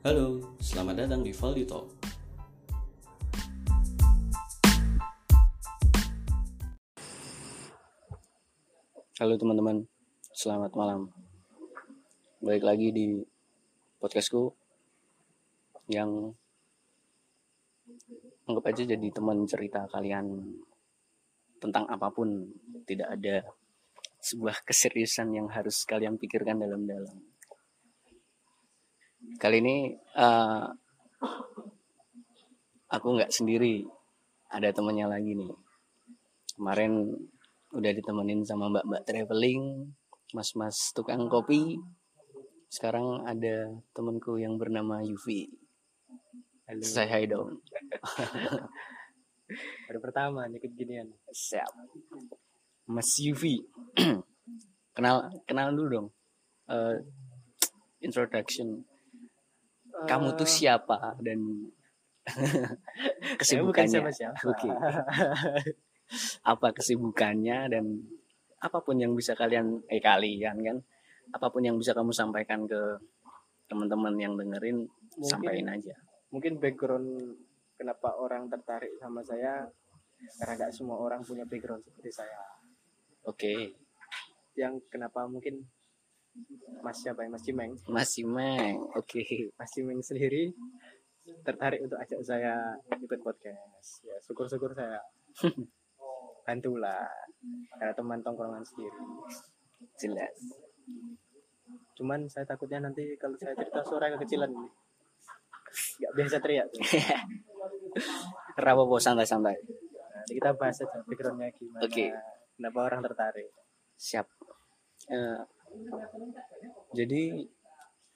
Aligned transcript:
Halo, 0.00 0.56
selamat 0.64 1.04
datang 1.04 1.20
di 1.20 1.28
Valdi 1.28 1.68
Talk. 1.68 1.84
Halo 9.20 9.36
teman-teman, 9.36 9.84
selamat 10.32 10.72
malam. 10.72 11.12
Baik 12.40 12.64
lagi 12.64 12.88
di 12.96 13.20
podcastku 14.00 14.56
yang 15.92 16.32
anggap 18.48 18.72
aja 18.72 18.88
jadi 18.88 19.08
teman 19.12 19.44
cerita 19.44 19.84
kalian 19.92 20.56
tentang 21.60 21.84
apa 21.92 22.08
pun. 22.08 22.48
Tidak 22.88 23.04
ada 23.04 23.44
sebuah 24.16 24.64
keseriusan 24.64 25.36
yang 25.36 25.52
harus 25.52 25.84
kalian 25.84 26.16
pikirkan 26.16 26.56
dalam-dalam. 26.56 27.20
Kali 29.38 29.56
ini 29.62 29.94
uh, 30.18 30.66
aku 32.90 33.06
nggak 33.14 33.30
sendiri, 33.30 33.86
ada 34.50 34.74
temennya 34.74 35.06
lagi 35.06 35.38
nih. 35.38 35.52
Kemarin 36.58 37.14
udah 37.70 37.92
ditemenin 37.94 38.42
sama 38.42 38.66
mbak-mbak 38.66 39.06
traveling, 39.06 39.94
mas-mas 40.34 40.90
tukang 40.90 41.30
kopi. 41.30 41.78
Sekarang 42.66 43.22
ada 43.22 43.70
temanku 43.94 44.40
yang 44.40 44.58
bernama 44.58 45.04
Yuvi. 45.04 45.46
Halo. 46.66 46.82
Say 46.82 47.06
hi 47.06 47.26
dong. 47.26 47.62
Baru 49.90 49.98
pertama 49.98 50.46
nyekit 50.46 50.74
ginian. 50.74 51.10
Siap. 51.30 51.70
Mas 52.90 53.10
Yuvi. 53.18 53.58
kenal 54.96 55.30
kenal 55.46 55.74
dulu 55.74 55.88
dong. 55.90 56.08
Eh, 56.70 56.96
introduction. 58.06 58.86
Kamu 60.06 60.28
tuh 60.34 60.44
Eh, 60.44 60.52
siapa 60.52 61.16
dan 61.18 61.40
saya 63.40 63.60
bukan 63.64 63.84
kesibukannya? 63.84 63.90
siapa-siapa. 63.90 64.38
Oke. 64.46 64.68
Apa 66.42 66.68
kesibukannya 66.74 67.58
dan 67.70 67.84
apa 68.60 68.78
pun 68.80 68.96
yang 68.96 69.14
bisa 69.14 69.32
kalian 69.32 69.80
eh 69.88 69.98
kalian 69.98 70.56
kan 70.60 70.76
apa 71.30 71.46
pun 71.48 71.62
yang 71.62 71.78
bisa 71.78 71.94
kamu 71.94 72.12
sampaikan 72.12 72.66
ke 72.66 72.98
teman-teman 73.66 74.18
yang 74.18 74.34
dengerin 74.34 74.84
Mungkin- 74.84 75.24
sampaikan 75.24 75.68
aja. 75.70 75.94
Mungkin 76.30 76.58
background 76.58 77.08
kenapa 77.74 78.14
orang 78.14 78.46
tertarik 78.46 78.94
sama 78.98 79.22
saya 79.22 79.66
karena 80.36 80.52
nggak 80.54 80.72
semua 80.74 81.00
orang 81.00 81.24
punya 81.24 81.42
background 81.42 81.80
seperti 81.82 82.10
saya. 82.12 82.38
Oke. 83.24 83.72
Yang 84.54 84.84
kenapa 84.90 85.24
mungkin 85.24 85.64
Mas 86.80 86.96
siapa 87.02 87.26
ya 87.26 87.28
Mas 87.28 87.44
Cimeng, 87.44 87.72
Mas 87.90 88.08
Simeng. 88.14 88.76
Oke. 88.96 89.52
Mas 89.58 89.70
Cimeng 89.74 90.00
sendiri 90.00 90.54
tertarik 91.44 91.84
untuk 91.84 91.98
ajak 92.00 92.20
saya 92.24 92.74
ikut 92.98 93.20
podcast. 93.20 94.02
Ya 94.06 94.16
syukur-syukur 94.24 94.72
saya 94.72 94.98
bantulah 96.46 97.06
karena 97.76 97.92
teman 97.94 98.20
tongkrongan 98.24 98.64
sendiri. 98.64 99.00
Jelas. 100.00 100.36
Cuman 101.96 102.24
saya 102.32 102.48
takutnya 102.48 102.80
nanti 102.80 103.14
kalau 103.20 103.36
saya 103.36 103.52
cerita 103.56 103.84
suara 103.84 104.08
kekecilan 104.16 104.50
ini. 104.50 104.68
Nggak 106.00 106.12
biasa 106.16 106.36
teriak. 106.40 106.66
Rapopo 108.64 108.96
santai-santai. 108.96 109.56
Nanti 110.16 110.32
kita 110.36 110.56
bahas 110.56 110.80
aja 110.80 110.98
backgroundnya 111.04 111.52
gimana. 111.54 111.84
Oke. 111.84 112.08
Kenapa 112.56 112.78
orang 112.84 113.00
tertarik. 113.04 113.48
Siap. 113.96 114.26
Eh, 115.08 115.40
jadi 116.96 117.22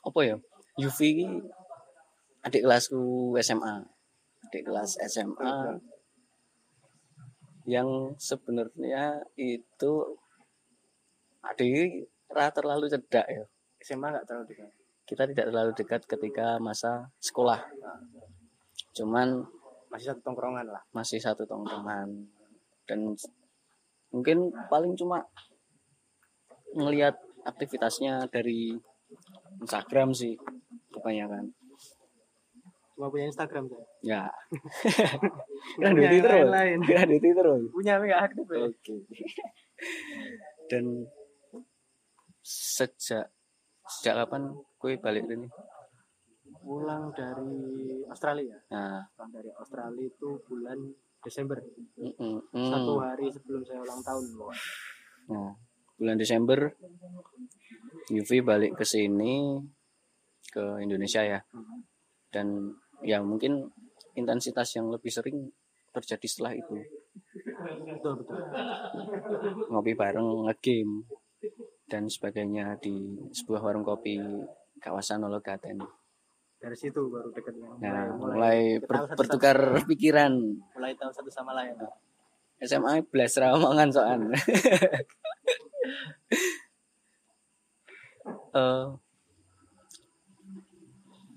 apa 0.05 0.21
ya? 0.27 0.37
Yuvi 0.81 1.09
ini 1.23 1.27
adik 2.43 2.67
kelasku 2.67 3.33
SMA. 3.41 3.87
Adik 4.49 4.63
kelas 4.67 4.99
SMA 5.07 5.79
yang 7.65 8.13
sebenarnya 8.21 9.25
itu 9.41 9.93
adik 11.41 12.13
ra 12.29 12.53
terlalu 12.53 12.91
cedak 12.93 13.25
ya. 13.25 13.45
SMA 13.81 14.13
nggak 14.13 14.27
terlalu 14.29 14.45
dekat. 14.53 14.71
Kita 15.05 15.23
tidak 15.29 15.47
terlalu 15.53 15.73
dekat 15.77 16.01
ketika 16.09 16.47
masa 16.61 17.09
sekolah. 17.21 17.61
Cuman 18.97 19.45
Masih 19.95 20.11
satu 20.11 20.27
tongkrongan 20.27 20.67
lah. 20.75 20.83
masih 20.91 21.23
satu 21.23 21.47
tongkrongan 21.47 22.27
dan 22.83 23.15
mungkin 24.11 24.51
paling 24.67 24.99
cuma 24.99 25.23
ngelihat 26.75 27.15
aktivitasnya 27.45 28.27
dari 28.33 28.75
Instagram 29.61 30.13
sih 30.17 30.35
kebanyakan 30.93 31.53
Cuma 32.95 33.11
punya 33.11 33.27
Instagram 33.27 33.67
saya. 33.67 33.83
ya 34.07 34.23
kan 35.83 35.99
di 35.99 36.07
Twitter 36.07 36.47
lain. 36.47 36.79
Nggak 36.79 37.11
di 37.11 37.19
Twitter. 37.19 37.47
Punya 37.75 37.99
tapi 37.99 38.07
nggak 38.07 38.23
aktif 38.31 38.47
ya. 38.47 38.59
oke 38.71 38.95
dan 40.71 40.85
sejak 42.45 43.27
sejak 43.85 44.15
kapan 44.25 44.53
kue 44.81 44.97
balik 44.97 45.29
ini 45.29 45.49
Pulang 46.65 47.13
dari 47.13 48.01
Australia. 48.09 48.57
nah 48.73 49.05
Pulang 49.13 49.33
dari 49.33 49.51
Australia 49.53 50.05
itu 50.05 50.41
bulan 50.49 50.79
Desember. 51.25 51.57
mm, 51.97 52.17
mm. 52.21 52.69
Satu 52.69 53.01
hari 53.01 53.33
sebelum 53.33 53.65
saya 53.65 53.81
ulang 53.81 54.01
tahun. 54.05 54.25
Nah, 55.33 55.53
bulan 56.05 56.21
Desember 56.21 56.69
Yuvi 58.13 58.45
balik 58.45 58.77
ke 58.77 58.85
sini 58.85 59.57
ke 60.53 60.85
Indonesia 60.85 61.25
ya. 61.25 61.41
Dan 62.29 62.69
ya 63.01 63.25
mungkin 63.25 63.65
intensitas 64.13 64.77
yang 64.77 64.93
lebih 64.93 65.09
sering 65.09 65.49
terjadi 65.89 66.27
setelah 66.29 66.53
itu. 66.53 66.85
Betul 67.89 68.21
betul. 68.21 68.37
Ngopi 69.73 69.93
bareng, 69.97 70.45
ngegame 70.45 71.09
dan 71.89 72.05
sebagainya 72.13 72.77
di 72.77 72.93
sebuah 73.33 73.65
warung 73.65 73.89
kopi 73.89 74.21
kawasan 74.85 75.25
Nologaten. 75.25 75.81
Dari 76.61 76.77
situ 76.77 77.09
baru 77.09 77.33
dekatnya. 77.33 77.69
Nah, 77.81 78.13
mulai 78.17 78.81
kita 78.81 78.89
ber- 78.89 79.05
satu- 79.09 79.19
bertukar 79.21 79.57
pikiran. 79.89 80.33
mulai 80.77 80.93
tahu 81.01 81.09
satu 81.09 81.31
sama 81.33 81.57
lain. 81.57 81.73
SMA 82.61 83.01
belas 83.09 83.33
ramongan 83.41 83.89
soal. 83.89 84.21
Eh, 88.55 88.87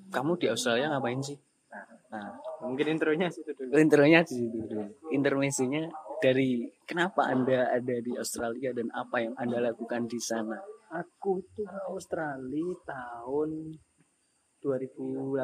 kamu 0.08 0.32
di 0.40 0.48
Australia 0.48 0.88
ngapain 0.96 1.20
sih? 1.20 1.36
Nah, 2.08 2.40
Mungkin 2.64 2.96
intronya 2.96 3.28
situ 3.28 3.52
dulu. 3.52 3.76
intronya 3.76 4.24
di 4.24 4.34
situ 4.40 4.64
dulu. 4.64 4.88
Intermezzonya 5.12 5.92
dari 6.24 6.64
kenapa 6.88 7.28
Anda 7.28 7.70
ada 7.70 7.96
di 8.00 8.16
Australia 8.16 8.72
dan 8.74 8.88
apa 8.96 9.22
yang 9.22 9.36
Anda 9.36 9.60
lakukan 9.70 10.08
di 10.08 10.18
sana? 10.18 10.58
Aku 10.88 11.44
tuh 11.52 11.68
ke 11.68 11.80
Australia 11.92 12.72
tahun 12.88 13.76
2018. 14.64 15.36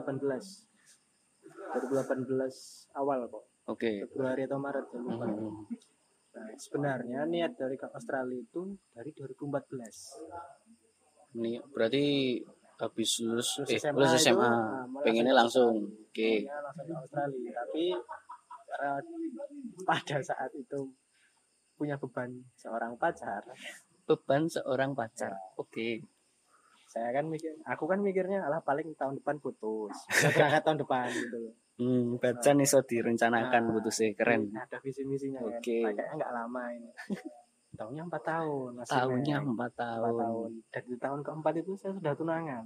2018 1.75 2.95
awal 2.95 3.27
kok. 3.27 3.43
Oke. 3.67 4.07
Februari 4.07 4.47
atau 4.47 4.59
Maret 4.59 4.85
ya, 4.89 4.99
lupa. 5.03 5.25
Hmm. 5.27 5.67
Nah, 6.33 6.49
sebenarnya 6.57 7.29
niat 7.29 7.53
dari 7.53 7.77
ke 7.77 7.85
Australia 7.93 8.41
itu 8.41 8.73
dari 8.89 9.13
2014. 9.13 11.37
Ini 11.37 11.61
berarti 11.69 12.41
habis 12.81 13.21
lulus 13.21 13.61
Lulus 13.61 13.69
eh, 13.69 13.77
SMA 13.77 14.01
lulus 14.01 14.17
itu, 14.17 14.33
SMA, 14.33 14.41
nah, 14.41 14.81
mulai 14.89 15.05
pengennya 15.05 15.37
langsung. 15.37 15.93
Oke. 16.09 16.49
Ya, 16.49 16.57
langsung 16.65 16.89
ke 16.89 16.93
Australia. 16.97 17.53
Tapi 17.53 17.93
karena 18.73 18.97
pada 19.85 20.17
saat 20.25 20.49
itu 20.57 20.89
punya 21.77 22.01
beban 22.01 22.41
seorang 22.57 22.97
pacar, 22.97 23.45
Beban 24.03 24.49
seorang 24.49 24.97
pacar. 24.97 25.37
Oke. 25.57 26.01
saya 26.93 27.09
kan 27.09 27.25
mikir, 27.25 27.57
aku 27.65 27.89
kan 27.89 28.05
mikirnya 28.05 28.45
alah 28.45 28.61
paling 28.61 28.93
tahun 28.93 29.17
depan 29.17 29.41
putus, 29.41 29.97
berangkat 30.37 30.61
tahun 30.61 30.77
depan 30.85 31.09
gitu. 31.09 31.49
Hmm, 31.73 32.21
bacan 32.21 32.61
iso 32.61 32.85
direncanakan 32.85 33.61
Nah, 33.65 33.71
putusnya 33.73 34.13
keren. 34.13 34.53
Ada 34.53 34.77
visi 34.77 35.01
misinya 35.09 35.41
kan. 35.41 35.57
Oke. 35.57 35.81
Kayaknya 35.81 36.13
nggak 36.21 36.31
lama 36.31 36.63
ini. 36.69 36.89
Tahunnya 37.79 38.03
empat 38.05 38.23
tahun. 38.23 38.71
Tahunnya 38.85 39.37
empat 39.41 39.71
tahun. 39.73 40.13
tahun. 40.21 40.49
Dan 40.69 40.83
di 40.85 40.97
tahun 41.01 41.19
keempat 41.25 41.53
itu 41.57 41.73
saya 41.73 41.97
sudah 41.97 42.13
tunangan. 42.13 42.65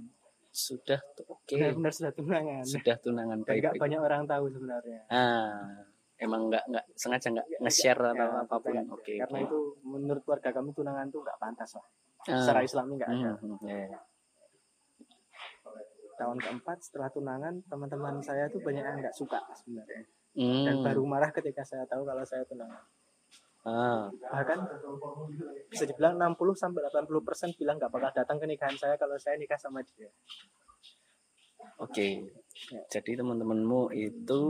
Sudah 0.52 1.00
tuh, 1.16 1.24
oke. 1.32 1.56
Benar-benar 1.56 1.92
sudah 1.96 2.12
tunangan. 2.12 2.64
Sudah 2.68 2.96
tunangan 3.00 3.38
Dan 3.40 3.56
nggak 3.56 3.72
baik-baik. 3.72 3.80
banyak 3.80 4.00
orang 4.04 4.22
tahu 4.28 4.44
sebenarnya. 4.52 5.00
Ah, 5.08 5.88
emang 6.20 6.52
nggak 6.52 6.64
nggak 6.68 6.84
sengaja 6.92 7.28
nggak 7.32 7.46
nge-share 7.64 8.00
atau 8.12 8.28
Ya, 8.28 8.44
apa 8.44 8.56
pun. 8.60 8.76
Oke. 8.92 9.16
Karena 9.16 9.38
oke. 9.40 9.46
itu 9.48 9.58
menurut 9.88 10.22
keluarga 10.28 10.50
kami 10.52 10.70
tunangan 10.76 11.08
tuh 11.08 11.20
nggak 11.24 11.38
pantas 11.40 11.70
lah. 11.72 11.86
Ah. 12.28 12.44
Secara 12.44 12.60
Islami 12.60 12.92
nggak 13.00 13.08
ada. 13.08 13.32
Hmm, 13.32 13.56
hmm, 13.56 13.64
ya, 13.64 13.76
ya. 13.88 13.98
Tahun 16.18 16.38
keempat 16.42 16.78
setelah 16.82 17.08
tunangan 17.14 17.62
teman-teman 17.70 18.18
saya 18.18 18.50
tuh 18.50 18.58
banyak 18.58 18.82
yang 18.82 18.98
nggak 18.98 19.14
suka 19.14 19.38
sebenarnya. 19.54 20.02
Hmm. 20.34 20.64
Dan 20.66 20.76
baru 20.82 21.02
marah 21.06 21.30
ketika 21.30 21.62
saya 21.62 21.86
tahu 21.86 22.02
kalau 22.02 22.26
saya 22.26 22.42
tunangan. 22.44 22.82
Ah, 23.66 24.08
Bahkan 24.10 24.58
bisa 25.68 25.84
dibilang 25.86 26.16
60 26.16 26.56
sampai 26.56 26.82
80 26.88 27.26
persen 27.26 27.48
bilang 27.54 27.76
nggak 27.76 27.90
bakal 27.92 28.10
datang 28.14 28.38
ke 28.40 28.46
nikahan 28.48 28.74
saya 28.74 28.94
kalau 28.98 29.14
saya 29.18 29.38
nikah 29.38 29.58
sama 29.60 29.82
dia. 29.82 30.08
Oke. 31.78 32.26
Ya. 32.74 32.82
Jadi 32.98 33.14
teman-temanmu 33.14 33.94
itu 33.94 34.40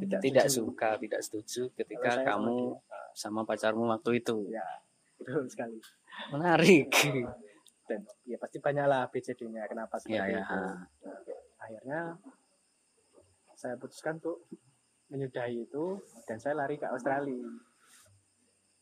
tidak 0.00 0.20
tidak 0.24 0.46
setuju. 0.48 0.72
suka, 0.72 0.90
tidak 0.96 1.20
setuju 1.20 1.62
ketika 1.76 2.24
kamu 2.24 2.80
sama 3.12 3.40
sama 3.40 3.40
pacarmu 3.44 3.84
waktu 3.92 4.24
itu. 4.24 4.36
ya 4.48 4.64
betul 5.16 5.48
sekali 5.48 5.80
Menarik. 6.32 6.92
Dan 7.86 8.02
ya 8.26 8.36
pasti 8.36 8.58
banyak 8.58 8.84
lah 8.84 9.06
BCD-nya 9.08 9.64
kenapa 9.66 9.96
seperti 9.96 10.18
Ya, 10.18 10.26
ya. 10.26 10.42
itu 10.42 10.60
akhirnya 11.56 12.00
saya 13.54 13.74
putuskan 13.74 14.18
untuk 14.18 14.44
menyudahi 15.08 15.64
itu 15.64 16.02
dan 16.26 16.36
saya 16.36 16.58
lari 16.58 16.76
ke 16.76 16.84
Australia 16.84 17.46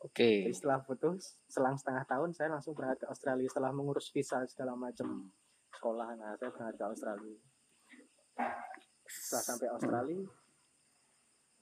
Oke. 0.00 0.44
Jadi 0.44 0.52
setelah 0.52 0.84
putus 0.84 1.40
selang 1.48 1.80
setengah 1.80 2.04
tahun 2.04 2.36
saya 2.36 2.52
langsung 2.52 2.76
berangkat 2.76 3.04
ke 3.04 3.06
Australia 3.08 3.48
setelah 3.48 3.72
mengurus 3.72 4.12
visa 4.12 4.44
segala 4.44 4.76
macam 4.76 5.32
sekolah 5.70 6.12
nah 6.14 6.36
saya 6.36 6.52
berangkat 6.52 6.76
ke 6.76 6.84
Australia 6.86 7.38
setelah 9.04 9.44
sampai 9.44 9.68
Australia 9.70 10.24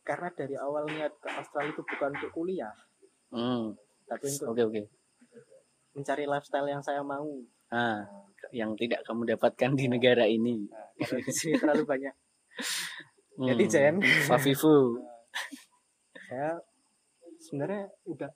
karena 0.03 0.29
dari 0.35 0.57
awalnya 0.59 1.07
ke 1.15 1.29
Australia 1.31 1.71
itu 1.71 1.83
bukan 1.83 2.11
untuk 2.13 2.33
kuliah 2.33 2.75
Hmm. 3.31 3.73
tapi 4.05 4.29
untuk 4.29 4.53
Oke, 4.53 4.63
oke. 4.67 4.83
Mencari 5.93 6.25
lifestyle 6.25 6.67
yang 6.67 6.81
saya 6.81 7.01
mau 7.01 7.27
Ah, 7.69 8.05
yang 8.51 8.73
tidak 8.75 9.01
kamu 9.03 9.33
dapatkan 9.33 9.73
di 9.73 9.87
negara 9.87 10.25
ini. 10.25 10.69
nah, 10.69 10.93
di 11.19 11.33
sini 11.33 11.57
terlalu 11.57 11.85
banyak 11.85 12.15
Hmm. 13.33 13.49
Netizen. 13.49 13.97
Fafifu. 14.29 15.01
saya 16.29 16.61
sebenarnya 17.39 17.89
udah 18.05 18.29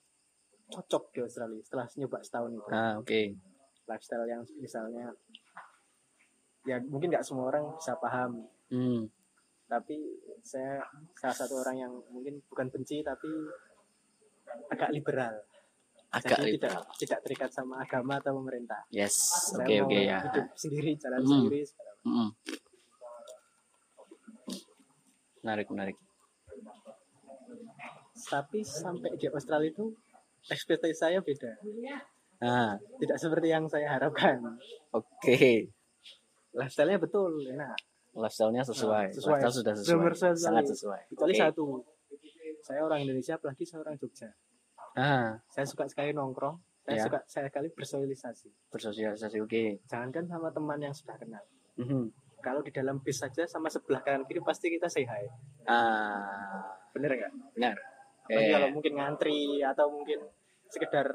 cocok 0.67 1.13
di 1.13 1.21
Australia 1.21 1.61
setelah 1.61 1.85
nyoba 1.95 2.19
setahun 2.21 2.51
itu 2.51 2.69
Ah, 2.69 2.97
oke. 2.97 3.23
lifestyle 3.85 4.25
yang 4.25 4.41
misalnya 4.57 5.13
ya 6.65 6.81
mungkin 6.83 7.13
nggak 7.13 7.23
semua 7.23 7.47
orang 7.47 7.71
bisa 7.73 7.93
paham 7.97 8.49
Hmm. 8.67 9.07
tapi 9.67 9.95
saya 10.41 10.83
salah 11.15 11.37
satu 11.37 11.61
orang 11.61 11.77
yang 11.79 11.93
mungkin 12.11 12.41
bukan 12.49 12.67
benci 12.67 12.99
tapi 13.01 13.31
agak 14.67 14.91
liberal 14.91 15.39
Agak 16.17 16.39
jadi 16.39 16.51
tidak 16.55 16.75
tidak 16.97 17.19
terikat 17.21 17.51
sama 17.51 17.75
agama 17.79 18.17
atau 18.17 18.33
pemerintah 18.35 18.81
Yes. 18.89 19.15
saya 19.51 19.63
Oke, 19.63 19.75
mau 19.77 19.87
oke 19.87 20.01
ya. 20.03 20.19
hidup 20.23 20.47
sendiri 20.55 20.91
jalan 20.97 21.21
Hmm. 21.21 21.31
sendiri 21.31 21.61
segala 21.63 21.91
macam. 21.91 22.07
Mm-mm. 22.07 22.29
Menarik, 25.43 25.69
menarik. 25.69 25.97
tapi 28.27 28.59
sampai 28.61 29.13
di 29.15 29.29
Australia 29.29 29.71
itu 29.71 29.93
ekspektasi 30.47 30.95
saya 30.97 31.19
beda 31.21 31.53
Ah, 32.39 32.75
tidak 32.97 33.17
seperti 33.17 33.49
yang 33.49 33.65
saya 33.67 33.87
harapkan 33.91 34.41
oke. 34.91 35.69
lifestyle-nya 36.51 36.99
betul 36.99 37.31
enak 37.47 37.77
Lifestyle-nya 38.13 38.65
sesuai. 38.65 39.05
Nah, 39.05 39.13
sesuai. 39.13 39.39
Lifestyle 39.39 39.53
sudah 39.55 39.75
sesuai. 39.77 40.33
Sangat 40.35 40.65
sesuai. 40.67 41.01
kecuali 41.07 41.33
Oke. 41.33 41.41
satu 41.43 41.65
saya 42.59 42.81
orang 42.81 43.05
Indonesia 43.05 43.37
apalagi 43.37 43.63
saya 43.63 43.85
orang 43.85 43.95
Jogja 43.95 44.33
Ah, 44.97 45.37
saya 45.47 45.65
suka 45.65 45.85
sekali 45.85 46.11
nongkrong 46.11 46.57
saya 46.81 46.97
Ya. 46.97 47.05
suka 47.05 47.19
saya 47.27 47.47
sekali 47.47 47.69
bersosialisasi 47.69 48.49
bersosialisasi 48.71 49.37
oke. 49.39 49.85
jangankan 49.85 50.25
sama 50.25 50.49
teman 50.49 50.79
yang 50.81 50.91
sudah 50.91 51.17
kenal 51.17 51.45
Mhm. 51.77 52.09
kalau 52.41 52.61
di 52.61 52.71
dalam 52.71 52.97
bis 52.99 53.19
saja 53.19 53.45
sama 53.45 53.67
sebelah 53.67 54.01
kanan 54.01 54.25
kiri 54.25 54.41
pasti 54.41 54.71
kita 54.71 54.87
say 54.87 55.05
hi 55.05 55.29
Ah, 55.67 56.63
bener 56.91 57.11
nggak 57.13 57.33
benar. 57.53 57.77
Apalagi 58.23 58.39
Eh, 58.41 58.53
kalau 58.53 58.69
mungkin 58.71 58.93
ngantri 58.95 59.41
atau 59.61 59.87
mungkin 59.89 60.19
sekedar 60.67 61.07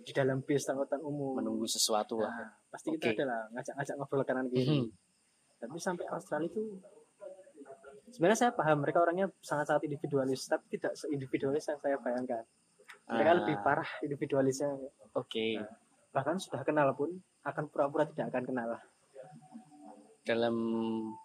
di 0.00 0.12
dalam 0.12 0.40
bis 0.40 0.64
angkutan 0.66 1.00
umum 1.00 1.36
menunggu 1.36 1.64
sesuatu 1.64 2.18
lah. 2.18 2.28
Nah, 2.28 2.50
pasti 2.68 2.92
kita 2.92 3.08
Oke. 3.08 3.16
adalah 3.18 3.48
ngajak-ngajak 3.50 3.94
ngobrol 3.94 4.24
kanan 4.24 4.46
kiri 4.48 4.82
Mhm. 4.82 4.88
tapi 5.58 5.76
sampai 5.78 6.04
Australia 6.06 6.44
itu 6.46 6.76
sebenarnya 8.14 8.38
saya 8.38 8.52
paham 8.54 8.78
mereka 8.78 9.02
orangnya 9.02 9.26
sangat-sangat 9.42 9.82
individualis 9.84 10.46
tapi 10.46 10.78
tidak 10.78 10.94
seindividualis 10.94 11.66
yang 11.66 11.78
saya 11.78 11.98
bayangkan. 11.98 12.46
Mereka 13.04 13.26
Ah, 13.26 13.36
lebih 13.36 13.56
parah 13.60 13.90
individualisnya. 14.00 14.70
Oke. 15.12 15.58
Nah. 15.58 15.66
bahkan 16.08 16.38
sudah 16.38 16.62
kenal 16.62 16.94
pun 16.94 17.10
akan 17.42 17.66
pura-pura 17.66 18.06
tidak 18.06 18.30
akan 18.30 18.46
kenal. 18.46 18.70
Dalam 20.22 20.54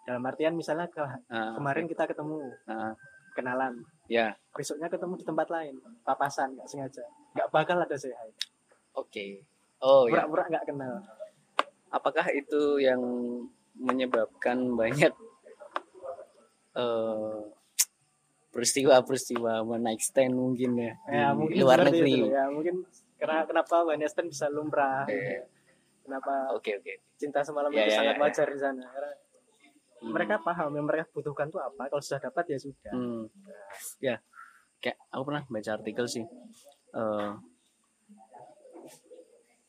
dalam 0.02 0.22
artian 0.26 0.52
misalnya 0.52 0.90
ke- 0.90 1.00
ah, 1.30 1.54
kemarin 1.54 1.86
kita 1.86 2.04
ketemu 2.04 2.36
ah, 2.66 2.92
kenalan. 3.32 3.78
Ya, 4.10 4.34
besoknya 4.50 4.90
ketemu 4.90 5.14
di 5.14 5.24
tempat 5.24 5.46
lain 5.46 5.78
papasan 6.02 6.52
nggak 6.52 6.66
sengaja. 6.66 7.06
Nggak 7.32 7.48
bakal 7.48 7.78
ada 7.78 7.94
say 7.94 8.10
hi 8.10 8.28
oke. 8.92 9.26
Oh 9.80 10.04
ya. 10.04 10.26
pura-pura 10.26 10.50
nggak 10.50 10.66
kenal. 10.66 10.94
Apakah 11.88 12.26
itu 12.30 12.76
yang 12.76 12.98
menyebabkan 13.72 14.74
banyak 14.74 15.14
eh, 16.74 17.40
peristiwa-peristiwa 18.50 19.62
night 19.78 20.02
stand 20.02 20.34
mungkin 20.34 20.74
ya, 20.74 20.92
ya 21.06 21.26
di 21.30 21.38
mungkin 21.38 21.58
luar 21.62 21.78
negeri? 21.86 22.12
itu, 22.12 22.34
ya 22.34 22.44
mungkin 22.50 22.74
karena 23.16 23.46
kenapa 23.46 23.86
night 23.94 24.10
stand 24.10 24.28
bisa 24.28 24.46
lumrah 24.50 25.06
Eh, 25.06 25.46
kenapa 26.02 26.50
Oke 26.56 26.74
oke. 26.76 26.94
cinta 27.14 27.44
semalam 27.46 27.70
Ya, 27.70 27.86
itu 27.86 27.90
ya, 27.94 27.98
sangat 28.02 28.14
ya, 28.14 28.18
ya. 28.18 28.24
wajar 28.26 28.46
di 28.50 28.60
sana 28.60 28.84
karena 28.86 29.12
Hmm. 30.00 30.16
mereka 30.16 30.40
paham 30.40 30.72
yang 30.72 30.88
mereka 30.88 31.04
butuhkan 31.12 31.52
tuh 31.52 31.60
apa 31.60 31.84
kalau 31.86 32.00
sudah 32.00 32.24
dapat 32.24 32.44
ya 32.48 32.58
sudah 32.58 32.88
Hmm. 32.90 33.28
Ya, 34.00 34.16
kayak 34.80 34.96
aku 35.12 35.22
pernah 35.28 35.44
baca 35.44 35.70
artikel 35.76 36.06
sih. 36.08 36.24
eh, 36.90 37.32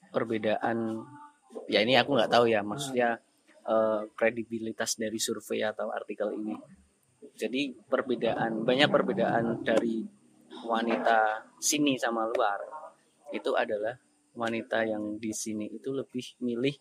perbedaan, 0.10 1.04
ya 1.68 1.80
ini 1.84 2.00
aku 2.00 2.16
nggak 2.16 2.32
tahu 2.32 2.48
ya, 2.48 2.64
maksudnya 2.64 3.20
eh, 3.62 4.02
kredibilitas 4.16 4.96
dari 4.98 5.20
survei 5.22 5.62
atau 5.62 5.92
artikel 5.92 6.32
ini. 6.34 6.56
Jadi 7.34 7.74
perbedaan, 7.82 8.62
banyak 8.62 8.88
perbedaan 8.88 9.62
dari 9.62 10.06
wanita 10.62 11.20
sini 11.58 11.96
sama 11.96 12.28
luar. 12.28 12.60
Itu 13.32 13.54
adalah 13.54 13.96
wanita 14.32 14.84
yang 14.84 15.18
di 15.18 15.32
sini 15.32 15.68
itu 15.68 15.92
lebih 15.92 16.24
milih 16.40 16.76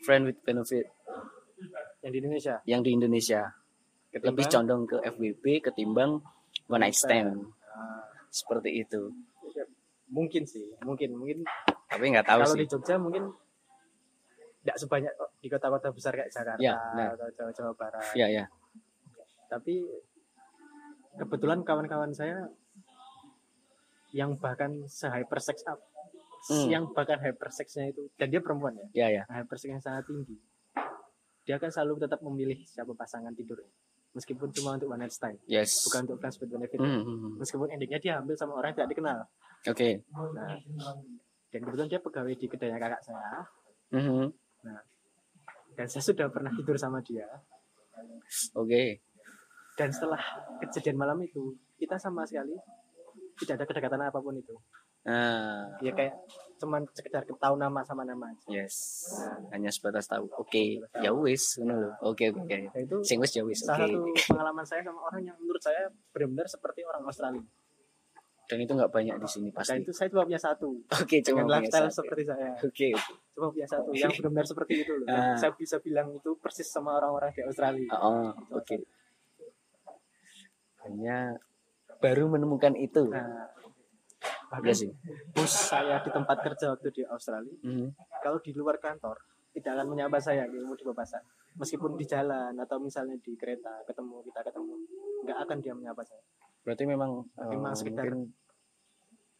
friend 0.00 0.26
with 0.26 0.40
benefit. 0.42 0.90
Yang 2.00 2.10
di 2.10 2.18
Indonesia? 2.18 2.54
Yang 2.64 2.80
di 2.82 2.90
Indonesia. 2.92 3.42
Lebih 4.10 4.18
Ketimbang- 4.42 4.50
condong 4.50 4.82
ke 4.86 4.96
FWB 5.06 5.44
ketimbang 5.62 6.10
one 6.66 6.80
night 6.80 6.96
stand. 6.96 7.46
Ah, 7.62 8.02
seperti 8.28 8.80
itu. 8.80 9.12
Mungkin 10.10 10.42
sih 10.42 10.74
mungkin 10.82 11.14
mungkin. 11.14 11.46
Tapi 11.86 12.04
nggak 12.10 12.26
tahu 12.26 12.40
kalau 12.42 12.54
sih. 12.54 12.60
di 12.60 12.66
Jogja 12.66 12.96
mungkin 12.96 13.30
tidak 14.60 14.76
sebanyak 14.76 15.12
di 15.38 15.46
kota-kota 15.46 15.88
besar 15.90 16.12
kayak 16.12 16.28
Jakarta 16.28 16.58
Ya, 16.58 16.74
benar. 16.92 17.14
atau 17.14 17.28
Jawa 17.30 17.50
Jawa 17.52 17.72
Barat. 17.72 18.02
Ya 18.12 18.26
ya 18.26 18.44
tapi 19.50 19.82
kebetulan 21.18 21.66
kawan-kawan 21.66 22.14
saya 22.14 22.46
yang 24.14 24.38
bahkan 24.38 24.86
se-hypersex 24.86 25.66
up. 25.66 25.80
Hmm. 26.40 26.72
yang 26.72 26.88
bahkan 26.96 27.20
hypersexnya 27.20 27.92
itu 27.92 28.08
dan 28.16 28.32
dia 28.32 28.40
perempuan 28.40 28.72
ya? 28.72 28.88
Ya 28.96 29.08
ya. 29.12 29.22
Hypersexnya 29.28 29.76
sangat 29.76 30.08
tinggi. 30.08 30.40
Dia 31.44 31.60
akan 31.60 31.68
selalu 31.68 32.00
tetap 32.00 32.24
memilih 32.24 32.56
siapa 32.64 32.96
pasangan 32.96 33.36
tidurnya. 33.36 33.68
Meskipun 34.16 34.48
cuma 34.48 34.80
untuk 34.80 34.88
one 34.88 35.04
night 35.04 35.12
stand. 35.12 35.36
Yes. 35.44 35.84
Bukan 35.84 36.08
untuk 36.08 36.16
friends 36.16 36.40
with 36.40 36.48
benefit. 36.48 36.80
Hmm, 36.80 37.04
hmm, 37.04 37.16
hmm. 37.20 37.32
meskipun 37.44 37.68
endingnya 37.68 38.00
dia 38.00 38.12
hamil 38.16 38.32
sama 38.40 38.56
orang 38.56 38.72
yang 38.72 38.78
tidak 38.80 38.90
dikenal. 38.96 39.18
Oke. 39.68 40.00
Nah 40.32 40.56
dan 41.52 41.60
kebetulan 41.60 41.90
dia 41.92 42.00
pegawai 42.00 42.32
di 42.32 42.46
kedainya 42.48 42.78
kakak 42.80 43.02
saya. 43.04 43.44
Mhm. 43.90 44.32
dan 45.76 45.86
saya 45.86 46.04
sudah 46.04 46.28
pernah 46.32 46.52
tidur 46.56 46.80
sama 46.80 47.04
dia. 47.04 47.28
Oke 48.56 49.04
dan 49.80 49.88
setelah 49.88 50.20
kejadian 50.60 51.00
malam 51.00 51.16
itu 51.24 51.56
kita 51.80 51.96
sama 51.96 52.28
sekali 52.28 52.52
tidak 53.40 53.56
ada 53.56 53.64
kedekatan 53.64 54.02
apa 54.04 54.20
pun 54.20 54.36
itu. 54.36 54.52
Nah 55.08 55.72
ya 55.80 55.96
kayak 55.96 56.12
cuman 56.60 56.84
sekedar 56.92 57.24
tahu 57.24 57.56
nama 57.56 57.80
sama 57.80 58.04
nama 58.04 58.28
aja. 58.28 58.44
Yes. 58.52 59.08
Hanya 59.48 59.72
sebatas 59.72 60.04
tahu. 60.04 60.28
Oke. 60.36 60.84
Ya 61.00 61.08
wis 61.16 61.56
ngono 61.56 61.96
oke 62.04 62.28
oke 62.28 62.44
Nah, 62.44 62.76
itu 62.76 63.00
sing 63.00 63.16
wis 63.16 63.32
ya 63.32 63.40
wis 63.40 63.64
salah 63.64 63.88
satu 63.88 64.04
pengalaman 64.36 64.68
saya 64.68 64.84
sama 64.84 65.00
orang 65.08 65.24
yang 65.24 65.36
menurut 65.40 65.64
saya 65.64 65.88
benar-benar 66.12 66.44
seperti 66.44 66.84
orang 66.84 67.00
Australia. 67.08 67.40
Dan 68.44 68.58
itu 68.60 68.72
nggak 68.76 68.90
banyak 68.92 69.14
di 69.16 69.28
sini 69.30 69.48
dan 69.48 69.56
pasti. 69.62 69.78
itu 69.80 69.92
saya 69.96 70.08
cuma 70.12 70.26
punya 70.28 70.40
satu. 70.42 70.68
Oke 70.92 71.16
cuma 71.24 71.40
dengan 71.40 71.44
punya 71.48 71.56
lifestyle 71.64 71.88
satu. 71.88 71.98
seperti 72.04 72.22
saya. 72.28 72.50
Oke 72.60 72.88
cuma 73.32 73.46
punya 73.48 73.66
satu 73.70 73.88
yang 73.96 74.12
benar-benar 74.12 74.44
seperti 74.44 74.72
itu 74.84 74.92
loh. 74.92 75.06
Dan 75.08 75.16
Ah. 75.16 75.36
saya 75.40 75.52
bisa 75.56 75.80
bilang 75.80 76.12
itu 76.12 76.30
persis 76.36 76.68
sama 76.68 77.00
orang-orang 77.00 77.32
di 77.32 77.40
Australia. 77.48 77.88
Oh 77.96 78.36
oke 78.52 78.76
hanya 80.84 81.36
baru 81.98 82.28
menemukan 82.28 82.74
itu. 82.74 83.08
Nah 83.08 83.20
ya 83.20 83.44
bahkan 84.50 84.74
sih. 84.74 84.90
bos 85.30 85.46
saya 85.48 86.02
di 86.02 86.10
tempat 86.10 86.42
kerja 86.42 86.74
waktu 86.74 86.90
di 86.90 87.02
Australia 87.06 87.54
Mhm. 87.62 87.94
kalau 88.18 88.36
di 88.36 88.50
luar 88.50 88.76
kantor 88.76 89.16
tidak 89.50 89.78
akan 89.78 89.86
menyapa 89.88 90.18
saya 90.18 90.42
mau 90.60 90.74
di 90.74 90.82
papasan 90.82 91.22
meskipun 91.54 91.94
di 91.94 92.04
jalan 92.04 92.52
atau 92.54 92.76
misalnya 92.78 93.14
di 93.16 93.32
kereta 93.34 93.70
ketemu 93.86 94.20
kita 94.26 94.40
ketemu 94.42 94.74
nggak 95.22 95.38
akan 95.40 95.56
dia 95.58 95.72
menyapa 95.72 96.02
saya. 96.02 96.22
Berarti 96.60 96.84
memang 96.84 97.24
Memang 97.38 97.72
eh, 97.72 97.78
sekedar 97.78 98.04
mungkin 98.10 98.34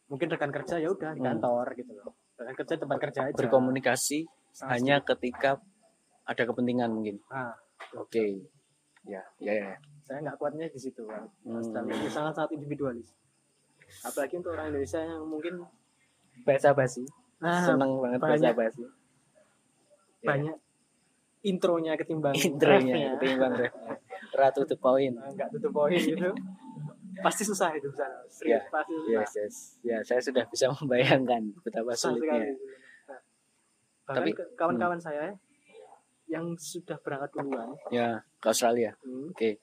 mungkin 0.07 0.27
rekan 0.29 0.51
kerja 0.51 0.75
ya 0.77 0.89
udah 0.89 1.11
di 1.11 1.19
Hmm. 1.19 1.29
kantor 1.29 1.65
gitu 1.75 1.91
loh. 1.93 2.15
Rekan 2.35 2.55
kerja 2.55 2.73
tempat 2.77 2.97
kerja 2.99 3.19
aja. 3.27 3.35
Berkomunikasi 3.35 4.19
Sama 4.51 4.75
hanya 4.75 4.99
ketika 5.01 5.59
ada 6.23 6.43
kepentingan 6.43 6.87
mungkin. 6.89 7.19
Nah 7.27 7.51
oke. 7.93 8.47
Ya 9.03 9.21
ya 9.37 9.53
ya 9.53 9.75
saya 10.01 10.17
nggak 10.19 10.35
kuatnya 10.35 10.65
di 10.65 10.77
situ 10.77 11.03
kan 11.03 11.23
Hmm. 11.41 11.57
Australia 11.57 11.93
ini 11.93 12.07
sangat 12.07 12.33
sangat 12.33 12.51
individualis. 12.53 13.13
Apalagi 14.01 14.33
untuk 14.35 14.51
orang 14.51 14.69
Indonesia 14.69 14.99
yang 14.99 15.23
mungkin 15.23 15.53
bahasa 16.41 16.71
basi. 16.71 17.03
Nah, 17.37 17.61
seneng 17.61 17.91
banget 17.97 18.19
bahasa 18.19 18.35
banyak. 18.41 18.55
basi. 18.55 18.83
Ya. 20.21 20.27
banyak 20.27 20.57
intronya 21.41 21.97
ketimbang 21.97 22.37
intronya 22.37 23.17
ketimbang 23.17 23.53
refnya 23.57 23.89
ratu 24.39 24.61
the 24.63 24.77
point. 24.77 25.17
Nah, 25.17 25.27
nggak 25.27 25.49
tutup 25.49 25.71
poin 25.71 25.97
gitu. 25.97 26.29
Pasti 27.19 27.43
susah 27.43 27.73
itu 27.73 27.89
sana 27.91 28.21
serius 28.27 28.55
Ya, 28.55 28.59
pasti 28.69 28.93
susah. 28.95 29.11
Yes 29.11 29.31
yes. 29.35 29.55
Ya 29.81 29.97
saya 30.01 30.21
sudah 30.21 30.45
bisa 30.45 30.69
membayangkan 30.75 31.41
betapa 31.59 31.91
susah 31.91 32.13
sulitnya. 32.13 32.53
Nah, 34.07 34.15
Tapi- 34.17 34.33
kawan-kawan 34.53 34.97
saya 34.97 35.33
yang 36.25 36.53
sudah 36.55 36.95
berangkat 36.97 37.33
duluan. 37.35 37.73
Ya 37.89 38.21
ke 38.37 38.47
Australia. 38.47 38.93
Hmm, 39.01 39.29
oke 39.29 39.57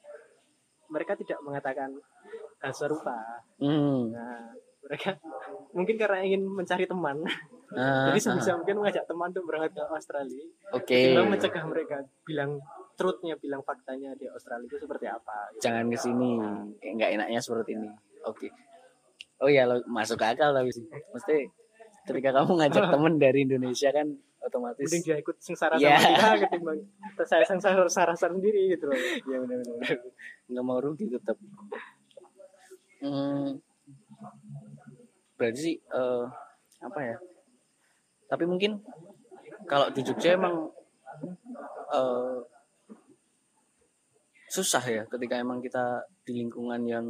mereka 0.88 1.12
tidak 1.16 1.38
mengatakan 1.44 1.94
hal 2.58 2.72
serupa. 2.74 3.16
Hmm. 3.62 4.10
nah 4.10 4.50
mereka 4.84 5.14
mungkin 5.76 5.94
karena 6.00 6.18
ingin 6.24 6.42
mencari 6.48 6.88
teman. 6.88 7.22
Ah, 7.76 8.06
jadi 8.12 8.20
sebisa 8.20 8.56
ah. 8.56 8.58
mungkin 8.60 8.76
mengajak 8.80 9.04
teman 9.04 9.28
untuk 9.30 9.44
berangkat 9.46 9.72
ke 9.76 9.82
Australia. 9.92 10.44
Oke. 10.72 10.98
Ketimbang 11.12 11.30
mencegah 11.36 11.64
mereka 11.68 11.96
bilang 12.24 12.50
truthnya 12.98 13.38
bilang 13.38 13.62
faktanya 13.62 14.10
di 14.18 14.26
Australia 14.26 14.66
itu 14.66 14.74
seperti 14.82 15.06
apa 15.06 15.54
gitu. 15.54 15.70
jangan 15.70 15.84
ke 15.86 15.98
sini. 15.98 16.30
Kayak 16.82 16.92
nggak 16.98 17.10
enaknya 17.20 17.40
seperti 17.40 17.70
ini. 17.78 17.90
Oke. 18.26 18.48
Oh 19.38 19.46
ya 19.46 19.70
lo 19.70 19.78
masuk 19.86 20.18
akal 20.18 20.50
tapi 20.50 20.74
sih. 20.74 20.82
Mesti 21.14 21.46
ketika 22.08 22.42
kamu 22.42 22.58
ngajak 22.58 22.84
temen 22.96 23.14
dari 23.20 23.46
Indonesia 23.46 23.92
kan 23.94 24.08
otomatis. 24.48 24.84
Mending 24.88 25.04
dia 25.04 25.16
ikut 25.20 25.36
sengsara 25.38 25.76
Ya. 25.78 26.00
sama 26.00 26.16
kita 26.16 26.36
ketimbang 26.48 26.78
saya 27.28 27.44
sengsara 27.44 27.84
sengsara 27.86 28.14
sendiri 28.16 28.74
gitu 28.74 28.88
loh. 28.88 28.96
Ya 29.28 29.36
benar 29.44 29.58
benar 29.62 29.96
nggak 30.48 30.64
mau 30.64 30.78
rugi 30.80 31.06
tetap. 31.12 31.36
Hmm, 32.98 33.62
berarti 35.38 35.58
sih 35.60 35.76
eh, 35.78 36.24
apa 36.82 37.00
ya? 37.04 37.16
Tapi 38.28 38.44
mungkin 38.48 38.82
kalau 39.68 39.92
di 39.92 40.00
Jogja 40.02 40.34
emang 40.34 40.72
eh, 41.94 42.38
susah 44.48 44.82
ya 44.88 45.02
ketika 45.06 45.36
emang 45.36 45.60
kita 45.60 46.08
di 46.24 46.40
lingkungan 46.40 46.82
yang 46.88 47.06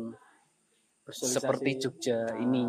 seperti 1.09 1.79
Jogja 1.81 2.27
ini 2.37 2.67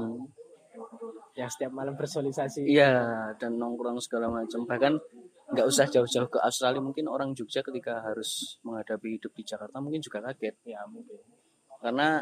yang 1.38 1.50
setiap 1.50 1.72
malam 1.74 1.94
bersosialisasi. 1.98 2.66
Iya 2.66 2.92
dan 3.38 3.58
nongkrong 3.58 3.98
segala 4.02 4.30
macam. 4.30 4.66
Bahkan 4.66 4.94
nggak 5.50 5.66
usah 5.66 5.90
jauh-jauh 5.90 6.30
ke 6.30 6.40
Australia 6.42 6.82
mungkin 6.82 7.10
orang 7.10 7.34
Jogja 7.34 7.66
ketika 7.66 8.06
harus 8.06 8.62
menghadapi 8.62 9.18
hidup 9.18 9.34
di 9.34 9.44
Jakarta 9.46 9.78
mungkin 9.82 10.02
juga 10.02 10.26
kaget. 10.30 10.56
Ya 10.66 10.82
mungkin. 10.90 11.18
Karena 11.80 12.22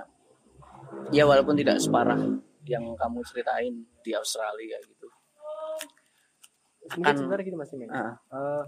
ya 1.12 1.24
walaupun 1.28 1.58
tidak 1.58 1.82
separah 1.82 2.20
yang 2.68 2.84
kamu 3.00 3.20
ceritain 3.24 3.74
di 4.04 4.12
Australia 4.16 4.78
gitu. 4.84 5.08
Mungkin 6.96 7.04
Akan- 7.04 7.20
sebenarnya 7.20 7.46
gini 7.52 7.58
mas 7.60 7.72
Imin 7.76 7.90
ah, 7.92 8.16
Eh, 8.32 8.64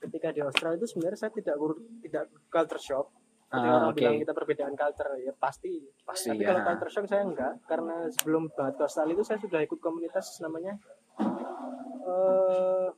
ketika 0.00 0.32
di 0.32 0.40
Australia 0.40 0.76
itu 0.80 0.88
sebenarnya 0.88 1.18
saya 1.20 1.32
tidak 1.36 1.56
tidak 2.04 2.24
culture 2.48 2.80
shock 2.80 3.06
ketika 3.56 3.66
Ah, 3.66 3.76
orang 3.80 3.88
oke. 3.90 3.98
bilang 3.98 4.16
kita 4.20 4.32
perbedaan 4.32 4.74
culture 4.76 5.10
ya 5.16 5.32
pasti. 5.34 5.72
Pasti 6.04 6.28
tapi 6.30 6.44
ya. 6.44 6.48
kalau 6.52 6.60
culture 6.68 6.90
shock 6.92 7.06
saya 7.08 7.22
enggak 7.24 7.52
karena 7.64 7.96
sebelum 8.12 8.42
Australia 8.52 9.14
itu 9.16 9.24
saya 9.24 9.38
sudah 9.40 9.60
ikut 9.64 9.80
komunitas 9.80 10.26
namanya 10.44 10.76
eh 12.04 12.88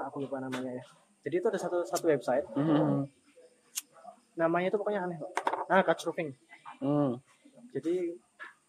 aku 0.00 0.16
lupa 0.22 0.38
namanya 0.38 0.78
ya. 0.78 0.84
Jadi 1.26 1.34
itu 1.36 1.46
ada 1.50 1.60
satu 1.60 1.82
satu 1.84 2.08
website. 2.08 2.46
Hmm, 2.56 3.04
namanya 4.36 4.72
itu 4.72 4.78
pokoknya 4.80 5.04
aneh 5.04 5.18
kok. 5.20 5.32
nah 5.68 5.84
couchsurfing 5.84 6.32
hmm, 6.80 7.20
jadi 7.76 8.16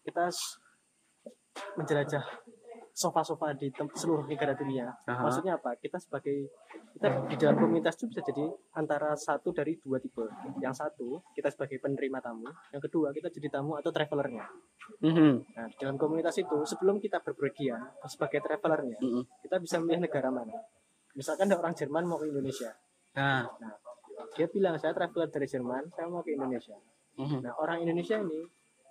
kita 0.04 0.28
menjelajah 1.80 2.24
sofa-sofa 2.92 3.56
di 3.56 3.72
seluruh 3.72 4.28
negara 4.28 4.52
dunia. 4.52 4.92
Aha. 5.08 5.24
Maksudnya 5.24 5.56
apa? 5.56 5.72
Kita 5.80 5.96
sebagai 5.96 6.52
kita 6.92 7.24
di 7.24 7.36
dalam 7.40 7.56
komunitas 7.56 7.96
itu 7.96 8.12
bisa 8.12 8.20
jadi 8.20 8.44
antara 8.76 9.16
satu 9.16 9.48
dari 9.50 9.80
dua 9.80 9.96
tipe. 9.96 10.28
Yang 10.60 10.84
satu 10.84 11.24
kita 11.32 11.48
sebagai 11.48 11.80
penerima 11.80 12.20
tamu, 12.20 12.52
yang 12.70 12.82
kedua 12.84 13.08
kita 13.16 13.32
jadi 13.32 13.48
tamu 13.48 13.80
atau 13.80 13.88
travelernya. 13.88 14.44
hmm, 15.00 15.34
Nah, 15.56 15.66
di 15.72 15.76
dalam 15.80 15.96
komunitas 15.96 16.36
itu 16.36 16.68
sebelum 16.68 17.00
kita 17.00 17.24
berpergian 17.24 17.80
sebagai 18.04 18.44
travelernya, 18.44 19.00
hmm. 19.00 19.48
kita 19.48 19.56
bisa 19.56 19.80
memilih 19.80 20.04
negara 20.04 20.28
mana. 20.28 20.60
Misalkan 21.16 21.48
ada 21.48 21.56
orang 21.60 21.72
Jerman 21.72 22.04
mau 22.04 22.20
ke 22.20 22.28
Indonesia. 22.28 22.76
nah 23.16 23.48
Nah, 23.60 23.76
dia 24.36 24.46
bilang 24.48 24.76
saya 24.76 24.92
traveler 24.92 25.28
dari 25.32 25.48
Jerman, 25.48 25.88
saya 25.96 26.08
mau 26.12 26.20
ke 26.20 26.36
Indonesia. 26.36 26.76
hmm, 27.16 27.40
Nah, 27.40 27.52
orang 27.56 27.84
Indonesia 27.84 28.20
ini 28.20 28.44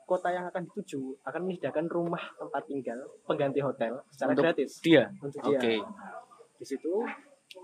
kota 0.06 0.30
yang 0.30 0.46
akan 0.48 0.68
dituju 0.68 1.18
akan 1.24 1.42
menyediakan 1.48 1.86
rumah 1.88 2.22
tempat 2.36 2.64
tinggal 2.68 3.00
pengganti 3.24 3.60
hotel 3.60 4.04
secara 4.12 4.32
Untuk 4.36 4.44
gratis 4.44 4.72
dia 4.84 5.04
untuk 5.20 5.40
oke 5.42 5.60
dia. 5.60 5.82
Di 6.60 6.66
situ 6.68 6.94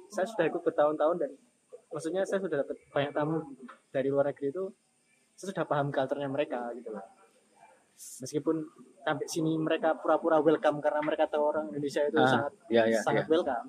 saya 0.09 0.25
sudah 0.25 0.45
ikut 0.47 0.61
bertahun-tahun 0.63 1.15
dan 1.19 1.31
maksudnya 1.87 2.21
saya 2.23 2.39
sudah 2.39 2.63
dapat 2.63 2.75
banyak 2.91 3.11
tamu 3.11 3.39
dari 3.89 4.07
luar 4.07 4.31
negeri 4.31 4.51
itu 4.51 4.63
saya 5.37 5.53
sudah 5.53 5.65
paham 5.65 5.93
culture-nya 5.93 6.27
mereka 6.27 6.71
gitu 6.73 6.89
loh. 6.91 7.05
Meskipun 7.97 8.55
sampai 9.01 9.25
sini 9.25 9.57
mereka 9.57 9.97
pura-pura 9.97 10.37
welcome 10.37 10.77
karena 10.77 11.01
mereka 11.01 11.25
tahu 11.25 11.49
orang 11.49 11.65
Indonesia 11.71 12.05
itu 12.05 12.17
Ah, 12.19 12.29
sangat 12.29 12.51
ya 12.69 12.83
ya 12.85 12.99
sangat 13.01 13.25
ya 13.25 13.31
welcome. 13.31 13.67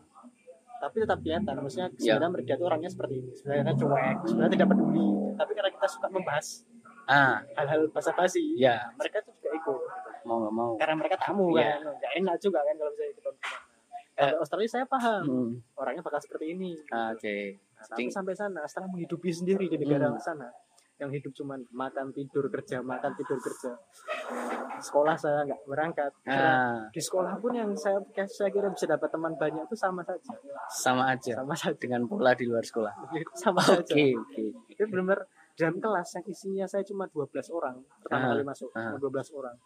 Tapi 0.78 0.96
tetap 1.02 1.18
kelihatan 1.18 1.54
maksudnya 1.58 1.88
Ya. 1.90 2.14
sebenarnya 2.14 2.30
mereka 2.38 2.50
itu 2.54 2.64
orangnya 2.64 2.90
seperti 2.92 3.14
ini. 3.18 3.30
Sebenarnya 3.34 3.74
cuek, 3.74 4.16
sebenarnya 4.28 4.52
tidak 4.54 4.68
peduli. 4.70 5.06
Tapi 5.34 5.50
karena 5.54 5.70
kita 5.74 5.86
suka 5.90 6.06
membahas 6.08 6.46
ah. 7.08 7.40
Hal-hal 7.54 7.88
basa-basi, 7.88 8.54
ya. 8.54 8.92
Mereka 8.94 9.24
tuh 9.24 9.32
juga 9.34 9.50
ikut. 9.50 9.80
Mau 10.22 10.36
nggak 10.38 10.54
mau. 10.54 10.70
Karena 10.76 10.94
mereka 10.94 11.16
tamu 11.16 11.50
Iya. 11.52 11.80
kan. 11.80 11.96
Nggak 11.96 12.12
enak 12.16 12.36
juga 12.38 12.58
kan 12.60 12.74
kalau 12.74 12.90
misalnya 12.92 13.14
kita 13.14 13.30
kalau 14.18 14.36
Australia 14.36 14.66
saya 14.68 14.84
paham. 14.84 15.22
Hmm, 15.22 15.50
orangnya 15.74 16.02
bakal 16.02 16.18
seperti 16.18 16.52
ini. 16.52 16.74
Ah, 16.88 17.14
oke. 17.14 17.36
Nah, 17.54 17.86
tapi 17.86 18.02
Jadi- 18.04 18.12
sampai 18.12 18.34
sana 18.34 18.66
setelah 18.66 18.90
menghidupi 18.90 19.30
sendiri 19.30 19.66
di 19.66 19.78
negara 19.78 20.10
Hmm. 20.10 20.18
sana 20.18 20.48
yang 20.98 21.08
hidup 21.08 21.30
cuman 21.30 21.62
makan 21.70 22.10
tidur 22.10 22.50
kerja 22.50 22.82
makan 22.82 23.14
tidur 23.14 23.38
kerja. 23.38 23.78
Sekolah 24.78 25.14
saya 25.14 25.42
nggak 25.44 25.62
berangkat. 25.64 26.10
Ah. 26.26 26.90
di 26.90 26.98
sekolah 26.98 27.38
pun 27.38 27.54
yang 27.54 27.70
saya 27.72 28.02
saya 28.26 28.50
kira 28.50 28.66
bisa 28.68 28.86
dapat 28.86 29.06
teman 29.08 29.30
banyak 29.32 29.62
itu 29.62 29.74
sama 29.74 30.02
saja. 30.02 30.34
Sama 30.68 31.02
aja. 31.08 31.38
Sama 31.38 31.54
saja. 31.54 31.78
Dengan 31.78 32.02
pola 32.04 32.34
di 32.34 32.42
luar 32.42 32.62
sekolah. 32.62 32.90
Sama 33.38 33.62
oke 33.62 33.86
saja. 33.86 33.94
oke 34.12 34.44
itu 34.66 34.82
benar 34.84 35.22
dalam 35.58 35.76
kelas 35.76 36.08
yang 36.14 36.24
isinya 36.26 36.64
saya 36.64 36.86
cuma 36.86 37.04
12 37.04 37.28
orang 37.50 37.76
pertama 37.98 38.22
Ah, 38.22 38.30
kali 38.32 38.44
masuk 38.46 38.70
ah. 38.72 38.94
cuma 38.94 38.98
12 39.02 39.34
orang. 39.34 39.56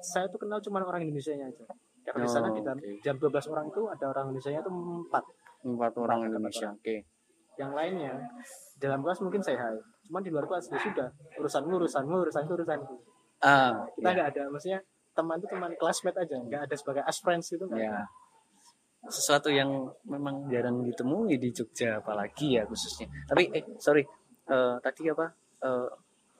Saya 0.00 0.24
tuh 0.26 0.40
kenal 0.40 0.58
cuma 0.58 0.80
orang 0.80 1.04
Indonesia 1.04 1.34
nya 1.34 1.46
aja 1.46 1.64
karena 2.02 2.24
di 2.24 2.28
Oh, 2.28 2.32
sana 2.32 2.48
di 2.48 2.60
dalam 2.64 2.80
oke. 2.80 2.90
jam 3.04 3.14
12 3.14 3.52
orang 3.52 3.64
itu 3.68 3.82
ada 3.84 4.04
orang 4.08 4.24
Indonesia 4.28 4.50
nya 4.50 4.60
tuh 4.64 4.72
empat. 4.72 5.24
Empat 5.60 5.92
orang 5.94 6.20
Indonesia 6.24 6.66
oke. 6.70 6.96
Yang 7.54 7.72
lainnya 7.74 8.12
dalam 8.76 9.00
kelas 9.02 9.18
mungkin 9.20 9.40
saya 9.42 9.58
hai. 9.60 9.76
Cuma 10.02 10.24
di 10.24 10.32
luar 10.32 10.46
kelas 10.46 10.64
ya 10.66 10.78
sudah 10.80 11.08
urusan 11.36 11.62
urusan 11.66 12.02
urusan 12.02 12.44
urusan 12.46 12.80
ah 13.38 13.86
kita 13.94 14.02
ya, 14.02 14.14
nggak 14.16 14.28
ada 14.32 14.42
maksudnya 14.50 14.80
teman 15.12 15.38
itu 15.38 15.46
teman 15.46 15.70
classmate 15.76 16.18
aja 16.18 16.36
nggak 16.40 16.62
ada 16.66 16.74
sebagai 16.74 17.02
as 17.04 17.18
friends 17.20 17.46
gitu 17.46 17.68
nggak 17.68 17.84
ya 17.84 18.02
sesuatu 19.06 19.46
yang 19.46 19.70
memang 20.04 20.50
jarang 20.50 20.82
ditemui 20.82 21.38
di 21.38 21.48
Jogja 21.48 22.02
apalagi 22.02 22.58
ya 22.58 22.66
khususnya. 22.66 23.06
Tapi 23.24 23.46
eh 23.52 23.62
sorry 23.78 24.02
Eh, 24.48 24.74
tadi 24.80 25.02
apa? 25.08 25.26
Eh, 25.60 25.88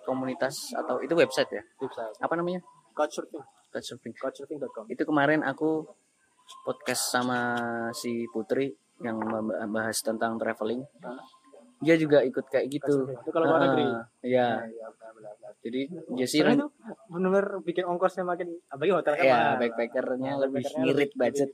komunitas 0.03 0.73
atau 0.73 0.99
itu 0.99 1.13
website 1.13 1.51
ya? 1.51 1.63
Bisa 1.77 2.09
apa 2.19 2.35
namanya? 2.35 2.65
Couchsurfing. 2.93 3.45
Couchsurfing. 3.69 4.13
Couchsurfing.com 4.17 4.85
itu 4.89 5.03
kemarin 5.05 5.41
aku 5.43 5.85
podcast 6.65 7.13
sama 7.13 7.41
si 7.93 8.25
Putri 8.27 8.73
yang 8.99 9.21
membahas 9.21 10.01
tentang 10.01 10.37
traveling. 10.37 10.83
Hah? 11.01 11.21
dia 11.79 11.95
juga 11.95 12.19
ikut 12.21 12.43
kayak 12.51 12.67
gitu. 12.75 13.07
Itu 13.07 13.31
kalau 13.31 13.47
luar 13.47 13.61
Ah, 13.61 13.65
negeri. 13.71 13.85
iya. 14.27 14.59
Iya 14.59 14.87
benar-benar 14.91 15.31
jadi 15.63 15.81
dia 16.11 16.27
sih 16.27 16.43
benar-benar 16.43 17.63
bikin 17.63 17.87
ongkosnya 17.87 18.27
makin 18.27 18.51
apalagi 18.67 18.93
hotel 18.95 19.15
kan 19.15 19.23
ya 19.23 19.35
mahal. 19.37 19.55
backpackernya 19.63 20.33
Nah, 20.33 20.41
lebih 20.43 20.63
ngirit 20.67 21.11
budget 21.15 21.51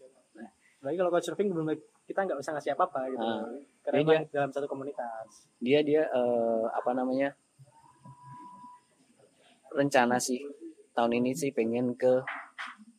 Apalagi 0.85 1.01
kalau 1.01 1.13
couchsurfing 1.17 1.49
benar 1.49 1.81
kita 2.05 2.21
nggak 2.21 2.39
bisa 2.45 2.51
ngasih 2.53 2.77
apa-apa 2.77 3.01
gitu. 3.09 3.25
Ah. 3.25 3.49
Karena 3.81 3.97
Jadi 3.97 4.05
emang 4.05 4.29
dalam 4.29 4.51
satu 4.53 4.67
komunitas. 4.69 5.49
dia 5.57 5.81
dia 5.81 6.05
eh, 6.05 6.65
apa 6.69 6.93
namanya 6.93 7.33
rencana 9.73 10.21
sih 10.21 10.45
tahun 10.93 11.19
ini 11.19 11.33
sih 11.33 11.51
pengen 11.51 11.97
ke 11.97 12.21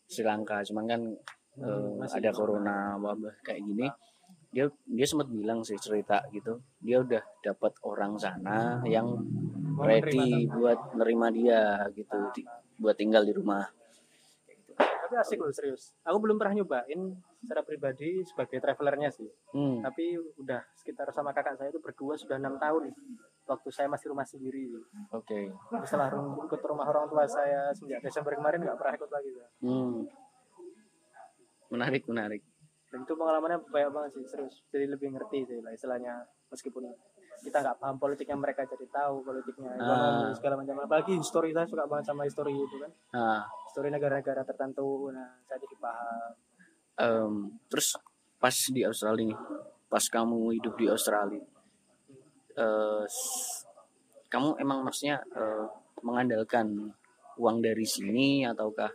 Sri 0.04 0.22
Lanka 0.22 0.66
cuman 0.66 0.84
kan 0.84 1.00
eh, 1.56 1.88
masih 1.96 2.18
ada 2.20 2.30
belum. 2.30 2.36
corona 2.36 2.76
wabah 2.98 3.38
kayak 3.40 3.62
gini 3.62 3.86
dia 4.50 4.66
dia 4.84 5.06
sempat 5.06 5.30
bilang 5.30 5.62
sih 5.62 5.78
cerita 5.78 6.26
gitu 6.28 6.58
dia 6.78 7.00
udah 7.00 7.22
dapat 7.40 7.70
orang 7.82 8.18
sana 8.18 8.82
yang 8.82 9.14
Mau 9.72 9.84
ready 9.84 10.48
buat 10.48 10.96
nerima 10.96 11.30
dia 11.30 11.86
gitu 11.92 12.18
di- 12.32 12.48
buat 12.76 12.96
tinggal 12.96 13.22
di 13.22 13.30
rumah 13.30 13.62
tapi 14.74 15.14
asik 15.16 15.38
loh 15.38 15.54
serius 15.54 15.94
aku 16.02 16.18
belum 16.18 16.36
pernah 16.36 16.58
nyobain 16.58 17.14
secara 17.38 17.60
pribadi 17.60 18.20
sebagai 18.22 18.58
travelernya 18.58 19.08
sih 19.08 19.28
Hmm. 19.50 19.80
tapi 19.80 20.04
udah 20.36 20.60
sekitar 20.74 21.08
sama 21.10 21.30
kakak 21.30 21.54
saya 21.54 21.68
itu 21.68 21.78
berdua 21.78 22.14
sudah 22.14 22.36
enam 22.36 22.56
tahun 22.56 22.90
waktu 23.44 23.68
saya 23.68 23.86
masih 23.86 24.10
rumah 24.10 24.22
sendiri 24.22 24.74
Oke. 25.10 25.52
setelah 25.82 26.10
rum- 26.10 26.40
ikut 26.40 26.60
rumah 26.60 26.84
orang 26.84 27.06
tua 27.06 27.22
saya 27.24 27.70
sejak 27.72 28.00
Desember 28.00 28.32
kemarin 28.32 28.60
nggak 28.60 28.74
pernah 28.74 28.94
ikut 28.94 29.08
lagi 29.08 29.30
saya. 29.32 29.48
Hmm. 29.62 30.02
Menarik, 31.68 32.02
menarik. 32.04 32.42
dan 32.86 33.02
itu 33.02 33.12
pengalamannya 33.12 33.58
banyak 33.66 33.90
banget 33.90 34.10
sih 34.12 34.24
serius 34.24 34.62
jadi 34.68 34.86
lebih 34.88 35.10
ngerti 35.10 35.42
sih 35.44 35.58
lah 35.58 35.68
istilahnya 35.68 36.22
meskipun 36.46 36.86
kita 37.36 37.58
nggak 37.58 37.76
paham 37.76 37.98
politiknya 37.98 38.32
mereka 38.34 38.62
jadi 38.64 38.86
tahu 38.88 39.20
politiknya 39.20 39.74
ekonomi 39.74 40.22
Ah. 40.22 40.32
segala 40.32 40.54
macam 40.56 40.76
apalagi 40.80 41.12
histori 41.12 41.50
saya 41.50 41.66
suka 41.66 41.82
banget 41.84 42.06
sama 42.06 42.22
histori 42.22 42.54
itu 42.54 42.76
kan 42.78 42.88
Nah, 43.12 43.42
histori 43.66 43.90
negara-negara 43.90 44.40
tertentu 44.42 45.10
nah 45.10 45.34
saya 45.42 45.58
jadi 45.58 45.76
paham 45.76 46.30
em, 46.96 47.32
terus 47.68 47.96
pas 48.36 48.52
di 48.52 48.82
Australia 48.84 49.32
nih, 49.32 49.38
pas 49.88 50.04
kamu 50.06 50.56
hidup 50.60 50.74
di 50.76 50.86
Australia, 50.88 51.44
s- 53.06 53.64
kamu 54.28 54.56
emang 54.58 54.82
maksudnya 54.82 55.22
eh, 55.36 55.64
mengandalkan 56.02 56.92
uang 57.36 57.60
dari 57.60 57.84
sini 57.84 58.44
ataukah 58.44 58.88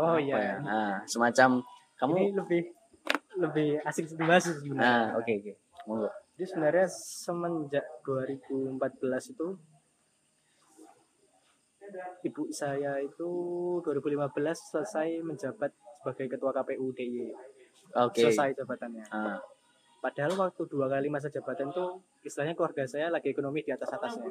oh 0.00 0.16
iya 0.16 0.36
ya? 0.40 0.54
Nah, 0.60 0.92
semacam 1.04 1.60
kamu. 2.00 2.12
ini 2.16 2.26
lebih 2.32 2.62
lebih 3.36 3.68
asik 3.84 4.08
dibahas 4.12 4.44
sebenarnya 4.48 4.80
Nah, 4.80 5.04
oke 5.16 5.32
oke. 5.40 5.52
Monggo. 5.88 6.08
Jadi 6.36 6.44
sebenarnya 6.48 6.86
semenjak 6.88 7.84
2014 8.04 9.32
itu 9.32 9.46
ibu 12.22 12.42
saya 12.54 13.02
itu 13.02 13.28
2015 13.84 14.58
selesai 14.72 15.20
menjabat 15.20 15.72
sebagai 16.02 16.34
ketua 16.34 16.50
KPU 16.50 16.90
DIY. 16.90 17.30
Oke. 17.94 18.26
Selesai 18.26 18.58
jabatannya. 18.58 19.06
Ah, 19.14 19.38
Padahal 20.02 20.34
waktu 20.34 20.66
dua 20.66 20.90
kali 20.90 21.06
masa 21.06 21.30
jabatan 21.30 21.70
tuh 21.70 22.02
istilahnya 22.26 22.58
keluarga 22.58 22.82
saya 22.90 23.06
lagi 23.06 23.30
ekonomi 23.30 23.62
di 23.62 23.70
atas 23.70 23.86
atasnya. 23.86 24.26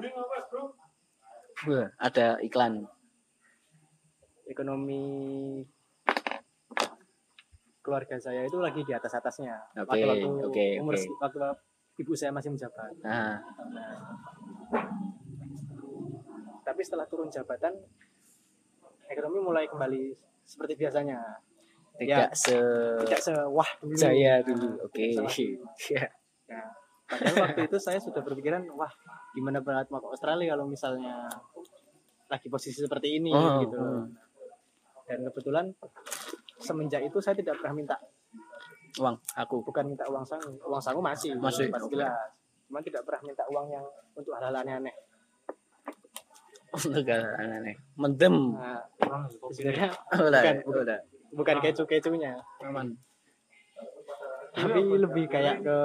wah, 1.63 1.87
ada 1.95 2.35
iklan. 2.43 2.83
Ekonomi 4.43 5.63
keluarga 7.79 8.19
saya 8.19 8.43
itu 8.43 8.59
lagi 8.59 8.83
di 8.83 8.91
atas 8.91 9.15
atasnya. 9.15 9.55
Oke, 9.79 10.03
waktu 10.03 10.27
oke, 10.43 10.65
umur 10.83 10.99
oke. 10.99 11.07
waktu 11.23 11.39
ibu 12.03 12.19
saya 12.19 12.35
masih 12.35 12.51
menjabat. 12.51 12.91
Nah, 13.07 13.39
tapi 16.67 16.81
setelah 16.83 17.07
turun 17.07 17.31
jabatan 17.31 17.79
ekonomi 19.07 19.39
mulai 19.39 19.71
kembali 19.71 20.19
seperti 20.43 20.75
biasanya 20.75 21.39
tidak 21.97 22.31
se 22.33 22.55
tidak 23.03 23.21
sewah 23.21 23.69
dulu 23.81 23.95
dulu. 24.43 24.67
Nah, 24.71 24.85
Oke. 24.85 25.03
tidak 25.11 25.27
sewah. 25.27 25.71
Iya. 25.89 26.05
Nah, 26.51 26.67
padahal 27.07 27.35
waktu 27.43 27.61
itu 27.65 27.77
saya 27.77 27.99
sudah 27.99 28.21
berpikiran 28.21 28.63
wah 28.71 28.91
gimana 29.31 29.59
banget 29.59 29.87
mau 29.87 29.99
ke 29.99 30.07
Australia 30.09 30.51
kalau 30.51 30.65
misalnya 30.65 31.27
lagi 32.27 32.47
posisi 32.47 32.79
seperti 32.79 33.19
ini 33.19 33.31
Oh, 33.31 33.59
gitu 33.59 33.75
oh. 33.75 34.07
dan 35.03 35.19
kebetulan 35.27 35.65
semenjak 36.57 37.03
itu 37.03 37.19
saya 37.19 37.35
tidak 37.35 37.59
pernah 37.59 37.75
minta 37.75 37.95
Uang 38.99 39.15
aku. 39.35 39.63
bukan 39.63 39.87
minta 39.87 40.03
uang 40.07 40.23
sangu 40.23 40.55
uang 40.61 40.79
sangu 40.79 40.99
masih 40.99 41.35
Masih, 41.35 41.67
pasti 41.67 41.87
oke. 41.87 41.95
jelas 41.95 42.11
cuma 42.67 42.79
tidak 42.79 43.03
pernah 43.03 43.21
minta 43.25 43.43
uang 43.47 43.67
yang 43.67 43.85
untuk 44.13 44.31
hal-hal 44.31 44.55
aneh-aneh 44.57 44.95
Untuk 46.71 47.03
aneh-aneh. 47.03 47.75
Mendem. 47.99 48.55
nah, 48.55 48.79
sebenarnya 49.51 49.91
Udah, 50.15 50.41
bukan, 50.63 50.99
bukan. 51.31 51.55
udah. 51.57 51.63
bukan 51.63 51.73
kecu-kecunya 51.73 52.33
Aman. 52.67 52.87
tapi 54.51 54.79
lebih 54.83 55.25
kayak 55.31 55.63
ke 55.63 55.77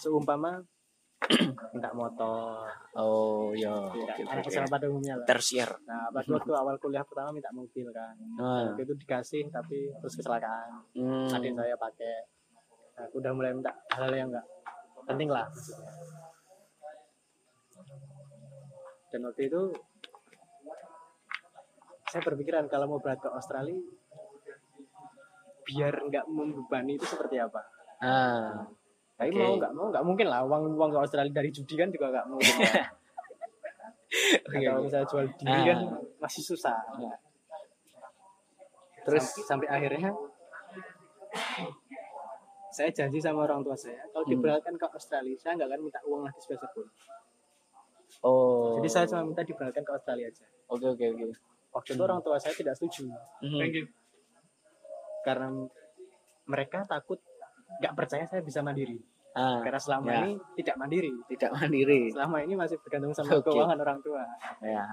seumpama 0.00 0.64
minta 1.74 1.90
motor 1.96 2.68
Oh, 2.96 3.52
ya. 3.52 3.72
ya, 3.92 4.04
Oke, 4.08 4.22
anak. 4.24 4.48
SMA 4.48 4.68
pada 4.68 4.86
umumnya 4.88 5.16
lah 5.20 5.26
Tersier. 5.28 5.68
nah 5.88 6.08
pas 6.12 6.24
waktu 6.24 6.52
awal 6.52 6.76
kuliah 6.80 7.04
pertama 7.04 7.32
minta 7.36 7.52
mobil 7.52 7.88
kan 7.92 8.16
waktu 8.36 8.84
itu 8.84 8.94
dikasih 9.00 9.48
tapi 9.52 9.92
terus 10.00 10.14
kecelakaan 10.16 10.84
hmm. 10.96 11.32
adik 11.36 11.52
saya 11.56 11.76
pakai 11.76 12.14
nah, 12.96 13.06
udah 13.12 13.30
mulai 13.32 13.52
minta 13.56 13.72
hal-hal 13.92 14.12
yang 14.16 14.28
enggak 14.32 14.46
penting 15.06 15.28
lah 15.32 15.46
maksudnya. 15.48 15.90
dan 19.12 19.20
waktu 19.24 19.42
itu 19.48 19.60
saya 22.06 22.22
berpikiran 22.22 22.64
kalau 22.70 22.86
mau 22.86 23.00
berangkat 23.02 23.28
ke 23.28 23.30
Australia 23.34 23.76
biar 25.66 25.98
nggak 26.00 26.24
membebani 26.26 26.94
itu 26.94 27.04
seperti 27.04 27.36
apa 27.36 27.60
Ah, 27.98 28.62
tapi 29.14 29.30
Oke. 29.30 29.40
mau 29.40 29.56
nggak 29.56 29.72
mau 29.72 29.86
nggak 29.88 30.04
mungkin 30.04 30.26
lah 30.26 30.40
uang 30.42 30.62
uang 30.72 30.90
ke 30.90 30.98
Australia 31.00 31.32
dari 31.32 31.48
judi 31.48 31.74
kan 31.74 31.88
juga 31.88 32.06
nggak 32.10 32.26
mungkin 32.26 32.54
ya. 32.56 32.70
Oke, 34.46 34.56
atau 34.60 34.76
oke. 34.76 34.84
misalnya 34.84 35.06
jual 35.06 35.24
diri 35.34 35.50
Ah. 35.52 35.64
kan 35.66 35.78
masih 36.18 36.42
susah 36.44 36.76
Terus 39.02 39.22
Sam- 39.24 39.58
sampai 39.58 39.68
akhirnya 39.68 40.10
saya 42.68 42.90
janji 42.90 43.18
sama 43.18 43.44
orang 43.44 43.62
tua 43.62 43.72
saya 43.72 43.96
kalau 44.10 44.22
Hmm. 44.22 44.32
diberangkatkan 44.32 44.74
ke 44.74 44.86
Australia 44.90 45.36
saya 45.36 45.52
nggak 45.56 45.68
akan 45.68 45.80
minta 45.80 46.00
uang 46.04 46.22
lagi 46.22 46.38
sepeser 46.38 46.68
pun 46.70 46.86
oh. 48.22 48.76
jadi 48.76 48.88
saya 48.90 49.04
cuma 49.08 49.22
minta 49.26 49.42
diberangkatkan 49.42 49.82
ke 49.82 49.92
Australia 49.92 50.26
aja 50.28 50.44
Oke, 50.66 50.86
oke, 50.86 51.04
oke. 51.08 51.26
waktu 51.72 51.90
itu 51.92 52.02
orang 52.02 52.20
tua 52.20 52.36
saya 52.36 52.52
tidak 52.52 52.74
setuju 52.74 53.08
Mhm. 53.40 53.88
Karena 55.26 55.50
mereka 56.46 56.86
takut 56.86 57.18
nggak 57.76 57.92
percaya 57.92 58.24
saya 58.24 58.40
bisa 58.40 58.62
mandiri 58.62 59.02
Ah, 59.34 59.60
karena 59.60 59.76
selama 59.76 60.08
ya. 60.08 60.18
ini 60.22 60.32
tidak 60.56 60.76
mandiri 60.76 61.12
tidak 61.26 61.50
mandiri. 61.52 62.08
selama 62.08 62.40
ini 62.40 62.54
masih 62.54 62.78
bergantung 62.78 63.12
sama 63.12 63.36
Oke. 63.36 63.50
keuangan 63.50 63.76
orang 63.76 63.98
tua 64.00 64.22
Ya. 64.62 64.86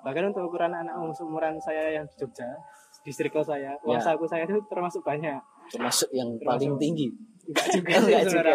bahkan 0.00 0.30
untuk 0.30 0.46
ukuran 0.46 0.72
anak 0.72 0.94
umuran 1.20 1.58
saya 1.58 1.90
yang 1.92 2.06
di 2.06 2.14
Jogja 2.16 2.46
di 3.02 3.10
circle 3.10 3.42
saya 3.42 3.74
uang 3.82 3.98
Ya. 3.98 4.06
saku 4.06 4.24
saya 4.24 4.46
itu 4.46 4.56
termasuk 4.64 5.02
banyak 5.02 5.36
Termasuk 5.66 6.08
yang 6.12 6.30
Termasuk- 6.32 6.46
paling 6.48 6.72
tinggi. 6.78 7.08
enggak 7.44 7.66
juga 7.68 7.90
Enggak 7.98 8.22
juga. 8.24 8.52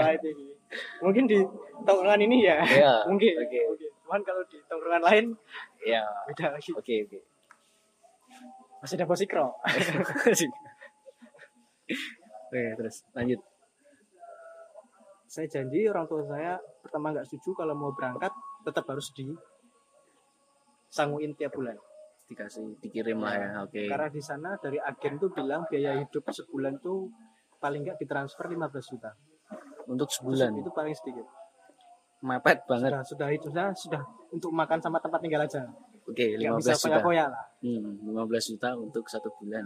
mungkin 0.97 1.23
di 1.27 1.38
tongkrongan 1.84 2.21
ini 2.23 2.38
ya 2.41 2.58
Ya. 2.65 2.93
mungkin 3.12 3.36
Oke. 3.38 3.60
mungkin. 3.67 3.89
cuman 4.01 4.21
kalau 4.23 4.41
di 4.47 4.58
tongkrongan 4.65 5.04
lain 5.04 5.25
Ya. 5.84 6.01
beda 6.25 6.56
lagi 6.56 6.71
Oke, 6.73 6.95
oke. 7.06 7.19
Masih 8.82 8.96
ada 8.98 9.06
posikro 9.06 9.54
Oke, 12.52 12.63
terus 12.76 12.96
lanjut. 13.13 13.39
saya 15.26 15.48
janji 15.48 15.88
orang 15.88 16.04
tua 16.04 16.20
saya 16.26 16.60
pertama 16.82 17.15
nggak 17.15 17.24
setuju 17.24 17.56
kalau 17.56 17.72
mau 17.72 17.91
berangkat 17.91 18.28
tetap 18.62 18.84
harus 18.86 19.08
di 19.15 19.32
sanguin 20.88 21.32
tiap 21.34 21.56
bulan 21.56 21.80
Dikasih 22.28 22.80
dikirim 22.80 23.20
lah 23.20 23.36
ya. 23.36 23.50
Oke. 23.63 23.88
karena 23.88 24.08
di 24.08 24.20
sana 24.20 24.56
dari 24.56 24.76
agen 24.78 25.15
tuh 25.15 25.32
bilang 25.32 25.63
biaya 25.67 25.96
hidup 25.96 26.24
sebulan 26.26 26.80
tuh 26.80 27.08
paling 27.60 27.84
nggak 27.84 27.96
ditransfer 27.98 28.48
15 28.48 28.91
juta 28.91 29.12
Untuk 29.88 30.08
sebulan. 30.08 30.52
itu 30.56 30.72
paling 30.72 30.91
sedikit 30.91 31.28
Mepet 32.22 32.67
banget. 32.67 32.91
sudah 32.91 33.04
sudah 33.04 33.28
itu 33.32 33.48
sudah 33.50 33.67
sudah 33.74 34.02
untuk 34.30 34.52
makan 34.52 34.78
sama 34.78 35.00
tempat 35.00 35.20
tinggal 35.20 35.41
aja 35.41 35.63
Oke, 36.04 36.26
nggak 36.34 36.52
15 36.52 36.60
bisa 36.60 36.74
juta. 36.82 36.98
lah 37.28 37.46
Hmm, 37.62 37.90
15 38.04 38.46
juta 38.48 38.70
untuk 38.74 39.06
satu 39.06 39.30
bulan. 39.34 39.66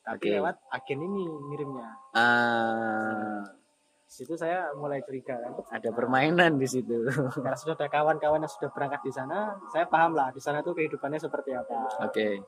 tapi 0.00 0.26
Oke. 0.26 0.40
lewat 0.40 0.56
agen 0.70 1.00
ini 1.02 1.22
ngirimnya 1.28 1.88
Ah, 2.14 3.44
Di 4.02 4.14
situ 4.16 4.34
saya 4.34 4.72
mulai 4.72 4.98
curiga 5.00 5.36
kan 5.36 5.52
ada 5.70 5.90
permainan 5.90 6.56
di 6.56 6.66
situ. 6.66 7.04
karena 7.44 7.54
sudah 7.54 7.74
ada 7.74 7.86
kawan-kawan 7.86 8.40
yang 8.40 8.50
sudah 8.50 8.70
berangkat 8.70 9.02
di 9.02 9.12
sana 9.12 9.54
saya 9.66 9.84
paham 9.84 10.12
lah 10.12 10.28
di 10.28 10.38
sana 10.38 10.60
tuh 10.60 10.72
kehidupannya 10.72 11.16
seperti 11.16 11.52
apa 11.52 12.00
Oke. 12.02 12.42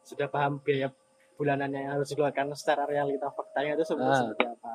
sudah 0.00 0.26
paham 0.26 0.60
biaya 0.60 0.88
bulanannya 1.34 1.80
yang 1.82 1.92
harus 1.92 2.08
dikeluarkan 2.08 2.54
secara 2.54 2.84
realita 2.84 3.28
faktanya 3.28 3.74
itu 3.74 3.84
seperti, 3.84 4.08
Ah. 4.08 4.20
seperti 4.22 4.44
apa 4.48 4.72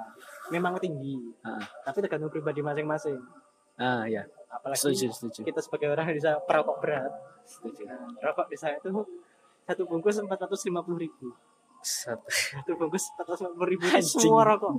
memang 0.52 0.74
tinggi 0.78 1.18
Ah, 1.42 1.58
tapi 1.82 1.98
tergantung 2.00 2.30
pribadi 2.30 2.60
masing-masing 2.60 3.18
ah 3.78 4.04
ya. 4.04 4.24
apalagi 4.48 4.80
Setuju, 4.82 5.08
setuju. 5.12 5.40
kita 5.44 5.60
sebagai 5.60 5.88
orang 5.90 6.06
yang 6.08 6.18
bisa 6.18 6.32
perokok 6.44 6.78
berat 6.80 7.12
Setuju. 7.44 7.88
rokok 8.20 8.48
di 8.48 8.58
sana 8.58 8.76
itu 8.76 8.90
satu 9.62 9.82
bungkus 9.86 10.18
450 10.18 10.68
ribu 10.98 11.28
Satu. 11.80 12.26
satu 12.28 12.72
bungkus 12.76 13.10
450 13.16 13.58
ribu 13.66 13.84
itu 13.86 13.96
Anjing. 13.96 14.22
semua 14.22 14.44
rokok 14.44 14.76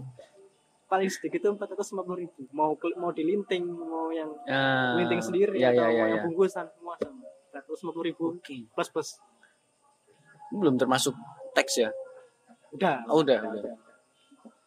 paling 0.87 1.09
sedikit 1.09 1.41
itu 1.41 1.49
450 1.51 2.21
ribu 2.21 2.41
mau 2.53 2.71
mau 2.95 3.11
dilinting 3.11 3.65
mau 3.65 4.09
yang 4.09 4.29
Ah, 4.45 4.93
linting 4.95 5.19
sendiri 5.21 5.57
ya, 5.57 5.73
atau 5.73 5.83
ya, 5.83 5.89
mau 5.89 5.97
ya, 5.97 6.05
yang 6.07 6.13
ya. 6.15 6.23
bungkusan 6.23 6.67
semua 6.69 6.95
sama 7.01 7.25
150 7.51 8.05
ribu 8.05 8.25
Oke. 8.37 8.69
plus 8.71 8.89
plus 8.89 9.09
Belum 10.53 10.77
termasuk 10.77 11.17
teks 11.53 11.81
ya? 11.81 11.89
udah 12.71 13.05
Oh, 13.05 13.21
udah, 13.21 13.41
udah. 13.43 13.73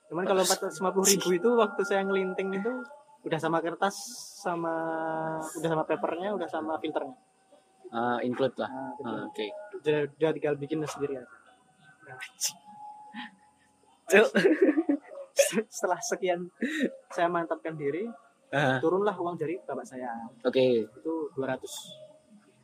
cuman 0.06 0.26
kalau 0.26 0.42
450 0.42 1.14
ribu 1.14 1.30
itu 1.32 1.50
waktu 1.52 1.82
saya 1.82 2.02
ngelinting 2.02 2.54
itu 2.54 2.74
udah 3.26 3.40
sama 3.42 3.58
kertas 3.60 3.96
sama 4.40 4.74
udah 5.58 5.70
sama 5.74 5.84
papernya 5.84 6.30
udah 6.38 6.50
sama 6.50 6.78
filternya 6.78 7.18
Ah, 7.96 8.18
include 8.20 8.58
lah. 8.58 8.68
nah, 8.68 8.92
gitu. 8.98 9.14
Ah, 9.14 9.24
Oke. 9.30 9.46
dia, 9.86 10.10
dia 10.10 10.30
tinggal 10.34 10.58
bikin 10.58 10.82
sendiri 10.84 11.22
aja 11.22 11.30
Nah, 12.06 12.18
setelah 15.70 16.00
sekian 16.02 16.50
saya 17.10 17.28
mantapkan 17.30 17.74
diri 17.74 18.06
Ah, 18.54 18.78
turunlah 18.80 19.18
uang 19.18 19.36
dari 19.36 19.58
bapak 19.60 19.84
saya 19.84 20.12
Oke, 20.46 20.86
itu 20.86 21.14
200 21.34 21.66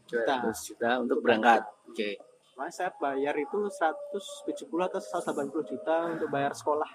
200 0.07 0.67
juta 0.67 0.99
untuk 1.01 1.19
berangkat. 1.19 1.63
Oke. 1.89 2.15
Mas 2.55 2.75
saya 2.77 2.91
bayar 2.95 3.33
itu 3.35 3.65
170 3.65 4.61
atau 4.85 4.99
180 4.99 5.63
juta 5.65 5.95
untuk 6.11 6.27
bayar 6.29 6.51
sekolah 6.53 6.87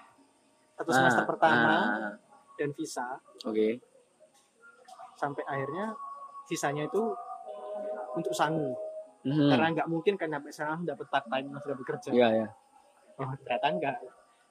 satu 0.77 0.91
semester 0.93 1.25
Ah, 1.25 1.29
pertama 1.29 1.75
ah, 1.97 2.13
dan 2.57 2.73
visa 2.73 3.21
Oke. 3.45 3.77
sampai 5.15 5.43
akhirnya 5.45 5.93
sisanya 6.45 6.85
itu 6.85 7.13
untuk 8.13 8.33
sangu 8.33 8.73
Mhm. 9.21 9.49
karena 9.49 9.67
nggak 9.73 9.87
mungkin 9.87 10.13
kan 10.15 10.29
sampai 10.29 10.51
sana 10.51 10.77
dapat 10.81 11.05
part 11.09 11.25
time 11.25 11.51
langsung 11.51 11.71
dapat 11.73 11.85
kerja 11.85 12.09
Iya, 12.11 12.27
ya. 12.33 12.47
oh 13.17 13.31
ternyata 13.37 13.67
enggak 13.67 13.97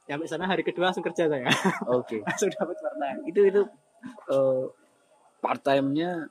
sampai 0.04 0.26
sana 0.26 0.44
hari 0.44 0.62
kedua 0.62 0.90
langsung 0.90 1.02
kerja 1.02 1.26
saya 1.26 1.46
Oke. 1.96 2.20
langsung 2.22 2.50
dapat 2.52 2.76
part 2.76 2.96
time 2.96 3.20
Itu 3.24 3.40
itu 3.42 3.62
eh, 4.28 4.62
part 5.38 5.60
time-nya 5.60 6.28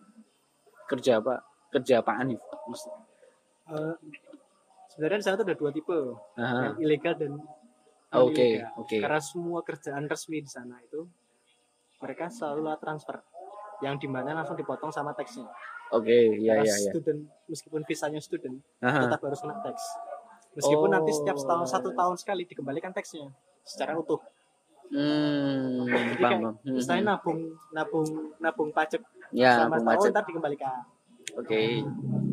kerja 0.86 1.18
apa? 1.18 1.42
Kerja 1.72 2.00
apaan 2.00 2.30
nih? 2.30 2.40
Eh, 3.66 3.96
sebenarnya 4.88 5.18
di 5.18 5.26
sana 5.26 5.36
tuh 5.36 5.46
ada 5.50 5.58
dua 5.58 5.72
tipe 5.74 5.98
Aha. 6.38 6.60
yang 6.62 6.76
ilegal 6.80 7.16
dan 7.18 7.34
Ah. 8.06 8.22
Oke, 8.22 8.62
oke. 8.78 8.96
karena 8.96 9.20
semua 9.20 9.60
kerjaan 9.60 10.06
resmi 10.06 10.40
di 10.40 10.48
sana 10.48 10.80
itu 10.80 11.04
mereka 11.98 12.28
selalu 12.28 12.66
lewat 12.66 12.80
transfer 12.80 13.18
yang 13.80 13.96
di 13.96 14.08
mana 14.08 14.34
langsung 14.34 14.56
dipotong 14.56 14.90
sama 14.90 15.12
teksnya 15.12 15.46
Oke, 15.88 16.10
iya 16.36 16.58
Karena 16.58 16.66
iya 16.66 16.76
iya. 16.80 16.92
student 16.92 17.20
meskipun 17.46 17.82
visanya 17.84 18.18
student 18.18 18.58
Aha. 18.80 19.06
tetap 19.06 19.20
harus 19.22 19.40
kena 19.40 19.56
teks 19.62 19.84
meskipun 20.54 20.90
nanti 20.90 21.12
setiap 21.12 21.36
Oh. 21.36 21.42
setahun 21.42 21.68
satu 21.70 21.90
tahun 21.92 22.16
sekali 22.16 22.44
dikembalikan 22.44 22.90
teksnya 22.90 23.30
secara 23.62 23.94
utuh 23.94 24.20
Hmm, 24.86 25.82
jadi 25.84 26.14
kayak. 26.16 26.62
Hmm, 26.62 26.78
istilahnya 26.78 27.02
hmm. 27.02 27.12
nabung 27.12 27.40
nabung 27.72 28.06
nabung 28.38 28.70
pajak 28.70 29.02
Ya, 29.32 29.58
selama 29.58 29.76
setahun 29.76 29.98
macet. 29.98 30.10
ntar 30.12 30.24
dikembalikan 30.24 30.78
Oke. 31.36 31.82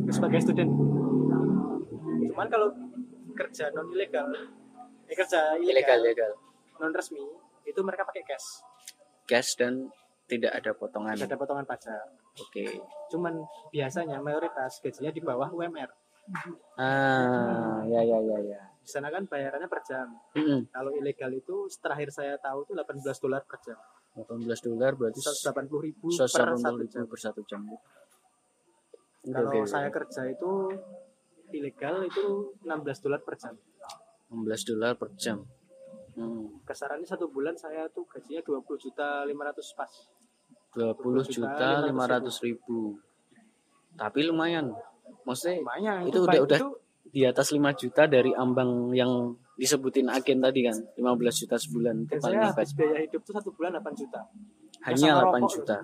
sebagai 0.07 0.39
student 0.39 0.69
cuman 2.25 2.47
kalau 2.47 2.69
kerja 3.33 3.73
non 3.73 3.89
ilegal 3.89 4.29
eh 5.03 5.15
kerja 5.15 5.57
Ilegal, 5.57 5.65
ilegal 5.65 5.99
ilegal. 6.03 6.33
non 6.79 6.93
resmi 6.93 7.25
itu 7.65 7.81
mereka 7.81 8.05
pakai 8.05 8.23
cash 8.23 8.61
Cash 9.25 9.55
dan 9.55 9.89
tidak 10.25 10.53
ada 10.53 10.71
potongan. 10.73 11.15
tidak 11.15 11.29
ada 11.29 11.39
potongan 11.39 11.65
pajak 11.65 12.03
Oke. 12.39 12.65
cuman 13.09 13.45
biasanya 13.69 14.19
mayoritas 14.19 14.81
gajinya 14.81 15.11
di 15.11 15.21
bawah 15.21 15.49
UMR 15.49 15.91
Ah, 16.79 17.83
ya 17.85 18.01
ya 18.01 18.19
ya 18.19 18.39
ya. 18.41 18.61
di 18.79 18.89
sana 18.89 19.11
kan 19.11 19.27
bayarannya 19.27 19.67
per 19.67 19.83
jam 19.83 20.09
Mm-mm. 20.33 20.71
kalau 20.71 20.91
ilegal 20.93 21.29
itu 21.31 21.67
terakhir 21.77 22.09
saya 22.09 22.35
tahu 22.37 22.63
itu 22.63 22.73
18 22.73 23.03
dolar 23.19 23.43
per 23.45 23.59
jam 23.61 23.77
18 24.15 24.39
dolar 24.63 24.93
berarti 24.95 25.19
180 25.19 25.69
ribu 25.83 26.07
180 26.09 26.23
per 26.49 26.57
satu 26.57 26.85
jam 26.87 27.05
per 27.05 27.19
satu 27.19 27.41
jam. 27.43 27.61
Kalau 29.23 29.51
oke. 29.51 29.65
saya 29.65 29.89
kerja 29.89 30.27
itu 30.27 30.51
ilegal 31.51 32.03
itu 32.03 32.25
16 32.61 32.71
dolar 33.01 33.21
per 33.21 33.35
jam 33.37 33.55
16 34.29 34.69
dolar 34.69 34.97
per 34.97 35.13
jam. 35.15 35.45
Hmm. 36.13 36.45
kasarannya 36.69 37.09
satu 37.09 37.25
bulan 37.29 37.57
saya 37.57 37.89
tuh 37.89 38.05
gajinya 38.05 38.45
20 38.45 38.77
juta 38.77 39.25
500 39.25 39.73
pas 39.73 39.93
20 40.73 41.25
juta 41.25 41.85
500 41.85 42.45
ribu. 42.45 42.97
Tapi 43.93 44.25
lumayan. 44.25 44.73
Maksudnya 45.25 45.61
lumayan 45.61 46.05
Itu 46.09 46.25
udah- 46.25 46.43
udah 46.45 46.59
itu 46.59 46.69
di 47.13 47.23
atas 47.29 47.53
5 47.53 47.73
juta 47.73 48.09
dari 48.09 48.33
ambang 48.33 48.89
yang 48.93 49.37
disebutin 49.53 50.09
agen 50.09 50.41
tadi 50.41 50.65
kan 50.65 50.77
15 50.97 51.45
juta 51.45 51.61
sebulan 51.61 52.09
itu 52.09 52.17
paling 52.17 52.41
habis 52.41 52.73
biaya 52.73 53.05
hidup 53.05 53.21
tuh 53.21 53.37
satu 53.37 53.53
bulan 53.53 53.77
8 53.77 53.93
juta 53.93 54.21
hanya 54.89 54.97
sama 55.13 55.21
8 55.29 55.45
rokok. 55.45 55.51
juta 55.53 55.77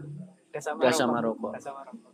gas 0.48 0.64
sama, 0.64 0.80
Gas 0.80 0.96
sama 0.96 1.18
rokok. 1.20 1.52
Gas 1.52 1.64
sama 1.68 1.80
rokok 1.84 2.10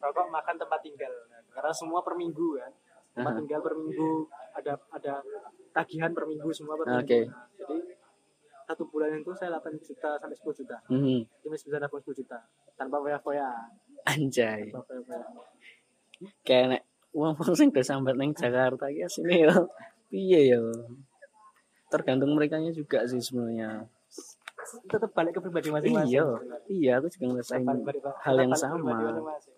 rokok 0.00 0.26
makan 0.32 0.54
tempat 0.56 0.80
tinggal 0.80 1.12
karena 1.52 1.72
semua 1.76 2.00
per 2.00 2.16
minggu 2.16 2.48
kan 2.56 2.72
tempat 3.12 3.32
tinggal 3.44 3.60
per 3.60 3.74
minggu 3.76 4.08
ada 4.56 4.72
ada 4.88 5.12
tagihan 5.70 6.10
per 6.10 6.24
minggu 6.26 6.50
semua 6.50 6.74
per 6.74 6.86
minggu. 6.86 7.04
Oke. 7.04 7.20
Nah, 7.26 7.46
jadi 7.56 7.76
satu 8.66 8.82
bulan 8.86 9.18
itu 9.18 9.34
saya 9.34 9.58
8 9.58 9.74
juta 9.76 10.10
sampai 10.14 10.36
10 10.36 10.54
juta. 10.54 10.76
Mhm. 10.86 11.18
itu 11.26 11.46
masih 11.48 11.64
bisa 11.66 11.78
dapat 11.78 11.98
10 12.02 12.14
juta 12.14 12.38
tanpa 12.74 12.96
foya-foya 12.98 13.48
anjay. 14.06 14.70
Tanpa 14.70 14.86
foya-foya 14.86 15.22
kayak 16.46 16.64
nek 16.68 16.82
uang 17.10 17.34
uang 17.34 17.54
sing 17.58 17.68
udah 17.74 17.82
sampai 17.82 18.14
neng 18.14 18.30
Jakarta 18.30 18.86
ya 18.86 19.10
sini 19.10 19.42
yo. 19.42 19.54
Piye 20.06 20.54
yo? 20.54 20.70
Tergantung 21.90 22.30
mereka 22.34 22.62
juga 22.70 23.02
sih 23.10 23.18
sebenarnya. 23.18 23.90
Tetap 24.86 25.10
balik 25.10 25.34
ke 25.34 25.40
pribadi 25.42 25.72
masing-masing. 25.72 26.12
Iya 26.12 26.26
iya 26.70 26.92
aku 27.00 27.10
juga 27.10 27.26
ngerasain 27.34 27.66
hal 28.22 28.36
yang 28.38 28.54
sama. 28.54 28.94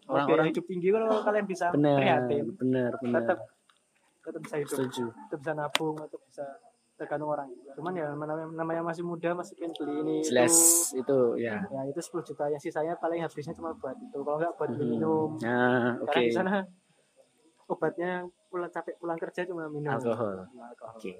Orang-orang- 0.08 0.48
hidup 0.48 0.64
tinggi 0.64 0.88
kalau 0.88 1.20
kalian 1.20 1.44
bisa 1.44 1.68
benar 1.68 1.96
prihatin. 2.00 2.44
benar 2.56 2.90
benar 3.00 3.20
tetap 3.20 3.38
tetap 4.22 4.40
bisa 4.40 4.56
hidup. 4.56 4.76
Setuju. 4.78 5.04
Tetap 5.28 5.38
bisa 5.38 5.52
nabung 5.52 5.96
atau 5.98 6.18
bisa 6.22 6.44
tergantung 6.92 7.28
orang. 7.28 7.48
Cuman 7.74 7.92
ya 7.92 8.06
namanya, 8.08 8.46
namanya 8.48 8.82
masih 8.84 9.02
muda 9.02 9.34
masih 9.34 9.58
pengen 9.58 9.74
beli 9.74 9.94
ini 10.00 10.16
jelas 10.22 10.54
itu 10.92 11.02
itu 11.02 11.18
ya. 11.42 11.58
Ya 11.64 11.80
itu 11.84 11.98
10 11.98 12.22
juta. 12.22 12.44
Yang 12.46 12.62
sisanya 12.64 12.94
paling 12.96 13.18
habisnya 13.20 13.52
cuma 13.52 13.74
buat 13.74 13.96
itu. 13.96 14.14
Kalau 14.16 14.38
nggak 14.38 14.54
buat 14.54 14.70
beli 14.70 14.84
Mhm. 14.86 14.92
minum. 14.92 15.28
Nah 15.42 15.98
oke. 15.98 16.06
karena 16.08 16.22
di 16.22 16.32
sana 16.32 16.52
obatnya 17.66 18.10
pulang 18.46 18.68
capek 18.68 18.94
pulang 18.96 19.18
kerja 19.18 19.42
cuma 19.44 19.66
minum. 19.66 19.90
Alkohol. 19.92 20.46
Cuma 20.46 20.64
alkohol. 20.68 20.94
oke. 20.94 21.12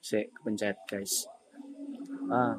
Sik, 0.00 0.32
kepencet 0.32 0.76
guys. 0.86 1.28
Ah, 2.26 2.56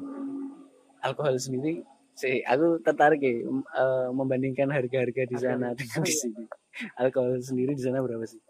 alkohol 1.02 1.34
sendiri, 1.36 1.82
sih 2.14 2.40
aku 2.44 2.78
tertarik 2.80 3.18
ya 3.18 3.32
eh, 3.50 4.08
membandingkan 4.08 4.70
harga-harga 4.70 5.22
di 5.26 5.36
sana 5.36 5.74
dengan 5.74 6.00
Oh, 6.00 6.06
di 6.06 6.12
iya. 6.12 6.20
sini. 6.22 6.44
Alkohol 6.96 7.38
sendiri 7.40 7.76
di 7.76 7.82
sana 7.84 8.00
berapa 8.00 8.24
sih? 8.24 8.40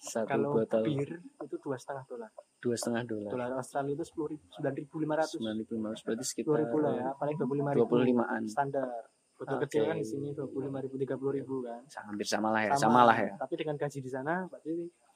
Satu 0.00 0.32
kalau 0.32 0.56
botol. 0.56 0.80
bir 0.80 1.20
itu 1.20 1.56
dua 1.60 1.76
setengah 1.76 2.04
dolar. 2.08 2.30
Dua 2.60 2.76
setengah 2.76 3.04
dolar, 3.04 3.30
dolar 3.32 3.50
Australia 3.60 3.92
itu 3.96 4.04
sepuluh 4.08 4.28
ribu 4.32 4.44
sembilan 4.52 4.74
ribu 4.80 4.94
lima 4.96 5.14
ratus. 5.20 5.36
Sembilan 5.36 5.56
ribu 5.60 5.72
lima 5.76 5.86
ratus 5.92 6.02
berarti 6.04 6.20
dua 6.20 6.30
sekitar 6.32 6.56
ribu 6.56 6.76
lah 6.80 6.92
ya 6.96 7.08
paling 7.20 7.36
dua 7.36 7.46
puluh 7.48 7.60
lima 7.60 7.70
dua 7.76 7.86
puluh 7.88 8.04
limaan. 8.08 8.42
standar. 8.48 8.88
Botol 9.36 9.56
Oke. 9.56 9.64
kecil 9.68 9.82
kan 9.88 9.96
di 9.96 10.04
sini 10.08 10.28
dua 10.36 10.48
puluh 10.48 10.68
lima 10.68 10.78
ribu 10.84 10.96
tiga 11.00 11.14
puluh 11.20 11.32
ribu 11.36 11.64
kan. 11.64 11.80
Hampir 11.84 12.26
sama 12.28 12.48
lah 12.52 12.62
ya, 12.64 12.72
sama, 12.76 13.00
lah 13.08 13.16
ya. 13.16 13.32
tapi 13.40 13.54
dengan 13.60 13.76
gaji 13.76 13.98
di 14.00 14.10
sana 14.12 14.44
berarti 14.48 14.74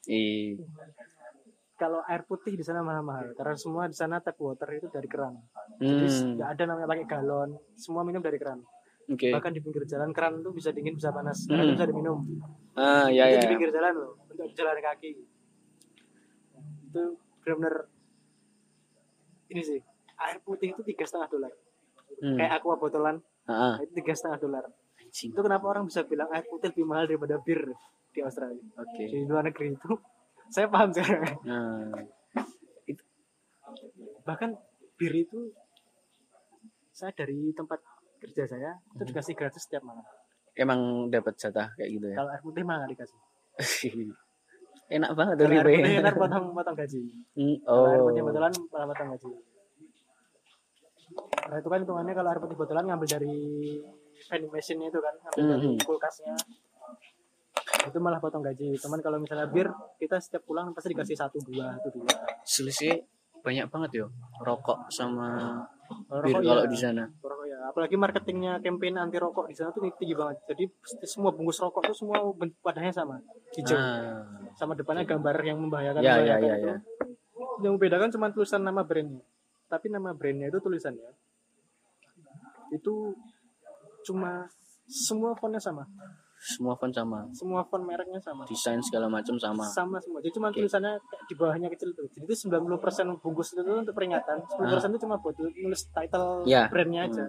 I, 0.09 0.53
kalau 1.77 2.01
air 2.05 2.21
putih 2.25 2.53
di 2.53 2.61
sana 2.61 2.85
mahal-mahal. 2.85 3.33
Karena 3.33 3.57
semua 3.57 3.89
di 3.89 3.97
sana 3.97 4.21
tap 4.21 4.37
water 4.37 4.69
itu 4.69 4.89
dari 4.89 5.09
keran. 5.09 5.33
Jadi 5.81 6.07
hmm, 6.09 6.41
nggak 6.41 6.49
ada 6.57 6.63
namanya 6.69 6.87
pakai 6.93 7.05
galon 7.09 7.57
semua 7.73 8.05
minum 8.05 8.21
dari 8.21 8.37
keran 8.37 8.61
oke. 9.07 9.27
bahkan 9.31 9.51
di 9.51 9.59
pinggir 9.59 9.83
jalan 9.85 10.09
keran 10.09 10.39
tuh 10.39 10.51
bisa 10.51 10.69
dingin 10.69 10.93
bisa 10.93 11.09
panas 11.09 11.45
Hmm. 11.45 11.71
bisa 11.71 11.85
diminum 11.85 12.19
Ah, 12.73 13.07
ya 13.07 13.27
itu 13.27 13.35
ya. 13.35 13.41
di 13.41 13.49
pinggir 13.49 13.71
jalan 13.71 13.93
loh 13.95 14.11
untuk 14.25 14.49
jalan 14.51 14.75
kaki 14.79 15.11
itu 16.85 17.03
benar-benar 17.39 17.75
ini 19.47 19.61
sih 19.61 19.79
air 20.17 20.37
putih 20.39 20.71
itu 20.71 20.81
tiga 20.83 21.03
setengah 21.03 21.29
dolar 21.29 21.53
Hmm. 22.15 22.35
kayak 22.35 22.51
aqua 22.57 22.75
botolan 22.75 23.19
Ah, 23.45 23.73
ah. 23.73 23.75
itu 23.77 23.91
tiga 23.95 24.11
setengah 24.11 24.39
dolar 24.39 24.65
itu 25.07 25.35
kenapa 25.37 25.65
orang 25.65 25.85
bisa 25.85 26.03
bilang 26.03 26.27
air 26.29 26.43
putih 26.43 26.69
lebih 26.69 26.85
mahal 26.85 27.05
daripada 27.05 27.37
bir 27.37 27.71
di 28.09 28.19
Australia 28.19 28.59
Oke. 28.75 29.03
di 29.05 29.23
luar 29.23 29.43
negeri 29.43 29.73
itu 29.73 29.91
saya 30.53 30.67
paham 30.67 30.89
sekarang 30.89 31.23
Nah, 31.41 31.91
bahkan 34.23 34.55
bir 34.95 35.13
itu 35.13 35.51
saya 36.89 37.11
dari 37.11 37.51
tempat 37.51 37.83
kerja 38.27 38.43
saya 38.47 38.71
itu 38.91 39.03
dikasih 39.05 39.33
gratis 39.33 39.61
setiap 39.61 39.81
malam 39.81 40.03
emang 40.53 40.79
dapat 41.07 41.33
jatah 41.35 41.67
kayak 41.73 41.89
gitu 41.91 42.05
ya. 42.07 42.15
kalau 42.15 42.29
air 42.29 42.41
putih 42.41 42.61
mah 42.61 42.75
nggak 42.79 42.91
dikasih 42.91 43.19
Enak 44.87 45.17
banget 45.17 45.33
tuh 45.35 45.45
air 45.47 45.65
Ribe. 45.65 45.81
putih 45.81 45.97
ntar 45.99 46.13
potong 46.15 46.45
potong 46.51 46.75
gaji 46.75 47.01
Hmm, 47.33 47.57
kalau 47.59 47.87
air 47.87 47.97
Oh. 47.97 48.05
putih 48.07 48.21
botolan 48.21 48.53
malah 48.67 48.87
potong 48.87 49.09
gaji 49.11 49.29
nah 51.45 51.57
itu 51.57 51.67
kan 51.67 51.79
hitungannya 51.79 52.13
kalau 52.13 52.29
air 52.29 52.39
putih 52.39 52.55
botolan 52.55 52.85
ngambil 52.85 53.07
dari 53.09 53.35
vending 54.25 54.51
machine 54.51 54.81
itu 54.83 54.99
kan 54.99 55.13
ngambil 55.15 55.41
dari 55.47 55.67
Mhm. 55.67 55.77
kulkasnya 55.81 56.35
itu 57.83 57.97
malah 57.97 58.17
potong 58.17 58.41
gaji 58.41 58.73
teman 58.75 58.99
kalau 58.99 59.17
misalnya 59.17 59.45
bir 59.47 59.69
kita 59.97 60.17
setiap 60.17 60.41
pulang 60.43 60.69
pasti 60.71 60.89
dikasih 60.91 61.13
satu 61.15 61.37
dua 61.39 61.73
satu 61.75 61.89
dua 61.95 62.13
Selisih 62.41 62.97
banyak 63.39 63.65
banget 63.67 63.91
yo. 63.95 64.07
Rokok 64.39 64.89
sama 64.89 65.61
Rokok 65.85 66.41
kalau 66.41 66.63
ya, 66.65 66.69
di 66.69 66.77
sana. 66.77 67.03
rokok 67.21 67.45
ya. 67.45 67.57
Apalagi 67.69 67.95
marketingnya 67.97 68.57
campaign 68.61 68.97
anti 68.97 69.17
rokok 69.21 69.49
di 69.49 69.55
sana 69.57 69.69
tuh 69.73 69.85
tinggi 69.97 70.15
banget. 70.17 70.37
Jadi 70.49 70.63
semua 71.05 71.29
bungkus 71.33 71.61
rokok 71.61 71.85
tuh 71.89 71.95
semua 71.97 72.21
bentuk 72.33 72.57
wadahnya 72.61 72.93
sama. 72.93 73.21
Hijau. 73.53 73.77
Ah, 73.77 74.25
sama 74.57 74.73
depannya 74.73 75.05
gambar 75.05 75.35
yang 75.45 75.57
membahayakan 75.61 76.01
Ya, 76.01 76.17
ya, 76.21 76.35
ya, 76.41 76.55
itu. 76.57 76.67
ya. 76.69 76.75
yang 77.63 77.77
membedakan 77.79 78.09
cuma 78.11 78.29
tulisan 78.33 78.61
nama 78.61 78.81
brandnya. 78.83 79.23
Tapi 79.69 79.89
nama 79.89 80.11
brandnya 80.13 80.49
itu 80.49 80.59
tulisannya 80.61 81.13
itu 82.73 83.13
cuma 84.05 84.49
semua 84.85 85.33
fontnya 85.37 85.61
sama 85.61 85.85
semua 86.45 86.77
font 86.77 86.93
sama. 86.93 87.25
Semua 87.33 87.65
font 87.65 87.81
mereknya 87.81 88.21
sama. 88.21 88.45
Desain 88.45 88.77
segala 88.79 89.09
macam 89.09 89.33
sama. 89.35 89.65
Sama 89.65 89.97
semua. 89.97 90.21
Jadi 90.21 90.33
cuma 90.33 90.53
Oke. 90.53 90.61
tulisannya 90.61 90.93
kayak 91.01 91.23
di 91.25 91.33
bawahnya 91.33 91.67
kecil 91.73 91.89
tuh. 91.91 92.05
Jadi 92.07 92.21
itu 92.23 92.35
90% 92.45 93.17
bungkus 93.17 93.49
itu 93.51 93.61
untuk 93.65 93.91
peringatan. 93.91 94.45
10% 94.45 94.93
itu 94.93 94.99
cuma 95.01 95.17
buat 95.17 95.33
nulis 95.35 95.81
title 95.89 96.45
Ya. 96.45 96.69
brandnya 96.69 97.09
aja. 97.09 97.25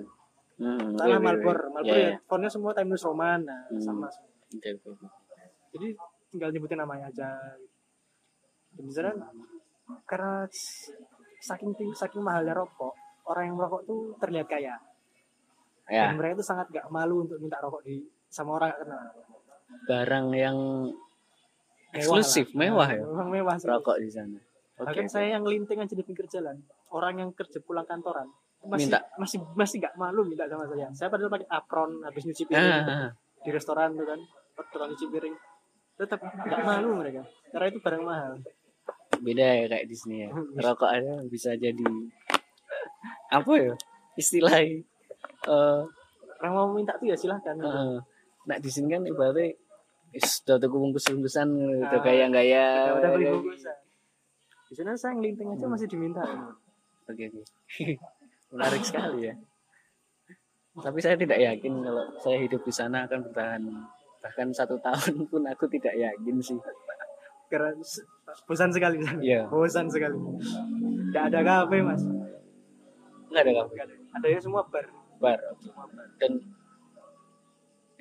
Hmm, 0.56 0.92
Salah 0.94 1.16
oke, 1.16 1.16
oke, 1.16 1.24
Malbor 1.24 1.56
oke. 1.58 1.72
Malbor 1.74 1.88
Ya, 1.88 1.96
ya, 1.96 2.08
ya. 2.12 2.18
fontnya 2.24 2.48
semua 2.48 2.72
Time 2.72 2.88
News 2.88 3.04
Roman. 3.04 3.40
Nah, 3.40 3.60
Hmm. 3.66 3.80
sama 3.80 4.06
semua. 4.08 4.30
Oke, 4.52 4.68
oke, 4.74 4.88
oke. 4.94 5.06
jadi 5.72 5.86
tinggal 6.30 6.48
nyebutin 6.50 6.78
namanya 6.78 7.04
aja. 7.08 7.28
Dan 8.72 8.82
misalnya 8.84 9.12
karena 10.04 10.44
saking 11.38 11.72
ting- 11.74 11.92
saking 11.94 12.20
mahalnya 12.20 12.52
rokok 12.52 12.92
orang 13.26 13.48
yang 13.48 13.56
merokok 13.56 13.84
tuh 13.84 14.12
terlihat 14.16 14.46
kaya. 14.46 14.76
Ya. 15.86 16.10
Dan 16.10 16.18
mereka 16.18 16.40
tuh 16.40 16.48
sangat 16.48 16.66
gak 16.68 16.88
malu 16.88 17.22
untuk 17.22 17.38
minta 17.38 17.60
rokok 17.60 17.84
di 17.84 18.02
sama 18.36 18.60
orang 18.60 18.68
gak 18.76 18.80
kenal. 18.84 19.02
Barang 19.88 20.26
yang 20.36 20.58
Mewah 21.96 21.96
eksklusif 21.96 22.52
lah. 22.52 22.58
mewah 22.60 22.88
ya? 22.92 23.02
Memang 23.08 23.28
mewah 23.32 23.54
sih. 23.56 23.66
rokok 23.72 23.96
di 24.04 24.10
sana. 24.12 24.36
Oke. 24.76 24.84
Bahkan 24.92 25.06
oke. 25.08 25.12
saya 25.16 25.26
yang 25.40 25.44
linting 25.48 25.80
aja 25.80 25.94
di 25.96 26.04
pinggir 26.04 26.28
jalan. 26.28 26.60
Orang 26.92 27.16
yang 27.16 27.30
kerja 27.32 27.64
pulang 27.64 27.88
kantoran. 27.88 28.28
Masih 28.66 28.92
Minta. 28.92 29.00
masih 29.16 29.38
masih 29.56 29.76
gak 29.80 29.94
malu 29.96 30.28
minta 30.28 30.44
sama 30.44 30.68
saya. 30.68 30.92
Saya 30.92 31.08
padahal 31.08 31.32
pakai 31.32 31.48
apron 31.48 32.04
habis 32.04 32.28
nyuci 32.28 32.44
piring. 32.44 32.60
Ah, 32.84 33.08
ah, 33.08 33.10
di 33.40 33.50
restoran 33.54 33.96
tuh 33.96 34.04
kan 34.04 34.20
tukang 34.68 34.92
nyuci 34.92 35.06
piring. 35.08 35.34
Tetap 35.96 36.20
gak 36.20 36.60
malu 36.60 37.00
mereka. 37.00 37.24
Karena 37.48 37.66
itu 37.72 37.80
barang 37.80 38.02
mahal. 38.04 38.32
Beda 39.16 39.46
ya 39.48 39.64
kayak 39.64 39.86
di 39.88 39.96
sini 39.96 40.16
ya. 40.26 40.30
Rokok 40.66 40.90
aja 40.92 41.24
bisa 41.24 41.56
jadi 41.56 41.88
apa 43.26 43.52
ya 43.58 43.74
istilahnya 44.14 44.86
eh 45.46 45.80
orang 46.36 46.52
mau 46.52 46.68
minta 46.76 46.92
tuh 47.00 47.08
ya 47.08 47.16
silahkan. 47.16 47.56
Heeh. 47.56 47.96
Nah 48.46 48.56
di 48.56 48.70
sini 48.70 48.86
kan 48.88 49.02
ibaratnya 49.02 49.52
is 50.14 50.40
udah 50.46 50.56
tuh 50.56 50.70
bungkus-bungkusan 50.70 51.48
gitu 51.82 51.96
Ah, 51.98 52.00
kayak 52.00 52.30
gaya 52.30 52.66
udah, 52.88 52.94
udah 52.96 53.10
beli 53.12 53.26
bungkusan 53.28 53.76
di 54.66 54.74
sana 54.74 54.98
saya 54.98 55.14
ngelinting 55.14 55.46
aja 55.48 55.66
masih 55.66 55.86
diminta 55.86 56.22
Oke 57.06 57.30
oke. 57.30 57.42
Menarik 58.50 58.82
sekali 58.82 59.30
ya. 59.30 59.34
Tapi 60.74 60.98
saya 60.98 61.14
tidak 61.14 61.38
yakin 61.38 61.72
kalau 61.80 62.02
saya 62.18 62.38
hidup 62.38 62.62
di 62.62 62.72
sana 62.72 63.06
akan 63.06 63.18
bertahan 63.26 63.62
bahkan 64.18 64.48
satu 64.50 64.74
tahun 64.86 65.26
pun 65.26 65.42
aku 65.44 65.66
tidak 65.66 65.94
yakin 65.94 66.34
sih. 66.38 66.58
karena 67.46 67.70
bosan 68.42 68.74
sekali. 68.74 68.98
Iya. 69.22 69.46
bosan 69.46 69.86
sekali 69.86 70.18
nggak 71.14 71.24
ada 71.30 71.40
kafe 71.42 71.78
mas 71.78 72.02
Enggak 73.26 73.42
ada 73.46 73.52
kafe. 73.62 73.72
Nggak 73.74 73.86
ada 73.86 73.94
adanya 74.18 74.40
semua 74.42 74.62
bar 74.66 74.86
Bar. 75.16 75.38
oke. 75.48 75.70
Dan 76.18 76.32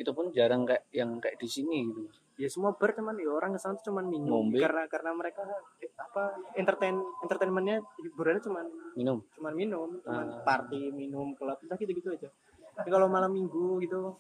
itu 0.06 0.12
pun 0.12 0.30
jarang 0.30 0.64
kayak 0.64 0.86
yang 0.92 1.18
kayak 1.18 1.36
di 1.36 1.48
sini 1.48 1.84
gitu. 1.84 2.06
ya 2.36 2.46
semua 2.46 2.72
bar 2.72 2.92
cuman 2.92 3.16
ya 3.16 3.32
orang 3.32 3.52
ke 3.52 3.60
sana 3.60 3.74
tuh 3.74 3.90
cuman 3.90 4.06
minum 4.06 4.46
Ngombe. 4.46 4.60
karena 4.60 4.86
karena 4.86 5.12
mereka 5.12 5.42
eh, 5.80 5.90
apa 5.96 6.24
entertain 6.54 6.94
entertainmentnya 7.20 7.82
hiburannya 7.98 8.40
cuman 8.40 8.66
Minum. 8.94 9.18
cuman 9.34 9.54
minum 9.54 9.90
cuman 10.00 10.28
Ah. 10.30 10.44
party 10.44 10.92
minum 10.92 11.34
klub 11.34 11.58
udah 11.58 11.76
gitu 11.76 11.92
gitu 11.92 12.10
aja 12.12 12.30
tapi 12.74 12.88
kalau 12.88 13.08
malam 13.08 13.32
minggu 13.32 13.82
gitu 13.82 14.14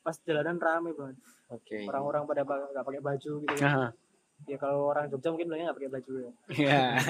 pas 0.00 0.12
jalanan 0.20 0.58
rame 0.58 0.92
banget 0.92 1.16
Oke. 1.48 1.86
orang-orang 1.86 2.22
pada 2.24 2.42
nggak 2.42 2.84
pakai 2.84 3.00
baju 3.00 3.32
gitu 3.40 3.54
Nah, 3.56 3.88
ya 4.44 4.56
kalau 4.56 4.90
orang 4.90 5.06
Jogja 5.06 5.30
mungkin 5.30 5.46
bilangnya 5.46 5.66
nggak 5.66 5.78
pakai 5.78 5.92
baju 5.94 6.12
ya 6.18 6.30
ya. 6.52 6.80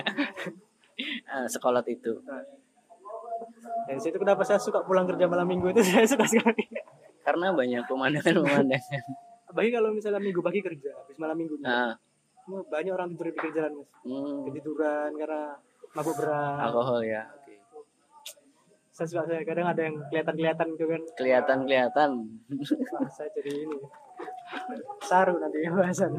Ah, 1.26 1.48
sekolah 1.48 1.82
itu. 1.86 2.22
dan 3.84 3.98
situ 3.98 4.14
kenapa 4.14 4.40
saya 4.40 4.56
suka 4.56 4.80
pulang 4.80 5.04
kerja 5.04 5.26
malam 5.26 5.42
minggu 5.44 5.66
itu 5.68 5.82
saya 5.88 6.06
suka 6.06 6.22
sekali 6.22 6.64
Karena 7.24 7.46
banyak 7.50 7.82
pemandangan-pemandangan. 7.88 9.04
bagi 9.54 9.70
kalau 9.70 9.94
misalnya 9.94 10.18
minggu 10.18 10.42
pagi 10.42 10.58
kerja 10.58 10.90
habis 10.98 11.14
malam 11.14 11.38
minggunya 11.38 11.62
Nah, 11.62 11.90
banyak 12.66 12.90
orang 12.90 13.14
tidur 13.14 13.30
di 13.30 13.32
pinggir 13.38 13.52
jalan 13.54 13.72
mas 13.78 13.88
hmm, 14.02 14.38
ketiduran 14.50 15.10
karena 15.14 15.42
mabuk 15.94 16.14
berat 16.18 16.58
alkohol 16.60 17.00
ya. 17.00 17.22
Oke. 17.30 17.54
saya 18.90 19.06
suka 19.06 19.22
saya 19.26 19.42
kadang 19.42 19.70
ada 19.70 19.78
yang 19.78 19.96
kelihatan-kelihatan 20.10 20.66
gitu 20.74 20.86
kan 20.86 21.02
Kelihatan-kelihatan. 21.14 22.10
Wah, 22.94 23.10
saya 23.10 23.30
jadi 23.32 23.52
ini 23.62 23.78
saru 25.00 25.38
nanti 25.38 25.58
bahasan 25.66 26.12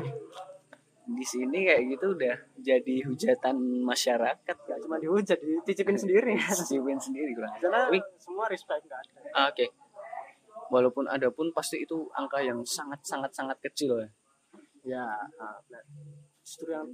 Di 1.05 1.21
sini 1.21 1.69
kayak 1.69 1.81
gitu 1.91 2.17
udah 2.17 2.35
jadi 2.57 2.95
hujatan 3.05 3.55
masyarakat. 3.83 4.55
nggak 4.57 4.79
cuma 4.81 4.97
dihujat 4.97 5.37
dicicipin 5.37 5.99
sendiri 5.99 6.33
Sipin 6.39 6.97
sendiri 6.97 7.35
kurang. 7.35 7.51
karena 7.59 7.85
Tapi 7.85 7.99
semua 8.17 8.47
respect 8.47 8.81
nggak 8.87 8.99
ada 9.03 9.11
ah, 9.35 9.45
oke. 9.51 9.65
Walaupun 10.73 11.05
ada 11.05 11.29
pun 11.29 11.53
pasti 11.53 11.85
itu 11.85 12.09
angka 12.17 12.41
yang 12.41 12.65
sangat 12.65 13.01
sangat 13.05 13.31
sangat 13.33 13.57
kecil 13.61 14.01
ya. 14.01 14.09
ya 14.85 15.05
ah, 15.41 15.57
nah, 15.69 15.83
justru 16.41 16.73
yang 16.73 16.89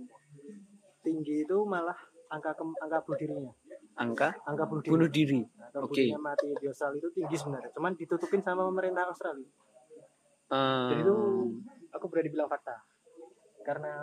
tinggi 1.04 1.44
itu 1.44 1.58
malah 1.68 1.96
angka 2.32 2.56
kem, 2.56 2.72
angka 2.80 2.98
bunuh 3.04 3.20
dirinya. 3.20 3.54
Angka? 4.00 4.30
Angka 4.48 4.64
bunuh 4.68 4.82
diri. 4.84 4.92
Bunuh 4.92 5.10
diri. 5.12 5.42
bunuh 5.44 5.88
Oke. 5.88 6.04
dirinya 6.04 6.22
mati 6.32 6.48
di 6.56 6.66
Australia 6.68 7.00
itu 7.00 7.10
tinggi 7.16 7.36
sebenarnya. 7.36 7.72
Cuman 7.76 7.92
ditutupin 7.96 8.42
sama 8.44 8.64
pemerintah 8.68 9.04
Australia. 9.08 9.50
Eh, 10.52 10.88
jadi 10.92 11.02
itu 11.04 11.18
aku 11.92 12.06
berani 12.12 12.30
bilang 12.32 12.48
fakta. 12.52 12.76
Karena 13.64 13.94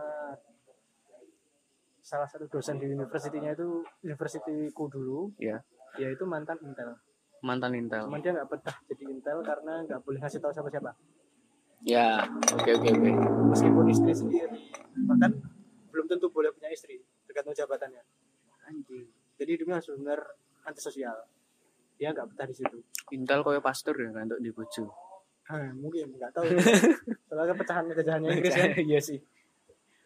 salah 2.00 2.24
satu 2.24 2.48
dosen 2.48 2.81
di 2.81 2.88
universitinya 2.88 3.52
itu 3.52 3.85
universitiku 4.00 4.88
dulu 4.88 5.28
ya. 5.37 5.61
yaitu 6.00 6.24
mantan 6.24 6.57
intel 6.64 6.96
mantan 7.40 7.72
intel. 7.74 8.05
cuman 8.07 8.20
dia 8.20 8.33
nggak 8.35 8.48
betah 8.48 8.77
jadi 8.87 9.03
intel 9.09 9.38
karena 9.42 9.72
nggak 9.85 10.01
boleh 10.03 10.18
ngasih 10.18 10.40
tahu 10.40 10.53
siapa 10.53 10.70
siapa 10.70 10.92
Ya, 11.79 12.27
oke 12.59 12.74
oke 12.74 12.90
oke. 12.90 13.11
meskipun 13.55 13.87
istri 13.87 14.11
sendiri 14.11 14.51
bahkan 15.07 15.31
belum 15.94 16.11
tentu 16.11 16.27
boleh 16.27 16.51
punya 16.51 16.74
istri 16.74 16.98
tergantung 17.22 17.55
jabatannya 17.55 18.03
Anjing. 18.66 19.07
jadi 19.38 19.51
hidupnya 19.55 19.79
harus 19.79 19.94
benar 19.94 20.18
antisosial 20.66 21.14
dia 21.94 22.11
nggak 22.11 22.35
betah 22.35 22.46
di 22.46 22.55
situ 22.59 22.79
Intel 23.14 23.40
koyo 23.40 23.62
pastor 23.62 23.94
ya 23.94 24.11
kan 24.12 24.29
untuk 24.29 24.42
di 24.42 24.51
bojo. 24.53 24.85
Hah, 25.48 25.72
mungkin 25.72 26.12
nggak 26.12 26.29
tahu 26.29 26.44
soalnya 27.31 27.57
pecahan 27.57 27.88
pecahannya 27.88 28.37
Inggris 28.37 28.53
kan 28.53 28.68
Iya 28.77 29.01
sih. 29.01 29.16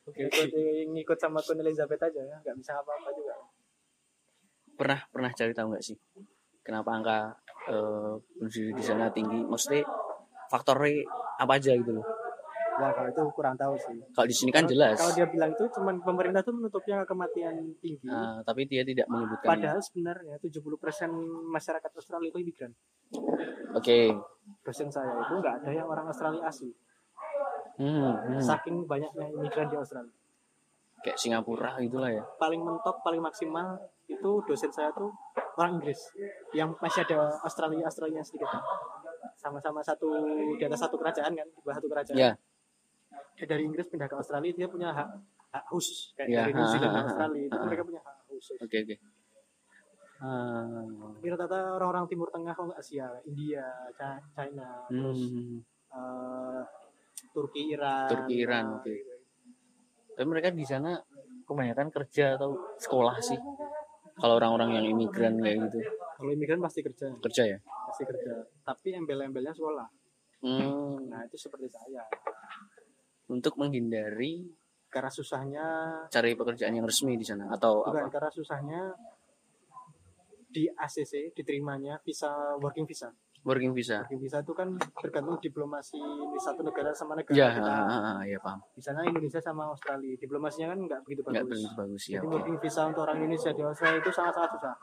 Oke 0.07 0.23
ngikut, 0.23 0.51
ngikut 0.93 1.19
sama 1.19 1.39
Queen 1.43 1.63
Elizabeth 1.63 1.99
aja 1.99 2.21
ya 2.21 2.37
nggak 2.43 2.57
bisa 2.59 2.79
apa-apa 2.79 3.11
juga 3.17 3.35
Pernah 4.77 5.01
pernah 5.11 5.31
cari 5.33 5.51
tahu 5.51 5.67
nggak 5.75 5.83
sih 5.83 5.97
kenapa 6.63 6.91
angka 6.95 7.19
bunuh 8.39 8.51
diri 8.51 8.73
di 8.75 8.83
sana 8.83 9.11
tinggi? 9.13 9.43
Maksudnya 9.47 9.83
faktornya 10.51 11.07
apa 11.39 11.59
aja 11.59 11.75
gitu 11.75 11.95
loh. 11.95 12.07
Wah 12.73 12.89
kalau 12.97 13.09
itu 13.13 13.23
kurang 13.37 13.55
tahu 13.61 13.77
sih. 13.77 14.01
Kalau 14.17 14.27
di 14.27 14.33
sini 14.33 14.49
kan 14.49 14.65
Kalau- 14.65 14.73
jelas. 14.73 14.97
Kalau 14.97 15.13
dia 15.13 15.27
bilang 15.29 15.51
itu 15.53 15.65
cuman 15.77 16.01
pemerintah 16.01 16.41
tuh 16.41 16.57
menutupnya 16.57 17.05
kematian 17.05 17.77
tinggi. 17.85 18.09
Ah, 18.09 18.41
tapi 18.41 18.65
dia 18.65 18.81
tidak 18.81 19.07
menyebutkan. 19.13 19.45
Padahal 19.45 19.81
sebenarnya 19.85 20.41
70% 20.41 21.13
masyarakat 21.53 21.91
Australia 21.93 22.33
itu 22.33 22.41
imigran. 22.41 22.73
Oke. 23.77 24.17
Dosen 24.65 24.89
saya 24.89 25.13
itu 25.21 25.35
nggak 25.37 25.55
ada 25.63 25.71
yang 25.71 25.87
orang 25.87 26.09
Australia 26.09 26.49
asli. 26.49 26.73
Hmm, 27.77 28.17
hmm. 28.33 28.41
Saking 28.41 28.89
banyaknya 28.89 29.29
imigran 29.33 29.69
di 29.69 29.77
Australia. 29.77 30.13
Kayak 31.03 31.19
Singapura 31.19 31.75
gitulah 31.83 32.11
ya. 32.11 32.23
Paling 32.39 32.63
mentok, 32.63 33.03
paling 33.03 33.19
maksimal 33.19 33.75
itu 34.07 34.31
dosen 34.47 34.71
saya 34.71 34.95
tuh 34.95 35.11
orang 35.59 35.83
Inggris. 35.83 35.99
Yang 36.55 36.79
masih 36.79 37.03
ada 37.11 37.43
Australia 37.43 37.85
Australia 37.85 38.23
sedikit. 38.23 38.47
Sama-sama 39.35 39.83
satu 39.83 40.07
di 40.55 40.63
atas 40.63 40.79
satu 40.79 40.95
kerajaan 40.95 41.35
kan, 41.35 41.47
di 41.47 41.61
bawah 41.63 41.77
satu 41.83 41.91
kerajaan. 41.91 42.19
Ya. 42.19 42.33
Dia 43.35 43.47
dari 43.51 43.67
Inggris 43.67 43.91
pindah 43.91 44.07
ke 44.07 44.15
Australia 44.15 44.55
dia 44.55 44.69
punya 44.71 44.95
hak 44.95 45.09
hak 45.53 45.65
khusus 45.69 46.15
kayak 46.17 46.29
Ya, 46.33 46.39
dari 46.47 46.53
New 46.57 46.69
Zealand 46.71 46.93
ke 46.95 47.01
Australia 47.05 47.43
itu 47.45 47.59
mereka 47.59 47.83
punya 47.83 48.01
hak 48.01 48.17
khusus. 48.31 48.57
Oke 48.63 48.77
oke. 48.87 48.97
Ah, 50.23 50.87
Tapi 51.19 51.27
rata-rata 51.35 51.83
orang-orang 51.83 52.07
Timur 52.07 52.31
Tengah 52.31 52.55
kalau 52.55 52.71
Asia, 52.79 53.11
India, 53.27 53.67
Ca- 53.99 54.23
China, 54.39 54.87
terus 54.87 55.19
hmm. 55.35 55.59
eh, 55.91 56.63
Turki, 57.35 57.75
Iran. 57.75 58.07
Turki, 58.07 58.35
Iran, 58.39 58.65
oke. 58.79 58.87
gitu. 58.87 59.12
Tapi 60.13 60.27
mereka 60.27 60.49
di 60.49 60.63
sana 60.63 60.97
kebanyakan 61.43 61.89
kerja 61.91 62.37
atau 62.37 62.57
sekolah 62.77 63.17
sih. 63.19 63.39
Kalau 64.13 64.37
orang-orang 64.37 64.77
yang 64.77 64.87
imigran 64.89 65.41
kayak 65.41 65.67
gitu 65.67 65.81
Kalau 66.15 66.31
imigran 66.31 66.61
pasti 66.61 66.81
kerja, 66.81 67.11
kerja 67.19 67.43
ya. 67.49 67.59
pasti 67.89 68.05
kerja. 68.05 68.45
Tapi 68.63 68.89
embel-embelnya 68.95 69.51
sekolah. 69.51 69.89
Hmm, 70.43 71.09
Nah 71.09 71.23
itu 71.25 71.37
seperti 71.37 71.67
saya. 71.67 72.05
untuk 73.27 73.57
menghindari 73.57 74.45
Karena 74.87 75.09
susahnya, 75.09 75.67
cari 76.07 76.37
pekerjaan 76.37 76.77
yang 76.77 76.85
resmi 76.85 77.17
di 77.17 77.25
sana 77.25 77.49
atau 77.49 77.81
bukan 77.81 78.05
apa? 78.05 78.13
karena 78.13 78.29
susahnya 78.29 78.81
di 80.47 80.69
ACC 80.69 81.33
diterimanya 81.33 81.97
visa 81.99 82.29
working 82.61 82.85
visa. 82.85 83.09
Working 83.43 83.75
visa. 83.75 84.07
Working 84.07 84.23
visa 84.23 84.39
itu 84.39 84.55
kan 84.55 84.71
tergantung 84.97 85.35
diplomasi 85.37 85.99
di 85.99 86.39
satu 86.39 86.63
negara 86.63 86.95
sama 86.95 87.19
negara. 87.19 87.35
Ya, 87.35 87.51
kita. 87.51 87.75
ah, 87.75 88.23
ya 88.23 88.39
paham. 88.39 88.63
Di 88.71 88.79
sana 88.79 89.03
Indonesia 89.03 89.43
sama 89.43 89.67
Australia, 89.67 90.15
diplomasinya 90.15 90.71
kan 90.71 90.79
nggak 90.81 91.01
begitu 91.03 91.21
Nggak 91.27 91.43
bagus. 91.43 91.59
begitu 91.59 91.75
bagus 91.75 92.03
ya. 92.05 92.13
Jadi 92.15 92.27
Oke. 92.27 92.35
working 92.39 92.59
visa 92.63 92.81
untuk 92.87 93.03
orang 93.03 93.17
Indonesia 93.19 93.51
di 93.51 93.63
Australia 93.63 93.99
itu 93.99 94.11
sangat-sangat 94.15 94.51
susah. 94.53 94.75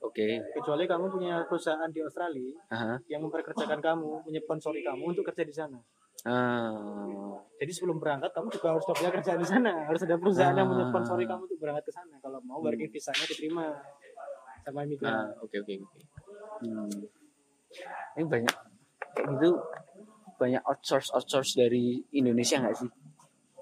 Oke. 0.00 0.26
Kecuali 0.54 0.84
kamu 0.86 1.04
punya 1.10 1.34
perusahaan 1.44 1.90
di 1.90 2.00
Australia 2.00 2.50
Aha. 2.70 2.94
yang 3.06 3.20
memperkerjakan 3.22 3.80
kamu, 3.80 4.10
menyponsori 4.22 4.80
kamu 4.80 5.02
untuk 5.10 5.26
kerja 5.26 5.42
di 5.42 5.52
sana. 5.52 5.78
Ah, 6.22 7.34
Jadi 7.56 7.72
sebelum 7.72 7.98
berangkat 7.98 8.30
kamu 8.30 8.48
juga 8.50 8.66
harus 8.70 8.84
punya 8.84 9.10
kerjaan 9.10 9.38
di 9.38 9.46
sana. 9.46 9.72
Harus 9.84 10.02
ada 10.02 10.14
perusahaan 10.14 10.54
yang 10.54 10.66
Ah. 10.66 10.72
menyponsori 10.78 11.24
kamu 11.24 11.42
untuk 11.44 11.58
berangkat 11.58 11.84
ke 11.84 11.92
sana. 11.92 12.14
Kalau 12.18 12.38
mau 12.40 12.62
working 12.62 12.86
visanya 12.86 13.26
diterima 13.26 13.66
sama 14.62 14.86
imigran. 14.86 15.10
ah, 15.10 15.30
oke 15.42 15.58
oke 15.58 15.74
oke. 15.76 15.98
Hmm. 17.70 18.20
Ini 18.20 18.24
banyak 18.26 18.54
kayak 19.16 19.28
gitu 19.36 19.50
banyak 20.36 20.62
outsource 20.68 21.08
outsource 21.16 21.56
dari 21.56 21.96
Indonesia 22.12 22.60
nggak 22.60 22.76
sih? 22.76 22.90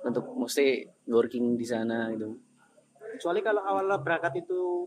Untuk 0.04 0.24
mesti 0.36 0.84
working 1.08 1.56
di 1.56 1.66
sana 1.66 2.12
gitu. 2.12 2.34
Kecuali 3.16 3.40
kalau 3.40 3.62
awal 3.62 3.86
berangkat 4.02 4.42
itu 4.42 4.84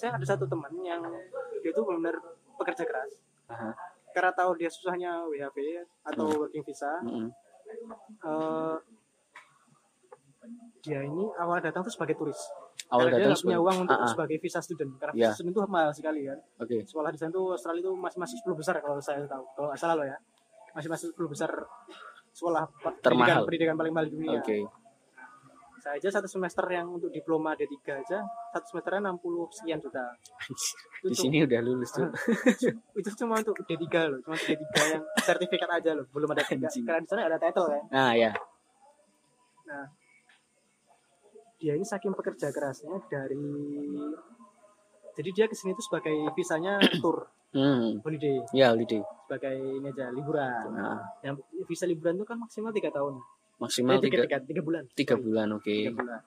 saya 0.00 0.16
ada 0.16 0.24
satu 0.24 0.48
teman 0.48 0.72
yang 0.80 1.04
dia 1.60 1.70
itu 1.70 1.80
benar 1.84 2.16
pekerja 2.56 2.88
keras. 2.88 3.12
Aha. 3.52 3.70
Karena 4.10 4.32
tahu 4.32 4.56
dia 4.58 4.72
susahnya 4.72 5.22
WHV 5.28 5.86
atau 6.08 6.26
working 6.34 6.64
visa, 6.66 6.98
Mm-mm. 7.04 7.30
eh, 8.26 8.76
dia 10.80 11.00
ini 11.00 11.24
awal 11.36 11.60
datang 11.60 11.80
tuh 11.80 11.90
sebagai 11.90 12.14
turis. 12.14 12.38
Awal 12.88 13.06
Karena 13.06 13.12
dia 13.12 13.22
datang 13.22 13.30
nggak 13.30 13.46
punya 13.46 13.60
uang 13.60 13.76
untuk 13.80 13.94
Ah, 13.94 14.02
ah. 14.02 14.10
sebagai 14.10 14.36
visa 14.36 14.58
student. 14.58 14.90
Karena 14.96 15.12
Ya. 15.12 15.20
visa 15.28 15.34
student 15.36 15.52
itu 15.52 15.60
mahal 15.66 15.90
sekali 15.90 16.20
kan. 16.24 16.38
Oke. 16.58 16.76
Sekolah 16.82 17.08
di 17.08 17.18
sana 17.18 17.30
tuh 17.30 17.52
Australia 17.52 17.80
itu 17.80 17.92
masih 17.94 18.18
masih 18.18 18.36
10 18.40 18.56
besar 18.56 18.74
kalau 18.76 18.96
saya 18.98 19.22
tahu. 19.24 19.44
Kalau 19.52 19.66
nggak 19.68 19.78
salah 19.78 19.94
loh 19.94 20.06
ya. 20.06 20.16
Masih 20.72 20.88
masih 20.88 21.06
10 21.10 21.28
besar 21.28 21.50
sekolah 22.30 22.62
Termahal. 22.62 23.02
pendidikan, 23.02 23.38
pendidikan 23.44 23.74
paling 23.76 23.92
mahal 23.92 24.06
di 24.06 24.14
dunia. 24.14 24.38
Oke. 24.38 24.58
Saya 25.80 25.96
aja 25.96 26.12
satu 26.12 26.28
semester 26.28 26.60
yang 26.68 26.92
untuk 26.92 27.08
diploma 27.08 27.56
D3 27.56 27.72
aja 27.96 28.20
satu 28.52 28.66
semesternya 28.68 29.00
60 29.10 29.48
sekian 29.50 29.80
juta. 29.80 30.12
Di 31.00 31.16
sini 31.16 31.40
udah 31.40 31.56
lulus 31.58 31.88
tuh. 31.90 32.04
Itu 33.00 33.08
cuma 33.16 33.40
untuk 33.40 33.56
D3 33.58 33.80
loh, 34.06 34.20
cuma 34.20 34.36
D3 34.36 34.60
yang 34.86 35.02
sertifikat 35.18 35.70
aja 35.72 35.96
loh, 35.96 36.04
belum 36.10 36.28
ada 36.30 36.44
tiga. 36.44 36.68
Karena 36.68 37.00
di 37.00 37.08
sana 37.08 37.24
ada 37.24 37.40
title 37.40 37.64
kan. 37.66 37.82
Nah 37.88 38.12
ya. 38.12 38.28
Nah, 39.64 39.84
dia 41.60 41.72
ini 41.72 41.84
saking 41.84 42.10
pekerja 42.10 42.48
kerasnya 42.48 42.96
dari 43.06 43.36
jadi 45.12 45.30
dia 45.30 45.44
ke 45.44 45.52
sini 45.52 45.72
tuh 45.72 45.84
sebagai 45.84 46.14
visanya 46.32 46.80
tour 46.98 47.28
Hmm. 47.50 47.98
holiday 48.00 48.38
Ya 48.54 48.70
holiday. 48.70 49.02
sebagai 49.26 49.50
ini 49.58 49.82
aja 49.84 50.06
liburan. 50.08 50.70
Nah, 50.70 51.02
Yang 51.18 51.34
visa 51.66 51.82
liburan 51.82 52.14
itu 52.14 52.22
kan 52.22 52.38
maksimal 52.38 52.70
tiga 52.70 52.88
tahun. 52.88 53.18
maksimal 53.58 53.98
Eh, 53.98 54.00
tiga, 54.00 54.22
tiga 54.22 54.38
tiga, 54.38 54.46
tiga 54.46 54.62
bulan. 54.62 54.82
tiga 54.94 55.14
Sorry, 55.14 55.24
bulan 55.26 55.48
oke. 55.52 55.66
Tiga 55.66 55.90
bulan. 55.92 56.20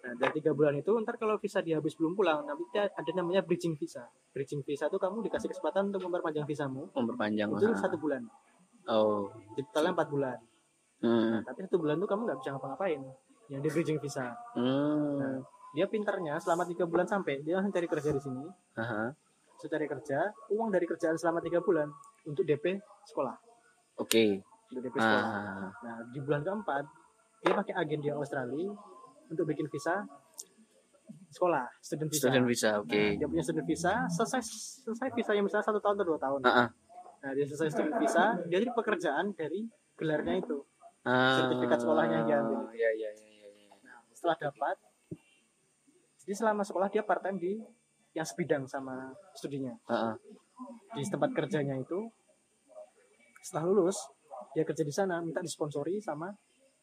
Nah, 0.00 0.12
dari 0.16 0.32
tiga 0.34 0.50
bulan 0.50 0.72
itu 0.74 0.90
ntar 0.98 1.14
kalau 1.14 1.36
visa 1.36 1.60
dia 1.60 1.76
habis 1.76 1.92
belum 1.92 2.16
pulang, 2.16 2.48
nanti 2.48 2.64
dia 2.72 2.88
ada 2.88 3.10
namanya 3.12 3.44
bridging 3.44 3.76
visa. 3.76 4.08
Bridging 4.32 4.64
visa 4.64 4.88
itu 4.88 4.96
kamu 4.96 5.20
dikasih 5.22 5.52
kesempatan 5.52 5.92
untuk 5.92 6.00
memperpanjang 6.02 6.48
visamu 6.48 6.88
Memperpanjang. 6.90 7.48
itu 7.52 7.66
ah. 7.66 7.76
satu 7.76 8.00
bulan. 8.00 8.24
Oh. 8.88 9.28
Jadi 9.52 9.68
totalnya 9.68 9.92
empat 9.92 10.08
bulan. 10.08 10.38
Hmm. 10.98 11.28
Nah, 11.28 11.40
tapi 11.44 11.60
satu 11.62 11.76
bulan 11.76 12.00
itu 12.00 12.08
kamu 12.08 12.20
nggak 12.24 12.38
bisa 12.40 12.48
ngapa-ngapain. 12.50 13.00
Yang 13.50 13.60
di 13.66 13.68
bridging 13.74 13.98
visa. 13.98 14.30
Hmm. 14.54 15.18
Nah, 15.18 15.36
dia 15.74 15.86
pintarnya 15.90 16.38
selama 16.38 16.62
tiga 16.66 16.86
bulan 16.86 17.06
sampai 17.06 17.42
dia 17.42 17.58
langsung 17.58 17.74
cari 17.74 17.86
kerja 17.90 18.10
di 18.14 18.20
sini. 18.22 18.46
Aha. 18.78 19.10
Setelah 19.58 19.70
cari 19.76 19.86
kerja, 19.90 20.18
uang 20.54 20.70
dari 20.72 20.86
kerjaan 20.86 21.18
selama 21.18 21.42
tiga 21.42 21.58
bulan 21.60 21.90
untuk 22.24 22.46
DP 22.46 22.78
sekolah. 23.10 23.36
Oke. 23.98 24.40
Untuk 24.70 24.82
DP 24.86 24.96
sekolah. 24.96 25.24
Ah. 25.26 25.68
Nah, 25.82 25.96
di 26.08 26.18
bulan 26.22 26.46
keempat 26.46 26.84
dia 27.40 27.52
pakai 27.56 27.74
agen 27.74 28.00
di 28.00 28.10
Australia 28.12 28.70
untuk 29.30 29.44
bikin 29.48 29.66
visa 29.66 30.04
sekolah, 31.30 31.66
student 31.78 32.10
visa. 32.10 32.26
Student 32.26 32.46
visa, 32.46 32.70
oke. 32.82 32.90
Nah, 32.90 33.10
dia 33.16 33.26
punya 33.30 33.44
student 33.46 33.66
visa, 33.66 33.92
selesai 34.10 34.42
selesai 34.82 35.08
visanya 35.14 35.42
misalnya 35.46 35.66
satu 35.70 35.78
tahun 35.78 35.94
atau 36.02 36.06
dua 36.06 36.18
tahun. 36.18 36.40
Ah, 36.42 36.50
ah. 36.66 36.68
Nah, 37.22 37.30
dia 37.38 37.44
selesai 37.46 37.70
student 37.70 37.96
visa, 38.02 38.24
dia 38.50 38.58
jadi 38.58 38.72
pekerjaan 38.74 39.30
dari 39.38 39.60
gelarnya 39.94 40.34
itu. 40.42 40.58
Ah. 41.06 41.38
Sertifikat 41.38 41.78
sekolahnya 41.80 42.14
yang 42.22 42.26
diambil. 42.26 42.58
Ya, 42.74 42.90
ya, 42.90 42.90
ya, 42.92 43.10
ya, 43.10 43.10
ya. 43.14 43.29
Nah, 43.29 43.29
setelah 44.20 44.36
dapat, 44.36 44.76
jadi 46.28 46.34
selama 46.36 46.60
sekolah 46.60 46.92
dia 46.92 47.00
part 47.00 47.24
time 47.24 47.40
di 47.40 47.56
yang 48.12 48.28
sebidang 48.28 48.68
sama 48.68 49.08
studinya. 49.32 49.72
Ah, 49.88 50.12
ah. 50.12 50.14
Di 50.92 51.00
tempat 51.08 51.32
kerjanya 51.32 51.80
itu, 51.80 52.04
setelah 53.40 53.72
lulus, 53.72 53.96
dia 54.52 54.68
kerja 54.68 54.84
di 54.84 54.92
sana, 54.92 55.24
minta 55.24 55.40
disponsori 55.40 55.96
sama 56.04 56.28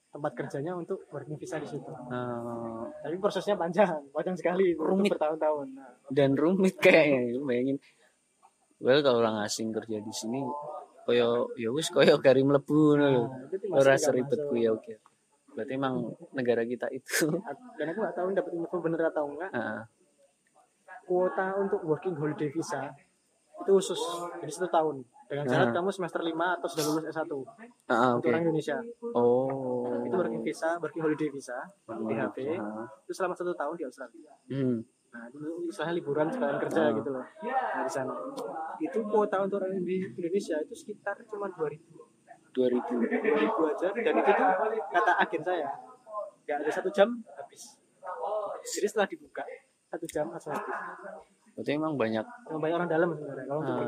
tempat 0.09 0.33
kerjanya 0.33 0.73
untuk 0.73 1.05
working 1.13 1.37
visa 1.37 1.61
di 1.61 1.69
situ. 1.69 1.93
Ah. 2.09 2.89
Tapi 3.05 3.21
prosesnya 3.21 3.53
panjang, 3.53 4.01
panjang 4.09 4.33
sekali, 4.33 4.73
Rumit. 4.73 5.13
bertahun-tahun. 5.13 5.67
Nah, 5.77 5.93
dan 6.09 6.33
rumit 6.33 6.73
kayaknya 6.81 7.37
Lu 7.37 7.45
bayangin 7.45 7.77
well 8.77 9.01
kalau 9.01 9.25
orang 9.25 9.41
asing 9.41 9.73
kerja 9.73 9.97
di 10.01 10.13
sini 10.13 10.41
koyo 11.07 11.49
ya 11.57 11.73
wis 11.73 11.89
koyo 11.89 12.19
gari 12.21 12.45
mlebu 12.45 12.93
ngono 12.93 13.05
lho 13.09 13.23
nah, 13.25 13.79
ora 13.79 13.97
seribet 13.97 14.37
masuk. 14.37 14.49
ku 14.53 14.55
ya 14.59 14.69
oke 14.75 14.93
berarti 15.57 15.73
emang 15.73 15.95
negara 16.31 16.61
kita 16.61 16.85
itu 16.89 17.25
Dan 17.73 17.89
aku 17.89 17.99
nggak 17.99 18.15
tahu 18.15 18.27
dapat 18.31 18.51
info 18.53 18.77
bener 18.77 19.01
atau 19.03 19.25
enggak. 19.25 19.49
ah, 19.51 19.81
Kuota 21.03 21.55
untuk 21.55 21.81
working 21.81 22.13
holiday 22.13 22.47
visa 22.47 22.93
itu 23.57 23.71
khusus, 23.73 23.97
jadi 24.37 24.53
satu 24.53 24.69
tahun. 24.69 24.95
Dengan 25.27 25.43
syarat 25.43 25.67
Ah. 25.67 25.73
kamu 25.73 25.89
semester 25.89 26.21
5 26.21 26.31
atau 26.55 26.67
sudah 26.69 26.85
lulus 26.87 27.03
S1 27.09 27.25
ah, 27.89 28.13
untuk 28.13 28.21
oke 28.21 28.27
orang 28.29 28.41
Indonesia. 28.45 28.77
oh 29.11 29.97
Itu 30.03 30.15
working 30.15 30.39
visa, 30.41 30.77
working 30.77 31.01
holiday 31.01 31.27
visa, 31.27 31.57
BHP. 31.83 32.37
Ah. 32.55 32.85
Itu 33.01 33.11
selama 33.11 33.33
satu 33.33 33.51
tahun 33.51 33.75
di 33.75 33.83
Australia. 33.83 34.31
hmm. 34.47 34.77
Nah, 35.07 35.23
itu 35.25 35.39
istilahnya 35.65 35.95
liburan 35.95 36.27
sekalian 36.29 36.59
kerja 36.61 36.81
Ah. 36.81 36.91
gitu 36.93 37.09
loh. 37.09 37.25
Nah, 37.41 37.81
di 37.81 37.91
sana. 37.91 38.13
Itu 38.77 38.99
kuota 39.03 39.41
untuk 39.41 39.57
orang 39.57 39.81
di 39.81 39.95
Indonesia 40.05 40.55
itu 40.61 40.73
sekitar 40.73 41.17
cuma 41.25 41.49
2000. 41.49 42.06
2000 42.57 42.81
2000 42.81 43.71
aja 43.71 43.87
dan 43.93 44.13
itu 44.15 44.31
tuh 44.33 44.49
kata 44.89 45.11
agen 45.19 45.41
saya 45.43 45.69
nggak 46.41 46.57
ada 46.57 46.71
satu 46.73 46.89
jam 46.89 47.09
habis. 47.31 47.77
Jadi 48.65 48.87
setelah 48.87 49.05
dibuka 49.05 49.43
satu 49.87 50.05
jam 50.07 50.25
langsung 50.27 50.51
habis. 50.51 50.73
berarti 51.53 51.71
emang 51.71 51.93
banyak 51.93 52.25
Yang 52.45 52.59
banyak 52.59 52.75
orang 52.75 52.89
dalam 52.89 53.07
sebenarnya 53.11 53.45
kalau 53.45 53.59
untuk 53.59 53.73
Ah. 53.77 53.85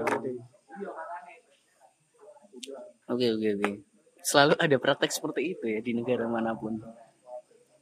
oke 3.10 3.25
oke 3.27 3.47
oke 3.51 3.71
selalu 4.21 4.53
ada 4.58 4.75
praktek 4.77 5.10
seperti 5.10 5.41
itu 5.49 5.65
ya 5.67 5.79
di 5.79 5.91
negara 5.93 6.25
mana 6.25 6.53
pun 6.53 6.77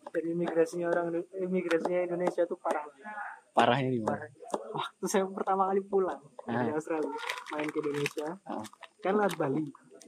Dan 0.07 0.23
imigrasinya 0.29 0.87
orang 0.87 1.11
imigrasinya 1.35 1.99
Indonesia 2.03 2.41
tuh 2.43 2.57
parah. 2.57 2.81
parahnya 3.51 3.89
di 3.89 3.99
mana 3.99 4.17
parah. 4.17 4.31
Waktu 4.71 5.03
saya 5.05 5.23
pertama 5.27 5.67
kali 5.67 5.81
pulang 5.83 6.17
dari 6.43 6.69
Ah. 6.69 6.73
Australia 6.73 7.11
main 7.51 7.67
ke 7.67 7.77
Indonesia, 7.79 8.27
Ah. 8.43 8.63
kan 8.99 9.13
lewat 9.13 9.35
Bali, 9.35 9.61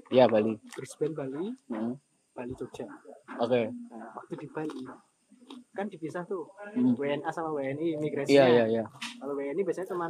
ya 0.09 0.25
Bali 0.25 0.55
Brisbane 0.71 1.11
Bali, 1.11 1.45
Hmm. 1.67 1.93
Bali 2.31 2.53
Jogja. 2.55 2.87
oke 3.37 3.61
Nah, 3.89 4.07
waktu 4.15 4.33
di 4.35 4.47
Bali 4.47 4.79
kan 5.71 5.85
dipisah 5.85 6.23
tuh 6.23 6.47
Hmm. 6.71 6.93
WNA 6.95 7.29
sama 7.29 7.49
WNI 7.51 7.97
imigrasinya. 7.97 8.45
iya 8.45 8.45
iya 8.47 8.65
iya 8.69 8.83
Kalau 9.17 9.33
WNI 9.33 9.61
biasanya 9.61 9.89
cuma 9.89 10.07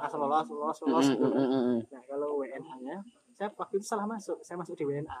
asal 0.00 0.18
lolos, 0.18 0.46
lolos, 0.48 0.78
lolos. 0.82 1.06
Mm, 1.06 1.12
gitu. 1.12 1.26
mm, 1.26 1.34
mm, 1.36 1.62
mm. 1.66 1.78
Nah 1.90 2.02
kalau 2.06 2.28
WNA-nya, 2.38 2.96
saya 3.32 3.48
waktu 3.52 3.74
itu 3.76 3.86
salah 3.86 4.06
masuk, 4.06 4.38
saya 4.40 4.56
masuk 4.56 4.74
di 4.74 4.84
WNA. 4.84 5.18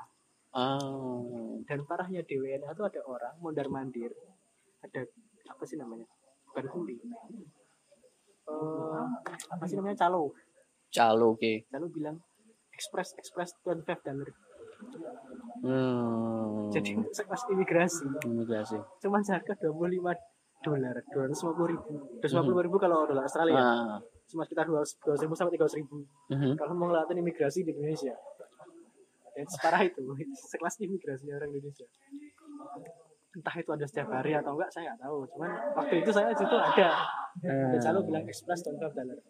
ah 0.52 1.20
Dan 1.64 1.78
parahnya 1.84 2.22
di 2.22 2.34
WNA 2.34 2.70
itu 2.70 2.82
ada 2.82 3.00
orang 3.04 3.34
mondar 3.38 3.66
mandir, 3.66 4.10
ada 4.80 5.00
apa 5.46 5.62
sih 5.64 5.76
namanya? 5.76 6.06
Bukan 6.46 6.64
kuli. 6.68 6.96
Eh, 8.46 9.04
apa 9.50 9.64
sih 9.64 9.76
namanya 9.76 9.96
calo? 10.00 10.32
calo 10.90 11.38
oke 11.38 11.70
Lalu 11.70 11.86
bilang 11.92 12.16
express 12.80 13.12
express 13.20 13.52
25 13.68 13.84
dollar. 14.08 14.28
hmm. 15.60 16.72
Jadi 16.72 16.96
sekelas 17.12 17.42
imigrasi. 17.52 18.08
Imigrasi. 18.24 18.80
Cuma 19.04 19.20
harga 19.20 19.52
25 19.52 20.64
dolar, 20.64 20.96
250 21.12 21.72
ribu, 21.76 21.92
250 22.24 22.64
ribu 22.64 22.76
kalau 22.80 23.04
dolar 23.04 23.28
Australia. 23.28 23.60
ah. 23.60 24.00
Cuma 24.24 24.48
sekitar 24.48 24.64
200 24.64 24.96
ribu 25.20 25.34
sampai 25.36 25.60
300 25.60 25.80
ribu. 25.84 26.00
mhm. 26.32 26.56
kalau 26.56 26.72
mau 26.72 26.88
ngeliatin 26.88 27.20
imigrasi 27.20 27.60
di 27.60 27.76
Indonesia. 27.76 28.16
Dan 29.36 29.44
separah 29.44 29.84
itu 29.84 30.00
sekelas 30.56 30.80
imigrasi 30.80 31.28
orang 31.28 31.52
Indonesia. 31.52 31.84
Entah 33.30 33.56
itu 33.60 33.70
ada 33.70 33.84
setiap 33.84 34.08
hari 34.10 34.32
atau 34.32 34.56
enggak 34.56 34.72
saya 34.72 34.90
nggak 34.90 35.00
tahu. 35.04 35.18
Cuman 35.36 35.50
waktu 35.76 35.94
itu 36.00 36.10
saya 36.10 36.32
situ 36.32 36.56
ada. 36.56 36.88
Dan 37.44 37.78
selalu 37.78 38.00
bilang 38.10 38.24
express 38.26 38.64
don't 38.64 38.80
have 38.80 38.96
dollar 38.96 39.20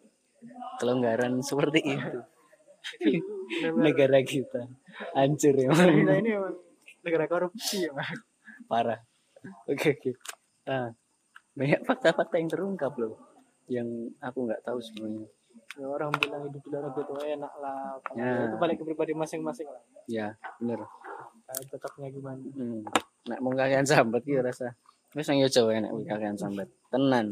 kelonggaran 0.81 1.33
seperti 1.41 1.79
itu 1.85 2.19
negara 3.85 4.19
kita. 4.25 4.61
Hancur 5.15 5.55
ya 5.55 5.69
kita 5.71 6.13
ini 6.21 6.29
emang 6.35 6.55
negara 7.01 7.25
korupsi 7.25 7.87
ya 7.87 7.91
Mas. 7.93 8.13
parah. 8.69 8.99
Oke 9.67 9.97
oke. 9.97 10.11
Ah 10.69 10.93
banyak 11.51 11.83
fakta-fakta 11.83 12.39
yang 12.39 12.47
terungkap 12.47 12.95
loh 12.95 13.19
yang 13.67 13.87
aku 14.23 14.47
nggak 14.47 14.63
tahu 14.63 14.79
sebenarnya. 14.79 15.27
Ya, 15.79 15.87
orang 15.87 16.11
bilang 16.19 16.43
hidup 16.47 16.59
di 16.63 16.69
luar 16.71 16.83
negeri 16.91 17.03
itu 17.07 17.13
enak 17.31 17.53
lah. 17.63 17.95
Ya. 18.15 18.43
itu 18.47 18.55
balik 18.59 18.75
ke 18.79 18.83
pribadi 18.83 19.15
masing-masing 19.15 19.67
lah. 19.71 19.83
Ya 20.07 20.35
bener. 20.59 20.83
Kayak 21.47 21.63
cocoknya 21.71 22.07
gimana? 22.11 22.43
Hmm. 22.55 22.83
nek 23.27 23.39
mau 23.39 23.53
kalian 23.55 23.87
sambat 23.87 24.23
ya 24.27 24.43
rasa. 24.43 24.75
Wis 25.15 25.27
nang 25.27 25.39
yo 25.39 25.47
nek 25.47 25.91
mau 25.91 26.03
kalian 26.03 26.35
sambat. 26.35 26.67
Tenan. 26.91 27.31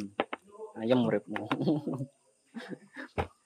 Ayam 0.79 1.03
uripmu 1.03 1.43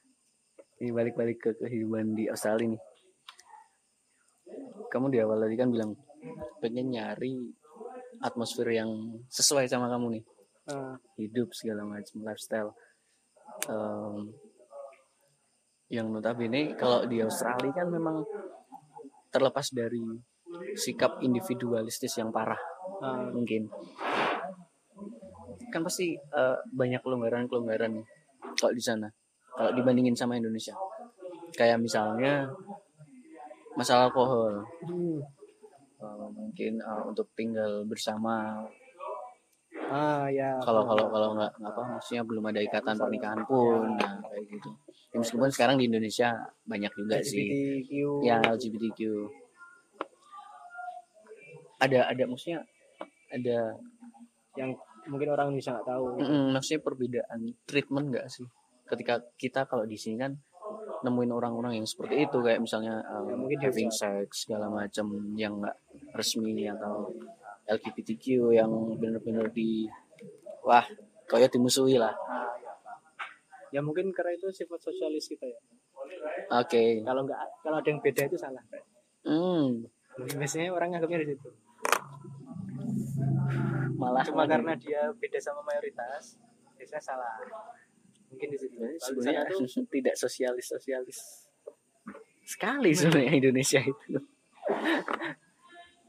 ini 0.84 0.92
balik-balik 0.92 1.40
ke 1.40 1.52
kehidupan 1.56 2.12
di 2.12 2.28
Australia 2.28 2.76
nih. 2.76 2.82
Kamu 4.92 5.08
di 5.08 5.24
awal 5.24 5.48
tadi 5.48 5.56
kan 5.56 5.72
bilang 5.72 5.96
pengen 6.60 6.92
nyari 6.92 7.40
atmosfer 8.20 8.68
yang 8.68 8.92
sesuai 9.32 9.72
sama 9.72 9.88
kamu 9.88 10.20
nih. 10.20 10.24
Eh, 10.76 10.96
hidup 11.24 11.56
segala 11.56 11.88
macam 11.88 12.20
lifestyle. 12.20 12.76
Em, 13.72 14.36
yang 15.88 16.12
notabene 16.12 16.76
kalau 16.76 17.08
di 17.08 17.24
Australia 17.24 17.72
kan 17.72 17.88
memang 17.88 18.28
terlepas 19.32 19.72
dari 19.72 20.04
sikap 20.76 21.24
individualistis 21.24 22.12
yang 22.20 22.28
parah 22.36 22.60
eh, 23.00 23.32
mungkin. 23.32 23.72
Kan 25.72 25.80
pasti 25.88 26.12
eh, 26.12 26.58
banyak 26.76 27.00
kelonggaran-kelonggaran 27.00 28.04
kalau 28.60 28.76
di 28.76 28.84
sana 28.84 29.08
kalau 29.54 29.72
dibandingin 29.78 30.18
sama 30.18 30.38
Indonesia. 30.38 30.74
Kayak 31.54 31.82
misalnya 31.82 32.50
masalah 33.78 34.10
alkohol. 34.10 34.66
Hmm. 34.86 35.22
Eh, 36.04 36.28
mungkin 36.34 36.74
eh, 36.82 37.04
untuk 37.06 37.30
tinggal 37.38 37.86
bersama. 37.86 38.66
Ah 39.94 40.26
ya. 40.34 40.58
Kalau 40.66 40.84
kalau 40.90 41.06
kalau 41.14 41.28
nggak 41.38 41.54
apa 41.62 41.82
maksudnya 41.98 42.24
belum 42.26 42.50
ada 42.50 42.60
ikatan 42.66 42.98
pernikahan 42.98 43.42
pun 43.46 43.94
nah 43.98 44.18
kayak 44.26 44.46
gitu. 44.50 44.70
Ya, 45.14 45.22
meskipun 45.22 45.50
sekarang 45.54 45.78
di 45.78 45.86
Indonesia 45.86 46.34
banyak 46.66 46.92
juga 46.98 47.22
sih. 47.22 47.46
LGBTQ 47.46 47.92
ya 48.26 48.42
LGBTQ 48.42 49.00
ada 51.84 52.00
ada 52.10 52.24
maksudnya 52.26 52.66
ada 53.30 53.78
yang 54.58 54.74
mungkin 55.06 55.30
orang 55.30 55.54
bisa 55.54 55.78
nggak 55.78 55.86
tahu. 55.86 56.06
Mm, 56.18 56.58
maksudnya 56.58 56.82
perbedaan 56.82 57.40
treatment 57.70 58.08
nggak 58.18 58.28
sih 58.34 58.48
ketika 58.88 59.24
kita 59.40 59.66
kalau 59.66 59.88
di 59.88 59.96
sini 59.96 60.20
kan 60.20 60.34
nemuin 61.04 61.32
orang-orang 61.36 61.84
yang 61.84 61.88
seperti 61.88 62.24
itu 62.24 62.38
kayak 62.40 62.64
misalnya 62.64 63.04
um, 63.12 63.28
Ya, 63.28 63.36
mungkin 63.36 63.60
having 63.60 63.92
sex 63.92 64.48
segala 64.48 64.72
macam 64.72 65.36
yang 65.36 65.60
nggak 65.60 65.76
resmi 66.16 66.64
atau 66.72 67.12
LGBTQ 67.68 68.56
yang 68.56 68.72
bener-bener 69.00 69.52
di 69.52 69.88
wah 70.64 70.84
kayak 71.28 71.52
dimusuhi 71.52 72.00
lah. 72.00 72.16
Ya 73.76 73.84
mungkin 73.84 74.14
karena 74.16 74.38
itu 74.38 74.48
sifat 74.54 74.80
sosialis 74.80 75.28
kita 75.28 75.44
ya. 75.48 75.60
Oke. 76.62 77.04
Kalau 77.04 77.22
nggak 77.28 77.40
kalau 77.64 77.78
ada 77.84 77.88
yang 77.90 78.00
beda 78.00 78.24
itu 78.28 78.38
salah. 78.40 78.64
Hmm. 79.28 79.84
Biasanya 80.16 80.72
orang 80.72 80.96
nganggapnya 80.96 81.20
di 81.26 81.28
situ. 81.36 81.50
Malah 84.00 84.24
cuma 84.28 84.44
lagi- 84.44 84.52
karena 84.56 84.74
dia 84.80 85.02
beda 85.16 85.40
sama 85.40 85.64
mayoritas 85.68 86.40
biasanya 86.76 87.04
salah 87.04 87.34
mungkin 88.34 88.48
di 88.50 88.58
situ. 88.58 88.76
Sebenarnya 88.98 89.46
tuh 89.54 89.62
tidak 89.96 90.16
sosialis 90.18 90.66
sosialis 90.74 91.20
sekali 92.44 92.92
sebenarnya 92.92 93.34
Indonesia 93.42 93.80
itu. 93.80 94.20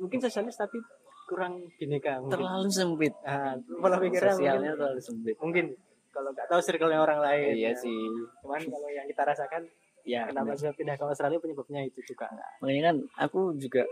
Mungkin 0.01 0.19
sosialis 0.19 0.57
tapi 0.59 0.81
kurang 1.25 1.65
bineka 1.81 2.21
mungkin. 2.21 2.35
terlalu 2.37 2.69
sempit. 2.69 3.15
Ah, 3.25 3.57
pola 3.81 3.97
pikirnya 3.97 4.35
sosialnya 4.35 4.73
mungkin, 4.73 4.81
terlalu 4.81 5.01
sempit. 5.01 5.37
Mungkin. 5.41 5.67
Kalau 6.15 6.31
nggak 6.31 6.47
tahu 6.47 6.61
circle 6.63 6.95
orang 6.95 7.19
lain. 7.19 7.59
Iya 7.59 7.75
ya. 7.75 7.79
sih. 7.79 7.99
Cuman 8.39 8.63
kalau 8.63 8.87
yang 8.87 9.07
kita 9.11 9.23
rasakan 9.27 9.63
ya 10.07 10.29
kenapa 10.31 10.55
benar. 10.55 10.61
saya 10.63 10.73
pindah 10.77 10.95
ke 10.95 11.05
Australia 11.11 11.43
penyebabnya 11.43 11.81
itu 11.83 12.01
juga? 12.07 12.31
Makanya 12.63 12.83
kan 12.93 12.97
aku 13.19 13.57
juga 13.59 13.83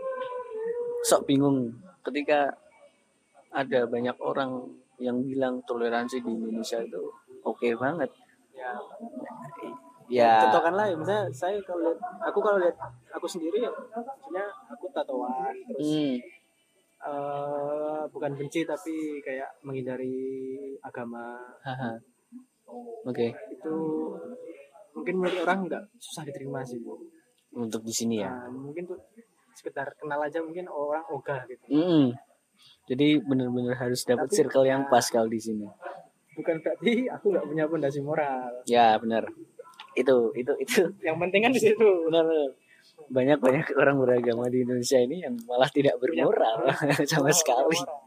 sok 1.03 1.27
bingung 1.27 1.67
ketika 1.99 2.55
ada 3.51 3.83
banyak 3.85 4.15
orang 4.23 4.71
yang 5.03 5.19
bilang 5.19 5.59
toleransi 5.67 6.23
di 6.23 6.31
Indonesia 6.31 6.79
itu 6.79 7.11
oke 7.43 7.67
banget 7.75 8.07
ya. 8.63 8.71
Ya. 10.11 10.33
Contohkan 10.47 10.73
lah 10.75 10.85
ya. 10.87 10.95
Misalnya 10.95 11.25
saya 11.31 11.57
kalau 11.63 11.83
lihat 11.83 11.99
aku 12.23 12.39
kalau 12.39 12.57
lihat 12.59 12.77
aku 13.11 13.27
sendiri 13.27 13.63
ya 13.63 13.71
maksudnya 13.71 14.45
aku 14.71 14.85
tatoan 14.91 15.55
terus 15.71 15.87
hmm, 15.91 16.15
eh, 17.03 18.01
bukan 18.11 18.31
benci 18.39 18.63
tapi 18.63 19.19
kayak 19.23 19.49
menghindari 19.63 20.15
agama. 20.79 21.39
Oke. 23.07 23.35
Itu 23.51 23.75
mungkin 24.93 25.13
menurut 25.19 25.39
orang 25.43 25.59
nggak 25.67 25.83
susah 25.99 26.23
diterima 26.27 26.61
sih 26.63 26.79
untuk 27.53 27.81
di 27.83 27.93
sini 27.93 28.21
ya? 28.21 28.29
Nah, 28.29 28.49
mungkin 28.49 28.85
tuh 28.89 28.99
sekedar 29.53 29.85
kenal 30.01 30.17
aja 30.17 30.41
mungkin 30.41 30.65
orang 30.65 31.05
ogah 31.13 31.45
gitu. 31.45 31.61
Mm-mm. 31.69 32.09
jadi 32.89 33.21
benar-benar 33.21 33.75
harus 33.77 34.01
dapat 34.01 34.25
Tapi- 34.27 34.37
circle 34.39 34.65
yang 34.65 34.89
pas 34.89 35.05
kalau 35.07 35.29
di 35.29 35.37
sini 35.37 35.67
bukan 36.37 36.55
berarti 36.61 36.91
aku 37.09 37.25
nggak 37.33 37.45
punya 37.47 37.65
pondasi 37.69 37.99
moral. 38.01 38.51
Ya 38.65 38.97
benar. 38.97 39.29
Itu 39.93 40.33
itu 40.33 40.53
itu. 40.61 40.81
Yang 41.01 41.17
penting 41.21 41.41
kan 41.45 41.51
di 41.53 41.61
situ. 41.61 41.89
Benar. 42.09 42.25
Banyak 43.09 43.39
banyak 43.41 43.65
orang 43.77 43.97
beragama 44.01 44.49
di 44.49 44.65
Indonesia 44.65 44.99
ini 45.01 45.23
yang 45.23 45.33
malah 45.49 45.69
tidak 45.69 45.97
bermoral 46.01 46.69
sama 47.11 47.31
sekali. 47.33 47.77
moral. 47.79 48.01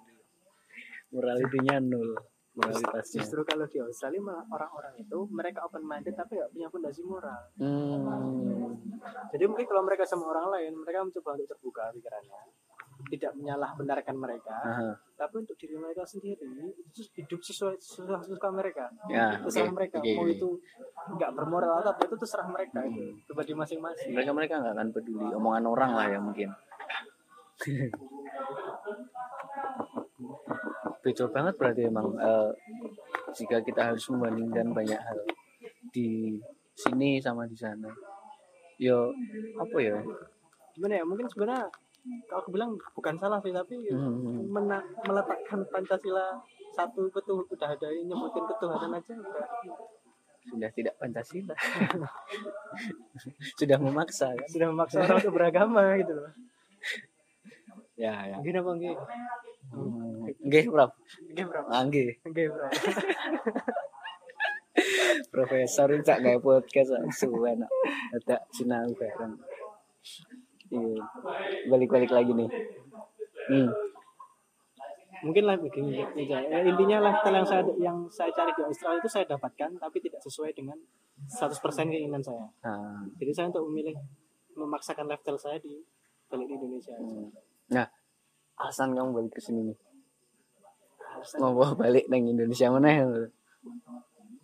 moralitinya 1.06 1.78
nol 1.80 2.18
moralitasnya. 2.56 3.22
Justru 3.22 3.40
kalau 3.46 3.64
di 3.68 3.78
Australia 3.78 4.20
malah 4.20 4.44
orang-orang 4.48 4.94
itu 5.00 5.18
mereka 5.28 5.64
open 5.64 5.84
minded 5.84 6.16
tapi 6.16 6.40
nggak 6.40 6.50
punya 6.50 6.68
pondasi 6.72 7.00
moral. 7.04 7.40
Hmm. 7.60 8.74
jadi 9.30 9.44
mungkin 9.46 9.66
kalau 9.68 9.82
mereka 9.86 10.02
sama 10.08 10.26
orang 10.32 10.50
lain 10.50 10.72
mereka 10.76 11.04
mencoba 11.04 11.36
untuk 11.38 11.48
terbuka 11.52 11.82
pikirannya 11.94 12.40
tidak 13.12 13.32
menyalah 13.36 13.70
benarkan 13.76 14.16
mereka 14.16 14.56
Aha. 14.64 14.90
tapi 15.14 15.44
untuk 15.44 15.56
diri 15.60 15.76
mereka 15.76 16.02
sendiri 16.02 16.42
itu 16.80 17.00
hidup 17.20 17.40
sesuai 17.44 17.76
sesuai 17.76 18.24
suka 18.24 18.48
mereka 18.50 18.88
ya 19.12 19.36
terserah 19.40 19.72
mereka 19.72 20.00
oke, 20.00 20.12
mau 20.16 20.26
itu 20.26 20.48
nggak 21.16 21.30
bermoral 21.36 21.84
atau 21.84 21.92
apa 21.94 22.02
itu 22.08 22.16
terserah 22.18 22.48
mereka 22.50 22.82
itu 22.82 23.16
pribadi 23.28 23.52
masing-masing. 23.52 24.10
Mereka 24.16 24.32
mereka 24.32 24.58
nggak 24.64 24.74
akan 24.74 24.88
peduli 24.96 25.28
omongan 25.36 25.64
orang 25.68 25.92
lah 25.94 26.06
ya 26.08 26.18
mungkin. 26.18 26.50
Beda 31.04 31.30
banget 31.30 31.54
berarti 31.54 31.82
emang 31.86 32.18
eh, 32.18 32.50
jika 33.36 33.62
kita 33.62 33.94
harus 33.94 34.02
membandingkan 34.10 34.74
banyak 34.74 34.98
hal 34.98 35.18
di 35.94 36.40
sini 36.74 37.22
sama 37.22 37.46
di 37.46 37.54
sana 37.54 37.88
yo 38.80 39.14
apa 39.60 39.78
ya? 39.78 40.02
Gimana 40.74 40.94
ya 41.00 41.04
mungkin 41.06 41.28
sebenarnya 41.30 41.70
kalau 42.26 42.40
aku 42.40 42.50
bilang 42.50 42.70
bukan 42.92 43.14
salah 43.16 43.38
sih 43.38 43.50
tapi 43.50 43.76
Hmm. 43.88 44.46
mena- 44.46 44.84
meletakkan 45.02 45.60
Pancasila 45.66 46.38
satu 46.70 47.08
ketuh 47.08 47.40
udah 47.42 47.68
ada 47.68 47.88
nyebutin 47.90 48.44
ketuhanan 48.46 48.92
aja 48.92 49.12
udah 49.12 49.46
sudah 50.46 50.70
tidak 50.70 50.94
pancasila 50.96 51.54
sudah 53.58 53.78
memaksa 53.80 54.30
kan 54.30 54.46
sudah 54.46 54.68
memaksa 54.70 55.02
orang 55.02 55.18
untuk 55.18 55.34
beragama 55.34 55.98
gitu 55.98 56.14
loh 56.14 56.30
ya 57.96 58.14
ya 58.28 58.36
gini 58.40 58.56
apa 58.56 58.70
enggak 58.70 58.96
Hmm. 59.66 60.22
Nggih, 60.46 60.70
Prof. 60.70 60.94
enggak 61.26 61.46
bro 61.50 61.62
Ah, 61.66 61.82
nggih. 61.82 62.14
bro 62.22 62.70
Profesor 65.26 65.88
itu 65.90 66.04
tak 66.04 66.22
kayak 66.22 66.38
podcast 66.38 66.92
suwe 67.10 67.56
nak. 67.56 67.70
Ada 68.12 68.44
sinau 68.52 68.86
bareng. 68.92 69.34
Iya. 70.70 71.02
Balik-balik 71.70 72.10
lagi 72.10 72.32
nih. 72.34 72.50
Hmm. 73.46 73.70
mungkin 75.24 75.48
lah 75.48 75.56
begini 75.56 75.96
aja. 75.96 76.38
Ya, 76.44 76.60
intinya 76.60 77.00
lifestyle 77.08 77.40
yang 77.40 77.48
saya 77.48 77.62
yang 77.80 77.98
saya 78.12 78.28
cari 78.36 78.52
di 78.52 78.62
Australia 78.68 79.00
itu 79.00 79.08
saya 79.08 79.24
dapatkan 79.24 79.70
tapi 79.80 79.96
tidak 80.02 80.20
sesuai 80.20 80.52
dengan 80.52 80.76
100% 81.24 81.56
keinginan 81.88 82.20
saya 82.20 82.44
Nah, 82.60 83.00
jadi 83.16 83.32
saya 83.32 83.46
untuk 83.48 83.64
memilih 83.72 83.96
memaksakan 84.52 85.08
lifestyle 85.08 85.40
saya 85.40 85.56
di 85.56 85.80
balik 86.28 86.46
di 86.52 86.54
Indonesia 86.60 86.92
hmm. 86.92 87.32
nah, 87.72 87.88
alasan 88.60 88.92
kamu 88.92 89.10
balik 89.16 89.32
ke 89.32 89.40
sini 89.40 89.72
nih. 89.72 89.78
Mau 91.40 91.56
bawa 91.56 91.72
balik 91.72 92.12
nang 92.12 92.28
Indonesia 92.28 92.68
mana 92.68 92.88
ya? 92.92 93.04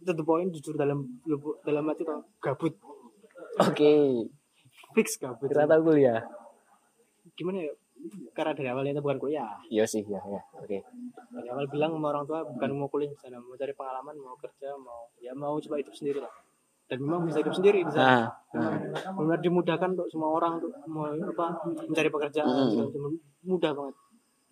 itu 0.03 0.13
the 0.19 0.25
point 0.27 0.51
jujur 0.51 0.75
dalam 0.75 1.07
dalam 1.63 1.85
hati 1.87 2.03
tuh 2.03 2.19
gabut 2.43 2.75
Oke, 3.61 4.17
fix 4.93 5.17
gabut 5.17 5.47
kira 5.47 5.65
tahu 5.65 5.91
kuliah. 5.91 6.21
gimana 7.33 7.59
ya 7.61 7.73
karena 8.33 8.53
dari 8.53 8.69
awalnya 8.69 8.93
itu 8.93 9.01
bukan 9.01 9.19
kuliah 9.19 9.55
Iya 9.69 9.85
sih, 9.85 10.03
ya, 10.05 10.19
ya. 10.21 10.41
Oke. 10.55 10.83
dari 11.31 11.49
awal 11.49 11.67
bilang 11.67 11.93
sama 11.93 12.11
orang 12.11 12.25
tua 12.25 12.43
bukan 12.45 12.69
mau 12.73 12.87
kuliah 12.87 13.07
di 13.07 13.17
sana 13.17 13.39
mau 13.39 13.55
cari 13.55 13.73
pengalaman 13.73 14.15
mau 14.17 14.35
kerja 14.37 14.75
mau 14.75 15.07
ya 15.17 15.33
mau 15.33 15.55
coba 15.57 15.77
hidup 15.77 15.93
sendiri 15.93 16.19
lah 16.19 16.33
dan 16.85 16.99
memang 16.99 17.25
bisa 17.25 17.39
hidup 17.39 17.53
sendiri 17.53 17.81
di 17.81 17.91
sana 17.91 18.27
Nah, 18.53 18.75
nah. 18.85 19.15
benar 19.15 19.39
dimudahkan 19.39 19.95
untuk 19.95 20.09
semua 20.09 20.35
orang 20.35 20.59
untuk 20.59 20.73
mau 20.85 21.07
apa 21.07 21.47
mencari 21.65 22.11
pekerjaan 22.11 22.45
Hmm. 22.45 22.85
macam. 22.85 23.13
mudah 23.43 23.71
banget 23.73 23.95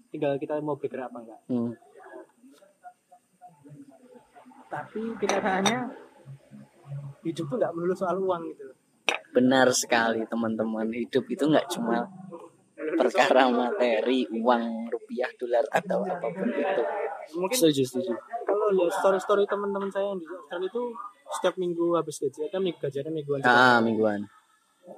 tinggal 0.09 0.33
kita 0.37 0.53
mau 0.59 0.75
bergerak 0.75 1.07
apa 1.07 1.19
enggak 1.21 1.41
Hmm. 1.47 1.71
tapi 4.69 5.01
kenyataannya 5.17 5.79
hidup 7.23 7.45
tuh 7.45 7.57
nggak 7.59 7.73
melulu 7.73 7.93
soal 7.93 8.17
uang 8.17 8.47
gitu 8.49 8.63
loh. 8.65 8.77
Benar 9.31 9.71
sekali 9.73 10.27
teman-teman. 10.27 10.91
Hidup 10.91 11.25
itu 11.27 11.45
nggak 11.45 11.71
cuma 11.71 12.07
perkara 12.93 13.47
materi, 13.47 14.27
uang, 14.27 14.89
rupiah, 14.89 15.31
dolar 15.37 15.63
atau 15.71 16.03
apa 16.03 16.27
pun 16.27 16.49
itu. 16.49 16.83
mungkin 17.31 17.55
Setuju, 17.55 17.83
setuju. 17.87 18.13
kalau 18.43 18.67
lihat 18.73 18.91
story-story 18.93 19.47
teman-teman 19.47 19.87
saya 19.87 20.11
yang 20.11 20.19
di 20.19 20.27
Australia 20.27 20.67
itu 20.67 20.83
setiap 21.31 21.55
minggu 21.55 21.95
habis 21.95 22.19
gajian 22.19 22.51
kan 22.51 22.59
minggu 22.59 22.79
gajiannya 22.81 23.13
mingguan 23.13 23.39
juga. 23.39 23.55
Ah, 23.55 23.79
mingguan. 23.79 24.21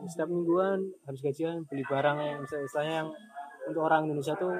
setiap 0.09 0.24
mingguan 0.26 0.78
habis 1.05 1.20
gajian 1.20 1.68
beli 1.68 1.85
barang 1.85 2.16
yang 2.16 2.39
misalnya, 2.41 2.64
istilahnya 2.64 2.95
yang 2.97 3.09
untuk 3.68 3.83
orang 3.83 4.09
Indonesia 4.09 4.33
tuh 4.33 4.55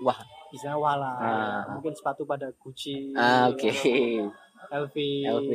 Wah. 0.00 0.18
istilahnya 0.48 0.78
wala 0.78 1.12
Ah. 1.16 1.62
mungkin 1.68 1.90
sepatu 1.90 2.22
pada 2.22 2.46
Gucci 2.54 3.10
Ah, 3.12 3.50
oke. 3.50 3.66
LV 4.84 4.94
LV. 5.26 5.50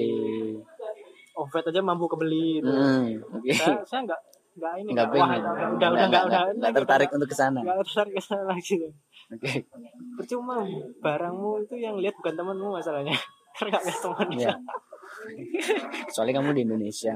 Ovet 1.39 1.65
aja 1.65 1.79
mampu 1.79 2.05
kebeli 2.05 2.59
gitu. 2.59 2.67
Hmm, 2.67 3.15
oke. 3.31 3.49
saya 3.49 3.79
saya 3.83 4.01
nggak 4.03 4.19
nggak 4.55 4.73
ini 4.77 4.89
Nggak 4.91 5.07
nggak 5.07 5.15
wah 5.15 5.29
pengen. 5.29 5.41
udah 5.71 5.87
udah 5.89 6.05
nggak 6.05 6.23
udah 6.25 6.41
nggak 6.53 6.73
tertarik 6.75 7.09
untuk 7.09 7.27
ke 7.27 7.35
sana. 7.35 7.59
nggak 7.59 7.77
tertarik 7.81 8.13
ke 8.13 8.21
sana 8.21 8.43
lagi 8.45 8.73
tuh. 8.81 8.91
Oke. 9.29 9.51
percuma 10.15 10.55
barangmu 10.99 11.63
itu 11.63 11.75
yang 11.77 11.95
lihat 11.95 12.15
bukan 12.15 12.33
temanmu 12.33 12.67
masalahnya 12.71 13.13
karena 13.55 13.77
nggak 13.77 13.97
teman 13.97 14.27
Iya. 14.31 14.53
Soalnya 16.09 16.33
kamu 16.37 16.49
di 16.53 16.61
Indonesia. 16.63 17.15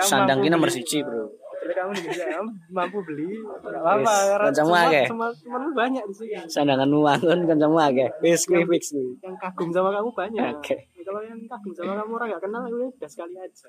Sandang 0.00 0.42
ini 0.42 0.50
nomor 0.50 0.68
siji, 0.68 1.00
Bro. 1.00 1.30
Jadi 1.56 1.72
kamu 1.72 1.90
di 1.90 2.00
Indonesia 2.02 2.40
mampu 2.68 2.98
beli 3.00 3.30
nggak 3.30 3.60
karena 3.62 4.44
kancamu 4.44 4.72
akeh. 4.76 5.06
temanmu 5.08 5.70
banyak 5.72 6.02
di 6.04 6.14
sini 6.14 6.34
Sandanganmu 6.44 6.98
wangun 7.00 7.38
kancamu 7.46 7.78
akeh. 7.78 8.08
Wis 8.20 8.44
kuwi 8.44 8.66
fix 8.68 8.92
kuwi. 8.92 9.16
yang 9.20 9.36
kagum 9.38 9.70
sama 9.70 9.88
kamu 9.90 10.10
banyak 10.10 10.44
Oke. 10.52 10.76
Kalau 11.04 11.20
yang 11.20 11.38
kagum 11.44 11.72
sama 11.72 11.92
kamu 12.00 12.12
orang 12.16 12.28
nggak 12.32 12.42
kenal 12.42 12.62
ya 12.64 12.74
udah 12.88 13.10
sekali 13.10 13.34
aja 13.36 13.68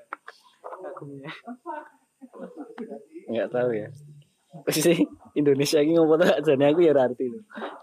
kagumnya 0.60 1.30
Enggak 3.28 3.48
tahu 3.52 3.70
ya. 3.70 3.88
Sih 4.72 5.04
Indonesia 5.36 5.78
ini 5.84 5.94
ngopo 5.94 6.16
tuh 6.16 6.32
jane 6.40 6.64
aku 6.64 6.80
ya 6.80 6.96
arti. 6.96 7.28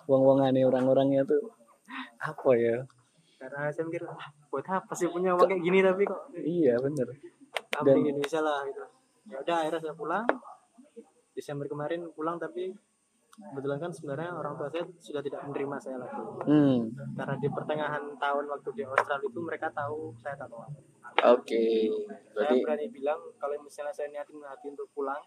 Wong-wongane 0.10 0.66
orang-orangnya 0.66 1.22
tuh 1.24 1.42
apa 2.18 2.52
ya? 2.58 2.82
karena 3.38 3.68
saya 3.70 3.84
mikir 3.84 4.08
ah, 4.08 4.24
buat 4.48 4.64
apa 4.64 4.96
sih 4.96 5.12
punya 5.12 5.36
uang 5.36 5.44
kayak 5.44 5.60
gini 5.60 5.84
tapi 5.84 6.08
kok 6.08 6.32
Iya, 6.32 6.80
bener. 6.80 7.12
Dan- 7.84 8.00
di 8.00 8.08
Indonesia 8.08 8.40
lah 8.40 8.64
gitu 8.64 8.80
ya 9.28 9.36
udah 9.44 9.56
akhirnya 9.60 9.80
saya 9.84 9.96
pulang 9.96 10.24
Desember 11.36 11.68
kemarin 11.68 12.08
pulang 12.16 12.40
tapi 12.40 12.72
kebetulan 13.34 13.80
kan 13.82 13.90
sebenarnya 13.90 14.30
orang 14.30 14.54
tua 14.54 14.70
saya 14.70 14.86
sudah 15.02 15.22
tidak 15.26 15.42
menerima 15.44 15.76
saya 15.82 15.98
lagi 15.98 16.22
Hmm. 16.46 16.80
karena 17.18 17.36
di 17.42 17.50
pertengahan 17.50 18.04
tahun 18.16 18.46
waktu 18.46 18.70
di 18.72 18.84
Australia 18.86 19.26
itu 19.26 19.40
mereka 19.42 19.68
tahu 19.74 20.14
saya 20.16 20.38
tatoan 20.38 20.70
Oke. 21.24 21.90
saya 22.30 22.52
Berarti 22.52 22.56
berani 22.62 22.86
bilang 22.90 23.18
kalau 23.38 23.58
misalnya 23.58 23.94
saya 23.94 24.10
niatin 24.10 24.38
hati 24.44 24.70
untuk 24.70 24.86
pulang 24.94 25.18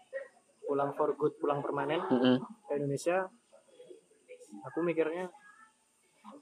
pulang 0.63 0.91
for 0.95 1.11
good 1.15 1.35
pulang 1.35 1.59
permanen 1.59 1.99
Mm-mm. 1.99 2.37
ke 2.39 2.73
Indonesia 2.75 3.27
aku 4.63 4.79
mikirnya 4.83 5.27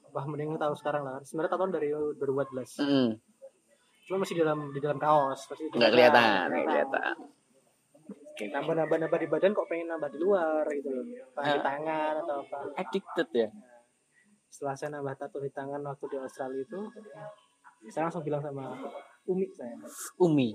wah 0.10 0.26
mending 0.26 0.54
tahu 0.58 0.74
sekarang 0.78 1.02
lah 1.02 1.18
sebenarnya 1.22 1.52
tatoan 1.54 1.74
dari 1.74 1.90
2014 1.90 2.82
Mm-mm. 2.82 3.08
cuma 4.06 4.22
masih 4.22 4.38
di 4.38 4.42
dalam 4.46 4.60
di 4.70 4.80
dalam 4.82 5.02
kaos 5.02 5.50
masih 5.50 5.66
Nggak 5.74 5.92
kelihatan, 5.94 6.46
nggak 6.46 6.66
kelihatan. 6.70 7.16
Oke. 8.36 8.46
nambah 8.50 8.76
nambah 8.76 8.98
nambah 9.00 9.16
di 9.18 9.28
badan 9.28 9.52
kok 9.52 9.64
pengen 9.66 9.88
nambah 9.88 10.10
di 10.10 10.20
luar 10.20 10.68
gitu 10.70 10.92
loh 10.92 11.04
Entah 11.08 11.44
di 11.46 11.56
Ah. 11.56 11.64
tangan 11.64 12.14
atau 12.20 12.36
apa 12.42 12.58
Addicted 12.76 13.30
ya. 13.34 13.48
setelah 14.46 14.76
saya 14.76 14.90
nambah 14.94 15.16
tato 15.16 15.40
di 15.40 15.48
tangan 15.50 15.80
waktu 15.82 16.06
di 16.06 16.18
Australia 16.18 16.60
itu 16.60 16.80
saya 17.86 18.04
langsung 18.04 18.22
bilang 18.22 18.40
sama 18.40 18.76
Umi 19.26 19.48
saya 19.50 19.74
Umi. 20.18 20.54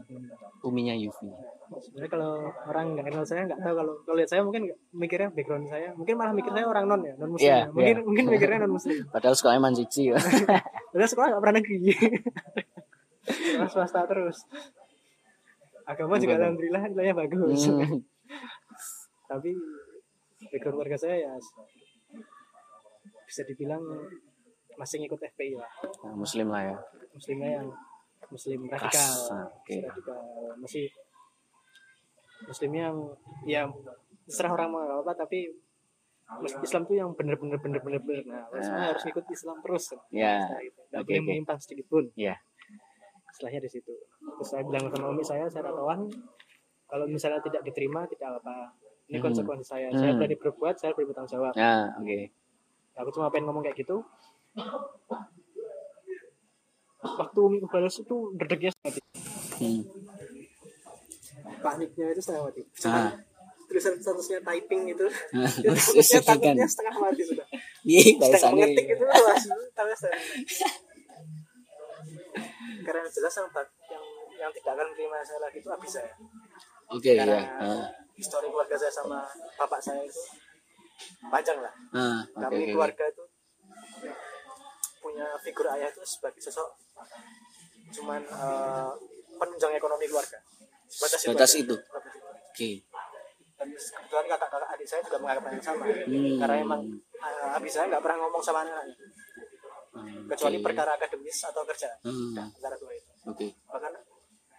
Uminya 0.61 0.95
Yufi. 0.95 1.26
sebenarnya 1.74 2.07
kalau 2.09 2.33
orang 2.64 2.93
nggak 2.93 3.07
kenal 3.07 3.24
saya 3.24 3.43
nggak 3.45 3.59
tahu 3.59 3.74
kalau 3.74 3.93
kalau 4.01 4.14
lihat 4.14 4.28
saya 4.28 4.41
mungkin 4.41 4.62
mikirnya 4.91 5.28
background 5.28 5.66
saya 5.66 5.91
mungkin 5.91 6.14
malah 6.14 6.31
mikir 6.31 6.51
saya 6.51 6.64
orang 6.64 6.85
non 6.85 7.01
ya 7.01 7.14
non 7.16 7.31
muslim 7.31 7.47
Iya, 7.47 7.57
ya. 7.57 7.64
mungkin 7.66 7.95
iya. 7.95 8.05
mungkin 8.05 8.24
mikirnya 8.28 8.59
non 8.61 8.72
muslim 8.72 8.97
Padahal 9.11 9.35
sekolahnya 9.35 9.62
Manjici 9.62 10.03
ya. 10.07 10.18
padahal 10.93 11.09
sekolah 11.09 11.26
nggak 11.28 11.41
pernah 11.41 11.57
negeri 11.57 11.76
sekolah 13.26 13.68
swasta 13.68 14.01
terus 14.07 14.37
agama 15.91 16.14
juga 16.16 16.34
alhamdulillah 16.36 16.82
nilainya 16.86 17.14
bagus 17.16 17.61
Hmm. 17.66 17.99
tapi 19.30 19.51
background 20.45 20.74
keluarga 20.76 20.97
saya 20.97 21.16
ya 21.20 21.32
bisa 23.22 23.43
dibilang 23.45 23.82
masih 24.74 24.97
ngikut 24.99 25.20
FPI 25.28 25.55
lah 25.55 25.70
Nah, 26.03 26.14
muslim 26.14 26.47
lah 26.49 26.62
ya. 26.64 26.76
muslimnya 27.11 27.51
yang 27.57 27.68
muslim 28.26 28.61
radikal 28.64 29.12
radikal 29.68 30.20
masih 30.57 30.86
muslimnya 32.43 32.82
yang 32.88 32.99
ya 33.45 33.62
terserah 34.24 34.53
orang 34.53 34.68
mau 34.70 34.82
apa 35.01 35.12
tapi 35.16 35.51
Islam 36.62 36.86
tuh 36.86 36.95
yang 36.95 37.11
bener-bener 37.12 37.59
bener-bener 37.59 37.99
bener 38.01 38.22
nah 38.24 38.47
semua 38.57 38.78
Ah. 38.80 38.88
harus 38.95 39.05
ikut 39.05 39.26
Islam 39.26 39.57
terus 39.61 39.84
Ya. 40.09 40.38
Nah, 40.41 40.61
gitu. 40.61 40.78
Oke, 40.80 41.03
boleh 41.05 41.18
oke. 41.18 41.26
menyimpang 41.28 41.59
sedikit 41.59 41.86
pun 41.88 42.05
Iya. 42.14 42.38
Setelahnya 43.41 43.64
di 43.64 43.70
situ. 43.72 43.95
Terus 44.36 44.45
saya 44.47 44.61
bilang 44.62 44.84
sama 44.93 45.09
umi 45.09 45.24
saya 45.24 45.49
saya 45.49 45.64
tatoan 45.64 46.12
kalau 46.84 47.09
misalnya 47.09 47.41
tidak 47.41 47.64
diterima 47.64 48.05
tidak 48.05 48.36
apa 48.36 48.76
ini 49.09 49.16
Hmm. 49.16 49.24
konsekuensi 49.24 49.64
saya. 49.64 49.88
Saya 49.91 50.12
Hmm. 50.12 50.20
berani 50.20 50.36
berbuat 50.36 50.76
saya 50.76 50.93
berani 50.93 51.09
bertanggung 51.09 51.32
jawab. 51.32 51.53
Nah, 51.57 51.97
oke. 51.97 52.20
aku 52.93 53.09
cuma 53.16 53.32
pengen 53.32 53.49
ngomong 53.49 53.64
kayak 53.64 53.80
gitu. 53.80 54.05
Waktu 57.01 57.38
umi 57.41 57.64
balas 57.64 57.97
itu 57.97 58.16
setengah 58.36 58.76
mati 58.84 59.01
Hmm. 59.57 59.80
paniknya 61.61 62.12
itu 62.12 62.20
setengah 62.20 62.45
mati. 62.45 62.62
Ah. 62.84 63.16
tulisan 63.70 63.95
statusnya 64.03 64.43
typing 64.43 64.82
itu. 64.91 65.07
Wis, 65.95 66.11
takutnya 66.26 66.66
setengah 66.66 66.91
mati 66.99 67.22
sudah. 67.22 67.47
Iya, 67.86 68.18
bahasanya. 68.18 68.66
mengetik 68.66 68.86
itu 68.99 69.05
langsung 69.07 69.62
tahu 69.72 69.88
saya 72.91 72.99
karena 72.99 73.11
jelas 73.12 73.32
yang 73.32 73.49
yang 73.88 74.05
yang 74.36 74.51
tidak 74.53 74.72
akan 74.72 74.86
menerima 74.88 75.16
saya 75.22 75.38
lagi 75.41 75.59
itu 75.59 75.68
habis 75.68 75.91
saya 75.93 76.12
Oke, 76.91 77.11
ya. 77.12 77.22
karena 77.22 77.38
Ah. 77.57 77.86
histori 78.14 78.51
keluarga 78.51 78.74
saya 78.74 78.91
sama 78.91 79.22
bapak 79.55 79.78
saya 79.78 80.03
itu 80.03 80.22
panjang 81.24 81.59
lah 81.59 81.74
Ah, 81.93 82.20
oke, 82.26 82.43
kami 82.43 82.57
oke. 82.61 82.72
keluarga 82.74 83.05
itu 83.07 83.24
punya 85.01 85.26
figur 85.38 85.66
ayah 85.70 85.88
itu 85.88 86.03
sebagai 86.05 86.41
sosok 86.41 86.68
cuman 87.91 88.20
eh, 88.20 88.91
penunjang 89.36 89.72
ekonomi 89.72 90.05
keluarga 90.05 90.38
Sebatas 90.91 91.22
aja. 91.55 91.62
itu. 91.62 91.76
Oke. 92.51 92.70
dan 93.55 93.68
kebetulan 93.70 94.24
kakak-kakak 94.26 94.72
adik 94.72 94.88
saya 94.88 95.01
juga 95.05 95.18
menganggap 95.20 95.53
yang 95.53 95.62
sama 95.62 95.84
Hmm. 95.84 96.36
karena 96.41 96.57
emang 96.59 96.82
uh, 97.14 97.57
abis 97.61 97.70
saya 97.70 97.86
nggak 97.86 98.01
pernah 98.01 98.18
ngomong 98.18 98.41
sama 98.41 98.64
anak 98.64 98.88
Hmm, 99.91 100.22
kecuali 100.26 100.57
oke. 100.57 100.64
perkara 100.64 100.95
akademis 100.95 101.38
atau 101.45 101.62
kerja 101.64 101.91
Hmm, 102.01 102.30
Nah, 102.32 102.47
antara 102.47 102.76
dua 102.76 102.93
itu 102.93 103.11
Oke. 103.24 103.47
bahkan 103.66 103.91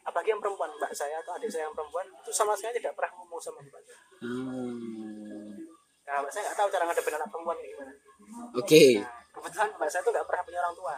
apalagi 0.01 0.29
yang 0.29 0.39
perempuan 0.39 0.67
mbak 0.73 0.91
saya 0.91 1.15
atau 1.17 1.31
adik 1.33 1.47
saya 1.47 1.63
yang 1.63 1.73
perempuan 1.73 2.03
itu 2.11 2.29
sama 2.29 2.51
sekali 2.51 2.75
tidak 2.75 2.91
pernah 2.93 3.15
ngomong 3.15 3.39
sama 3.39 3.59
mbak 3.61 3.79
saya 3.81 3.99
Hmm. 4.19 5.55
nah 6.03 6.19
mbak 6.19 6.29
saya 6.29 6.41
nggak 6.43 6.57
tahu 6.57 6.67
cara 6.69 6.83
ngadepin 6.83 7.15
anak 7.15 7.29
perempuan 7.29 7.55
kayak 7.55 7.71
gimana 7.71 7.93
Oke. 8.53 8.83
nah, 8.97 9.07
kebetulan 9.31 9.69
mbak 9.71 9.87
saya 9.87 10.01
tuh 10.01 10.11
nggak 10.11 10.25
pernah 10.25 10.43
punya 10.43 10.59
orang 10.59 10.75
tua 10.75 10.95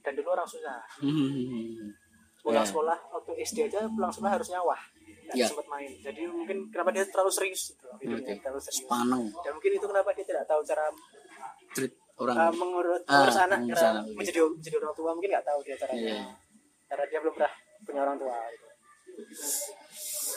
dan 0.00 0.12
dulu 0.14 0.28
orang 0.30 0.48
susah 0.48 0.78
Hmm. 0.98 1.94
pulang 2.40 2.62
Ya. 2.62 2.66
sekolah 2.66 2.98
waktu 3.12 3.32
SD 3.40 3.58
aja 3.64 3.86
pulang 3.86 4.10
sekolah 4.10 4.32
harus 4.32 4.48
nyawah 4.48 4.80
nggak 5.28 5.36
Ya. 5.36 5.46
sempat 5.46 5.66
main 5.68 5.90
jadi 6.00 6.20
mungkin 6.26 6.66
kenapa 6.66 6.90
dia 6.90 7.04
terlalu 7.04 7.28
serius 7.28 7.70
gitu, 7.70 7.86
hidupnya, 8.00 8.32
Oke. 8.32 8.42
terlalu 8.42 8.60
serius 8.60 8.82
Paneng. 8.84 9.22
dan 9.38 9.50
mungkin 9.52 9.70
itu 9.72 9.86
kenapa 9.86 10.10
dia 10.10 10.24
tidak 10.24 10.44
tahu 10.44 10.60
cara 10.62 10.88
Treat 11.70 11.92
uh, 12.18 12.22
orang. 12.24 12.36
mengurus, 12.52 13.00
Ah, 13.04 13.22
mengurus 13.22 13.38
anak 13.38 13.58
mengurus 13.60 13.78
karena 13.78 13.90
anak, 13.92 14.04
oke. 14.04 14.16
menjadi 14.16 14.38
menjadi 14.44 14.76
orang 14.76 14.94
tua 14.94 15.10
mungkin 15.12 15.30
nggak 15.30 15.46
tahu 15.46 15.58
dia 15.62 15.76
caranya 15.76 16.02
Iya. 16.02 16.22
karena 16.86 17.04
dia 17.06 17.18
belum 17.20 17.34
pernah 17.34 17.52
punya 17.80 18.00
orang 18.02 18.16
tua 18.16 18.36
gitu. 18.48 18.66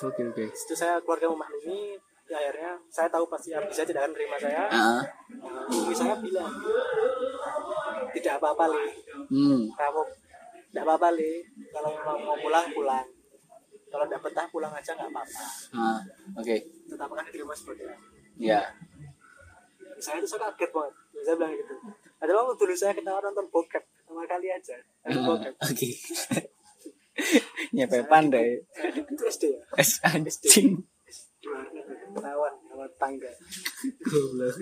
Oke, 0.01 0.21
oke. 0.25 0.45
itu 0.47 0.73
saya 0.73 0.97
keluarga 0.99 1.27
memaklumi 1.27 1.93
ya, 2.25 2.37
akhirnya 2.39 2.71
saya 2.87 3.07
tahu 3.07 3.25
pasti 3.27 3.51
Abi 3.51 3.69
saya 3.69 3.83
tidak 3.83 4.01
akan 4.01 4.11
menerima 4.11 4.37
saya 4.39 4.61
Ah. 4.65 5.01
Nah, 5.35 5.91
saya 5.91 6.15
bilang 6.17 6.53
tidak 8.11 8.33
apa-apa 8.37 8.65
li 8.67 8.85
Hmm. 9.27 9.61
kamu 9.71 10.01
tidak 10.67 10.83
apa-apa 10.83 11.07
li 11.11 11.33
kalau 11.69 11.89
memang 11.91 12.17
mau 12.21 12.37
pulang 12.37 12.65
pulang 12.71 13.07
kalau 13.87 14.05
tidak 14.07 14.21
betah 14.23 14.47
pulang 14.47 14.71
aja 14.71 14.91
nggak 14.91 15.07
apa-apa 15.07 15.43
Ah. 15.71 15.99
Oke. 16.35 16.55
tetap 16.87 17.07
akan 17.07 17.23
diterima 17.23 17.53
seperti 17.53 17.83
itu 17.83 17.95
Ya. 18.41 18.63
saya 19.97 20.17
itu 20.17 20.27
saya 20.27 20.49
kaget 20.49 20.71
banget 20.71 20.93
saya 21.21 21.35
bilang 21.35 21.53
gitu 21.53 21.73
ada 22.17 22.31
waktu 22.31 22.53
dulu 22.55 22.73
saya 22.73 22.93
ketawa 22.93 23.19
nonton 23.21 23.47
bokep 23.47 23.83
sama 24.01 24.23
kali 24.23 24.47
aja 24.47 24.75
Ah, 25.03 25.17
bokep 25.19 25.53
Oke. 25.61 25.89
Nyepe 27.71 28.03
pandai. 28.03 28.57
itu 29.03 29.23
SD 29.23 29.43
ya 29.49 29.61
Es 29.75 29.99
anjing. 30.01 30.81
ketahuan 32.11 32.53
sama 32.61 32.85
tangga 32.97 33.31
Goblok. 34.01 34.55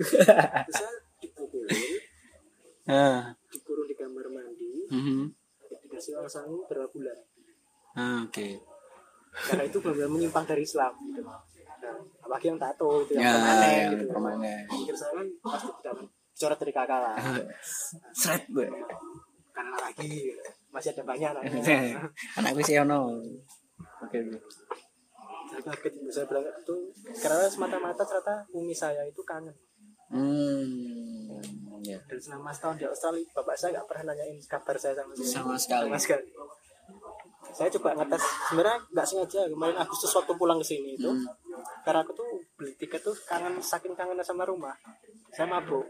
saya 0.68 0.90
dipukulin 1.18 1.98
Ah. 2.86 3.34
dikurung 3.46 3.84
di 3.84 3.94
kamar 3.94 4.26
mandi 4.26 4.86
Mhm. 4.88 5.30
dikasih 5.84 6.16
uang 6.16 6.26
sangu 6.26 6.64
berapa 6.64 6.88
bulan 6.88 7.18
Ah, 7.92 8.22
Oke. 8.22 8.62
karena 9.32 9.62
itu 9.64 9.78
benar-benar 9.78 10.10
menyimpang 10.10 10.44
dari 10.44 10.62
Islam 10.62 10.94
gitu. 11.04 11.22
nah, 11.22 11.42
apalagi 12.18 12.46
yang 12.46 12.58
tato 12.58 13.02
itu 13.02 13.14
yang 13.14 13.24
Ya, 13.24 13.32
permanen 13.32 13.88
gitu 13.96 14.10
permanen. 14.10 14.62
pikir 14.68 14.94
saya 14.94 15.12
kan 15.16 15.26
pasti 15.40 15.68
tidak 15.80 15.94
coret 16.40 16.56
dari 16.56 16.72
kakak 16.72 16.98
lah. 16.98 17.16
Seret 18.16 18.48
gue. 18.48 18.64
karena 19.52 19.76
lagi 19.76 20.32
masih 20.72 20.96
ada 20.96 21.04
banyak 21.04 21.28
anaknya 21.28 22.00
Anakku 22.40 22.64
sih 22.64 22.80
ono. 22.80 23.12
Oke. 24.00 24.18
saya 25.50 25.60
kaget 25.66 25.92
saya 26.08 26.24
bilang 26.24 26.46
itu 26.46 26.76
karena 27.20 27.44
semata-mata 27.44 28.00
ternyata 28.00 28.46
umi 28.50 28.72
saya 28.72 29.04
itu 29.04 29.20
kangen. 29.20 29.52
Hmm 30.08 31.20
ya. 31.82 31.98
Dan 32.06 32.18
selama 32.18 32.50
setahun 32.50 32.76
di 32.76 32.86
Australia 32.86 33.24
bapak 33.32 33.54
saya 33.56 33.70
nggak 33.76 33.86
pernah 33.88 34.04
nanyain 34.10 34.38
kabar 34.46 34.76
saya 34.76 34.94
sama 34.96 35.12
sekali. 35.12 35.28
Sama 35.28 35.54
sekali. 35.58 35.88
Sama 35.88 35.98
sekali. 35.98 36.28
Saya 37.50 37.68
coba 37.74 37.88
ngetes. 37.98 38.24
Sebenarnya 38.46 38.78
nggak 38.94 39.06
sengaja. 39.06 39.40
Kemarin 39.48 39.76
Agustus 39.76 40.12
waktu 40.14 40.32
pulang 40.38 40.58
ke 40.62 40.66
sini 40.66 40.94
itu 40.94 41.10
Hmm. 41.10 41.26
karena 41.84 42.00
aku 42.00 42.12
tuh 42.14 42.28
beli 42.56 42.72
tiket 42.76 43.00
tuh 43.00 43.12
kangen 43.26 43.58
saking 43.60 43.92
kangennya 43.92 44.24
sama 44.24 44.46
rumah. 44.46 44.72
Saya 45.34 45.44
mabuk 45.44 45.84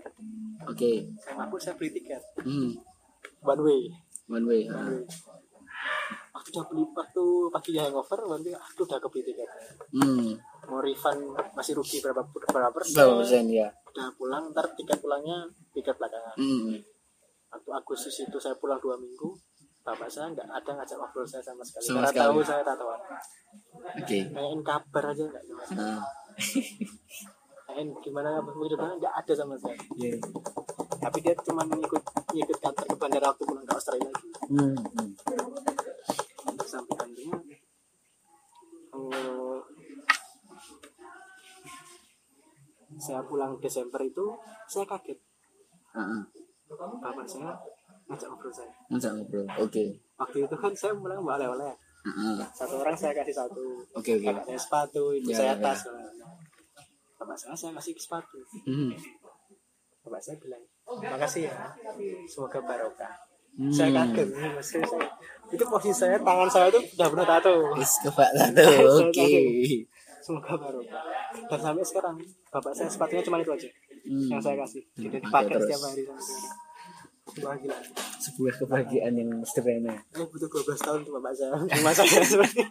oke. 0.68 0.92
Saya 1.20 1.34
mabuk 1.36 1.60
saya 1.60 1.74
beli 1.78 1.90
tiket. 1.94 2.22
Hmm. 2.42 2.76
One 3.44 3.62
way. 3.64 3.80
One 4.28 4.46
way 4.46 4.60
one 4.68 4.76
ah. 4.76 4.88
way. 4.90 5.04
Waktu 6.30 6.48
udah 6.56 6.64
beli 6.68 6.82
waktu 6.92 7.24
paginya 7.52 7.82
hangover 7.88 8.20
way 8.28 8.52
aku 8.52 8.82
udah 8.84 8.98
kebeli 9.00 9.22
tiket. 9.32 9.50
Hmm. 9.96 10.36
Mau 10.68 10.80
refund 10.84 11.36
masih 11.56 11.76
rugi 11.78 12.00
berapa 12.04 12.22
berapa 12.26 12.70
persen? 12.72 12.96
Berapa 13.00 13.24
persen 13.24 13.46
ya 13.48 13.68
udah 13.90 14.06
pulang 14.14 14.54
ntar 14.54 14.70
tiket 14.78 15.02
pulangnya 15.02 15.50
tiket 15.74 15.98
belakangan. 15.98 16.36
Hmm. 16.38 16.78
Waktu 17.50 17.70
Agustus 17.74 18.14
itu 18.22 18.38
saya 18.38 18.54
pulang 18.54 18.78
dua 18.78 18.94
minggu 18.94 19.34
bapak 19.80 20.12
saya 20.12 20.28
nggak 20.30 20.44
ada 20.44 20.70
ngajak 20.76 20.96
ngobrol 21.00 21.26
saya 21.26 21.42
sama 21.42 21.64
sekali. 21.64 21.84
Sama 21.88 21.96
karena 22.04 22.10
sekali. 22.12 22.22
tahu 22.22 22.38
saya 22.44 22.62
tatoan 22.62 23.00
oke. 23.98 24.18
Nanyain 24.30 24.62
kabar 24.62 25.04
aja 25.10 25.22
nggak 25.26 25.42
sama 25.42 25.62
sekali. 25.66 25.82
ah 25.82 26.04
nanyain 27.70 27.88
gimana 28.02 28.42
di 28.42 28.68
depan 28.74 28.98
nggak 28.98 29.14
ada 29.14 29.32
sama 29.38 29.54
sekali. 29.54 29.78
Ya 29.94 30.18
tapi 31.00 31.18
dia 31.24 31.34
cuma 31.40 31.64
ngikut 31.64 32.02
ngikut 32.36 32.58
kantor 32.60 32.84
ke 32.84 32.96
bandara 33.00 33.26
waktu 33.32 33.44
pulang 33.48 33.64
ke 33.64 33.72
Australia. 33.72 34.10
Lagi 34.10 34.28
hmm 34.50 34.76
hmm. 34.76 35.10
sampai 36.66 36.94
akhirnya 36.98 37.38
eh, 38.94 39.58
saya 43.00 43.20
pulang 43.24 43.56
Desember 43.62 44.00
itu 44.04 44.26
saya 44.68 44.84
kaget. 44.84 45.18
Ah 45.96 46.20
ah. 46.20 46.22
bapak 47.00 47.26
saya 47.26 47.56
ngajak 48.06 48.28
ngobrol 48.28 48.52
saya. 48.52 48.72
Ngajak 48.92 49.10
ngobrol 49.16 49.46
oke. 49.56 49.84
Waktu 50.20 50.36
itu 50.44 50.56
kan 50.60 50.72
saya 50.76 50.92
pulang 50.98 51.24
bawa 51.24 51.40
oleh-oleh. 51.40 51.72
Ah 52.04 52.10
ah. 52.12 52.46
satu 52.52 52.76
orang 52.76 52.94
saya 52.94 53.16
kasih 53.16 53.34
satu. 53.34 53.88
Oke 53.96 54.20
oke. 54.20 54.28
Bapak 54.28 54.44
saya 54.52 54.58
sepatu 54.60 55.16
ibu 55.16 55.32
Ya, 55.32 55.36
saya 55.38 55.54
ya. 55.56 55.64
tas 55.64 55.80
bapak 57.20 57.36
saya 57.36 57.52
saya 57.52 57.76
kasih 57.76 57.92
sepatu. 57.94 58.40
Hmm. 58.64 58.96
Bapak 60.00 60.18
saya 60.18 60.40
bilang 60.40 60.64
makasih 60.88 61.46
ya 61.46 61.54
semoga 62.26 62.58
barokah. 62.60 63.12
Hmm. 63.50 63.66
saya 63.68 63.90
kaget 63.92 64.28
nih, 64.30 64.46
mas 64.54 64.62
saya 64.64 64.86
itu 65.50 65.64
posisi 65.66 65.92
saya 65.92 66.16
tangan 66.16 66.46
saya 66.46 66.70
tuh 66.70 66.80
udah 66.80 67.08
benar 67.10 67.26
tato. 67.28 67.54
Kebak 67.76 68.30
satu 68.32 68.62
Saya 68.64 68.86
oke. 69.04 69.28
Semoga 70.20 70.52
barokah. 70.56 71.02
Dan 71.44 71.58
sampai 71.60 71.84
sekarang 71.84 72.16
bapak 72.48 72.72
saya 72.72 72.88
sepatunya 72.88 73.20
cuma 73.20 73.38
itu 73.38 73.52
aja 73.52 73.68
Hmm. 74.00 74.32
yang 74.32 74.40
saya 74.40 74.56
kasih. 74.56 74.80
Jadi 74.96 75.20
Pakai 75.20 75.20
dipakai 75.20 75.52
terus. 75.52 75.64
setiap 75.68 75.82
hari. 75.84 76.02
Sebuah 78.18 78.52
kebahagiaan 78.58 79.12
yang 79.12 79.30
sederhana. 79.44 79.92
Ini 80.10 80.24
butuh 80.24 80.48
12 80.48 80.80
tahun 80.80 80.98
tuh 81.04 81.12
bapak 81.14 81.32
saya. 81.32 81.52
Cuma 81.70 81.90
saya 81.92 82.24
seperti 82.24 82.64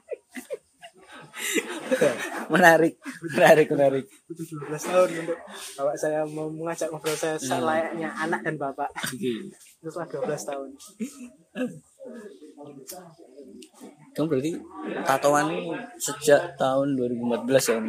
menarik 2.54 2.94
menarik 3.34 3.68
menarik. 3.72 4.06
Butuh 4.30 4.46
12 4.70 4.90
tahun 4.90 5.10
untuk 5.26 5.40
bapak 5.78 5.96
saya 5.98 6.22
mau 6.26 6.48
mengajak 6.50 6.88
ngobrol 6.90 7.18
saya 7.18 7.36
selayaknya 7.38 8.10
anak 8.14 8.42
dan 8.46 8.56
bapak. 8.58 8.90
Itu 9.16 9.90
setelah 9.90 10.10
12 10.26 10.50
tahun. 10.50 10.70
Kamu 14.14 14.26
berarti 14.28 14.52
tatoan 15.06 15.48
ini 15.54 15.74
sejak 16.02 16.58
tahun 16.60 16.98
2014 16.98 17.70
ya 17.70 17.76
Om 17.78 17.86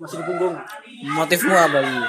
masih 0.00 0.16
di 0.20 0.24
punggung. 0.24 0.56
Motifmu 1.12 1.54
apa 1.56 1.80
sih 1.84 2.04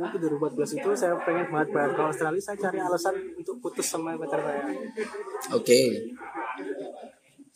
itu 0.00 0.16
2014 0.16 0.80
itu 0.80 0.88
saya 0.96 1.14
pengen 1.20 1.46
banget 1.52 1.68
banget 1.76 1.92
ke 1.92 2.02
Australia. 2.02 2.40
Saya 2.40 2.56
cari 2.56 2.78
alasan 2.80 3.14
untuk 3.36 3.56
putus 3.60 3.84
sama 3.84 4.16
pacar 4.16 4.40
saya. 4.40 4.64
Oke 5.52 5.80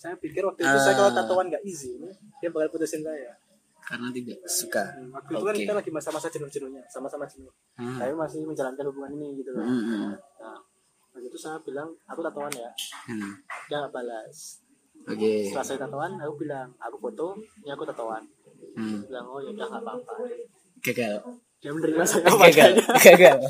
saya 0.04 0.20
pikir 0.20 0.44
waktu 0.44 0.60
itu 0.60 0.78
saya 0.84 0.92
kalau 1.00 1.16
tatoan 1.16 1.48
nggak 1.48 1.64
easy 1.64 1.96
dia 2.44 2.52
bakal 2.52 2.76
putusin 2.76 3.00
saya. 3.00 3.32
Karena 3.80 4.12
tidak 4.12 4.36
suka. 4.44 4.84
Waktu 5.16 5.32
itu 5.32 5.44
kan 5.44 5.56
kita 5.56 5.72
lagi 5.80 5.90
masa-masa 5.92 6.28
jenuh-jenuhnya 6.28 6.84
sama-sama 6.92 7.24
jenuh. 7.24 7.48
Hmm. 7.80 7.96
tapi 7.96 8.12
masih 8.12 8.44
menjalankan 8.44 8.84
hubungan 8.92 9.16
ini 9.16 9.40
gitu 9.40 9.56
loh. 9.56 9.64
Hmm, 9.64 9.82
hmm, 9.82 10.12
nah 10.40 10.60
waktu 11.16 11.26
itu 11.32 11.38
saya 11.40 11.56
bilang 11.64 11.88
aku 12.04 12.20
tatoan 12.20 12.52
ya. 12.52 12.68
Hmm. 13.08 13.32
dia 13.64 13.88
balas. 13.88 14.60
Oke. 15.08 15.48
Setelah 15.48 15.64
saya 15.64 15.78
tatoan 15.88 16.20
aku 16.20 16.34
bilang 16.44 16.68
aku 16.76 16.96
foto 17.00 17.40
ini 17.64 17.72
aku 17.72 17.88
tatoan. 17.88 18.28
Hmm. 18.76 19.00
Dia 19.00 19.08
bilang 19.08 19.26
oh 19.32 19.40
ya 19.40 19.56
udah 19.56 19.66
nggak 19.72 19.82
apa-apa. 19.88 20.14
Gagal. 20.84 21.14
Dia 21.64 21.72
menerima 21.72 22.04
saya 22.04 22.28
gagal. 22.28 22.70
gagal 23.08 23.38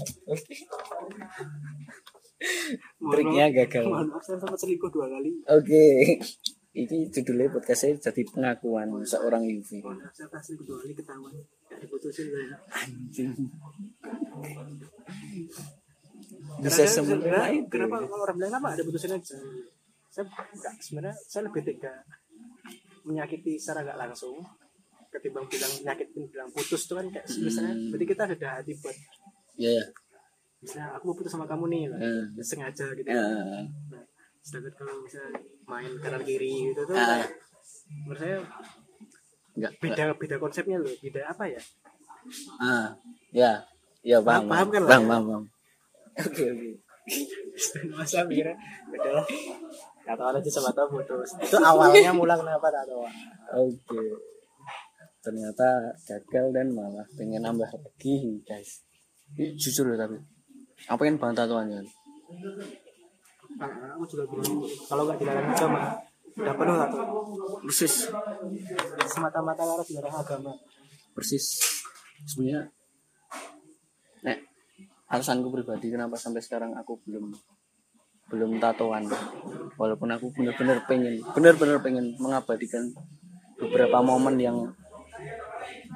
triknya 3.13 3.47
gagal. 3.53 3.85
Mohon 3.89 4.09
maaf 4.15 4.23
saya 4.25 4.39
sempat 4.41 4.59
selingkuh 4.61 4.91
dua 4.93 5.07
kali. 5.11 5.31
Oke. 5.51 5.85
Ini 6.75 7.07
judulnya 7.07 7.55
podcast 7.55 7.87
saya 7.87 7.95
jadi 8.03 8.23
pengakuan 8.35 8.91
seorang 9.07 9.47
Yufi. 9.47 9.79
Mohon 9.79 10.03
maaf, 10.03 10.15
saya 10.15 10.29
pasti 10.33 10.59
kedua 10.59 10.83
kali 10.83 10.93
ketahuan. 10.97 11.35
Nggak 11.71 11.79
diputusin 11.87 12.27
saya. 12.31 12.57
Anjing. 12.83 13.31
Bisa 16.63 16.83
sebenarnya 16.89 17.51
itu 17.55 17.69
kenapa 17.71 18.03
kalau 18.07 18.25
orang 18.27 18.37
bilang 18.39 18.55
apa? 18.59 18.69
Ada 18.75 18.83
putusin 18.83 19.13
aja. 19.15 19.37
Saya 20.11 20.25
enggak 20.27 20.75
sebenarnya 20.83 21.15
saya 21.27 21.43
lebih 21.51 21.63
tega 21.67 21.95
menyakiti 23.07 23.59
secara 23.59 23.87
nggak 23.87 23.99
langsung. 24.01 24.43
Ketimbang 25.15 25.47
bilang 25.47 25.73
nyakitin 25.87 26.27
bilang 26.27 26.51
putus 26.51 26.91
itu 26.91 26.95
kan 26.99 27.07
kayak 27.07 27.27
Hmm. 27.31 27.95
berarti 27.95 28.07
kita 28.11 28.23
sudah 28.35 28.51
hati 28.59 28.73
buat 28.83 28.97
ya 29.55 29.71
ya 29.71 29.85
misalnya 30.65 30.97
aku 30.97 31.05
mau 31.07 31.17
putus 31.17 31.31
sama 31.31 31.45
kamu 31.45 31.65
nih 31.69 31.83
lah. 31.93 31.99
Hmm. 32.01 32.25
sengaja 32.41 32.87
gitu 32.93 33.05
Ya. 33.07 33.21
nah, 33.21 34.05
sedangkan 34.41 34.73
kalau 34.75 34.95
misalnya 34.99 35.31
main 35.65 35.93
kanan 36.01 36.23
kiri 36.25 36.73
gitu 36.73 36.81
tuh 36.83 36.97
kayak 36.97 37.29
menurut 38.05 38.19
saya 38.19 38.37
enggak 39.55 39.73
beda 39.79 40.05
beda 40.17 40.37
konsepnya 40.39 40.77
loh 40.81 40.89
beda 40.99 41.21
apa 41.27 41.45
ya 41.47 41.61
ah 42.59 42.89
ya 43.31 43.53
ya 44.01 44.19
paham 44.19 44.49
Paham 44.49 44.69
kan 44.69 44.83
ya? 44.83 44.89
paham 44.89 45.05
paham 45.07 45.43
oke 46.19 46.45
oke 46.49 46.71
masa 47.93 48.25
mikirnya 48.25 48.57
beda 48.89 49.11
lah 49.15 49.27
kata 50.05 50.23
aja 50.37 50.51
sama 50.51 50.73
tahu 50.73 50.99
putus 50.99 51.37
itu 51.39 51.57
awalnya 51.61 52.13
mula 52.13 52.35
kenapa 52.35 52.67
tak 52.69 52.85
tahu 52.85 53.05
Oke. 53.55 54.01
Ternyata 55.21 55.69
gagal 56.05 56.53
dan 56.53 56.69
malah 56.73 57.09
pengen 57.17 57.41
nambah 57.41 57.65
lagi, 57.65 58.45
guys. 58.45 58.85
Jujur 59.33 59.89
ya 59.89 59.97
tapi. 59.97 60.21
Apa 60.91 61.03
yang 61.07 61.17
banget 61.17 61.45
tatoan 61.45 61.67
kan? 61.71 61.87
Aku 63.95 64.05
juga 64.11 64.25
bilang 64.27 64.53
kalau 64.91 65.03
nggak 65.07 65.19
dilarang 65.23 65.49
agama 65.55 65.81
udah 66.35 66.55
penuh 66.59 66.75
satu 66.75 66.97
Persis. 67.63 67.95
semata-mata 69.07 69.63
karena 69.63 69.85
dilarang 69.87 70.17
agama 70.19 70.53
Persis. 71.15 71.47
Sebenarnya 72.27 72.67
Nek, 74.27 74.39
alasanku 75.13 75.53
pribadi 75.55 75.95
kenapa 75.95 76.19
sampai 76.19 76.43
sekarang 76.43 76.75
aku 76.75 76.99
belum 77.07 77.31
belum 78.33 78.57
tatoan 78.57 79.05
walaupun 79.77 80.09
aku 80.11 80.33
bener-bener 80.33 80.81
pengen 80.89 81.21
bener-bener 81.37 81.79
pengen 81.85 82.17
mengabadikan 82.17 82.89
beberapa 83.61 84.01
momen 84.01 84.41
yang 84.41 84.59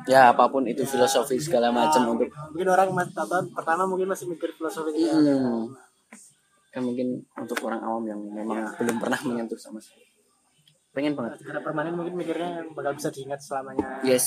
ya 0.08 0.32
apa 0.32 0.48
pun 0.48 0.64
itu 0.64 0.82
filosofi 0.88 1.36
segala 1.36 1.68
macam 1.68 2.16
untuk 2.16 2.32
mungkin 2.32 2.68
orang 2.72 2.88
mas 2.96 3.12
tatoan 3.12 3.52
pertama 3.52 3.84
mungkin 3.84 4.08
masih 4.08 4.26
mikir 4.28 4.50
filosofi. 4.56 5.04
Hmm. 5.04 5.70
kan 6.68 6.84
mungkin 6.84 7.24
untuk 7.32 7.64
orang 7.64 7.80
awam 7.80 8.04
yang 8.04 8.20
memang 8.20 8.60
belum 8.76 8.96
pernah 9.00 9.16
menyentuh 9.24 9.56
sama 9.56 9.80
sekali. 9.80 10.04
Pengen 10.92 11.16
banget. 11.16 11.40
Karena 11.40 11.64
permanen 11.64 11.96
mungkin 11.96 12.14
mikirnya 12.16 12.60
bakal 12.76 12.92
bisa 12.92 13.08
diingat 13.08 13.40
selamanya. 13.40 14.04
Yes. 14.04 14.26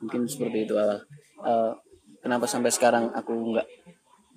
Mungkin 0.00 0.26
seperti 0.26 0.64
itu 0.64 0.74
awal 0.80 1.04
Eh, 1.42 1.72
kenapa 2.22 2.46
sampai 2.46 2.70
sekarang 2.70 3.10
aku 3.10 3.34
nggak 3.34 3.66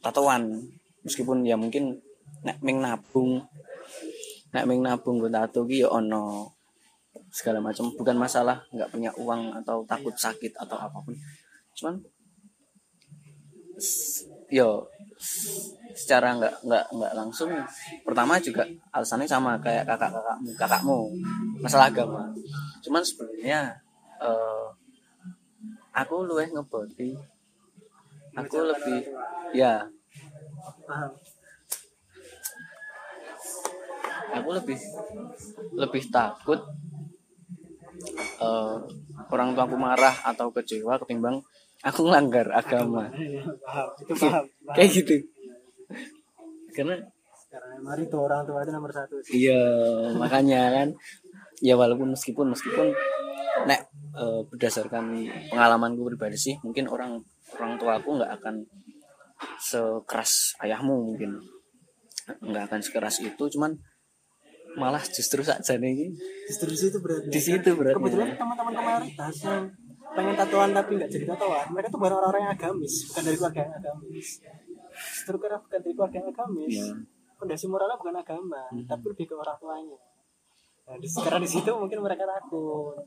tatoan? 0.01 0.57
Meskipun 1.05 1.45
ya 1.45 1.53
mungkin 1.53 2.01
nek 2.41 2.57
ming 2.65 2.82
nabung 2.82 3.45
nek 4.49 4.65
ming 4.65 4.82
nabung 4.82 5.21
gue 5.21 5.30
tato 5.30 5.69
ki 5.69 5.86
ya 5.86 5.89
ono 5.93 6.55
segala 7.32 7.59
macam. 7.63 7.91
Bukan 7.95 8.18
masalah 8.18 8.63
nggak 8.72 8.89
punya 8.91 9.11
uang 9.20 9.55
atau 9.63 9.84
takut 9.88 10.16
sakit 10.16 10.53
atau 10.55 10.78
apa 10.80 10.97
pun. 11.03 11.16
Cuman 11.76 11.95
yo 14.47 14.88
secara 15.95 16.36
nggak 16.36 16.63
nggak 16.63 16.86
nggak 16.95 17.13
langsung 17.16 17.51
pertama 18.07 18.39
juga 18.39 18.63
alasannya 18.95 19.28
sama 19.28 19.59
kayak 19.59 19.84
kakak 19.84 20.11
kakakmu 20.11 20.49
kakakmu 20.55 20.99
masalah 21.59 21.91
agama. 21.91 22.32
Cuman 22.84 23.03
sebenarnya 23.03 23.76
eh, 24.24 24.66
aku 25.95 26.24
luweh 26.24 26.47
ngebody 26.51 27.16
aku 28.36 28.57
lebih 28.68 28.99
ya. 29.55 29.88
Aku 34.36 34.51
lebih 34.51 34.76
lebih 35.80 36.03
takut 36.11 36.59
eh, 38.41 38.76
orang 39.32 39.50
tua 39.56 39.64
aku 39.66 39.78
marah 39.80 40.16
atau 40.28 40.52
kecewa 40.52 41.00
ketimbang 41.02 41.41
aku 41.86 42.10
ngelanggar 42.10 42.50
agama. 42.50 43.10
Paham 43.62 43.89
itu 44.02 44.14
paham, 44.18 44.43
paham. 44.46 44.46
kayak 44.76 44.89
gitu. 44.89 45.16
Karena 46.74 46.98
karena 47.54 47.76
mari 47.80 48.04
tuh 48.10 48.20
orang 48.26 48.43
tua 48.43 48.66
itu 48.66 48.72
nomor 48.74 48.91
satu 48.91 49.16
sih. 49.22 49.48
Iya 49.48 49.64
makanya 50.18 50.62
kan. 50.74 50.89
Ya 51.64 51.78
walaupun 51.78 52.12
meskipun 52.18 52.52
meskipun 52.52 52.91
nek 53.70 53.88
eh, 54.18 54.41
berdasarkan 54.50 55.14
pengalamanku 55.54 56.04
pribadi 56.10 56.36
sih 56.36 56.56
mungkin 56.66 56.89
orang 56.89 57.22
orang 57.56 57.78
tua 57.80 58.02
aku 58.02 58.20
nggak 58.20 58.32
akan 58.41 58.66
sekeras 59.62 60.58
ayahmu 60.66 61.14
mungkin. 61.14 61.38
Nggak 62.41 62.74
akan 62.74 62.80
sekeras 62.82 63.22
itu 63.22 63.43
cuman 63.54 63.78
malah 64.76 65.03
justru 65.03 65.41
saja 65.41 65.73
nih 65.76 66.11
justru 66.45 66.67
di 66.67 66.80
situ 66.80 66.97
berarti. 66.99 67.28
Di 67.32 67.41
situ 67.41 67.69
berarti 67.71 67.95
kebetulan 67.95 68.28
teman-teman 68.36 68.73
mayoritas 68.76 69.36
yang 69.41 69.63
pengen 70.15 70.36
tatoan 70.36 70.69
tapi 70.71 70.91
nggak 70.95 71.09
jadi 71.09 71.26
tatoan 71.28 71.65
mereka 71.71 71.88
tuh 71.89 71.99
bukan 71.99 72.13
orang-orang 72.13 72.41
yang 72.45 72.53
agamis 72.53 72.93
bukan 73.07 73.21
dari 73.23 73.36
keluarga 73.36 73.59
yang 73.61 73.73
agamis. 73.76 74.28
Justru 74.95 75.36
karena 75.36 75.57
bukan 75.57 75.80
dari 75.80 75.93
keluarga 75.93 76.15
yang 76.15 76.30
agamis 76.30 76.71
Iya. 76.71 76.88
fondasi 77.36 77.65
moralnya 77.67 77.97
bukan 77.97 78.15
agama 78.15 78.61
tapi 78.84 79.03
lebih 79.09 79.26
ke 79.28 79.36
orang 79.36 79.57
tuanya. 79.57 79.99
Nah, 80.86 80.95
di, 80.95 81.07
karena 81.09 81.39
di 81.41 81.49
situ 81.49 81.71
mungkin 81.73 81.99
mereka 81.99 82.23
takut. 82.23 83.01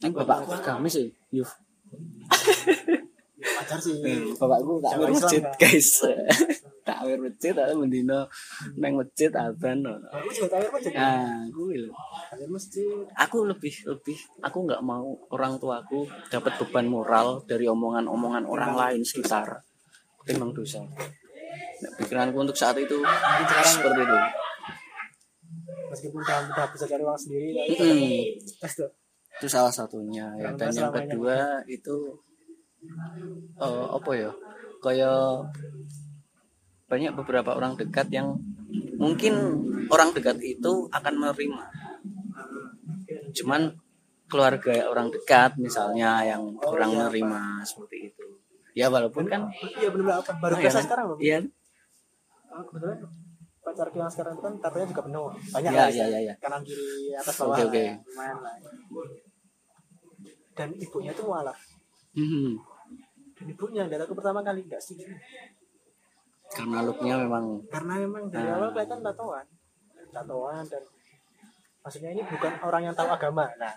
Ini 0.00 0.10
bapakku 0.10 0.50
agamis 0.50 0.96
sih 0.96 1.08
Yuf 1.30 1.50
pacar 3.40 3.78
sih. 3.80 3.96
Bapakku 4.36 4.80
tak 4.84 4.92
Islam 4.96 5.10
masjid 5.16 5.42
guys. 5.56 5.90
Tak 6.80 7.06
masjid 7.06 7.52
tapi 7.54 7.76
mendino 7.76 8.26
neng 8.74 8.98
masjid 8.98 9.30
adan 9.30 9.84
aku 10.10 10.32
juga 10.32 10.58
tahu 10.58 10.64
apa 10.74 10.78
jadi 10.80 10.96
ah 10.98 11.44
gue 11.46 11.86
ada 12.32 12.44
masjid. 12.50 12.88
Aku 13.14 13.46
lebih 13.46 13.74
lebih 13.86 14.18
aku 14.42 14.58
nggak 14.66 14.82
mau 14.82 15.14
orang 15.30 15.60
tuaku 15.60 16.08
dapat 16.32 16.56
beban 16.58 16.88
moral 16.88 17.44
dari 17.46 17.68
omongan-omongan 17.68 18.48
orang 18.48 18.72
lain 18.74 19.00
sekitar 19.06 19.60
ketimbang 20.24 20.50
dosa. 20.56 20.82
Nah, 20.82 21.90
pikiranku 22.00 22.36
untuk 22.42 22.56
saat 22.56 22.74
itu 22.80 22.96
sekarang 22.96 23.70
seperti 23.70 24.00
itu. 24.00 24.18
Meskipun 25.94 26.22
kamu 26.22 26.46
udah 26.54 26.66
bisa 26.74 26.84
cari 26.90 27.02
uang 27.04 27.18
sendiri 27.20 27.48
tapi 27.54 27.72
Mm. 27.76 28.72
tuh 28.74 28.90
itu 29.40 29.46
salah 29.48 29.72
satunya. 29.72 30.26
Ya 30.36 30.52
dan 30.58 30.68
yang 30.74 30.92
kedua 30.92 31.64
itu 31.64 32.18
eh, 33.60 33.86
apa 33.90 34.10
ya? 34.14 34.30
Kayak 34.80 35.52
banyak 36.90 37.12
beberapa 37.14 37.54
orang 37.54 37.78
dekat 37.78 38.10
yang 38.10 38.34
mungkin 38.98 39.34
orang 39.88 40.10
dekat 40.10 40.42
itu 40.42 40.88
akan 40.90 41.14
menerima. 41.16 41.64
Cuman 43.36 43.62
keluarga 44.30 44.86
orang 44.86 45.10
dekat 45.10 45.58
misalnya 45.58 46.22
yang 46.22 46.54
kurang 46.58 46.94
menerima 46.94 47.62
seperti 47.62 48.10
itu. 48.10 48.26
Ya 48.74 48.86
walaupun 48.86 49.26
kan 49.26 49.50
iya 49.78 49.90
benar 49.90 50.22
apa? 50.22 50.30
Baru 50.38 50.54
Oh, 50.54 50.60
iya 50.62 50.70
kan? 50.70 50.82
sekarang 50.86 51.06
loh 51.10 51.18
iya. 51.18 51.38
Ah, 52.50 52.62
kebetulan 52.66 52.98
pacarku 53.62 53.96
yang 53.98 54.10
sekarang 54.10 54.32
itu 54.38 54.42
kan 54.42 54.54
tatonya 54.62 54.86
juga 54.90 55.02
penuh. 55.06 55.26
Banyak 55.54 55.70
Iya, 55.70 55.82
lah 55.82 55.90
iya, 55.90 56.04
iya, 56.06 56.18
iya. 56.30 56.34
kanan 56.38 56.62
kiri 56.62 57.14
atas 57.14 57.34
bawah. 57.38 57.58
Lah, 57.58 57.66
oke. 57.66 57.84
lumayan 58.10 58.38
lah. 58.42 58.54
Dan 60.54 60.68
ibunya 60.76 61.12
tuh 61.14 61.24
mualaf. 61.26 61.58
Mhm. 62.14 62.58
Dan 63.40 63.46
ibunya 63.48 63.88
dari 63.88 64.02
aku 64.04 64.12
pertama 64.12 64.44
kali 64.44 64.60
nggak 64.62 64.76
setuju 64.78 65.08
karena 66.50 66.78
looknya 66.82 67.14
memang 67.16 67.44
karena 67.70 67.94
memang 67.96 68.22
dari 68.28 68.44
Ah. 68.44 68.58
awal 68.58 68.70
kelihatan 68.74 69.00
tatoan. 69.00 69.46
Tatoan 70.10 70.64
dan 70.66 70.82
maksudnya 71.80 72.10
ini 72.10 72.22
bukan 72.26 72.52
orang 72.60 72.82
yang 72.90 72.94
tahu 72.94 73.06
agama. 73.06 73.46
Nah 73.56 73.70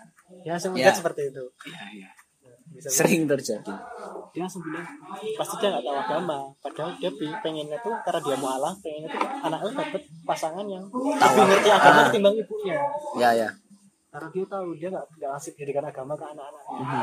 langsung 0.44 0.74
melihat 0.74 0.90
Ya. 0.90 0.98
seperti 0.98 1.30
itu. 1.30 1.44
Ya, 1.64 1.82
ya, 1.94 2.10
bisa 2.68 2.90
sering 2.90 3.30
terjadi. 3.30 3.70
Dia 4.34 4.42
langsung 4.42 4.66
bilang 4.66 4.82
pasti 5.38 5.54
dia 5.62 5.70
nggak 5.70 5.84
tahu 5.86 5.96
agama. 5.96 6.38
Padahal 6.58 6.90
dia 6.98 7.10
pengennya 7.14 7.78
tuh 7.78 7.94
karena 8.02 8.20
dia 8.20 8.36
mualaf 8.36 8.74
pengennya 8.82 9.08
tuh 9.08 9.22
anaknya 9.22 9.70
dapat 9.78 10.02
pasangan 10.26 10.66
yang 10.66 10.84
lebih 10.90 11.42
ngerti 11.46 11.70
agama 11.70 11.94
Ah. 11.96 12.04
ketimbang 12.10 12.34
ibunya. 12.34 12.78
Ya 13.14 13.30
ya 13.32 13.48
karena 14.14 14.30
dia 14.30 14.46
tahu 14.46 14.68
dia 14.78 14.88
nggak 14.94 15.06
nggak 15.18 15.30
ngasih 15.34 15.50
pendidikan 15.58 15.82
agama 15.82 16.14
ke 16.14 16.22
anak-anaknya 16.22 16.70
Mhm. 16.70 17.02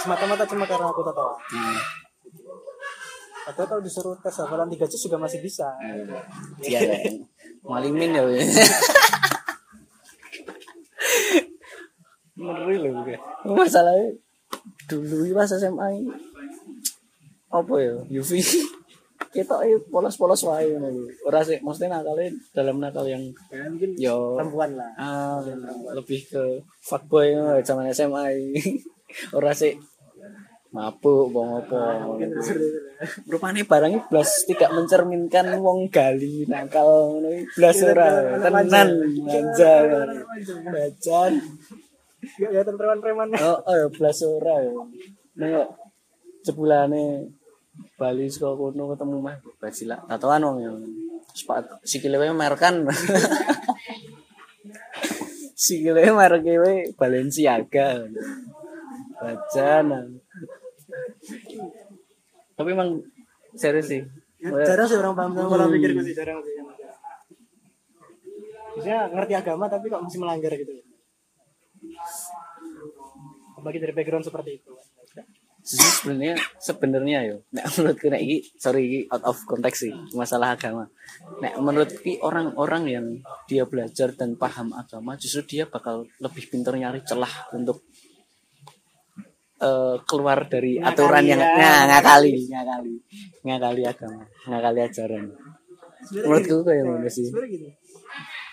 semata-mata 0.00 0.48
cuma 0.48 0.64
karena 0.64 0.88
aku 0.88 1.04
tahu 1.04 1.32
Hmm. 1.52 1.76
padahal 3.44 3.68
kalau 3.68 3.82
disuruh 3.84 4.16
tes 4.16 4.32
hafalan 4.32 4.72
tiga 4.72 4.88
juz 4.88 5.04
juga 5.04 5.20
masih 5.20 5.44
bisa 5.44 5.68
Iya, 6.64 6.80
ya. 6.88 6.96
Malimin 7.60 8.16
ya. 8.16 8.24
Ngeri 12.40 12.76
loh 12.80 13.04
gue. 13.04 13.16
Masalahnya 13.44 14.16
dulu 14.88 15.28
pas 15.36 15.52
SMA 15.52 15.88
apa 17.50 17.74
ya? 17.76 17.94
Yuvi 18.08 18.40
kita 19.30 19.62
eh 19.62 19.78
polos-polos 19.86 20.42
wae. 20.46 20.74
Ngono. 20.74 21.06
Ora 21.26 21.40
sih 21.46 21.58
maksudnya 21.62 22.02
nakalnya 22.02 22.34
dalam 22.50 22.82
nakal 22.82 23.06
yang 23.06 23.22
ya, 23.50 23.62
mungkin 23.70 23.90
yo 23.94 24.34
perempuan 24.34 24.74
lah. 24.74 24.90
ah, 24.98 25.38
lebih 25.94 26.26
ke 26.26 26.42
fuckboy 26.82 27.34
ngono 27.38 27.62
zaman 27.62 27.90
SMA. 27.94 28.26
Ora 29.38 29.54
sih. 29.54 29.74
Mabuk 30.70 31.34
apa. 31.34 32.06
seperti 32.38 32.62
itu 32.62 32.78
lah. 32.78 33.10
rupanya 33.26 33.66
barangnya 33.66 34.06
blas 34.06 34.46
tidak 34.46 34.70
mencerminkan 34.70 35.58
wong 35.58 35.90
gali 35.90 36.46
nakal 36.46 37.18
ngono 37.18 37.42
blas 37.58 37.82
ora. 37.82 38.38
tenan 38.38 38.70
manja 39.26 39.74
bacan 40.70 41.32
Nggak 42.20 42.50
kelihatan 42.54 42.74
preman-preman. 42.78 43.28
Oh 43.34 43.58
oh 43.66 43.74
ya 43.74 43.86
blas 43.90 44.22
ora 44.22 44.62
ya 44.62 44.70
nek 45.42 45.66
jebulane 46.46 47.34
Bali 48.00 48.26
saka 48.32 48.56
kono 48.56 48.92
ketemu 48.96 49.16
mah 49.20 49.36
bajila 49.60 49.96
tatoan 50.08 50.42
wong 50.46 50.56
ya. 50.60 50.70
Sepatu 51.30 51.76
sikile 51.84 52.16
wae 52.16 52.32
merkan 52.32 52.88
sikile 55.62 56.08
merek 56.10 56.46
wae 56.46 56.88
Balenciaga. 56.96 58.08
Bacan 59.20 59.86
tapi 62.56 62.76
emang 62.76 63.00
serius 63.56 63.88
sih. 63.88 64.04
Ya, 64.40 64.52
jarang 64.68 64.84
sih 64.88 64.96
orang 65.00 65.16
paham 65.16 65.32
sama 65.32 65.48
pola 65.48 65.64
pikirku 65.68 66.00
sih 66.04 66.12
jarang 66.12 66.40
sih. 66.44 66.56
Biasanya 68.76 69.12
ngerti 69.12 69.34
agama 69.36 69.64
tapi 69.68 69.88
kok 69.88 70.04
masih 70.04 70.20
melanggar 70.20 70.52
gitu. 70.56 70.72
Bagi 73.60 73.76
dari 73.80 73.92
background 73.92 74.24
seperti 74.24 74.60
itu 74.60 74.72
Jadi 75.70 75.86
sebenarnya 75.86 76.34
sebenarnya 76.58 77.18
yo. 77.30 77.36
Nek 77.54 77.64
menurutku 77.78 78.06
nek 78.10 78.22
iki 78.26 78.36
sorry 78.58 78.82
iki 78.90 79.00
out 79.06 79.22
of 79.22 79.38
konteks 79.46 79.86
sih 79.86 79.92
masalah 80.18 80.58
agama. 80.58 80.90
Nek 81.38 81.54
menurutku 81.62 82.18
orang-orang 82.26 82.82
yang 82.90 83.06
dia 83.46 83.62
belajar 83.70 84.10
dan 84.18 84.34
paham 84.34 84.74
agama 84.74 85.14
justru 85.14 85.46
dia 85.46 85.64
bakal 85.70 86.10
lebih 86.18 86.50
pintar 86.50 86.74
nyari 86.74 87.06
celah 87.06 87.30
untuk 87.54 87.86
eh, 89.62 89.96
keluar 90.10 90.50
dari 90.50 90.82
Ngakali 90.82 90.90
aturan 90.90 91.24
yang 91.24 91.40
ya. 91.40 91.54
nah, 91.54 91.80
ngakali 91.94 92.32
ngakali. 92.50 92.94
Ngakali 93.46 93.82
agama 93.86 94.22
ngakali 94.50 94.80
ajaran. 94.82 95.24
Sebenarnya 96.00 96.26
Menurutku 96.26 96.56
gini, 96.56 96.66
kayak 96.66 96.82
eh, 96.82 96.88
mana 96.90 97.08
sih? 97.12 97.26
gini 97.30 97.70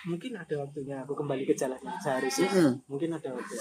mungkin 0.08 0.32
ada 0.40 0.54
waktunya 0.64 0.96
aku 1.04 1.12
kembali 1.12 1.44
ke 1.44 1.52
jalan 1.52 1.76
yang 1.84 1.98
seharusnya 2.00 2.48
Mm-mm. 2.48 2.74
mungkin 2.88 3.12
ada 3.12 3.28
waktu 3.34 3.54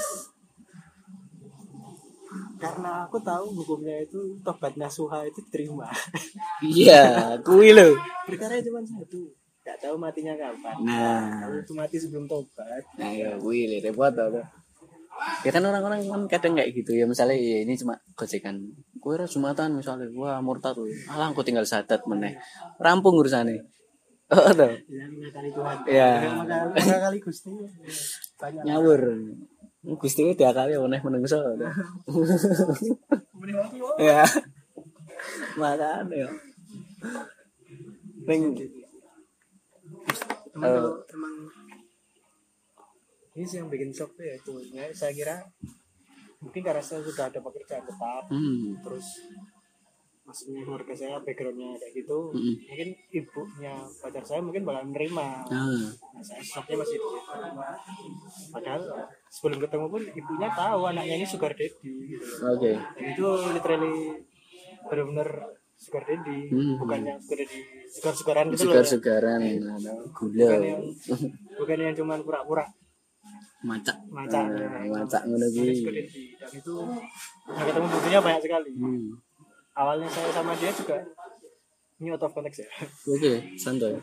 karena 2.58 3.06
aku 3.06 3.18
tahu 3.22 3.54
hukumnya 3.64 4.02
itu 4.02 4.38
tobat 4.42 4.74
nasuha 4.76 5.26
itu 5.30 5.40
diterima 5.46 5.88
iya 6.66 7.38
kui 7.46 7.72
lo 7.74 7.94
perkara 8.26 8.58
cuma 8.66 8.82
satu 8.84 9.30
nggak 9.64 9.78
tahu 9.84 9.96
matinya 10.00 10.34
kapan 10.38 10.76
nah 10.86 11.44
kalau 11.44 11.58
itu 11.60 11.74
mati 11.76 11.96
sebelum 12.02 12.26
tobat 12.26 12.84
Nah 12.98 13.12
ya 13.14 13.38
wih 13.38 13.70
li, 13.70 13.78
repot 13.78 14.10
tuh. 14.10 14.42
Ya 15.46 15.50
kan 15.50 15.66
orang-orang 15.66 16.06
kan 16.06 16.22
kadang 16.30 16.54
kayak 16.62 16.78
gitu 16.78 16.94
ya 16.94 17.06
misalnya 17.10 17.34
ya 17.38 17.66
ini 17.66 17.74
cuma 17.74 17.98
gojekan. 18.14 18.62
Kue 19.02 19.18
jumatan 19.18 19.74
misalnya 19.78 20.10
wah 20.14 20.38
murtad 20.42 20.78
tuh. 20.78 20.86
Alah 21.10 21.34
aku 21.34 21.42
tinggal 21.42 21.66
sadat 21.66 22.06
meneh. 22.06 22.38
Rampung 22.78 23.18
urusannya. 23.18 23.66
Oh 24.28 24.52
tuh. 24.52 24.76
ya 24.92 25.08
mengakali 25.08 25.50
Tuhan 25.56 25.78
Ya. 25.88 26.12
mengakali 26.76 27.18
Gusti 27.24 27.50
banyak 28.42 28.62
Nyawur. 28.68 29.02
Gusti 29.96 30.36
tiap 30.36 30.52
kali 30.52 30.76
meneh 30.76 31.00
menungso. 31.00 31.40
ya. 34.04 34.28
Makanya 35.56 36.12
ya. 36.12 36.30
Ning 38.28 38.44
Emang 40.58 40.74
Eh. 40.74 40.74
kalau 40.74 40.94
emang 41.14 41.36
ini 43.38 43.46
sih 43.46 43.62
yang 43.62 43.70
bikin 43.70 43.94
shock 43.94 44.18
tuh 44.18 44.26
ya 44.26 44.34
itu 44.34 44.54
ya, 44.74 44.90
saya 44.90 45.14
kira 45.14 45.38
mungkin 46.42 46.66
karena 46.66 46.82
saya 46.82 47.06
sudah 47.06 47.30
ada 47.30 47.38
pekerjaan 47.38 47.86
tetap 47.86 48.26
hmm. 48.34 48.82
terus 48.82 49.22
maksudnya 50.28 50.60
keluarga 50.62 50.92
saya 50.92 51.16
backgroundnya 51.24 51.80
kayak 51.80 51.94
gitu 51.98 52.36
Mm-mm. 52.36 52.56
mungkin 52.68 52.90
ibunya 53.10 53.74
pacar 53.98 54.24
saya 54.24 54.44
mungkin 54.44 54.68
bakal 54.68 54.84
menerima 54.86 55.28
Ah, 55.48 55.88
Nah, 56.12 56.24
saya 56.26 56.42
shocknya 56.42 56.82
masih 56.82 56.98
itu 56.98 57.08
padahal 58.50 58.82
sebelum 59.30 59.58
ketemu 59.62 59.86
pun 59.88 60.02
ibunya 60.10 60.50
tahu 60.52 60.82
anaknya 60.86 61.16
ini 61.16 61.26
sugar 61.26 61.54
daddy 61.54 61.94
gitu 62.10 62.26
oke. 62.44 62.72
Dan 62.74 63.06
itu 63.08 63.26
literally 63.54 63.98
benar-benar 64.84 65.30
sugar 65.78 66.04
daddy 66.04 66.40
Hmm. 66.50 66.76
bukan 66.76 67.00
yang 67.06 67.20
sugar 67.22 67.38
daddy 67.40 67.60
sugar 67.88 68.14
sugaran 68.14 68.46
gitu 68.50 68.64
loh 68.66 68.74
Segar-segaran, 68.74 69.42
ada 69.70 69.94
gula, 70.12 70.42
bukan 70.42 70.60
yang 70.62 70.82
bukan 71.56 71.78
yang 71.80 71.94
cuma 71.96 72.14
pura-pura 72.20 72.66
macak. 73.62 73.98
macam 74.10 74.44
Ah, 74.50 74.86
macak 74.92 75.22
ngono 75.24 75.46
kuwi. 75.50 75.74
sugar 75.76 75.94
dan 75.94 76.52
itu 76.52 76.74
nah, 77.48 77.64
ketemu 77.64 77.88
buktinya 77.88 78.20
banyak 78.22 78.42
sekali 78.42 78.72
Hmm. 78.74 79.08
Awalnya 79.78 80.10
saya 80.10 80.30
sama 80.34 80.52
dia 80.54 80.72
juga 80.72 80.98
ini 81.98 82.10
out 82.10 82.22
of 82.22 82.34
context 82.34 82.62
ya 82.62 82.70
Oke, 83.08 83.34
santai. 83.56 83.94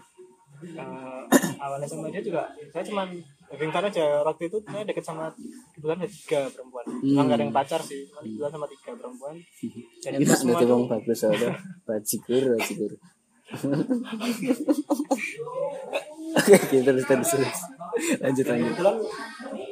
Eh, 0.65 1.23
awalnya 1.59 1.85
sama 1.85 2.09
dia 2.09 2.23
juga 2.23 2.47
saya 2.71 2.81
cuman 2.83 3.11
ringkan 3.53 3.85
aja 3.85 4.23
waktu 4.23 4.49
itu 4.49 4.57
saya 4.65 4.83
deket 4.83 5.05
sama 5.05 5.29
kebetulan 5.71 5.99
ada 5.99 6.09
tiga 6.09 6.41
perempuan 6.49 6.85
Hmm. 6.85 7.11
emang 7.11 7.27
gak 7.27 7.37
ada 7.37 7.45
yang 7.45 7.53
pacar 7.53 7.81
sih 7.81 8.01
cuman 8.07 8.23
kebetulan 8.25 8.51
sama 8.51 8.67
tiga 8.67 8.91
perempuan 8.95 9.35
dan 10.03 10.11
itu 10.15 10.25
Enak 10.25 10.39
semua 10.39 10.59
tuh 10.59 10.87
bagus 10.87 11.21
ada. 11.23 11.49
Bajigur, 11.85 12.43
bajigur. 12.55 12.93
Oke, 16.35 16.51
oke, 16.53 16.77
terus 16.83 17.05
terus 17.07 17.29
terus. 17.31 17.59
Lanjut 18.19 18.45
lanjut. 18.45 18.75
kebetulan 18.75 18.97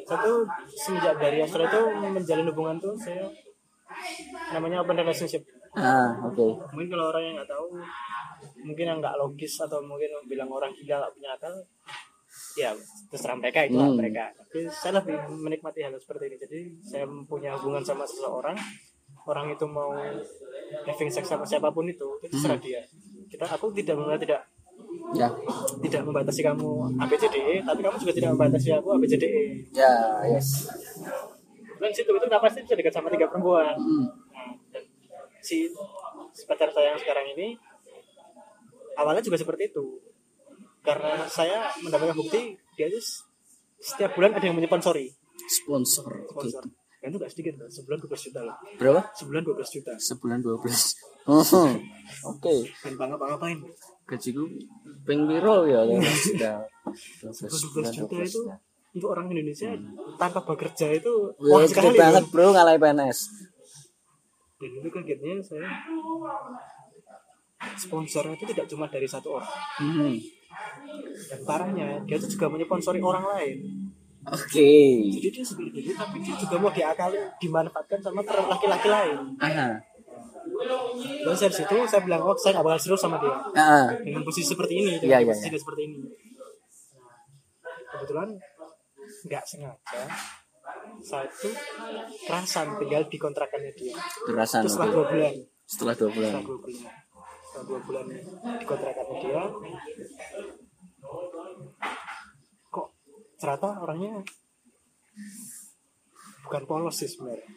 satu 0.05 0.33
semenjak 0.71 1.17
dari 1.19 1.39
Australia 1.43 1.69
itu 1.69 1.83
menjalin 2.13 2.47
hubungan 2.47 2.77
tuh 2.79 2.95
saya 2.95 3.27
namanya 4.53 4.85
open 4.85 4.95
relationship 4.95 5.43
Ah, 5.73 6.13
oke. 6.23 6.69
mungkin 6.71 6.89
kalau 6.91 7.09
orang 7.09 7.23
yang 7.25 7.35
nggak 7.35 7.49
tahu 7.49 7.67
mungkin 8.61 8.85
yang 8.85 8.99
nggak 9.01 9.17
logis 9.17 9.57
atau 9.59 9.81
mungkin 9.81 10.13
bilang 10.27 10.49
orang 10.49 10.69
gila 10.75 11.01
nggak 11.01 11.13
punya 11.13 11.31
akal 11.33 11.55
ya 12.55 12.71
terserah 13.09 13.37
mereka 13.37 13.65
itu 13.65 13.77
Hmm. 13.77 13.97
mereka 13.97 14.29
tapi 14.35 14.69
saya 14.69 15.01
lebih 15.01 15.17
menikmati 15.31 15.81
hal 15.81 15.97
seperti 15.97 16.25
ini 16.27 16.37
jadi 16.39 16.59
saya 16.83 17.05
punya 17.25 17.57
hubungan 17.57 17.81
sama 17.81 18.05
seseorang 18.05 18.57
orang 19.25 19.49
itu 19.49 19.65
mau 19.65 19.97
having 20.85 21.09
sex 21.09 21.25
sama 21.25 21.45
siapa 21.45 21.69
pun 21.69 21.85
itu 21.85 22.05
itu 22.19 22.29
terserah 22.29 22.59
dia 22.59 22.85
kita 23.27 23.45
aku 23.47 23.73
tidak 23.73 23.97
tidak 24.19 24.43
Ya, 25.13 25.29
tidak 25.79 26.03
membatasi 26.03 26.41
kamu 26.43 26.69
ABCDE 26.99 27.61
tapi 27.63 27.81
kamu 27.81 27.97
juga 27.99 28.13
tidak 28.13 28.31
membatasi 28.31 28.69
aku 28.73 28.89
ABCDE 28.93 29.45
ya, 29.71 29.93
yes. 30.27 30.69
dan 31.79 31.91
situ 31.91 32.09
itu 32.09 32.27
nggak 32.27 32.41
pasti 32.41 32.61
bisa 32.61 32.75
dekat 32.75 32.91
sama 32.91 33.09
tiga 33.09 33.25
perempuan 33.27 33.73
Hmm. 33.73 34.09
Si, 35.43 35.67
pacar 36.47 36.71
saya 36.71 36.95
yang 36.95 37.01
sekarang 37.03 37.27
ini 37.35 37.59
awalnya 38.95 39.21
juga 39.21 39.37
seperti 39.37 39.75
itu 39.75 39.99
karena 40.83 41.27
saya 41.27 41.71
mendapatkan 41.79 42.15
bukti 42.15 42.55
dia 42.75 42.87
itu 42.87 42.99
setiap 43.79 44.15
bulan 44.15 44.35
ada 44.35 44.45
yang 44.45 44.55
menyponsori 44.55 45.11
Sponsor. 45.43 46.07
Sponsor 46.31 46.63
dan 47.03 47.11
itu 47.11 47.19
gak 47.19 47.33
sedikit 47.35 47.55
loh 47.59 47.67
sebulan 47.67 47.99
12 47.99 48.27
juta 48.31 48.41
loh 48.47 48.57
Berapa? 48.79 49.01
sebulan 49.19 49.43
12 49.43 49.75
juta 49.75 49.93
Sebulan 49.99 50.39
12. 50.41 50.63
Oh, 51.23 51.39
Oke. 52.35 52.67
dan 52.83 52.99
bangga 52.99 53.15
bangga 53.15 53.39
ngapain 53.39 53.63
Gajiku 54.11 54.43
ping 55.07 55.31
piro 55.31 55.71
ya 55.71 55.87
sudah 56.27 56.67
12 57.23 57.95
juta 57.95 58.19
itu 58.19 58.43
untuk 58.93 59.09
orang 59.09 59.31
Indonesia 59.31 59.71
tanpa 60.19 60.43
bekerja 60.43 60.91
itu 60.91 61.31
Wah, 61.39 61.63
sekali 61.65 61.95
banget 61.95 62.27
loh. 62.27 62.31
bro 62.35 62.47
ngalahin 62.51 62.77
PNS. 62.77 63.19
Dan 64.63 64.71
itu 64.79 64.89
kagetnya 64.95 65.43
saya 65.43 65.67
sponsor 67.75 68.31
itu 68.31 68.45
tidak 68.55 68.67
cuma 68.71 68.87
dari 68.87 69.11
satu 69.11 69.43
orang. 69.43 69.51
Hmm. 69.83 70.15
dan 71.31 71.41
parahnya 71.43 71.89
dia 72.07 72.15
itu 72.19 72.39
juga 72.39 72.47
menyponsori 72.47 73.03
orang 73.03 73.27
lain. 73.27 73.59
Oke. 74.23 74.71
jadi 75.19 75.29
dia 75.35 75.43
seperti 75.43 75.83
itu 75.83 75.91
tapi 75.99 76.23
dia 76.23 76.39
juga 76.39 76.55
mau 76.63 76.71
diakali 76.71 77.19
dimanfaatkan 77.43 77.99
sama 77.99 78.23
laki-laki 78.23 78.87
lain. 78.87 79.19
Aha. 79.43 79.83
dan 81.27 81.35
dari 81.35 81.55
situ 81.55 81.77
saya 81.91 82.03
bilang 82.07 82.23
oh 82.23 82.39
saya 82.39 82.55
nggak 82.55 82.67
bakal 82.71 82.79
serius 82.79 83.03
sama 83.03 83.19
dia. 83.19 83.35
Ah, 83.59 83.91
dengan 83.99 84.23
posisi 84.23 84.55
seperti 84.55 84.79
ini 84.79 84.91
Iya, 85.03 85.19
dengan 85.19 85.19
iya, 85.27 85.29
posisi 85.35 85.51
dia 85.51 85.59
seperti 85.59 85.83
ini. 85.91 85.97
Nah, 85.99 87.79
kebetulan 87.99 88.29
nggak 89.27 89.43
sengaja 89.43 90.03
saya 91.03 91.27
itu 91.27 91.51
kerasan 92.27 92.79
tinggal 92.79 93.03
di 93.11 93.19
kontrakannya 93.19 93.73
dia. 93.75 93.95
Kerasan. 94.25 94.63
itu 94.63 94.71
setelah 94.71 94.91
dua 94.95 95.05
bulan. 95.11 95.35
Setelah 95.67 95.95
dua 95.99 96.11
bulan. 96.11 96.33
setelah 96.33 96.47
dua 96.47 96.59
bulan. 96.63 96.95
Setelah 97.43 97.65
dua 97.67 97.81
bulan 97.83 98.05
di 98.59 98.65
kontrakannya 98.67 99.17
dia. 99.19 99.43
Kok 102.71 102.87
ternyata 103.37 103.69
orangnya 103.83 104.13
bukan 106.47 106.63
polos 106.65 106.97
sih 106.97 107.11
sebenarnya. 107.11 107.49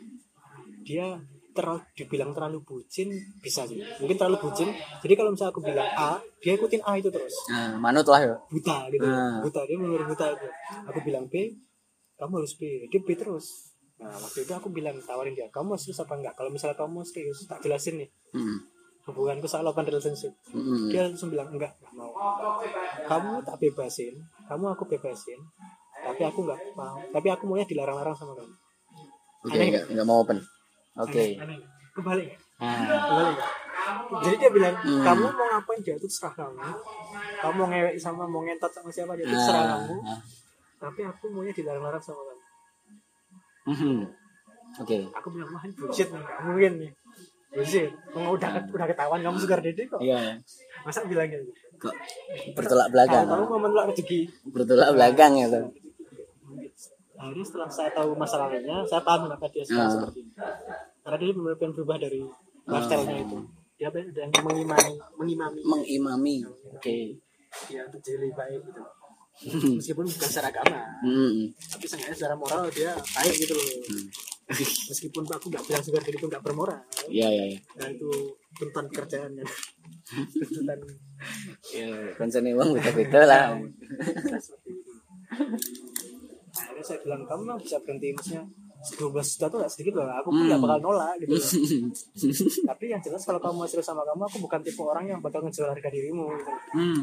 Dia 0.86 1.08
terlalu 1.56 1.82
dibilang 1.96 2.36
terlalu 2.36 2.60
bucin 2.68 3.08
bisa 3.40 3.64
sih. 3.64 3.80
Mungkin 4.04 4.20
terlalu 4.20 4.44
bucin. 4.44 4.70
Jadi 5.00 5.14
kalau 5.16 5.32
misalnya 5.32 5.52
aku 5.56 5.62
bilang 5.64 5.90
A 5.96 6.20
dia 6.44 6.54
ikutin 6.60 6.84
A 6.84 7.00
itu 7.00 7.08
terus. 7.08 7.32
Nah, 7.48 7.80
manut 7.80 8.04
lah 8.12 8.22
ya. 8.22 8.36
buta 8.52 8.92
gitu. 8.92 9.08
Ah. 9.08 9.40
buta 9.40 9.62
dia 9.64 9.78
benar 9.80 10.04
buta 10.04 10.26
itu. 10.36 10.48
Aku 10.92 11.00
bilang 11.06 11.26
B 11.32 11.56
kamu 12.16 12.34
harus 12.38 12.54
B 12.54 12.62
dia 12.86 13.00
B 13.00 13.10
terus 13.14 13.46
nah 13.96 14.12
waktu 14.14 14.44
itu 14.44 14.52
aku 14.52 14.68
bilang 14.70 14.96
tawarin 15.00 15.32
dia 15.32 15.48
kamu 15.48 15.76
serius 15.76 16.00
apa 16.00 16.14
enggak 16.14 16.34
kalau 16.34 16.50
misalnya 16.50 16.76
kamu 16.76 17.00
serius 17.02 17.44
tak 17.46 17.60
jelasin 17.60 17.96
nih 17.98 18.10
Hmm. 18.32 18.60
hubunganku 19.06 19.46
soal 19.46 19.64
open 19.64 19.84
relationship 19.84 20.36
Hmm. 20.48 20.88
dia 20.88 21.04
langsung 21.04 21.30
bilang 21.30 21.48
enggak 21.48 21.72
enggak 21.76 21.94
mau 21.94 22.12
kamu 23.06 23.32
tak 23.42 23.56
bebasin 23.58 24.16
kamu 24.44 24.66
aku 24.70 24.84
bebasin 24.86 25.40
tapi 25.98 26.22
aku 26.22 26.40
enggak 26.42 26.60
mau 26.74 27.00
tapi 27.10 27.28
aku 27.30 27.44
maunya 27.46 27.64
dilarang-larang 27.64 28.14
sama 28.14 28.34
kamu 28.34 28.54
Oke, 29.44 29.58
enggak 29.62 29.86
enggak 29.88 30.06
mau 30.06 30.20
open. 30.20 30.42
Oke. 30.98 31.38
aneh, 31.38 31.56
aneh. 31.56 31.60
kebalik? 31.94 32.30
Ah. 32.58 32.76
kebalik 33.06 33.38
jadi 34.18 34.36
dia 34.38 34.50
bilang 34.50 34.76
Hmm. 34.78 35.04
kamu 35.04 35.24
mau 35.30 35.48
ngapain 35.50 35.80
dia 35.80 35.94
itu 35.94 36.04
terserah 36.04 36.34
kamu 36.36 36.60
kamu 37.38 37.54
mau 37.54 37.68
ngewek 37.68 37.96
sama 37.96 38.24
mau 38.24 38.42
ngentot 38.42 38.72
sama 38.74 38.90
siapa 38.90 39.14
dia 39.14 39.24
itu 39.24 39.32
terserah 39.32 39.62
Ah. 39.62 39.70
kamu 39.78 39.96
tapi 40.86 41.02
aku 41.02 41.26
maunya 41.30 41.50
dilarang-larang 41.52 42.00
sama 42.00 42.22
kamu 42.22 42.44
Mhm. 43.66 43.98
Oke. 44.78 44.98
aku 45.10 45.28
bilang 45.30 45.50
wah 45.50 45.64
ini 45.64 45.74
bullshit 45.74 46.08
nih 46.08 46.22
mungkin 46.44 46.72
nih 46.78 46.92
bullshit 47.50 47.90
Mau 48.12 48.32
udah 48.32 48.50
udah 48.68 48.86
ketahuan 48.86 49.20
kamu 49.20 49.38
sugar 49.38 49.60
daddy 49.60 49.84
kok 49.84 49.98
Iya. 49.98 50.38
masa 50.82 51.02
bilang 51.04 51.26
gitu 51.26 51.50
Kok 51.78 51.96
bertolak 52.54 52.88
belakang. 52.90 53.26
kamu 53.26 53.44
mau 53.48 53.60
menolak 53.60 53.86
rezeki 53.90 54.30
Bertolak 54.46 54.90
belakang 54.92 55.34
ya 55.36 55.48
tuh. 55.50 55.66
akhirnya 57.16 57.42
setelah 57.42 57.66
saya 57.68 57.90
tahu 57.90 58.12
masa 58.14 58.36
lalunya 58.38 58.84
saya 58.84 59.02
paham 59.02 59.26
kenapa 59.26 59.48
dia 59.50 59.64
sekarang 59.64 59.82
Ah. 59.82 59.94
seperti 59.98 60.20
ini 60.20 60.32
karena 61.02 61.18
dia 61.18 61.32
benar 61.32 61.56
benar 61.56 61.72
berubah 61.74 61.98
dari 61.98 62.20
lifestyle-nya 62.66 63.16
itu 63.20 63.38
dia 63.76 63.88
ada 63.88 64.00
yang 64.00 64.32
mengimani 64.42 64.94
mengimami 65.16 65.60
Mengimami. 65.64 66.36
Oke. 66.70 66.96
dia 67.66 67.82
untuk 67.82 68.02
jadi 68.02 68.30
baik 68.30 68.60
gitu 68.62 68.84
meskipun 69.44 70.06
bukan 70.06 70.28
secara 70.28 70.48
agama 70.50 70.80
Hmm. 71.02 71.52
tapi 71.68 71.86
seenggaknya 71.86 72.16
secara 72.16 72.36
moral 72.36 72.66
dia 72.70 72.96
baik 72.96 73.36
gitu 73.36 73.54
loh 73.54 73.68
meskipun 74.90 75.24
aku 75.26 75.46
nggak 75.48 75.64
bilang 75.64 75.82
sugar 75.82 76.00
daddy 76.00 76.16
itu 76.16 76.28
nggak 76.28 76.42
bermoral 76.42 76.80
Iya, 77.06 77.28
iya, 77.28 77.46
iya. 77.50 77.60
nah 77.76 77.88
itu 77.88 78.10
tuntutan 78.54 78.86
pekerjaan 78.88 79.32
kan 79.34 79.48
tuntutan 80.34 80.80
Ya, 81.68 81.88
konsen 82.14 82.46
uang 82.48 82.70
beda-beda 82.72 83.22
lah. 83.24 83.46
seperti 84.38 84.70
itu 84.72 84.92
Nah, 85.36 86.64
akhirnya 86.64 86.84
saya 86.86 87.00
bilang 87.02 87.22
kamu 87.26 87.42
mah 87.44 87.58
bisa 87.58 87.76
berhenti 87.82 88.08
maksudnya 88.12 88.44
12 88.86 89.34
juta 89.36 89.46
tuh 89.50 89.58
gak 89.58 89.72
sedikit 89.74 89.94
loh. 89.98 90.06
Aku 90.22 90.30
pun 90.30 90.46
gak 90.46 90.62
bakal 90.62 90.80
nolak 90.80 91.14
gitu 91.18 91.34
loh. 91.34 91.42
tapi 92.70 92.84
yang 92.94 93.02
jelas 93.02 93.22
kalau 93.26 93.40
kamu 93.42 93.54
mau 93.58 93.68
serius 93.68 93.88
sama 93.90 94.06
kamu 94.06 94.22
aku 94.30 94.38
bukan 94.40 94.60
tipe 94.62 94.82
orang 94.82 95.06
yang 95.10 95.20
bakal 95.20 95.42
ngejual 95.42 95.74
harga 95.74 95.90
dirimu 95.90 96.26
gitu. 96.38 96.52
Hmm. 96.78 97.02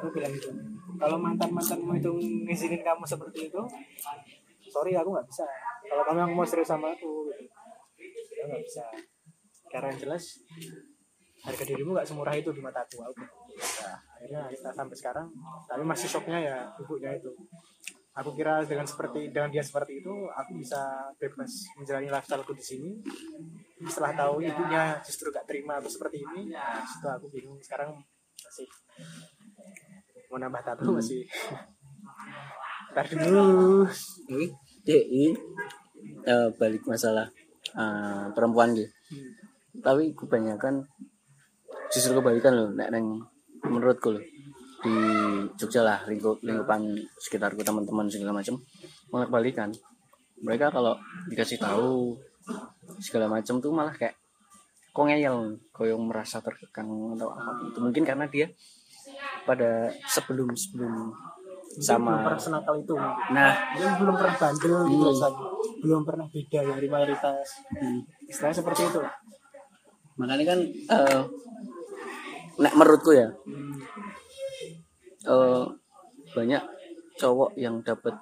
Aku 0.00 0.08
bilang 0.10 0.32
gitu. 0.32 0.48
Kalau 0.98 1.16
mantan 1.20 1.50
mantanmu 1.52 1.92
itu 1.94 2.10
ngizinin 2.48 2.80
kamu 2.80 3.04
seperti 3.04 3.52
itu 3.52 3.60
sorry 4.68 4.96
aku 4.96 5.12
nggak 5.12 5.26
bisa. 5.28 5.44
Kalau 5.88 6.02
kamu 6.04 6.18
yang 6.24 6.32
mau 6.32 6.44
serius 6.44 6.68
sama 6.68 6.92
aku 6.92 7.28
gitu 8.08 8.32
ya 8.38 8.44
nggak 8.48 8.62
bisa. 8.64 8.84
Karena 9.68 9.92
yang 9.92 10.00
jelas 10.00 10.24
harga 11.38 11.64
dirimu 11.64 11.94
nggak 11.94 12.08
semurah 12.08 12.34
itu 12.34 12.50
di 12.50 12.60
mata 12.60 12.82
aku. 12.82 12.98
Aku- 13.04 13.30
nah, 13.58 13.96
akhirnya 14.18 14.42
kita 14.50 14.70
sampai 14.70 14.96
sekarang 14.96 15.26
tapi 15.66 15.82
masih 15.82 16.06
shocknya 16.06 16.38
ya 16.38 16.58
ibunya 16.78 17.10
itu 17.14 17.30
aku 18.18 18.34
kira 18.34 18.66
dengan 18.66 18.82
seperti 18.82 19.30
dengan 19.30 19.46
dia 19.46 19.62
seperti 19.62 20.02
itu 20.02 20.10
aku 20.34 20.58
bisa 20.58 21.06
bebas 21.22 21.70
menjalani 21.78 22.10
lifestyleku 22.10 22.52
di 22.58 22.64
sini. 22.64 22.90
Setelah 23.86 24.26
tahu 24.26 24.42
ibunya 24.42 24.98
justru 25.06 25.30
gak 25.30 25.46
terima 25.46 25.78
aku 25.78 25.86
seperti 25.86 26.18
ini 26.26 26.50
situ 26.82 27.06
aku 27.06 27.30
bingung. 27.30 27.62
Sekarang 27.62 27.94
masih 28.42 28.66
mau 30.28 30.42
nambah 30.42 30.62
tato 30.66 30.90
masih. 30.90 31.22
Ntar 32.92 33.06
dulu. 33.14 33.86
DI 34.82 35.36
eh, 36.26 36.48
balik 36.58 36.82
masalah 36.90 37.30
eh, 37.76 38.26
perempuan 38.34 38.74
gitu. 38.74 38.90
tapi 39.78 40.10
kebanyakan 40.10 40.82
justru 41.94 42.18
kebalikan 42.18 42.50
loh 42.50 42.68
nek 42.74 42.90
neng 42.90 43.22
menurutku 43.62 44.10
loh 44.10 44.24
di 44.78 44.94
Jogja 45.58 45.82
lah 45.82 45.98
lingkup 46.06 46.38
lingkupan 46.42 46.94
sekitarku 47.18 47.66
teman-teman 47.66 48.06
segala 48.06 48.38
macam 48.38 48.54
malah 49.10 49.26
kebalikan 49.26 49.70
mereka 50.38 50.70
kalau 50.70 50.94
dikasih 51.26 51.58
tahu 51.58 52.14
segala 53.02 53.26
macam 53.26 53.58
tuh 53.58 53.74
malah 53.74 53.90
kayak 53.90 54.14
kok 54.94 55.04
ngeyel 55.04 55.58
kok 55.74 55.86
yang 55.86 56.02
merasa 56.06 56.38
terkekang 56.38 56.86
atau 57.18 57.30
apa 57.34 57.70
itu 57.70 57.78
mungkin 57.82 58.02
karena 58.06 58.26
dia 58.30 58.46
pada 59.46 59.90
sebelum 60.06 60.54
sebelum 60.54 61.10
belum 61.78 61.84
sama 61.84 62.26
pernah 62.26 62.40
senakal 62.40 62.74
itu. 62.80 62.96
Nah. 63.30 63.52
Dia 63.78 63.88
belum 64.00 64.14
pernah 64.18 64.34
bandel 64.34 64.74
gitu 64.88 64.98
Hmm. 64.98 65.14
rasanya. 65.14 65.46
belum 65.78 66.02
pernah 66.02 66.26
beda 66.26 66.60
dari 66.74 66.88
mayoritas 66.90 67.46
istilahnya 68.26 68.56
seperti 68.58 68.82
itu. 68.90 69.00
Makanya 70.18 70.44
kan 70.44 70.58
eh 70.66 71.22
nek 72.58 72.74
menurutku 72.74 73.14
ya 73.14 73.30
eh 75.26 75.64
banyak 76.36 76.62
cowok 77.18 77.58
yang 77.58 77.82
dapat 77.82 78.14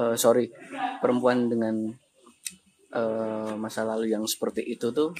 eh 0.00 0.16
sorry 0.16 0.48
perempuan 1.02 1.52
dengan 1.52 1.92
eh 2.94 3.52
masa 3.58 3.84
lalu 3.84 4.14
yang 4.14 4.24
seperti 4.24 4.64
itu 4.64 4.88
tuh 4.94 5.12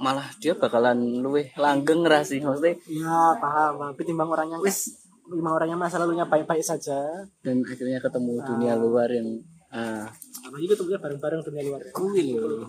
malah 0.00 0.24
dia 0.40 0.56
bakalan 0.56 1.20
luwih 1.20 1.52
langgeng 1.60 2.04
ra 2.08 2.24
sih 2.24 2.40
maksudnya. 2.40 2.76
Ya 2.88 3.36
paham 3.36 3.76
paham. 3.76 3.92
ketimbang 3.96 4.32
orang 4.32 4.48
yang 4.48 4.60
wis 4.64 4.96
ketimbang 5.28 5.60
orang 5.60 5.68
yang 5.76 5.80
masa 5.80 6.00
lalunya 6.00 6.24
baik-baik 6.24 6.64
saja. 6.64 7.24
Dan 7.44 7.60
akhirnya 7.60 8.00
ketemu 8.00 8.40
dunia 8.40 8.74
luar 8.80 9.12
yang 9.12 9.40
ah. 9.68 10.08
Apalagi 10.40 10.66
ketemunya 10.72 10.98
bareng-bareng 11.04 11.40
dunia 11.44 11.62
luar. 11.68 11.80
Kuil 11.92 12.64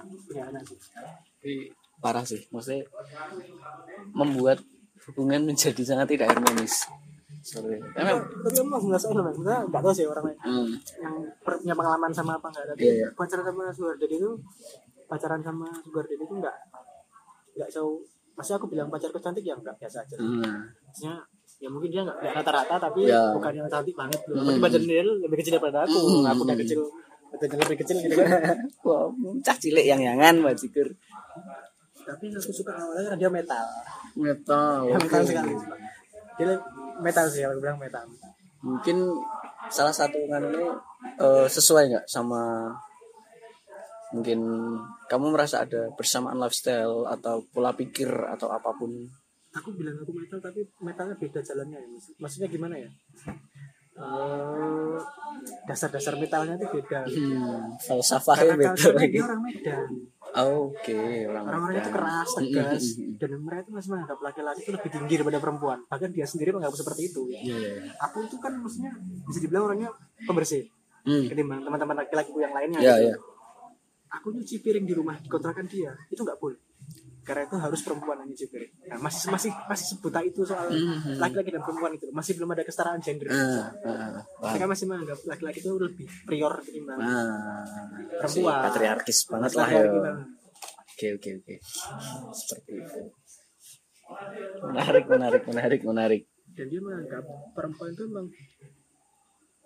Tapi 1.39 1.71
parah 2.03 2.27
sih 2.27 2.43
maksudnya 2.51 2.83
membuat 4.11 4.59
hubungan 5.09 5.41
menjadi 5.45 5.81
sangat 5.81 6.07
tidak 6.11 6.29
harmonis. 6.31 6.85
Sorry. 7.41 7.81
Emang 7.97 8.21
tapi 8.21 8.61
masih 8.61 8.87
ngerasain 8.93 9.13
loh 9.17 9.25
maksudnya 9.25 9.57
nggak 9.65 9.81
tahu 9.81 9.93
sih 9.97 10.05
orang 10.05 10.29
lain 10.29 10.37
hmm, 10.45 10.67
yang 11.01 11.13
punya 11.41 11.73
pengalaman 11.73 12.11
sama 12.13 12.37
apa 12.37 12.53
enggak 12.53 12.65
tapi 12.69 12.81
Iya, 12.85 12.93
iya. 12.93 13.07
pacaran 13.17 13.41
sama 13.43 13.63
sugar 13.73 13.95
daddy 13.97 14.15
itu 14.21 14.29
pacaran 15.09 15.41
sama 15.41 15.65
sugar 15.81 16.05
daddy 16.05 16.21
itu 16.21 16.35
enggak 16.37 16.53
enggak 17.57 17.69
jauh. 17.73 17.97
Pasti 18.37 18.53
aku 18.53 18.69
bilang 18.69 18.93
pacarku 18.93 19.17
cantik 19.17 19.41
ya 19.41 19.57
enggak 19.57 19.73
biasa 19.75 20.05
aja. 20.05 20.15
Hmm, 20.21 20.69
maksudnya 20.85 21.17
ya 21.57 21.67
mungkin 21.73 21.89
dia 21.89 22.01
enggak, 22.05 22.17
enggak 22.21 22.35
rata-rata 22.45 22.75
tapi 22.77 22.99
Ya. 23.09 23.33
bukan 23.33 23.51
yang 23.57 23.67
cantik 23.67 23.95
banget. 23.97 24.19
Gitu. 24.21 24.37
Hmm. 24.37 24.61
Badan 24.61 24.81
dia 24.85 25.01
lebih 25.01 25.37
kecil 25.41 25.51
daripada 25.57 25.79
aku. 25.89 25.97
Hmm. 25.97 26.29
aku 26.29 26.41
udah 26.45 26.57
kecil 26.61 26.81
badannya 27.31 27.63
lebih 27.63 27.79
kecil 27.81 27.97
gitu 28.05 28.15
kan. 28.21 28.29
Wah 28.85 29.07
cah 29.41 29.57
cilik 29.57 29.85
yang 29.87 29.97
yangan 29.97 30.45
bajigur 30.45 30.93
tapi 32.05 32.25
aku 32.33 32.51
suka 32.51 32.73
awalnya 32.73 33.11
karena 33.11 33.19
dia 33.19 33.29
metal. 33.31 33.65
Metal 34.17 34.79
dia 34.85 34.97
metal 34.99 35.21
oke. 35.21 35.29
sekali. 35.29 35.53
Dia 36.37 36.47
metal 36.99 37.25
sih 37.29 37.41
aku 37.45 37.59
bilang 37.61 37.79
metal. 37.79 38.05
Mungkin 38.61 38.97
salah 39.71 39.93
satu 39.93 40.19
kan 40.27 40.41
ini 40.45 40.65
eh, 41.21 41.47
sesuai 41.47 41.83
nggak 41.93 42.05
sama 42.09 42.73
mungkin 44.11 44.43
kamu 45.07 45.25
merasa 45.31 45.63
ada 45.63 45.87
persamaan 45.95 46.35
lifestyle 46.35 47.07
atau 47.07 47.39
pola 47.55 47.71
pikir 47.71 48.09
atau 48.09 48.51
apa 48.51 48.75
pun? 48.75 48.91
Aku 49.51 49.75
bilang 49.75 49.95
aku 49.99 50.11
metal 50.15 50.39
tapi 50.39 50.63
metalnya 50.79 51.15
beda 51.15 51.39
jalannya 51.43 51.79
ya 51.79 51.87
maksudnya 52.19 52.47
gimana 52.51 52.75
ya? 52.79 52.89
Eh, 54.01 54.97
dasar-dasar 55.67 56.15
metalnya 56.15 56.55
itu 56.55 56.67
beda. 56.79 57.05
Hmm, 57.05 57.75
falsafahnya 57.77 58.55
beda 58.55 58.87
lagi 58.95 59.19
dia 59.19 59.25
orang 59.27 59.41
Medan 59.43 59.89
oke 60.31 60.97
orang 61.27 61.43
orang-orang 61.43 61.75
itu 61.83 61.91
keras 61.91 62.29
tegas. 62.39 62.83
dan 63.19 63.29
mereka 63.43 63.59
itu 63.67 63.71
masih 63.75 63.89
menganggap 63.91 64.19
laki-laki 64.23 64.59
itu 64.63 64.71
lebih 64.71 64.89
tinggi 64.91 65.13
daripada 65.19 65.39
perempuan. 65.43 65.79
Bahkan 65.91 66.09
dia 66.15 66.23
sendiri 66.23 66.55
menganggap 66.55 66.79
seperti 66.79 67.11
itu 67.11 67.21
Iya, 67.27 67.41
iya, 67.43 67.71
iya. 67.83 67.91
aku 67.99 68.23
itu 68.23 68.39
kan 68.39 68.55
maksudnya 68.55 68.91
bisa 69.27 69.39
dibilang 69.43 69.67
orangnya 69.67 69.89
pembersih 70.23 70.71
Hmm, 71.01 71.25
ketimbang 71.25 71.65
teman-teman 71.65 71.97
laki-laki 72.05 72.29
yang 72.37 72.53
lainnya 72.53 72.77
iya, 72.77 72.93
gitu. 72.93 73.05
iya. 73.09 73.15
aku 74.13 74.27
nyuci 74.37 74.61
piring 74.61 74.85
di 74.85 74.93
rumah 74.93 75.17
di 75.17 75.25
kontrakan 75.25 75.65
dia 75.65 75.97
itu 76.13 76.21
nggak 76.21 76.37
boleh 76.37 76.61
karena 77.21 77.45
itu 77.45 77.53
harus 77.55 77.79
perempuan 77.79 78.17
yang 78.17 78.27
nyuci 78.27 78.45
piring 78.47 78.73
nah 78.87 78.97
masih 78.99 79.29
masih 79.29 79.51
masih 79.65 79.85
sebuta 79.87 80.19
itu 80.19 80.41
soal 80.41 80.67
Mhm. 80.67 81.17
laki-laki 81.17 81.49
dan 81.49 81.61
perempuan 81.61 81.91
itu 81.91 82.09
masih 82.09 82.33
belum 82.35 82.49
ada 82.49 82.63
kesetaraan 82.63 82.97
gender 82.97 83.27
Ah, 83.27 83.69
ah, 83.79 84.21
paham. 84.35 84.51
mereka 84.51 84.65
masih 84.67 84.85
menganggap 84.85 85.19
laki-laki 85.23 85.59
itu 85.59 85.71
lebih 85.71 86.07
prior 86.23 86.53
ketimbang 86.59 86.97
Ah, 86.97 87.61
Perempuan. 88.17 88.27
si 88.27 88.41
patriarkis 88.41 89.19
banget 89.27 89.51
lah 89.53 89.67
ya. 89.69 89.83
Oke 90.91 91.07
oke 91.11 91.29
oke. 91.35 91.55
Seperti 92.31 92.71
itu. 92.75 93.01
Menarik 94.63 95.05
menarik 95.07 95.43
menarik 95.45 95.81
menarik. 95.83 96.21
dan 96.51 96.67
dia 96.67 96.77
menganggap 96.79 97.23
perempuan 97.55 97.89
itu 97.89 98.03
memang 98.05 98.27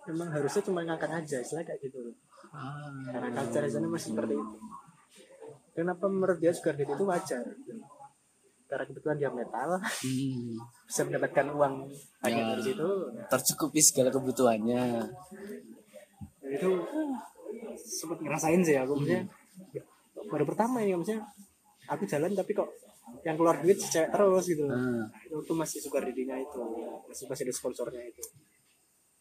memang 0.06 0.28
harusnya 0.30 0.62
cuma 0.62 0.80
ngangkat 0.82 1.10
aja 1.10 1.38
istilah 1.40 1.66
kayak 1.66 1.82
gitu 1.82 1.98
karena 3.10 3.34
culture 3.34 3.66
di 3.66 3.72
sana 3.74 3.88
masih 3.90 4.14
seperti 4.14 4.34
itu 4.36 4.58
kenapa 5.76 6.08
menurut 6.08 6.40
dia 6.40 6.50
sugar 6.50 6.74
daddy 6.74 6.90
itu 6.90 7.04
wajar? 7.04 7.44
Karena 8.66 8.84
kebetulan 8.84 9.16
dia 9.16 9.30
metal 9.30 9.70
Hmm, 9.78 10.58
bisa 10.84 11.02
mendapatkan 11.04 11.46
uang 11.52 11.74
banyak 12.18 12.34
Ya. 12.36 12.50
dari 12.50 12.64
situ. 12.66 12.88
tercukupi 13.28 13.80
segala 13.80 14.10
kebutuhannya. 14.10 14.84
Dan 16.40 16.50
itu 16.52 16.70
sempat 17.78 18.18
ngerasain 18.18 18.62
sih 18.62 18.74
aku 18.76 18.96
maksudnya 18.96 19.22
baru 20.26 20.46
pertama 20.46 20.80
ya 20.80 20.96
maksudnya 20.96 21.22
aku 21.86 22.04
jalan 22.04 22.32
tapi 22.32 22.52
kok 22.52 22.70
yang 23.22 23.36
keluar 23.36 23.60
duit 23.60 23.78
cewek 23.78 24.10
terus 24.10 24.46
gitu. 24.48 24.66
Ah, 24.66 25.06
itu 25.24 25.54
masih 25.54 25.78
sugar 25.80 26.02
daddy-nya 26.02 26.40
itu 26.40 26.62
masih 27.06 27.26
masih 27.28 27.44
ada 27.44 27.54
sponsornya 27.54 28.02
itu. 28.02 28.22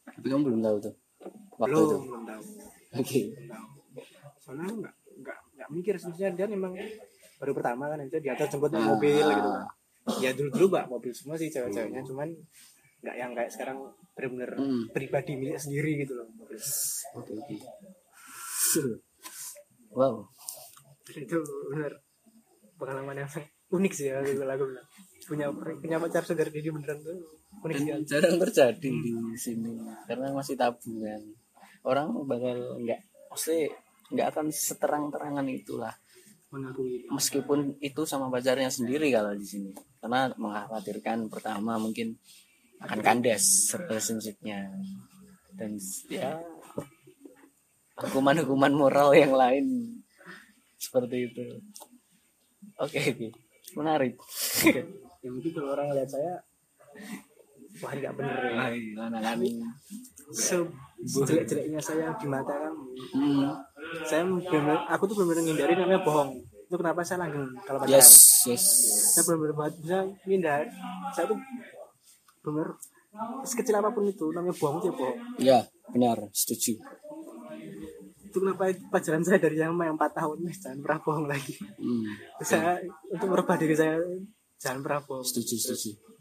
Tapi 0.06 0.24
kamu 0.24 0.42
belum 0.42 0.60
tahu 0.62 0.76
tuh? 0.80 0.94
Waktu 1.54 1.68
belum 1.70 1.84
itu. 1.84 1.96
belum 2.02 2.24
tahu. 2.24 2.42
Oke. 2.94 3.20
belum 3.26 3.46
tahu. 3.46 3.66
Soalnya 4.40 4.64
aku 4.64 4.76
nggak 4.78 4.94
nggak 4.94 5.03
nggak 5.03 5.03
mikir 5.74 5.98
sebenarnya 5.98 6.30
dia 6.32 6.46
memang 6.46 6.72
baru 7.42 7.52
pertama 7.52 7.90
kan 7.90 7.98
itu 8.00 8.16
diatur 8.22 8.46
jemput 8.46 8.70
naik 8.70 8.86
mobil 8.86 9.24
gitu 9.26 9.50
kan 9.50 9.64
ya 10.22 10.30
dulu 10.36 10.48
dulu 10.54 10.66
mbak 10.70 10.84
mobil 10.86 11.12
semua 11.12 11.34
sih 11.34 11.48
cewek-ceweknya 11.50 12.00
cuman 12.06 12.28
nggak 13.04 13.16
yang 13.18 13.30
kayak 13.36 13.50
sekarang 13.52 13.78
benar-benar 14.16 14.50
Hmm. 14.56 14.86
pribadi 14.94 15.34
milik 15.36 15.58
sendiri 15.58 16.06
gitu 16.06 16.14
loh 16.14 16.26
mobil. 16.38 16.56
Oke. 17.18 17.34
Wow. 19.94 20.26
itu 21.04 21.36
benar 21.70 21.92
pengalaman 22.80 23.22
yang 23.22 23.30
unik 23.70 23.92
sih 23.92 24.08
ya 24.08 24.18
gitu 24.24 24.42
lagu 24.48 24.64
bilang 24.64 24.86
punya 25.28 25.46
punya 25.52 25.96
pacar 26.00 26.22
sugar 26.24 26.48
daddy 26.48 26.70
beneran 26.72 26.98
tuh 27.04 27.16
unik 27.60 27.76
Dan 27.76 27.84
sekali 27.84 28.04
jarang 28.08 28.36
terjadi 28.40 28.88
di 28.88 29.12
sini 29.36 29.72
karena 30.08 30.32
masih 30.34 30.56
tabungan. 30.58 31.22
Orang 31.84 32.16
bakal 32.24 32.80
nggak, 32.80 32.96
pasti 33.28 33.68
nggak 34.14 34.28
akan 34.34 34.46
seterang-terangan 34.50 35.46
itulah. 35.50 35.94
mengakui 36.54 37.02
meskipun 37.10 37.82
itu 37.82 38.06
sama 38.06 38.30
pacarnya 38.30 38.70
sendiri 38.70 39.10
kalau 39.10 39.34
di 39.34 39.42
sini. 39.42 39.74
Karena 39.98 40.30
mengkhawatirkan 40.38 41.26
pertama 41.26 41.82
mungkin 41.82 42.14
akan 42.78 43.02
kandas 43.02 43.74
relationshipnya. 43.74 44.70
Dan 45.50 45.82
ya 46.06 46.38
hukuman-hukuman 47.98 48.70
moral 48.70 49.18
yang 49.18 49.34
lain 49.34 49.98
seperti 50.78 51.26
itu. 51.26 51.58
Oke 52.78 53.02
oke 53.02 53.28
menarik. 53.74 54.14
Ya 55.24 55.32
mungkin 55.34 55.50
kalau 55.58 55.74
orang 55.74 55.90
lihat 55.98 56.10
saya 56.12 56.38
wah 57.82 57.92
nggak 57.92 58.14
bener. 58.14 58.38
Ya 58.54 58.68
mana 58.94 59.18
kan 59.18 59.38
Se 60.32 60.56
jelek-jeleknya 61.04 61.80
saya 61.84 62.16
di 62.16 62.26
mata 62.30 62.56
kamu 62.56 62.84
hmm, 63.12 63.44
saya 64.08 64.24
bener 64.24 64.78
aku 64.88 65.04
tuh 65.04 65.14
benar-benar 65.20 65.42
ngindari 65.44 65.74
namanya 65.76 66.00
bohong. 66.00 66.30
Itu 66.64 66.80
kenapa 66.80 67.04
saya 67.04 67.28
langgeng 67.28 67.52
kalau 67.66 67.78
pacaran? 67.82 68.00
Yes 68.00 68.10
yes. 68.48 68.64
Saya 69.12 69.22
benar-benar 69.28 69.54
banget 69.58 69.74
bisa 69.84 69.98
ngindar. 70.24 70.64
Saya 71.12 71.24
tuh 71.28 71.38
benar 72.44 72.68
sekecil 73.44 73.74
apa 73.78 73.92
pun 73.92 74.04
itu 74.08 74.26
namanya 74.32 74.56
bohong 74.56 74.78
itu 74.80 74.88
ya 74.88 74.94
bohong. 74.96 75.16
Ya 75.36 75.58
benar 75.92 76.18
setuju. 76.32 76.80
Itu 78.24 78.36
kenapa 78.40 78.72
pelajaran 78.90 79.22
saya 79.22 79.38
dari 79.38 79.60
yang 79.60 79.76
yang 79.76 79.94
empat 80.00 80.16
tahun 80.16 80.40
nih 80.40 80.56
jangan 80.56 80.78
pernah 80.80 80.98
bohong 81.04 81.26
lagi. 81.28 81.54
Hmm, 81.76 82.06
saya 82.40 82.80
untuk 83.12 83.28
merubah 83.28 83.60
diri 83.60 83.76
saya 83.76 84.00
jangan 84.56 84.80
pernah 84.80 85.00
bohong. 85.04 85.26
Setuju 85.26 85.54
setuju 85.60 86.13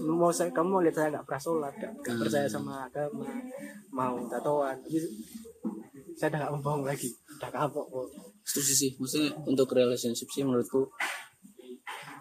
mau 0.00 0.32
saya 0.32 0.48
kamu 0.50 0.68
mau 0.68 0.80
lihat 0.80 0.96
saya 0.96 1.08
nggak 1.12 1.24
pernah 1.28 1.42
sholat 1.42 1.72
nggak 1.76 1.92
Hmm. 2.04 2.20
percaya 2.20 2.46
sama 2.48 2.88
agama 2.88 3.26
mau 3.92 4.16
tatoan. 4.26 4.76
Tapi 4.80 4.98
saya 6.14 6.28
udah 6.32 6.38
nggak 6.40 6.52
mau 6.56 6.60
bohong 6.62 6.84
lagi 6.86 7.08
udah 7.36 7.50
kapok 7.50 7.86
kok 7.86 8.06
setuju 8.42 8.72
sih. 8.72 8.90
Maksudnya 8.96 9.30
untuk 9.44 9.68
relationship 9.72 10.28
sih 10.30 10.42
menurutku 10.42 10.88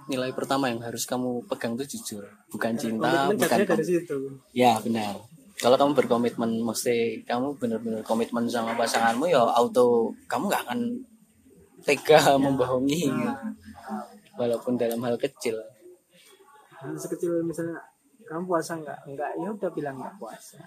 nilai 0.03 0.35
pertama 0.35 0.67
yang 0.67 0.83
harus 0.83 1.07
kamu 1.07 1.47
pegang 1.47 1.79
tuh 1.79 1.87
jujur. 1.87 2.23
Bukan 2.51 2.75
cinta 2.75 3.31
komitmen 3.31 3.39
bukan 3.39 3.57
dari 3.71 3.85
situ. 3.87 4.17
Ya 4.51 4.75
benar. 4.83 5.15
Kalau 5.55 5.79
kamu 5.79 5.95
berkomitmen 5.95 6.59
mesti 6.59 7.23
kamu 7.23 7.55
benar-benar 7.55 8.03
komitmen 8.03 8.43
sama 8.51 8.75
pasanganmu 8.75 9.31
ya 9.31 9.39
auto 9.39 10.11
kamu 10.27 10.51
nggak 10.51 10.63
akan 10.67 10.79
tega 11.87 12.35
membohongi. 12.35 13.07
Walaupun 14.35 14.75
dalam 14.75 14.99
hal 15.05 15.15
kecil 15.15 15.55
Hal 16.83 16.95
sekecil 16.99 17.39
misalnya 17.47 17.79
kamu 18.27 18.43
puasa 18.43 18.75
nggak? 18.75 18.99
Nggak. 19.07 19.31
Ya 19.39 19.47
udah 19.55 19.71
bilang 19.71 19.95
nggak 20.03 20.15
puasa. 20.19 20.59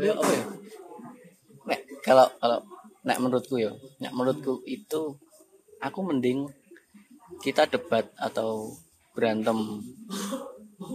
Ya 0.00 0.12
apa 0.16 0.32
ya? 0.32 0.44
Nek 1.68 1.80
kalau 2.00 2.26
kalau 2.40 2.58
nek 3.04 3.20
menurutku 3.20 3.60
ya 3.60 3.72
nek 4.00 4.12
menurutku 4.16 4.64
itu 4.64 5.20
aku 5.84 5.98
mending 6.00 6.48
kita 7.44 7.68
debat 7.68 8.08
atau 8.16 8.72
berantem 9.12 9.56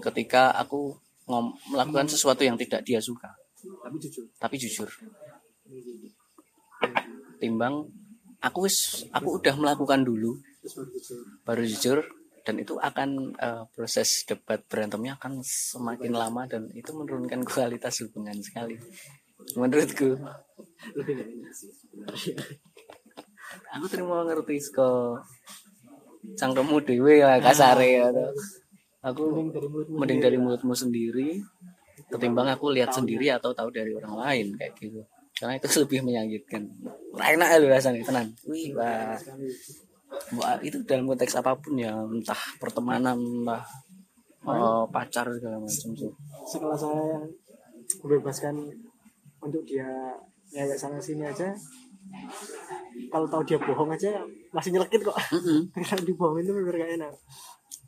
ketika 0.02 0.58
aku 0.58 0.98
ngom 1.30 1.54
melakukan 1.70 2.10
sesuatu 2.10 2.42
yang 2.42 2.58
tidak 2.58 2.82
dia 2.82 2.98
suka. 2.98 3.30
Tapi 3.62 3.98
jujur. 4.02 4.26
Tapi 4.42 4.56
jujur. 4.58 4.90
Timbang 7.38 7.86
aku 8.42 8.66
wis 8.66 9.06
aku 9.14 9.42
udah 9.42 9.54
melakukan 9.58 10.02
dulu 10.06 10.38
baru 11.46 11.62
jujur 11.66 12.02
dan 12.46 12.56
itu 12.62 12.78
akan 12.78 13.34
eh, 13.36 13.64
proses 13.74 14.24
debat 14.30 14.62
berantemnya 14.70 15.18
akan 15.18 15.42
semakin 15.42 16.14
lama 16.14 16.46
dan 16.46 16.70
itu 16.78 16.94
menurunkan 16.94 17.42
kualitas 17.44 18.06
hubungan 18.06 18.38
sekali. 18.40 18.78
Menurutku. 19.58 20.16
Aku 23.76 23.86
terima 23.90 24.24
ngerti 24.24 24.58
ke 24.72 24.90
cangkemmu 26.38 26.82
dewe 26.86 27.22
lah 27.22 27.38
kasare 27.38 28.02
ya 28.02 28.10
aku 29.06 29.24
mending 29.94 30.20
dari 30.22 30.38
mulutmu 30.42 30.74
sendiri. 30.74 31.42
ketimbang 32.06 32.46
aku 32.54 32.70
lihat 32.70 32.94
sendiri 32.94 33.34
atau 33.34 33.50
tahu 33.50 33.74
dari 33.74 33.90
orang 33.98 34.14
lain 34.14 34.48
kayak 34.62 34.78
gitu. 34.78 35.02
Karena 35.34 35.58
itu 35.58 35.68
lebih 35.84 36.00
menyakitkan. 36.06 36.62
Enak 37.18 37.50
ya 37.50 37.58
lu 37.58 37.68
rasanya 37.72 38.02
tenang. 38.06 38.30
Wih. 38.46 38.72
Wah, 38.78 39.18
itu 40.66 40.78
dalam 40.84 41.06
konteks 41.06 41.38
apa 41.38 41.56
pun 41.58 41.78
ya 41.78 41.94
entah 41.94 42.40
pertemanan 42.58 43.18
entah 43.18 43.64
eh, 44.46 44.84
pacar 44.90 45.26
segala 45.36 45.62
macam 45.62 45.90
tuh 45.94 46.14
setelah 46.46 46.78
saya 46.78 47.22
membebaskan 48.02 48.56
untuk 49.42 49.62
dia 49.66 49.86
ngeyek 50.54 50.78
sana 50.78 50.98
sini 50.98 51.26
aja. 51.26 51.54
Kalau 53.10 53.28
tahu 53.28 53.44
dia 53.44 53.58
bohong 53.60 53.92
aja 53.92 54.22
masih 54.54 54.72
nyelekit 54.72 55.02
kok. 55.04 55.18
Mm-mm. 55.36 55.68
kalau 55.90 56.04
dibohongin 56.06 56.46
itu 56.48 56.54
bener 56.54 56.76
gak 56.80 56.92
enak. 57.02 57.14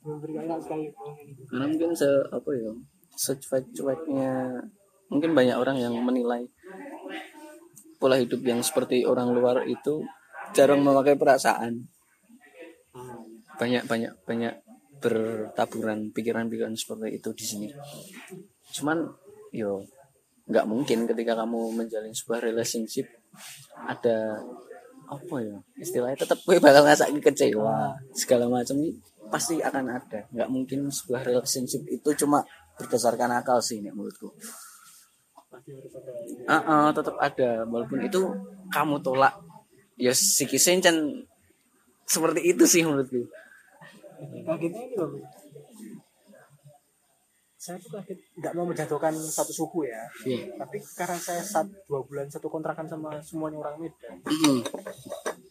Bener 0.04 0.30
gak 0.36 0.46
enak 0.50 0.60
sekali 0.62 0.86
karena 1.48 1.66
mungkin 1.70 1.92
se 1.96 2.10
apa 2.30 2.50
ya 2.54 2.72
secuek-cueknya 3.18 4.34
mungkin 5.10 5.32
banyak 5.34 5.58
orang 5.58 5.78
yang 5.80 5.96
menilai 6.04 6.46
pola 7.98 8.20
hidup 8.20 8.44
yang 8.46 8.62
seperti 8.62 9.08
orang 9.08 9.34
luar 9.34 9.66
itu 9.66 10.06
jarang 10.54 10.86
memakai 10.86 11.18
perasaan 11.18 11.88
banyak 13.58 13.84
banyak 13.90 14.14
banyak 14.24 14.54
bertaburan 14.98 16.10
pikiran-pikiran 16.14 16.74
seperti 16.74 17.22
itu 17.22 17.30
di 17.34 17.46
sini. 17.46 17.68
Cuman 18.74 19.06
yo 19.54 19.86
nggak 20.48 20.66
mungkin 20.66 21.04
ketika 21.06 21.36
kamu 21.36 21.76
menjalin 21.76 22.16
sebuah 22.16 22.40
relationship 22.40 23.04
ada 23.76 24.40
apa 25.08 25.36
ya 25.40 25.56
istilahnya 25.80 26.20
tetap 26.20 26.40
gue 26.44 26.60
bakal 26.60 26.84
ngerasa 26.84 27.12
kecewa 27.20 27.96
segala 28.16 28.48
macam 28.48 28.78
pasti 29.30 29.60
akan 29.60 29.86
ada. 29.92 30.26
Nggak 30.34 30.50
mungkin 30.50 30.80
sebuah 30.90 31.26
relationship 31.26 31.84
itu 31.90 32.10
cuma 32.26 32.42
berdasarkan 32.78 33.42
akal 33.42 33.60
sih 33.60 33.82
ini 33.82 33.92
menurutku. 33.92 34.32
Ah, 36.48 36.62
ah, 36.64 36.88
tetap 36.94 37.18
ada 37.18 37.66
walaupun 37.66 38.04
itu 38.06 38.22
kamu 38.70 39.02
tolak. 39.02 39.34
Ya 39.98 40.14
kan 40.14 40.98
seperti 42.08 42.42
itu 42.46 42.64
sih 42.70 42.86
menurutku 42.86 43.26
kagetnya 44.20 44.82
ini 44.88 44.96
loh 44.98 45.12
saya 47.58 47.76
tuh 47.84 48.00
kaget 48.00 48.20
nggak 48.40 48.54
mau 48.56 48.64
menjatuhkan 48.64 49.12
satu 49.12 49.52
suku 49.52 49.92
ya. 49.92 50.06
Iya. 50.24 50.56
tapi 50.56 50.78
karena 50.96 51.18
saya 51.20 51.44
saat 51.44 51.68
dua 51.90 52.00
bulan 52.06 52.30
satu 52.32 52.48
kontrakan 52.48 52.88
sama 52.88 53.20
semuanya 53.20 53.60
orang 53.60 53.82
Medan. 53.82 54.24
Mm. 54.24 54.62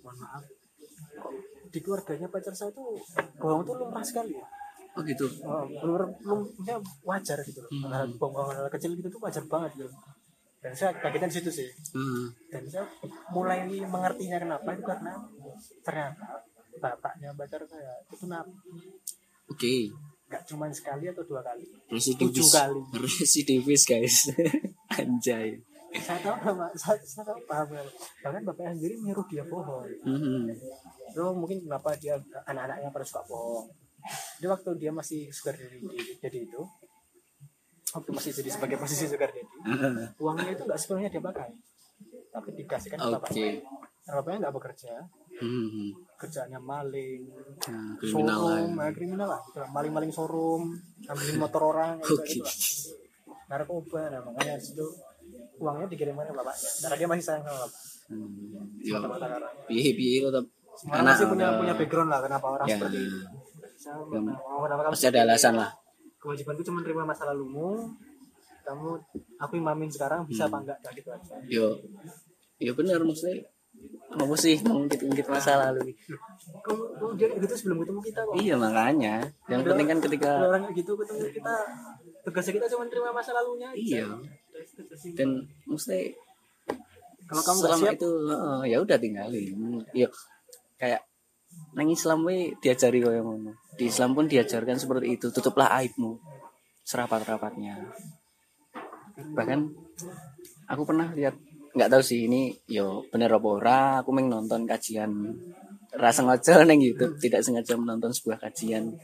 mohon 0.00 0.16
maaf. 0.22 0.42
Kok 1.20 1.32
di 1.68 1.78
keluarganya 1.84 2.30
pacar 2.32 2.54
saya 2.56 2.72
tuh 2.72 2.96
bohong 3.36 3.66
tuh 3.68 3.74
lumrah 3.76 4.06
sekali 4.06 4.32
ya. 4.32 4.46
Oh 4.96 5.04
gitu? 5.04 5.28
Oh, 5.44 5.66
bener 5.68 6.08
lumrahnya 6.24 6.80
wajar 7.04 7.36
gitu 7.44 7.60
loh. 7.60 7.70
Hmm. 7.74 8.16
bohong 8.16 8.54
hal 8.54 8.70
kecil 8.72 8.96
gitu 8.96 9.12
tuh 9.12 9.20
wajar 9.20 9.44
banget 9.44 9.76
gitu 9.76 9.92
dan 10.66 10.74
saya 10.74 10.90
kagetnya 10.98 11.30
di 11.30 11.36
situ 11.38 11.50
sih. 11.62 11.68
Hmm. 11.94 12.26
dan 12.50 12.66
saya 12.66 12.82
mulai 13.30 13.62
mengertinya 13.66 14.42
kenapa 14.42 14.74
itu 14.74 14.82
karena 14.82 15.14
ternyata 15.86 16.42
bapaknya 16.78 17.30
pacar 17.32 17.62
saya. 17.64 17.92
Itu 18.06 18.26
nap 18.26 18.46
oke. 19.46 19.76
Nggak 20.26 20.42
cuma 20.50 20.66
sekali 20.74 21.06
atau 21.06 21.22
dua 21.22 21.38
kali? 21.40 21.62
Residivis 21.86 22.34
Tujuh 22.34 22.46
kali. 22.50 22.80
residivis 22.98 23.82
guys. 23.86 24.16
Anjay. 24.98 25.54
Saya 25.96 26.18
tahu 26.20 26.36
nama 26.44 26.66
saya, 26.76 26.98
saya 27.00 27.24
tahu 27.24 27.40
paham 27.46 27.72
bahkan 28.20 28.42
bapaknya 28.42 28.74
sendiri 28.76 28.94
nyuruh 29.00 29.24
dia 29.30 29.44
bohong. 29.46 29.86
Mhm. 30.04 30.50
itu 31.06 31.22
mungkin 31.32 31.62
kenapa 31.64 31.94
dia 31.96 32.18
anak-anaknya 32.44 32.90
pada 32.90 33.04
suka 33.06 33.22
bohong. 33.24 33.70
Jadi 34.36 34.46
waktu 34.46 34.70
dia 34.76 34.90
masih 34.92 35.30
sugar 35.32 35.56
daddy 35.56 35.80
jadi 36.20 36.38
itu 36.44 36.62
waktu 37.94 38.10
masih 38.12 38.30
jadi 38.34 38.50
sebagai 38.52 38.76
posisi 38.76 39.08
sugar 39.08 39.30
daddy 39.32 39.46
uangnya 40.20 40.52
itu 40.52 40.62
nggak 40.66 40.76
sepenuhnya 40.76 41.08
dia 41.08 41.22
pakai. 41.22 41.50
Tapi 42.28 42.48
dikasihkan 42.52 42.98
ke 43.00 43.06
oke. 43.06 43.14
bapaknya. 43.16 43.48
Bapaknya 44.04 44.38
nggak 44.44 44.54
bekerja 44.58 44.92
Mhm. 45.36 45.86
kerjaannya 46.16 46.56
maling 46.58 47.20
Nah, 47.68 47.92
kriminal 47.98 48.38
lah 48.40 48.56
showroom 48.56 48.72
ya. 48.72 48.80
ya, 48.80 48.90
kriminal 48.90 49.28
lah 49.28 49.40
gitu 49.42 49.58
lah. 49.60 49.68
maling-maling 49.68 50.08
showroom 50.08 50.62
ambilin 51.04 51.36
motor 51.36 51.62
orang 51.66 51.92
Oke. 52.00 52.24
gitu 52.24 52.40
lah. 52.40 52.54
Narkoba 53.46 54.00
nah 54.08 54.20
makanya 54.22 54.56
situ. 54.56 54.86
Uangnya 55.56 55.86
dikirimkan 55.86 56.24
ke 56.24 56.34
bapaknya. 56.34 56.70
Karena 56.82 56.96
dia 56.96 57.06
masih 57.06 57.24
sayang 57.24 57.42
sama 57.42 57.58
bapak. 57.62 57.80
Hmm. 58.06 58.28
Karena 58.82 59.48
piye 59.66 59.90
piye 59.92 60.18
tetap 60.20 60.44
anak 60.88 61.14
masih 61.14 61.26
punya 61.26 61.46
punya 61.54 61.74
background 61.74 62.08
lah 62.08 62.20
kenapa 62.20 62.46
orang 62.50 62.66
Ya. 62.66 62.76
seperti 62.76 62.98
itu. 62.98 63.18
Mau 63.86 64.60
kenapa 64.62 64.80
kamu 64.82 64.92
pasti 64.92 65.06
ada 65.06 65.20
alasan 65.22 65.54
lah. 65.54 65.70
Kewajibanku 66.16 66.62
cuma 66.62 66.80
terima 66.80 67.02
masa 67.04 67.22
lalumu 67.24 67.92
kamu 68.62 68.88
aku 69.38 69.54
imamin 69.54 69.86
sekarang 69.88 70.24
bisa 70.24 70.44
apa 70.44 70.58
enggak? 70.58 70.78
Nah, 70.80 70.92
gitu 70.92 71.08
aja. 71.08 71.34
Yo. 71.46 71.76
Yo 72.56 72.72
benar 72.72 72.98
maksudnya 73.00 73.44
apa 74.06 74.34
sih 74.38 74.56
mengungkit-ungkit 74.62 75.26
masa 75.26 75.58
lalu. 75.58 75.92
Kamu 76.62 76.82
kamu 76.96 77.12
dia 77.18 77.26
gitu 77.34 77.54
sebelum 77.58 77.82
ketemu 77.82 78.00
kita 78.06 78.20
kok 78.22 78.34
iya 78.38 78.54
makanya. 78.54 79.14
Yang 79.50 79.60
penting 79.66 79.86
kan 79.90 79.98
ketika 79.98 80.30
orang 80.46 80.64
gitu 80.72 80.92
ketemu 80.94 81.24
kita 81.34 81.54
tugasnya 82.22 82.52
kita 82.62 82.66
cuma 82.74 82.84
terima 82.86 83.10
masa 83.10 83.30
lalunya 83.34 83.68
aja. 83.74 83.78
iya. 83.78 84.06
Dan 85.18 85.44
maksudnya 85.66 86.14
kalau 87.26 87.42
kamu 87.42 87.58
selama 87.58 87.86
siap? 87.90 87.96
itu 87.98 88.10
heeh, 88.30 88.60
ya 88.70 88.76
udah 88.78 88.96
tinggalin. 89.02 89.56
Ya 89.90 90.08
kayak 90.78 91.02
nang 91.74 91.88
Islam 91.90 92.22
we 92.24 92.54
diajari 92.62 93.02
kaya 93.02 93.20
ngono. 93.20 93.52
Di 93.76 93.90
Islam 93.90 94.16
pun 94.16 94.30
diajarkan 94.30 94.78
seperti 94.78 95.18
itu 95.18 95.28
tutuplah 95.34 95.68
aibmu 95.76 96.16
serapat-rapatnya. 96.86 97.90
Bahkan 99.34 99.60
aku 100.70 100.82
pernah 100.86 101.10
lihat 101.12 101.34
nggak 101.76 101.92
tahu 101.92 102.00
sih 102.02 102.24
ini 102.24 102.56
yo 102.72 103.04
bener 103.12 103.28
apa 103.36 103.48
ora? 103.52 103.78
Aku 104.00 104.08
meng 104.16 104.32
nonton 104.32 104.64
kajian 104.64 105.12
rasa 105.92 106.24
sengaja 106.24 106.60
neng 106.68 106.80
YouTube 106.80 107.20
tidak 107.20 107.44
sengaja 107.44 107.76
menonton 107.76 108.16
sebuah 108.16 108.40
kajian 108.40 108.96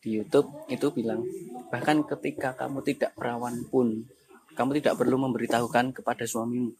di 0.00 0.16
YouTube. 0.16 0.48
Itu 0.72 0.96
bilang 0.96 1.20
bahkan 1.68 2.00
ketika 2.08 2.56
kamu 2.56 2.80
tidak 2.88 3.12
perawan 3.12 3.68
pun 3.68 4.08
kamu 4.56 4.80
tidak 4.80 4.96
perlu 4.96 5.20
memberitahukan 5.20 5.92
kepada 5.92 6.24
suamimu 6.24 6.72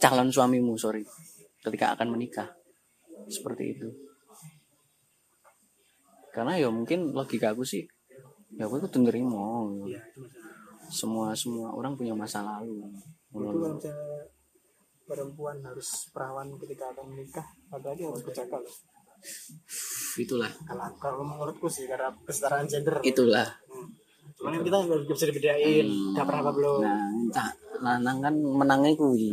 calon 0.00 0.32
suamimu 0.32 0.72
sorry 0.80 1.04
ketika 1.60 1.92
akan 1.92 2.16
menikah. 2.16 2.48
Seperti 3.28 3.76
itu. 3.76 3.88
Karena 6.32 6.56
ya 6.56 6.72
mungkin 6.72 7.12
logika 7.12 7.52
aku 7.52 7.68
sih 7.68 7.84
ya 8.56 8.64
aku 8.66 8.80
itu 8.80 8.98
nerima 8.98 9.68
Iya, 9.84 10.00
semua 10.88 11.36
semua 11.36 11.70
orang 11.76 11.94
punya 11.94 12.16
masa 12.16 12.40
lalu 12.42 12.88
itu 13.30 13.56
kalau 13.58 13.74
misalnya 13.78 14.20
perempuan 15.06 15.56
harus 15.66 15.88
perawan 16.14 16.54
ketika 16.58 16.90
akan 16.94 17.06
menikah 17.14 17.46
berarti 17.70 18.02
harus 18.06 18.22
berjaga 18.22 18.58
loh 18.62 18.74
itulah. 20.18 20.50
Kalau 20.66 20.86
kalau 20.96 21.22
menurutku 21.24 21.68
sih 21.68 21.86
karena 21.86 22.10
kesetaraan 22.24 22.66
gender. 22.66 22.98
Itulah. 23.04 23.48
Hmm. 23.68 23.88
cuman 24.40 24.64
kita 24.64 24.72
nggak 24.72 25.04
bisa 25.04 25.28
dibedain 25.28 25.84
udah 26.16 26.24
pernah 26.24 26.40
apa 26.40 26.52
belum 26.56 26.80
nah 26.80 27.04
entah. 27.12 27.50
Lanang 27.84 28.18
kan 28.24 28.34
menangnya 28.40 28.96
kuwi 28.96 29.28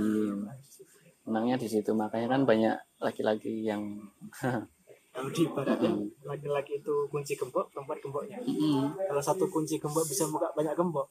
menangnya 1.23 1.55
di 1.55 1.67
situ. 1.71 1.95
Makanya 1.95 2.27
kan 2.27 2.41
banyak 2.43 2.75
laki-laki 2.99 3.63
yang 3.63 3.87
kalau 5.17 5.33
di 5.33 5.49
ibaratnya 5.49 5.89
laki-laki 6.29 6.77
itu 6.77 6.93
kunci 7.09 7.33
gembok 7.33 7.73
perempuan 7.73 7.97
gemboknya. 7.97 8.37
Mm, 8.37 8.93
kalau 9.09 9.17
satu 9.17 9.49
kunci 9.49 9.81
gembok 9.81 10.05
bisa 10.05 10.29
buka 10.29 10.45
banyak 10.53 10.77
gembok. 10.77 11.09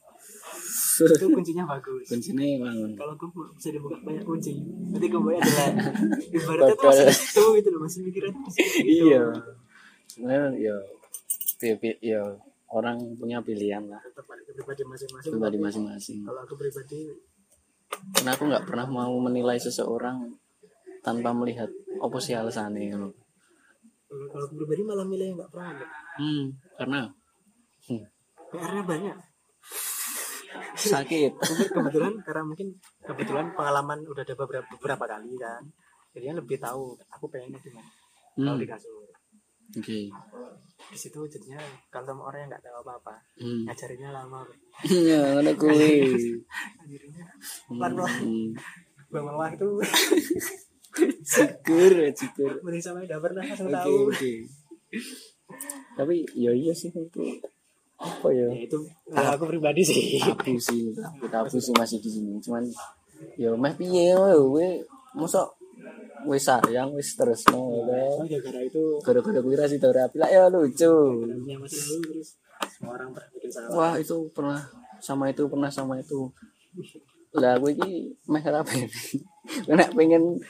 Itu 1.18 1.26
kuncinya 1.26 1.66
bagus. 1.66 2.06
Kuncinya 2.06 2.46
emang. 2.46 2.94
Kalau 2.94 3.18
gembok 3.18 3.50
bisa 3.58 3.74
dibuka 3.74 3.98
banyak 4.06 4.22
kunci. 4.22 4.62
Berarti 4.94 5.06
kembali 5.10 5.36
adalah 5.42 5.68
ibaratnya 6.38 6.74
tuh 6.78 6.86
masih 6.86 7.04
di 7.10 7.16
situ 7.18 7.44
gitu 7.58 7.68
loh, 7.74 7.80
masih 7.82 7.98
masih 8.06 8.12
di 8.14 8.20
situ. 8.22 9.10
iya. 9.10 9.22
Sebenarnya 10.06 10.46
ya 10.54 10.76
ya 11.98 12.22
orang 12.70 13.02
punya 13.18 13.42
pilihan 13.42 13.90
lah. 13.90 13.98
Pribadi 14.54 14.86
masing-masing. 14.86 15.30
pribadi 15.34 15.58
masing-masing. 15.58 16.18
Kalau 16.22 16.40
aku 16.46 16.54
pribadi, 16.54 17.10
karena 18.14 18.30
aku 18.38 18.42
nggak 18.46 18.64
pernah 18.70 18.86
mau 18.86 19.18
menilai 19.18 19.58
seseorang 19.58 20.30
tanpa 21.02 21.34
melihat 21.34 21.74
apa 21.98 22.18
sih 22.22 22.38
alasannya 22.38 23.25
kalau 24.32 24.44
aku 24.48 24.54
pribadi 24.60 24.82
malah 24.82 25.06
milih 25.06 25.26
yang 25.32 25.36
nggak 25.38 25.52
pernah. 25.52 25.70
hmm, 26.20 26.44
karena 26.80 27.00
hmm, 27.88 28.04
PR-nya 28.52 28.84
banyak. 28.84 29.16
sakit 30.76 31.32
kebetulan 31.72 32.14
karena 32.20 32.42
mungkin 32.44 32.68
kebetulan 33.00 33.48
pengalaman 33.56 34.04
udah 34.06 34.22
ada 34.22 34.34
beberapa, 34.36 34.66
beberapa 34.76 35.04
kali 35.08 35.34
kan. 35.40 35.62
Jadinya 36.12 36.40
lebih 36.40 36.56
tahu 36.60 36.96
aku 37.12 37.28
pengennya 37.28 37.60
gimana. 37.60 37.90
Kalau 38.36 38.56
hmm, 38.56 38.60
di 38.60 38.66
kasur. 38.68 39.04
oke 39.66 39.98
Di 40.92 40.98
situ 41.00 41.20
jadinya 41.26 41.58
kalau 41.88 42.04
sama 42.06 42.22
orang 42.28 42.46
yang 42.46 42.50
nggak 42.52 42.64
tahu 42.64 42.76
apa-apa, 42.84 43.14
hmm. 43.40 43.64
ngajarinnya 43.68 44.10
lama. 44.12 44.38
Bro. 44.44 44.54
ya 45.08 45.20
ada 45.40 45.52
kuwi 45.56 45.92
Ngajarinnya 46.84 47.24
pelan-pelan. 47.72 48.12
hmm. 48.20 48.48
Bang 49.06 49.24
Mawar 49.26 49.54
itu 49.54 49.68
syukur 51.22 51.92
syukur 52.16 52.50
mending 52.64 52.82
sama 52.82 53.04
udah 53.04 53.20
pernah 53.20 53.42
langsung 53.44 53.68
oke 53.68 53.76
tahu. 53.76 53.96
oke. 54.12 54.32
Tapi 55.96 56.14
ya 56.34 56.52
iya 56.52 56.72
sih 56.72 56.90
itu 56.92 57.22
apa 57.96 58.28
ya? 58.28 58.48
Ya 58.52 58.68
itu 58.68 58.78
kalau 59.08 59.30
aku 59.36 59.44
pribadi 59.48 59.82
sih. 59.84 60.20
tabu 60.20 60.56
sih 60.60 60.92
tabu 60.96 61.24
tabu 61.28 61.48
sih 61.52 61.72
masih 61.76 61.98
di 62.00 62.10
sini. 62.12 62.32
Cuman 62.40 62.64
ya 63.40 63.52
meh 63.56 63.74
piye 63.76 64.12
we 64.52 64.84
mosok 65.16 65.56
wis 66.28 66.44
sayang 66.44 66.92
wis 66.96 67.14
terus 67.16 67.46
no 67.52 67.86
gara-gara 67.86 68.60
itu 68.64 69.00
gara-gara 69.00 69.40
kuwi 69.40 69.56
ra 69.56 69.64
sida 69.68 69.88
rapi 69.92 70.16
lah 70.20 70.28
ya 70.28 70.48
lucu. 70.48 71.24
Masa 71.56 71.76
lalu 71.88 72.04
terus 72.12 72.28
semua 72.76 72.96
orang 72.98 73.12
pernah 73.12 73.28
bikin 73.36 73.50
salah. 73.52 73.68
wah 73.72 73.94
itu 73.96 74.16
pernah 74.32 74.60
sama 75.00 75.28
itu 75.32 75.42
pernah 75.48 75.70
sama 75.72 76.00
itu. 76.00 76.28
Lah 77.36 77.60
gue 77.60 77.72
ini 77.76 78.12
meh 78.28 78.44
rapi 78.44 78.88
nek 79.78 79.92
pengen 79.94 80.40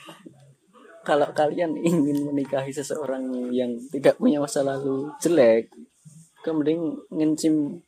kalau 1.07 1.31
kalian 1.31 1.71
ingin 1.79 2.27
menikahi 2.27 2.75
seseorang 2.75 3.23
yang 3.55 3.71
tidak 3.95 4.19
punya 4.19 4.43
masa 4.43 4.59
lalu 4.59 5.07
jelek 5.23 5.71
ke 6.43 6.49
mending 6.51 6.99
ngencim 7.15 7.79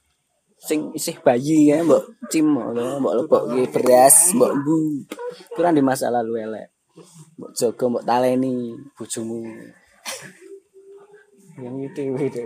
sing 0.59 0.91
isih 0.95 1.19
bayi 1.19 1.71
ya 1.71 1.83
mbok 1.83 2.03
cim 2.31 2.47
lho 2.47 2.99
mbok 3.03 3.43
nggih 3.51 3.67
beras 3.75 4.31
mbok 4.35 4.55
bu 4.63 4.75
kurang 5.51 5.75
di 5.75 5.83
masa 5.83 6.07
lalu 6.07 6.47
elek. 6.47 6.67
Mbok 7.35 7.51
jaga 7.59 7.85
mbok 7.91 8.05
taleni 8.07 8.71
bojomu. 8.95 9.43
Yang 11.59 11.75
itu 11.91 12.01
itu 12.23 12.43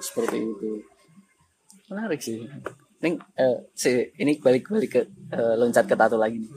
seperti 0.00 0.40
itu. 0.40 0.70
Menarik 1.92 2.20
sih. 2.20 2.40
Neng, 2.96 3.20
eh, 3.36 3.60
si, 3.76 3.92
ini 4.16 4.40
balik 4.40 4.72
balik 4.72 4.90
ke 4.90 5.02
eh, 5.36 5.54
loncat 5.60 5.84
ke 5.84 5.92
tato 5.92 6.16
lagi 6.16 6.40
nih. 6.40 6.52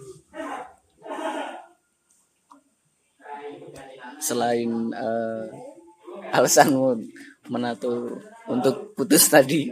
Selain 4.19 4.69
eh, 4.93 5.45
alasanmu 6.35 6.99
menato 7.49 8.19
untuk 8.51 8.93
putus 8.93 9.25
tadi. 9.31 9.71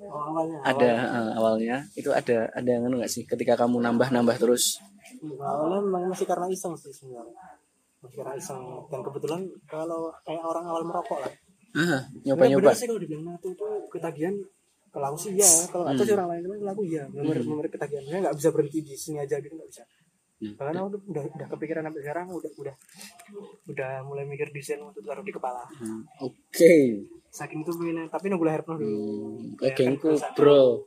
Oh, 0.00 0.30
awalnya 0.30 0.58
ada 0.64 0.90
eh, 0.90 1.30
awalnya. 1.38 1.76
Itu 1.94 2.10
ada 2.14 2.48
ada 2.50 2.68
yang 2.68 2.88
nggak 2.88 3.10
sih? 3.10 3.22
Ketika 3.28 3.54
kamu 3.60 3.78
nambah 3.82 4.08
nambah 4.10 4.36
terus 4.40 4.78
awalnya 5.40 5.80
memang 5.80 6.12
masih 6.12 6.26
karena 6.28 6.46
iseng 6.50 6.74
sih 6.76 6.92
sebenarnya. 6.92 7.34
Masih 8.02 8.16
karena 8.20 8.34
iseng. 8.36 8.60
Dan 8.90 9.00
kebetulan 9.04 9.40
kalau 9.68 10.12
kayak 10.26 10.44
orang 10.44 10.64
awal 10.68 10.82
merokok 10.84 11.18
lah. 11.24 11.32
Ah, 11.74 12.06
Nggak 12.22 12.38
nyoba 12.38 12.44
nyoba 12.54 12.70
sih 12.70 12.86
kalau 12.86 13.02
dibilang 13.02 13.34
nato 13.34 13.50
itu 13.50 13.66
ketagihan 13.90 14.34
kalau 14.94 15.10
aku 15.10 15.18
sih 15.26 15.30
iya 15.34 15.50
kalau 15.74 15.82
nggak 15.90 15.98
tahu 15.98 16.06
sih 16.06 16.14
orang 16.14 16.28
lain 16.30 16.42
kalau 16.46 16.72
aku 16.78 16.82
iya. 16.86 17.02
Benar 17.10 17.36
benar 17.42 17.66
ketagihan. 17.66 18.02
Nggak 18.22 18.34
bisa 18.38 18.48
berhenti 18.54 18.78
di 18.86 18.94
sini 18.94 19.18
aja 19.18 19.36
gitu 19.42 19.54
nggak 19.58 19.70
bisa. 19.70 19.82
Hmm. 19.82 20.03
Bahkan 20.54 20.74
aku 20.80 21.00
udah 21.08 21.22
udah 21.24 21.46
kepikiran 21.56 21.82
sampai 21.88 22.02
sekarang 22.04 22.26
udah 22.28 22.50
udah 22.60 22.74
udah 23.70 23.92
mulai 24.04 24.24
mikir 24.28 24.52
desain 24.52 24.80
untuk 24.82 25.00
taruh 25.00 25.24
di 25.24 25.32
kepala. 25.32 25.64
Hmm, 25.80 26.04
oke. 26.20 26.74
Saking 27.32 27.64
itu 27.64 27.72
pengen 27.74 28.06
tapi 28.12 28.28
nunggu 28.28 28.46
lahir 28.46 28.62
penuh 28.62 28.78
dulu. 28.84 29.00
Hmm, 29.00 29.56
kayak 29.58 29.74
gengku 29.74 30.12
bro. 30.36 30.84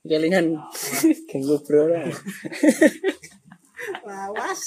Kelingan 0.00 0.56
gengku 1.28 1.56
bro 1.66 1.82
lah. 1.90 2.06
Lawas. 4.06 4.60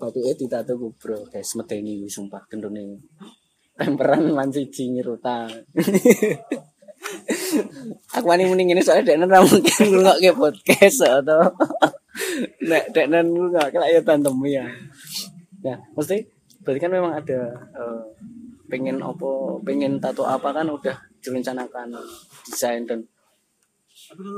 Bapaknya 0.00 0.32
ditato 0.34 0.74
ku 0.80 0.94
bro, 0.96 1.28
guys 1.28 1.52
medeni 1.54 2.00
wis 2.02 2.16
sumpah 2.16 2.42
gendone. 2.48 2.98
Temperan 3.76 4.32
lan 4.34 4.50
siji 4.52 4.92
nyerutang. 4.92 5.50
Aku 8.14 8.26
wani 8.28 8.46
muni 8.46 8.68
ngene 8.68 8.84
soalnya 8.84 9.14
deknen 9.14 9.30
ra 9.32 9.42
mungkin 9.42 9.82
ngrungokke 9.90 10.30
podcast 10.38 11.02
atau 11.02 11.50
nek 12.68 12.84
deknen 12.92 13.26
ngrungokke 13.32 13.76
lak 13.78 13.90
ya 13.92 14.00
tantemu 14.04 14.44
ya. 14.48 14.64
Nah, 15.62 15.78
mesti 15.96 16.22
berarti 16.62 16.80
kan 16.82 16.92
memang 16.92 17.12
ada 17.16 17.40
eh, 17.74 18.02
pengen 18.68 19.00
apa, 19.02 19.30
pengen 19.64 19.98
tato 20.00 20.24
apa 20.24 20.48
kan 20.52 20.66
udah 20.68 20.96
direncanakan 21.22 21.92
desain 22.48 22.82
dan 22.84 23.00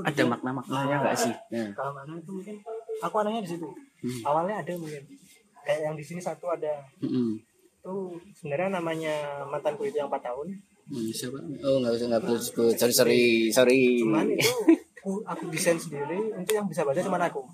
ada 0.04 0.22
makna-maknanya 0.28 0.96
enggak 1.02 1.16
sih? 1.16 1.34
Nah, 1.50 1.72
kalau 1.72 1.92
mana 1.96 2.14
itu 2.20 2.30
mungkin 2.30 2.56
aku 3.00 3.14
anehnya 3.22 3.42
di 3.44 3.50
situ 3.56 3.68
Hmm. 4.04 4.20
awalnya 4.20 4.60
ada 4.60 4.76
mungkin 4.76 5.00
kayak 5.64 5.80
yang 5.80 5.96
di 5.96 6.04
sini 6.04 6.20
satu 6.20 6.52
ada 6.52 6.84
mm 7.00 7.40
itu 7.80 7.92
sebenarnya 8.36 8.76
namanya 8.80 9.44
mantanku 9.48 9.88
itu 9.88 9.96
yang 9.96 10.12
4 10.12 10.20
tahun 10.20 10.52
Hmm, 10.52 10.73
siapa? 11.10 11.38
Oh, 11.60 11.76
enggak 11.78 11.92
usah 11.94 12.06
enggak 12.06 12.22
perlu 12.22 12.36
disebut. 12.36 12.74
Sorry, 12.76 12.92
sorry, 12.92 13.22
sorry. 13.50 13.80
cuman 13.98 14.26
itu 14.28 14.52
aku, 14.98 15.20
aku 15.22 15.44
desain 15.48 15.76
sendiri 15.76 16.16
untuk 16.30 16.52
yang 16.52 16.64
bisa 16.64 16.80
baca 16.80 16.96
cuma 16.96 17.20
aku 17.20 17.44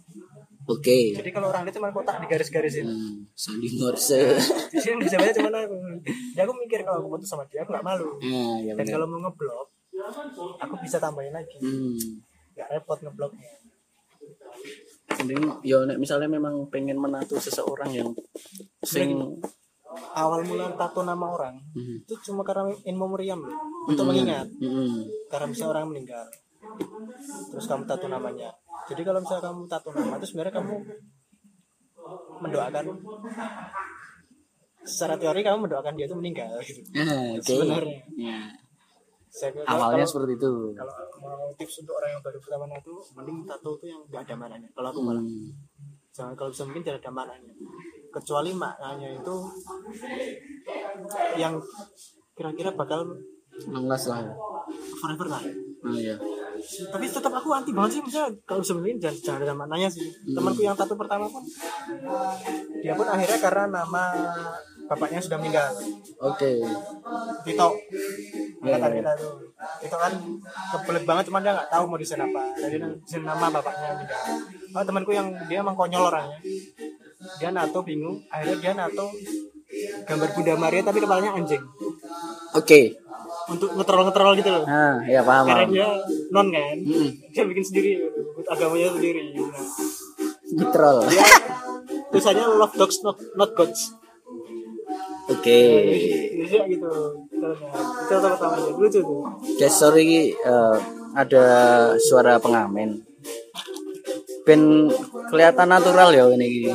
Oke. 0.66 1.11
jadi 1.12 1.31
kalau 1.31 1.51
orang 1.51 1.66
lihat 1.66 1.74
cuma 1.74 1.90
kotak 1.90 2.23
di 2.23 2.27
garis-garisin 2.27 2.86
Hmm, 2.86 3.27
Sandi 3.35 3.66
Morse. 3.74 4.39
di 4.70 4.78
sini 4.78 4.94
yang 4.94 5.02
bisa 5.02 5.19
baca 5.19 5.35
cuma 5.35 5.51
aku 5.51 5.74
jadi 6.31 6.47
aku 6.47 6.55
mikir 6.57 6.78
kalau 6.82 7.02
aku 7.02 7.09
putus 7.12 7.27
sama 7.27 7.43
dia 7.44 7.61
aku 7.61 7.74
nggak 7.74 7.82
malu 7.82 8.07
Ah, 8.23 8.55
ya 8.61 8.73
dan 8.73 8.86
kalau 8.86 9.07
mau 9.07 9.19
ngeblok 9.20 9.66
aku 10.62 10.74
bisa 10.78 11.02
tambahin 11.02 11.35
lagi 11.35 11.59
Hmm. 11.59 11.98
nggak 12.55 12.69
repot 12.70 12.98
ngebloknya 13.01 13.51
Mending 15.11 15.43
yo 15.62 15.82
nek 15.82 15.98
misalnya 15.98 16.31
memang 16.31 16.70
pengen 16.70 16.94
menato 16.97 17.35
seseorang 17.36 17.90
yang 17.90 18.09
sing 18.81 19.11
awal 20.12 20.40
mula 20.42 20.70
tato 20.74 21.02
nama 21.02 21.26
orang 21.28 21.54
Hmm. 21.72 21.98
itu 22.00 22.14
cuma 22.24 22.42
karena 22.42 22.70
in 22.84 22.94
memoriam 22.94 23.40
loh 23.40 23.54
untuk 23.84 24.04
mengingat 24.04 24.46
Hmm. 24.56 25.06
karena 25.26 25.46
misalnya 25.46 25.70
orang 25.72 25.86
meninggal 25.90 26.26
terus 27.48 27.64
kamu 27.64 27.84
tato 27.84 28.06
namanya 28.06 28.54
jadi 28.86 29.02
kalau 29.02 29.18
misalnya 29.18 29.44
kamu 29.46 29.60
tato 29.66 29.88
nama 29.90 30.14
itu 30.16 30.26
sebenarnya 30.26 30.54
kamu 30.54 30.74
mendoakan 32.40 32.84
secara 34.82 35.14
teori 35.14 35.40
kamu 35.40 35.58
mendoakan 35.66 35.92
dia 35.92 36.06
itu 36.06 36.16
meninggal 36.16 36.50
gitu 36.62 36.80
Ah, 36.96 37.36
oke. 37.36 37.44
Sebenarnya. 37.44 38.00
Ya. 38.16 38.40
Saya 39.28 39.54
kira 39.54 39.62
Awalnya 39.64 40.02
kalau, 40.02 40.10
seperti 40.10 40.32
itu. 40.34 40.52
kalau 40.74 40.94
mau 41.22 41.54
tips 41.54 41.74
untuk 41.78 41.94
orang 41.94 42.10
yang 42.10 42.22
baru 42.24 42.38
pertama 42.40 42.64
tato 42.68 42.94
mending 43.14 43.38
tato 43.44 43.70
itu 43.76 43.86
yang 43.86 44.00
nggak 44.04 44.22
ada 44.26 44.34
maknanya 44.34 44.68
kalau 44.72 44.88
aku 44.90 45.00
malah 45.00 45.22
Hmm. 45.22 45.50
jangan 46.10 46.34
kalau 46.34 46.50
bisa 46.50 46.62
mungkin 46.66 46.82
tidak 46.82 46.98
ada 46.98 47.10
maknanya 47.12 47.54
kecuali 48.11 48.51
maknanya 48.53 49.09
itu 49.15 49.37
yang 51.39 51.57
kira-kira 52.35 52.74
bakal 52.74 53.07
last 53.69 54.09
lah 54.09 54.24
ya. 54.24 54.35
forever 54.97 55.27
lah. 55.28 55.43
Ah, 55.81 55.97
ya. 55.97 56.16
tapi 56.93 57.09
tetap 57.09 57.32
aku 57.32 57.57
anti 57.57 57.73
banget 57.73 57.99
sih 57.99 58.03
misalnya 58.05 58.37
kalau 58.45 58.61
sebenarnya 58.61 59.09
jangan, 59.09 59.16
jangan 59.24 59.41
ada 59.49 59.55
maknanya 59.57 59.89
sih. 59.89 60.05
Temanku 60.28 60.61
yang 60.61 60.77
tato 60.77 60.93
pertama 60.97 61.24
pun 61.28 61.41
dia 62.85 62.93
pun 62.93 63.09
akhirnya 63.09 63.39
karena 63.41 63.65
nama 63.81 64.05
bapaknya 64.89 65.20
sudah 65.24 65.41
meninggal. 65.41 65.73
Oke. 66.20 66.61
Tito 67.45 67.69
Iya, 68.61 68.77
angkatan 68.77 68.93
iya. 68.93 69.01
kita 69.01 69.12
tuh. 69.16 69.32
Tito 69.81 69.97
kan 69.97 70.12
kebelet 70.77 71.05
banget 71.09 71.24
cuman 71.32 71.41
dia 71.41 71.53
nggak 71.57 71.70
tahu 71.73 71.85
mau 71.89 71.97
desain 71.97 72.20
apa. 72.20 72.43
Jadi 72.61 72.77
desain 72.77 73.24
nama 73.24 73.47
bapaknya 73.49 73.89
meninggal. 73.97 74.20
Oh, 74.77 74.85
temanku 74.85 75.12
yang 75.16 75.32
dia 75.49 75.65
emang 75.65 75.77
konyol 75.77 76.12
orangnya 76.12 76.39
dia 77.36 77.51
nato 77.51 77.80
bingung 77.80 78.16
akhirnya 78.26 78.56
dia 78.59 78.72
nato 78.74 79.06
gambar 80.02 80.28
Bunda 80.32 80.55
Maria 80.56 80.82
tapi 80.82 80.98
kepalanya 80.98 81.30
anjing 81.32 81.62
Oke. 82.52 82.97
untuk 83.47 83.70
ngetrol-ngetrol 83.72 84.32
gitu 84.34 84.51
loh 84.51 84.64
Ah, 84.64 84.98
ya 85.05 85.20
paham. 85.20 85.44
karena 85.44 85.66
dia 85.66 85.88
non 86.30 86.48
kan 86.48 86.76
Hmm. 86.80 87.10
dia 87.28 87.42
bikin 87.44 87.62
sendiri 87.62 87.90
agamanya 88.44 88.90
sendiri 88.90 89.22
nah, 89.32 89.64
Gitrol. 90.51 90.98
dia 91.06 91.24
tulisannya 92.10 92.44
love 92.52 92.74
dogs 92.74 92.98
not, 93.01 93.16
not 93.34 93.51
gods 93.52 93.94
Oke. 95.28 95.59
Indonesia 96.34 96.66
gitu 96.66 96.90
itu 97.30 97.48
tato 98.09 98.26
pertamanya 98.28 98.70
lucu 98.72 98.98
tuh 98.98 99.22
Guys, 99.55 99.70
sorry 99.72 100.09
eh, 100.32 100.76
ada 101.12 101.44
suara 101.97 102.38
pengamen. 102.38 103.06
ben 104.40 104.88
kelihatan 105.28 105.68
natural 105.68 106.10
ya 106.10 106.24
ini 106.28 106.72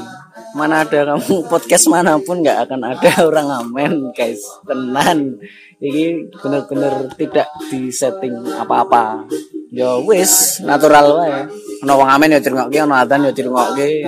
mana 0.55 0.83
ada 0.83 1.15
kamu 1.15 1.43
podcast 1.51 1.85
mana 1.87 2.19
pun 2.19 2.43
nggak 2.43 2.67
akan 2.67 2.81
ada 2.95 3.09
orang 3.27 3.47
ngamen 3.47 3.93
guys. 4.11 4.41
Tenan. 4.67 5.39
Ini 5.75 6.31
bener-bener 6.39 7.11
tidak 7.19 7.51
di 7.67 7.91
setting 7.91 8.39
apa-apa. 8.55 9.27
Ya 9.71 9.99
wis 9.99 10.63
natural 10.63 11.19
wae. 11.19 11.39
Ono 11.83 11.91
wong 11.99 12.07
ngamen 12.07 12.35
ya 12.35 12.39
dirungokke 12.39 12.77
ono 12.83 12.95
adzan 12.95 13.27
ya 13.27 13.31
dirungokke 13.35 14.07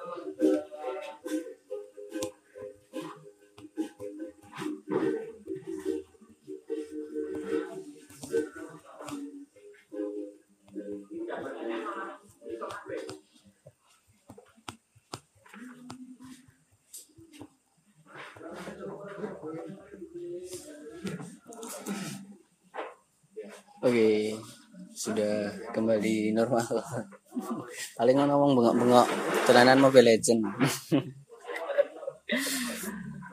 kembali 25.81 26.37
normal. 26.37 26.61
Paling 27.97 28.17
ono 28.21 28.33
wong 28.37 28.51
bengok-bengok 28.53 29.07
telanan 29.49 29.81
Mobile 29.81 30.13
Legend. 30.13 30.45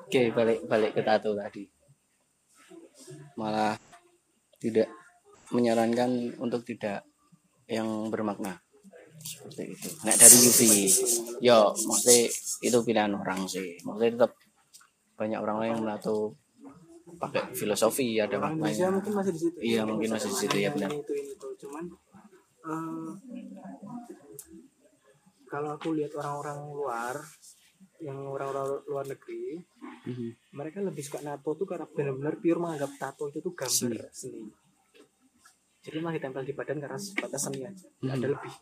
Oke, 0.08 0.32
balik 0.32 0.64
balik 0.64 0.96
ke 0.96 1.04
tato 1.04 1.36
tadi. 1.36 1.68
Malah 3.36 3.76
tidak 4.56 4.88
menyarankan 5.52 6.40
untuk 6.40 6.64
tidak 6.64 7.04
yang 7.68 8.08
bermakna 8.08 8.56
seperti 9.20 9.76
itu. 9.76 9.88
Nek 10.08 10.16
dari 10.16 10.36
Yufi, 10.40 10.72
yo 11.44 11.76
maksudnya 11.76 12.32
itu 12.64 12.78
pilihan 12.80 13.12
orang 13.12 13.44
sih. 13.44 13.76
Maksudnya 13.84 14.10
tetap 14.16 14.32
banyak 15.20 15.38
orang 15.38 15.56
lain 15.60 15.70
yang 15.76 15.82
menato 15.84 16.32
pakai 17.18 17.52
filosofi 17.56 18.20
ada 18.20 18.36
maknanya. 18.36 18.92
mungkin 18.92 19.12
masih 19.16 19.32
di 19.32 19.40
situ 19.40 19.56
Iya, 19.64 19.82
mungkin 19.88 20.08
masih 20.12 20.28
di 20.28 20.36
situ, 20.44 20.56
ya, 20.60 20.70
benar. 20.70 20.92
itu 20.92 21.12
ini 21.16 21.32
tuh 21.40 21.52
cuman 21.56 21.84
eh, 22.68 23.10
kalau 25.48 25.70
aku 25.74 25.96
lihat 25.96 26.12
orang-orang 26.12 26.58
luar 26.68 27.14
yang 28.02 28.18
orang-orang 28.28 28.84
luar 28.86 29.04
negeri 29.08 29.58
Mhm. 30.08 30.56
mereka 30.56 30.78
lebih 30.82 31.02
suka 31.04 31.20
nato 31.20 31.52
tuh 31.54 31.66
karena 31.68 31.86
benar-benar 31.86 32.34
pure 32.40 32.60
menganggap 32.60 32.90
tato 32.96 33.28
itu 33.28 33.38
tuh 33.44 33.52
gambar 33.52 34.08
seni, 34.10 34.48
jadi 35.84 35.96
mah 36.00 36.12
ditempel 36.16 36.42
di 36.48 36.54
badan 36.56 36.78
karena 36.80 36.98
sebatas 36.98 37.40
seni 37.44 37.64
aja 37.64 37.86
nggak 38.02 38.16
ada 38.18 38.28
lebih. 38.32 38.54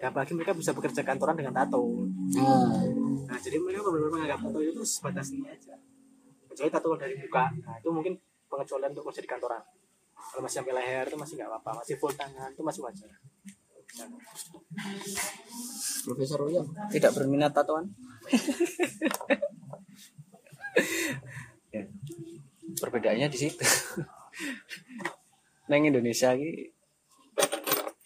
Ya, 0.00 0.08
apalagi 0.08 0.32
mereka 0.32 0.56
bisa 0.56 0.72
bekerja 0.72 1.04
kantoran 1.04 1.36
dengan 1.36 1.52
tato. 1.52 1.84
Ah, 2.40 2.80
nah 3.28 3.38
jadi 3.38 3.60
mereka 3.60 3.84
benar-benar 3.84 4.12
menganggap 4.16 4.40
tato 4.48 4.58
itu 4.64 4.80
sebatas 4.82 5.24
seni 5.30 5.44
aja. 5.46 5.76
Kecuali 6.48 6.70
tato 6.72 6.88
dari 6.96 7.14
muka. 7.20 7.44
Nah 7.60 7.74
itu 7.76 7.88
mungkin 7.92 8.12
pengecualian 8.48 8.90
untuk 8.96 9.04
kerja 9.12 9.20
di 9.20 9.30
kantoran 9.30 9.62
kalau 10.30 10.42
masih 10.44 10.56
sampai 10.60 10.74
leher 10.76 11.04
itu 11.08 11.16
masih 11.16 11.34
nggak 11.40 11.48
apa-apa 11.50 11.70
masih 11.82 11.94
full 11.96 12.12
tangan 12.12 12.50
itu 12.52 12.62
masih 12.62 12.82
wajar 12.84 13.10
Profesor 16.06 16.38
Uyo 16.46 16.62
tidak 16.94 17.10
berminat 17.12 17.50
tatoan. 17.50 17.90
ya. 21.74 21.82
Perbedaannya 22.78 23.26
di 23.26 23.38
situ. 23.38 23.66
Neng 25.66 25.90
Indonesia 25.90 26.38
ki 26.38 26.70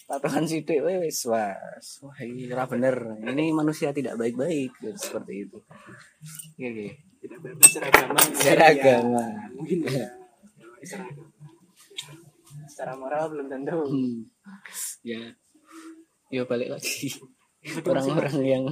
tatoan 0.08 0.48
sidik 0.48 0.80
wis 0.80 1.28
was. 1.28 2.00
Wah, 2.00 2.16
ini 2.24 2.48
bener. 2.48 2.96
Ini 3.20 3.52
manusia 3.52 3.92
tidak 3.92 4.16
baik-baik 4.16 4.72
gitu, 4.80 4.96
seperti 4.96 5.44
itu. 5.44 5.58
Iya, 6.56 6.70
iya. 6.72 6.92
tidak 7.20 7.38
secara 7.68 7.86
agama 7.92 8.20
Secara 8.36 8.64
agama. 8.72 9.24
mungkin 9.56 9.78
ya 9.84 10.08
secara 10.84 11.08
agama 11.08 11.33
secara 12.74 12.98
moral 12.98 13.30
belum 13.30 13.46
tentu 13.46 13.86
Hmm. 13.86 14.26
Ya. 15.06 15.30
Ya 16.34 16.42
balik 16.42 16.74
lagi. 16.74 17.14
Orang-orang 17.86 18.36
yang 18.42 18.64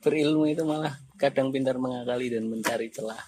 berilmu 0.00 0.48
itu 0.48 0.64
malah 0.64 0.96
kadang 1.20 1.52
pintar 1.52 1.76
mengakali 1.76 2.32
dan 2.32 2.48
mencari 2.48 2.88
celah. 2.88 3.20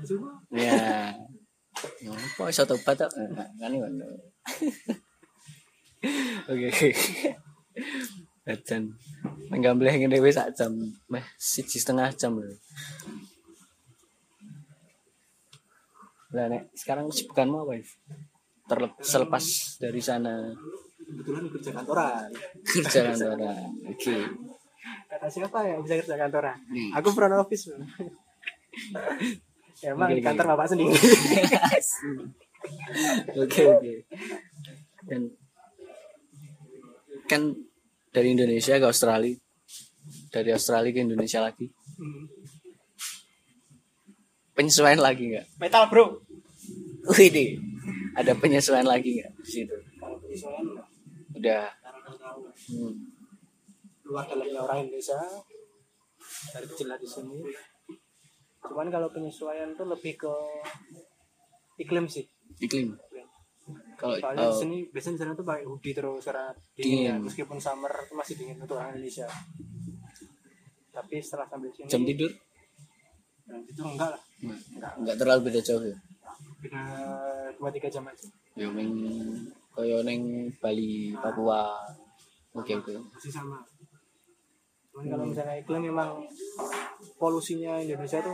Semua 0.00 0.40
Ya. 0.48 1.12
Apa 2.08 2.48
iso 2.48 2.64
tobat? 2.64 3.04
Nah, 3.04 3.44
Kan. 3.60 3.72
Oke. 6.48 6.68
Bacan. 8.46 8.82
Menggambleh 9.52 9.92
ngene 10.00 10.16
wis 10.24 10.40
sak 10.40 10.56
jam. 10.56 10.72
Meh 11.12 11.26
siji 11.36 11.76
setengah 11.76 12.08
jam 12.16 12.32
lho. 12.40 12.56
Lah 16.28 16.46
nek 16.46 16.72
sekarang 16.72 17.06
kesibukanmu 17.06 17.56
apa, 17.60 17.72
If? 17.76 17.90
Terlep- 18.66 18.98
selepas 18.98 19.44
dari 19.78 20.00
sana 20.00 20.50
kebetulan 20.98 21.46
kerja 21.48 21.70
kantoran 21.72 22.26
kerja 22.64 23.00
kantoran. 23.06 23.70
Oke. 23.86 24.16
kata 25.06 25.26
siapa 25.28 25.58
ya 25.62 25.78
bisa 25.78 25.94
kerja 25.96 26.16
kantoran 26.16 26.58
Hmm. 26.66 26.90
aku 26.92 27.08
front 27.10 27.30
office. 27.36 27.70
Ya, 29.78 29.92
emang 29.92 30.08
Oke, 30.08 30.18
di 30.18 30.22
kantor 30.22 30.44
oke. 30.44 30.52
bapak 30.52 30.66
sendiri 30.68 30.92
Oke 33.38 33.62
oke. 33.68 33.92
Dan 35.04 35.22
kan 37.24 37.42
dari 38.08 38.28
Indonesia 38.28 38.74
ke 38.74 38.84
Australia, 38.84 39.36
dari 40.28 40.50
Australia 40.50 40.90
ke 40.90 41.00
Indonesia 41.02 41.38
lagi, 41.40 41.70
Hmm. 41.94 42.26
Penyesuaian 44.56 44.98
lagi 44.98 45.36
nggak? 45.36 45.46
metal 45.60 45.84
bro 45.92 46.24
Wih 47.06 47.30
deh, 47.30 47.54
ada 48.18 48.34
penyesuaian 48.34 48.82
lagi 48.82 49.22
nggak 49.22 49.30
di 49.38 49.46
situ? 49.46 49.76
Udah. 51.38 51.70
Hmm. 52.66 52.94
luar 54.06 54.22
dalamnya 54.26 54.62
orang 54.62 54.86
Indonesia 54.86 55.18
dari 56.54 56.66
kecil 56.70 56.94
di 56.94 57.08
sini 57.10 57.38
cuman 58.66 58.86
kalau 58.90 59.10
penyesuaian 59.10 59.74
tuh 59.74 59.86
lebih 59.86 60.14
ke 60.18 60.34
iklim 61.82 62.06
sih 62.10 62.26
Iklim. 62.56 62.96
Kalau 63.98 64.16
soalnya 64.22 64.46
di 64.46 64.52
oh, 64.52 64.54
sini 64.54 64.76
biasanya 64.94 65.14
di 65.16 65.20
sana 65.20 65.32
tuh 65.34 65.44
pakai 65.44 65.64
hoodie 65.66 65.92
terus 65.96 66.22
karena 66.22 66.54
Dingin. 66.76 66.86
dingin 66.86 67.08
ya 67.10 67.14
meskipun 67.18 67.58
summer 67.58 67.90
itu 67.90 68.14
masih 68.14 68.34
dingin 68.38 68.56
untuk 68.62 68.78
orang 68.78 68.94
Indonesia 68.94 69.26
tapi 70.94 71.20
setelah 71.20 71.50
sampai 71.50 71.68
sini 71.74 71.88
jam 71.90 72.02
tidur 72.06 72.30
nah, 73.46 73.58
itu 73.62 73.80
enggak 73.80 74.10
lah 74.10 74.20
Nah, 74.38 74.52
enggak 74.52 74.92
nggak 75.00 75.16
terlalu 75.16 75.40
beda 75.44 75.60
jauh 75.60 75.82
ya. 75.82 75.96
beda 76.58 76.82
dua 77.52 77.70
tiga 77.70 77.88
jam 77.88 78.04
aja 78.04 78.26
Ya 78.54 78.66
neng 78.68 78.90
koyo 79.70 80.00
neng 80.00 80.22
Bali, 80.56 81.12
Papua. 81.14 81.76
Oke 82.52 82.72
oke. 82.74 82.92
masih 83.10 83.28
sama 83.30 83.60
cuman 84.88 85.04
kalau 85.06 85.24
misalnya 85.26 85.54
iklim 85.56 85.82
memang 85.86 86.24
polusinya 87.14 87.76
Indonesia 87.78 88.16
tuh 88.18 88.32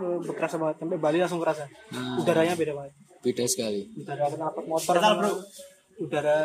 eh, 0.00 0.18
berkerasa 0.18 0.56
banget 0.56 0.76
sampai 0.80 0.96
Bali 0.96 1.18
langsung 1.18 1.36
kerasa 1.38 1.68
Nah, 1.90 2.16
udaranya 2.16 2.54
beda 2.54 2.72
banget 2.72 2.92
beda 3.20 3.44
sekali. 3.44 3.88
udara 3.94 4.24
kenapa 4.26 4.58
motor 4.62 4.94
sama 4.94 5.28
udara 5.96 6.38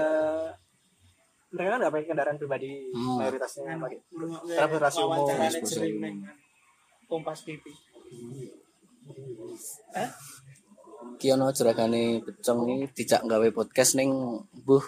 mereka 1.50 1.70
kan 1.70 1.80
nggak 1.80 1.94
pakai 1.94 2.06
kendaraan 2.06 2.38
pribadi 2.38 2.72
Hmm. 2.92 3.18
mayoritasnya 3.18 3.74
pakai 3.74 3.98
umum 4.12 4.36
Transportasi 4.44 5.00
umum. 5.02 5.24
Kompas 7.10 7.42
TV 7.42 7.66
Kiono 11.20 11.50
juragane 11.52 12.22
pecong 12.24 12.70
ini 12.70 12.86
dijak 12.94 13.26
gawe 13.26 13.50
podcast 13.52 13.98
ning 13.98 14.14
buh 14.64 14.86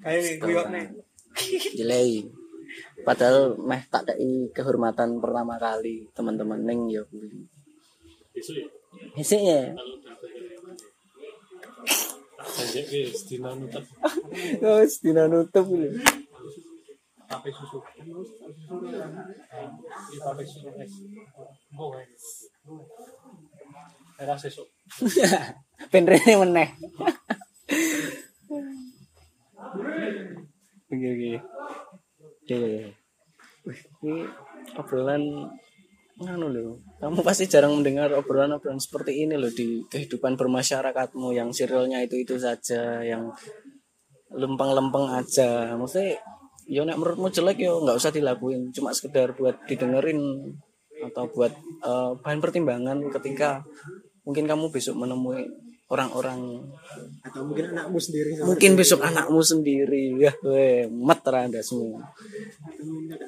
kayak 0.00 0.38
guyok 0.40 0.70
nih 0.72 0.86
jelei. 1.76 2.24
Padahal 3.04 3.58
meh 3.58 3.82
tak 3.90 4.08
dai 4.08 4.48
kehormatan 4.54 5.18
pertama 5.20 5.58
kali 5.60 6.08
teman-teman 6.16 6.62
ning 6.62 6.88
ya 6.88 7.02
kuwi. 7.10 7.28
besok 8.32 8.56
ya 8.56 8.66
Besok 9.14 9.40
ya. 9.44 9.60
wis 13.04 13.22
dina 13.28 13.50
nutup 13.54 13.84
Oh, 14.62 14.82
dina 15.02 15.24
nutup 15.28 15.66
ini. 15.74 15.90
Susu. 17.52 17.78
Susu 20.12 20.68
es. 20.80 20.92
Wae. 21.74 22.04
Era 24.20 24.34
meneh. 26.38 26.68
Oke 30.92 31.10
ini 34.04 34.22
obrolan 34.76 35.22
nganu 36.14 36.46
loh. 36.52 36.78
Kamu 37.02 37.26
pasti 37.26 37.50
jarang 37.50 37.74
mendengar 37.74 38.12
obrolan-obrolan 38.14 38.78
seperti 38.78 39.26
ini 39.26 39.34
loh 39.34 39.50
di 39.50 39.82
kehidupan 39.90 40.38
bermasyarakatmu 40.38 41.34
yang 41.34 41.50
serialnya 41.50 42.04
itu-itu 42.06 42.38
saja, 42.38 43.02
yang 43.02 43.34
lempeng-lempeng 44.30 45.10
aja. 45.10 45.74
Maksudnya 45.74 46.20
ya 46.64 46.82
nek 46.84 46.96
menurutmu 46.96 47.28
jelek 47.28 47.58
ya 47.60 47.72
nggak 47.72 47.98
usah 47.98 48.12
dilakuin, 48.14 48.72
cuma 48.72 48.90
sekedar 48.96 49.36
buat 49.36 49.56
didengerin 49.68 50.20
atau 51.12 51.28
buat 51.28 51.52
eh, 51.84 52.10
bahan 52.20 52.40
pertimbangan 52.40 52.98
ketika 53.20 53.62
mungkin 54.24 54.48
kamu 54.48 54.72
besok 54.72 54.96
menemui 54.96 55.44
orang-orang 55.84 56.64
atau 57.20 57.44
mungkin 57.44 57.76
anakmu 57.76 58.00
sendiri 58.00 58.40
mungkin 58.40 58.72
besok 58.72 59.04
anakmu 59.04 59.40
sendiri. 59.44 60.16
Ya 60.16 60.32
weh 60.40 60.88
meter 60.88 61.32
anda 61.36 61.60
semua. 61.60 62.08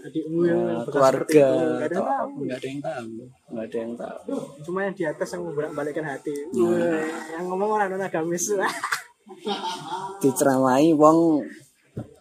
Adikmu 0.08 0.40
yang 0.48 0.60
Nah, 0.64 0.82
keluarga 0.88 1.46
itu. 1.52 1.68
Nggak 1.76 1.88
ada 1.92 1.96
atau 2.00 2.00
yang 2.00 2.08
tahu. 2.08 2.32
nggak 2.40 2.56
ada 2.56 2.66
yang 2.66 2.80
tahu 2.80 3.10
nggak 3.52 3.66
ada 3.68 3.76
yang 3.76 3.92
tahu. 3.94 4.18
Cuma 4.64 4.78
yang 4.88 4.94
di 4.96 5.04
atas 5.04 5.28
yang 5.36 5.42
membolak 5.44 5.72
balikkan 5.76 6.06
hati. 6.08 6.34
Weh, 6.56 7.04
yang 7.36 7.44
ngomong 7.44 7.70
orang 7.76 7.88
non 7.92 8.02
agamis 8.02 8.50
diceramai 10.22 10.94
wong 10.96 11.42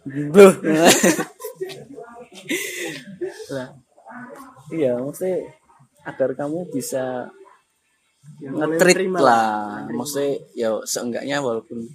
Buh. 0.06 0.54
Lah, 3.50 3.70
iya 4.70 4.94
maksudnya 5.02 5.50
agar 6.06 6.30
kamu 6.38 6.70
bisa 6.70 7.30
boleh 8.42 8.78
ngetrit 8.78 9.10
lah. 9.14 9.86
maksudnya 9.90 10.42
ya 10.58 10.70
seenggaknya 10.82 11.42
walaupun 11.42 11.86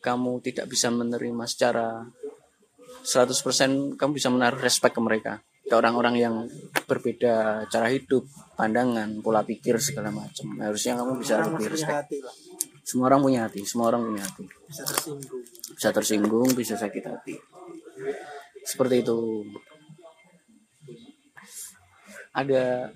kamu 0.00 0.40
tidak 0.44 0.66
bisa 0.70 0.88
menerima 0.92 1.44
secara 1.48 2.04
100% 3.06 3.96
kamu 3.98 4.10
bisa 4.14 4.28
menaruh 4.30 4.60
respect 4.60 4.94
ke 4.98 5.02
mereka. 5.02 5.32
Ke 5.66 5.74
orang-orang 5.74 6.14
yang 6.14 6.34
berbeda 6.86 7.66
cara 7.66 7.90
hidup 7.90 8.22
pandangan 8.54 9.18
pola 9.18 9.42
pikir 9.42 9.78
segala 9.82 10.14
macam. 10.14 10.54
Harusnya 10.62 10.98
kamu 10.98 11.12
bisa 11.18 11.42
orang 11.42 11.58
lebih 11.58 11.74
respect. 11.74 11.94
hati 12.06 12.18
lah 12.22 12.34
semua 12.86 13.10
orang 13.10 13.20
punya 13.26 13.40
hati 13.50 13.66
semua 13.66 13.90
orang 13.90 14.06
punya 14.06 14.22
hati. 14.22 14.46
Bisa 14.70 14.82
tersinggung. 14.86 15.42
Bisa 15.74 15.88
tersinggung 15.90 16.48
bisa 16.54 16.74
sakit 16.78 17.02
hati. 17.02 17.34
Seperti 18.62 19.02
itu. 19.02 19.42
Ada 22.30 22.94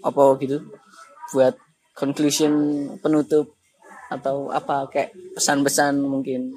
apa 0.00 0.22
gitu? 0.40 0.64
Buat 1.36 1.60
conclusion 1.92 2.52
penutup 3.04 3.52
atau 4.08 4.48
apa 4.48 4.88
kayak 4.88 5.12
pesan-pesan 5.36 6.00
mungkin. 6.00 6.56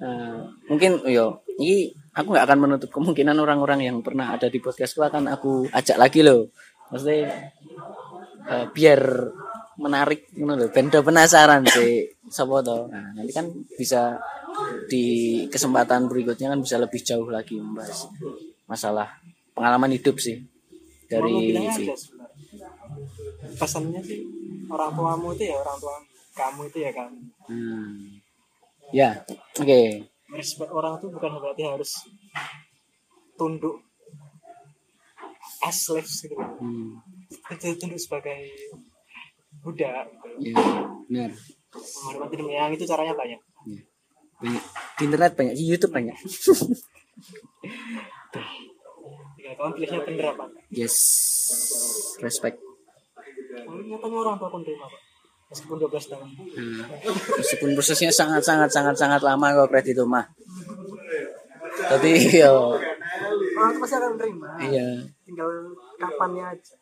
Nah, 0.00 0.40
mungkin 0.72 1.04
yo 1.04 1.44
ini 1.60 1.92
aku 2.16 2.32
nggak 2.32 2.46
akan 2.48 2.58
menutup 2.64 2.88
kemungkinan 2.96 3.36
orang-orang 3.36 3.84
yang 3.84 4.00
pernah 4.00 4.32
ada 4.32 4.48
di 4.48 4.56
podcastku 4.56 5.04
akan 5.04 5.28
aku 5.28 5.68
ajak 5.68 6.00
lagi 6.00 6.24
loh. 6.24 6.48
Maksudnya 6.88 7.52
eh, 8.48 8.66
biar 8.72 9.00
menarik 9.76 10.32
ngono 10.32 10.56
lho 10.56 10.66
ben 10.68 10.88
do 10.88 11.00
penasaran 11.00 11.62
sih 11.66 12.04
sapa 12.26 12.60
to 12.60 12.88
nah 12.88 13.12
nanti 13.12 13.30
kan 13.30 13.46
bisa 13.72 14.16
di 14.86 15.04
kesempatan 15.46 16.06
berikutnya 16.06 16.48
kan 16.48 16.60
bisa 16.60 16.76
lebih 16.76 17.00
jauh 17.00 17.28
lagi 17.28 17.56
membahas 17.56 18.08
masalah 18.64 19.20
pengalaman 19.52 19.92
hidup 19.92 20.16
sih 20.16 20.40
dari 21.06 21.28
bilangnya 21.46 21.72
si- 21.72 21.84
ada 21.84 21.94
sebenarnya. 21.94 22.68
pesannya 23.54 24.00
sih 24.00 24.20
orang 24.66 24.90
tuamu 24.90 25.28
itu 25.32 25.44
ya 25.44 25.56
orang 25.56 25.76
tua 25.76 25.96
kamu 26.32 26.60
itu 26.66 26.78
ya 26.80 26.90
kamu 26.90 27.18
Hmm. 27.46 28.18
ya 28.90 29.10
oke 29.54 29.80
respect 30.30 30.70
orang 30.70 30.96
itu 30.96 31.06
bukan 31.08 31.30
berarti 31.36 31.62
harus 31.62 31.92
tunduk 33.34 33.78
as 35.60 35.76
slaves 35.80 36.22
gitu 36.22 36.34
Hmm. 36.34 36.98
itu 37.46 37.76
tunduk 37.76 37.96
sebagai 37.96 38.50
budak 39.66 40.06
gitu. 40.38 40.54
ya 40.54 40.86
benar. 41.10 41.30
Menghormati 41.74 42.34
demi 42.38 42.54
yang 42.54 42.70
itu 42.70 42.86
caranya 42.86 43.14
banyak. 43.18 43.40
Ya. 43.66 43.82
banyak. 44.38 44.62
Di 44.94 45.02
internet 45.02 45.32
banyak 45.34 45.54
di 45.58 45.64
YouTube 45.66 45.90
banyak. 45.90 46.14
Tinggal 49.36 49.54
kamu 49.58 49.70
pilihnya 49.74 50.00
bener 50.06 50.26
apa? 50.30 50.44
Enggak. 50.46 50.62
yes. 50.70 50.96
Respect. 52.22 52.62
Oh, 53.66 53.82
nyatanya 53.82 54.16
orang 54.22 54.36
tua 54.38 54.48
pun 54.48 54.62
terima 54.62 54.86
kok 54.86 55.02
meskipun 55.46 55.78
12 55.78 56.10
tahun. 56.10 56.28
Hmm. 56.58 56.82
meskipun 57.38 57.70
prosesnya 57.78 58.10
sangat 58.10 58.42
sangat 58.42 58.70
sangat 58.70 58.98
sangat 58.98 59.22
lama 59.22 59.46
kok 59.54 59.70
kredit 59.70 59.94
itu 59.94 60.04
mah. 60.06 60.26
Tapi 61.86 62.10
yo. 62.42 62.74
Orang 63.56 63.80
pasti 63.80 63.94
akan 63.96 64.10
menerima 64.18 64.50
iya. 64.68 64.88
Tinggal 65.24 65.48
kapannya 65.96 66.44
aja 66.44 66.76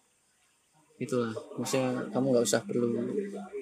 itulah. 1.06 1.32
Maksudnya 1.58 1.88
kamu 2.12 2.26
nggak 2.32 2.46
usah 2.48 2.60
perlu 2.68 2.88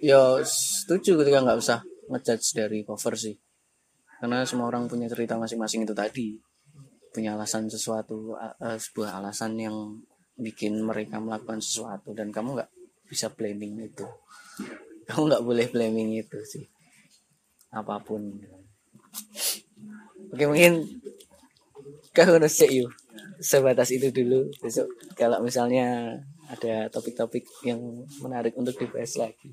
ya 0.02 0.20
setuju 0.44 1.10
ketika 1.22 1.38
nggak 1.44 1.58
usah 1.62 1.78
ngejudge 2.10 2.48
dari 2.58 2.78
cover 2.88 3.14
sih. 3.24 3.34
Karena 4.20 4.38
semua 4.46 4.66
orang 4.70 4.86
punya 4.90 5.06
cerita 5.12 5.34
masing-masing 5.42 5.82
itu 5.86 5.94
tadi. 6.02 6.28
Punya 7.14 7.36
alasan 7.36 7.68
sesuatu 7.68 8.34
a- 8.38 8.78
sebuah 8.84 9.10
alasan 9.20 9.52
yang 9.66 9.76
bikin 10.46 10.80
mereka 10.82 11.16
melakukan 11.20 11.60
sesuatu 11.60 12.10
dan 12.18 12.28
kamu 12.32 12.48
nggak 12.60 12.70
bisa 13.10 13.28
blaming 13.32 13.74
itu. 13.90 14.06
Kamu 15.08 15.22
nggak 15.28 15.44
boleh 15.44 15.66
blaming 15.74 16.10
itu 16.22 16.38
sih. 16.46 16.64
Apa 17.78 17.96
pun. 18.06 18.22
Oke 20.32 20.44
mungkin 20.48 20.72
kau 22.16 22.28
harus 22.36 22.56
yuk 22.68 22.90
sebatas 23.42 23.88
itu 23.96 24.08
dulu. 24.12 24.48
Besok 24.62 24.88
kalau 25.18 25.38
misalnya 25.42 26.16
ada 26.52 26.92
topik-topik 26.92 27.48
yang 27.64 27.80
menarik 28.20 28.52
untuk 28.60 28.76
dibahas 28.76 29.16
lagi. 29.16 29.48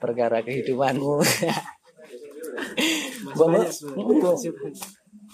Perkara 0.00 0.40
kehidupanmu. 0.40 1.20
Mbak 3.36 3.48
mbak 3.52 3.68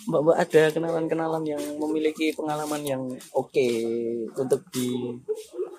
mbak 0.03 0.21
mbak 0.27 0.37
ada 0.43 0.63
kenalan-kenalan 0.75 1.45
yang 1.47 1.63
memiliki 1.79 2.35
pengalaman 2.35 2.83
yang 2.83 3.03
oke 3.31 3.69
untuk 4.35 4.67
di 4.75 5.15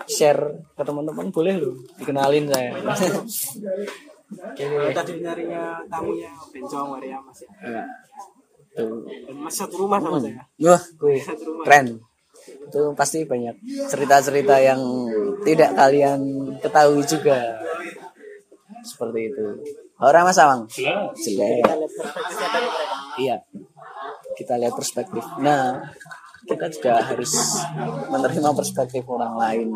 share 0.08 0.64
ke 0.72 0.84
teman-teman? 0.88 1.28
Boleh 1.36 1.60
loh 1.60 1.76
dikenalin 2.00 2.48
saya. 2.48 2.72
Kalau 4.56 4.90
tadi 4.96 5.20
nyarinya 5.20 5.84
tamunya 5.92 6.32
bencong 6.56 6.88
Maria 6.96 7.20
masih 7.20 7.48
Nah, 7.60 7.86
tuh. 8.74 9.06
Masih 9.30 9.60
satu 9.68 9.86
rumah 9.86 10.00
sama 10.00 10.18
saya. 10.18 10.42
Wah 10.64 10.82
keren 11.68 12.00
itu 12.48 12.82
pasti 12.98 13.24
banyak 13.24 13.56
cerita-cerita 13.88 14.56
yang 14.60 14.82
tidak 15.44 15.72
kalian 15.78 16.20
ketahui 16.60 17.04
juga. 17.06 17.60
Seperti 18.84 19.32
itu. 19.32 19.46
Orang 20.04 20.28
mas 20.28 20.40
Awang 20.42 20.68
Jelas. 20.68 21.16
jelek. 21.16 21.64
Iya. 23.16 23.38
Kita 24.34 24.58
lihat 24.60 24.76
perspektif. 24.76 25.24
Nah 25.40 25.80
kita 26.44 26.68
juga 26.68 27.00
harus 27.00 27.32
menerima 28.12 28.50
perspektif 28.52 29.04
orang 29.08 29.40
lain. 29.40 29.68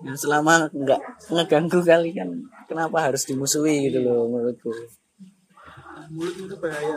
Yang 0.00 0.18
selama 0.24 0.72
nggak 0.72 1.00
ngeganggu 1.28 1.84
kalian 1.84 2.48
kenapa 2.64 3.12
harus 3.12 3.28
dimusuhi 3.28 3.92
gitu 3.92 4.00
loh 4.00 4.32
menurutku. 4.32 4.72
Mulutmu 6.10 6.48
itu 6.48 6.56
bahaya. 6.56 6.96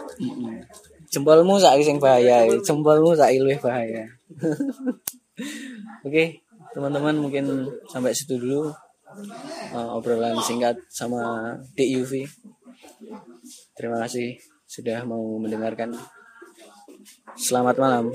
Jempolmu 1.14 1.62
saiki 1.62 1.86
sing 1.86 2.02
bahaya 2.02 2.50
jempolmu 2.66 3.14
saiki 3.14 3.38
luwih 3.38 3.62
bahaya. 3.62 4.10
Oke 6.08 6.42
teman-teman 6.74 7.14
mungkin 7.22 7.70
sampai 7.86 8.18
situ 8.18 8.42
dulu 8.42 8.74
uh, 9.78 9.90
obrolan 9.94 10.34
singkat 10.42 10.74
sama 10.90 11.54
DUV 11.78 12.26
terima 13.78 14.02
kasih 14.02 14.42
sudah 14.66 15.06
mau 15.06 15.22
mendengarkan. 15.38 15.94
Selamat 17.38 17.78
malam. 17.78 18.10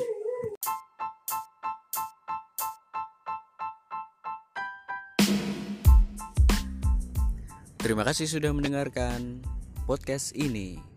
Terima 7.79 8.03
kasih 8.03 8.27
sudah 8.27 8.51
mendengarkan 8.51 9.39
podcast 9.87 10.35
ini. 10.35 10.88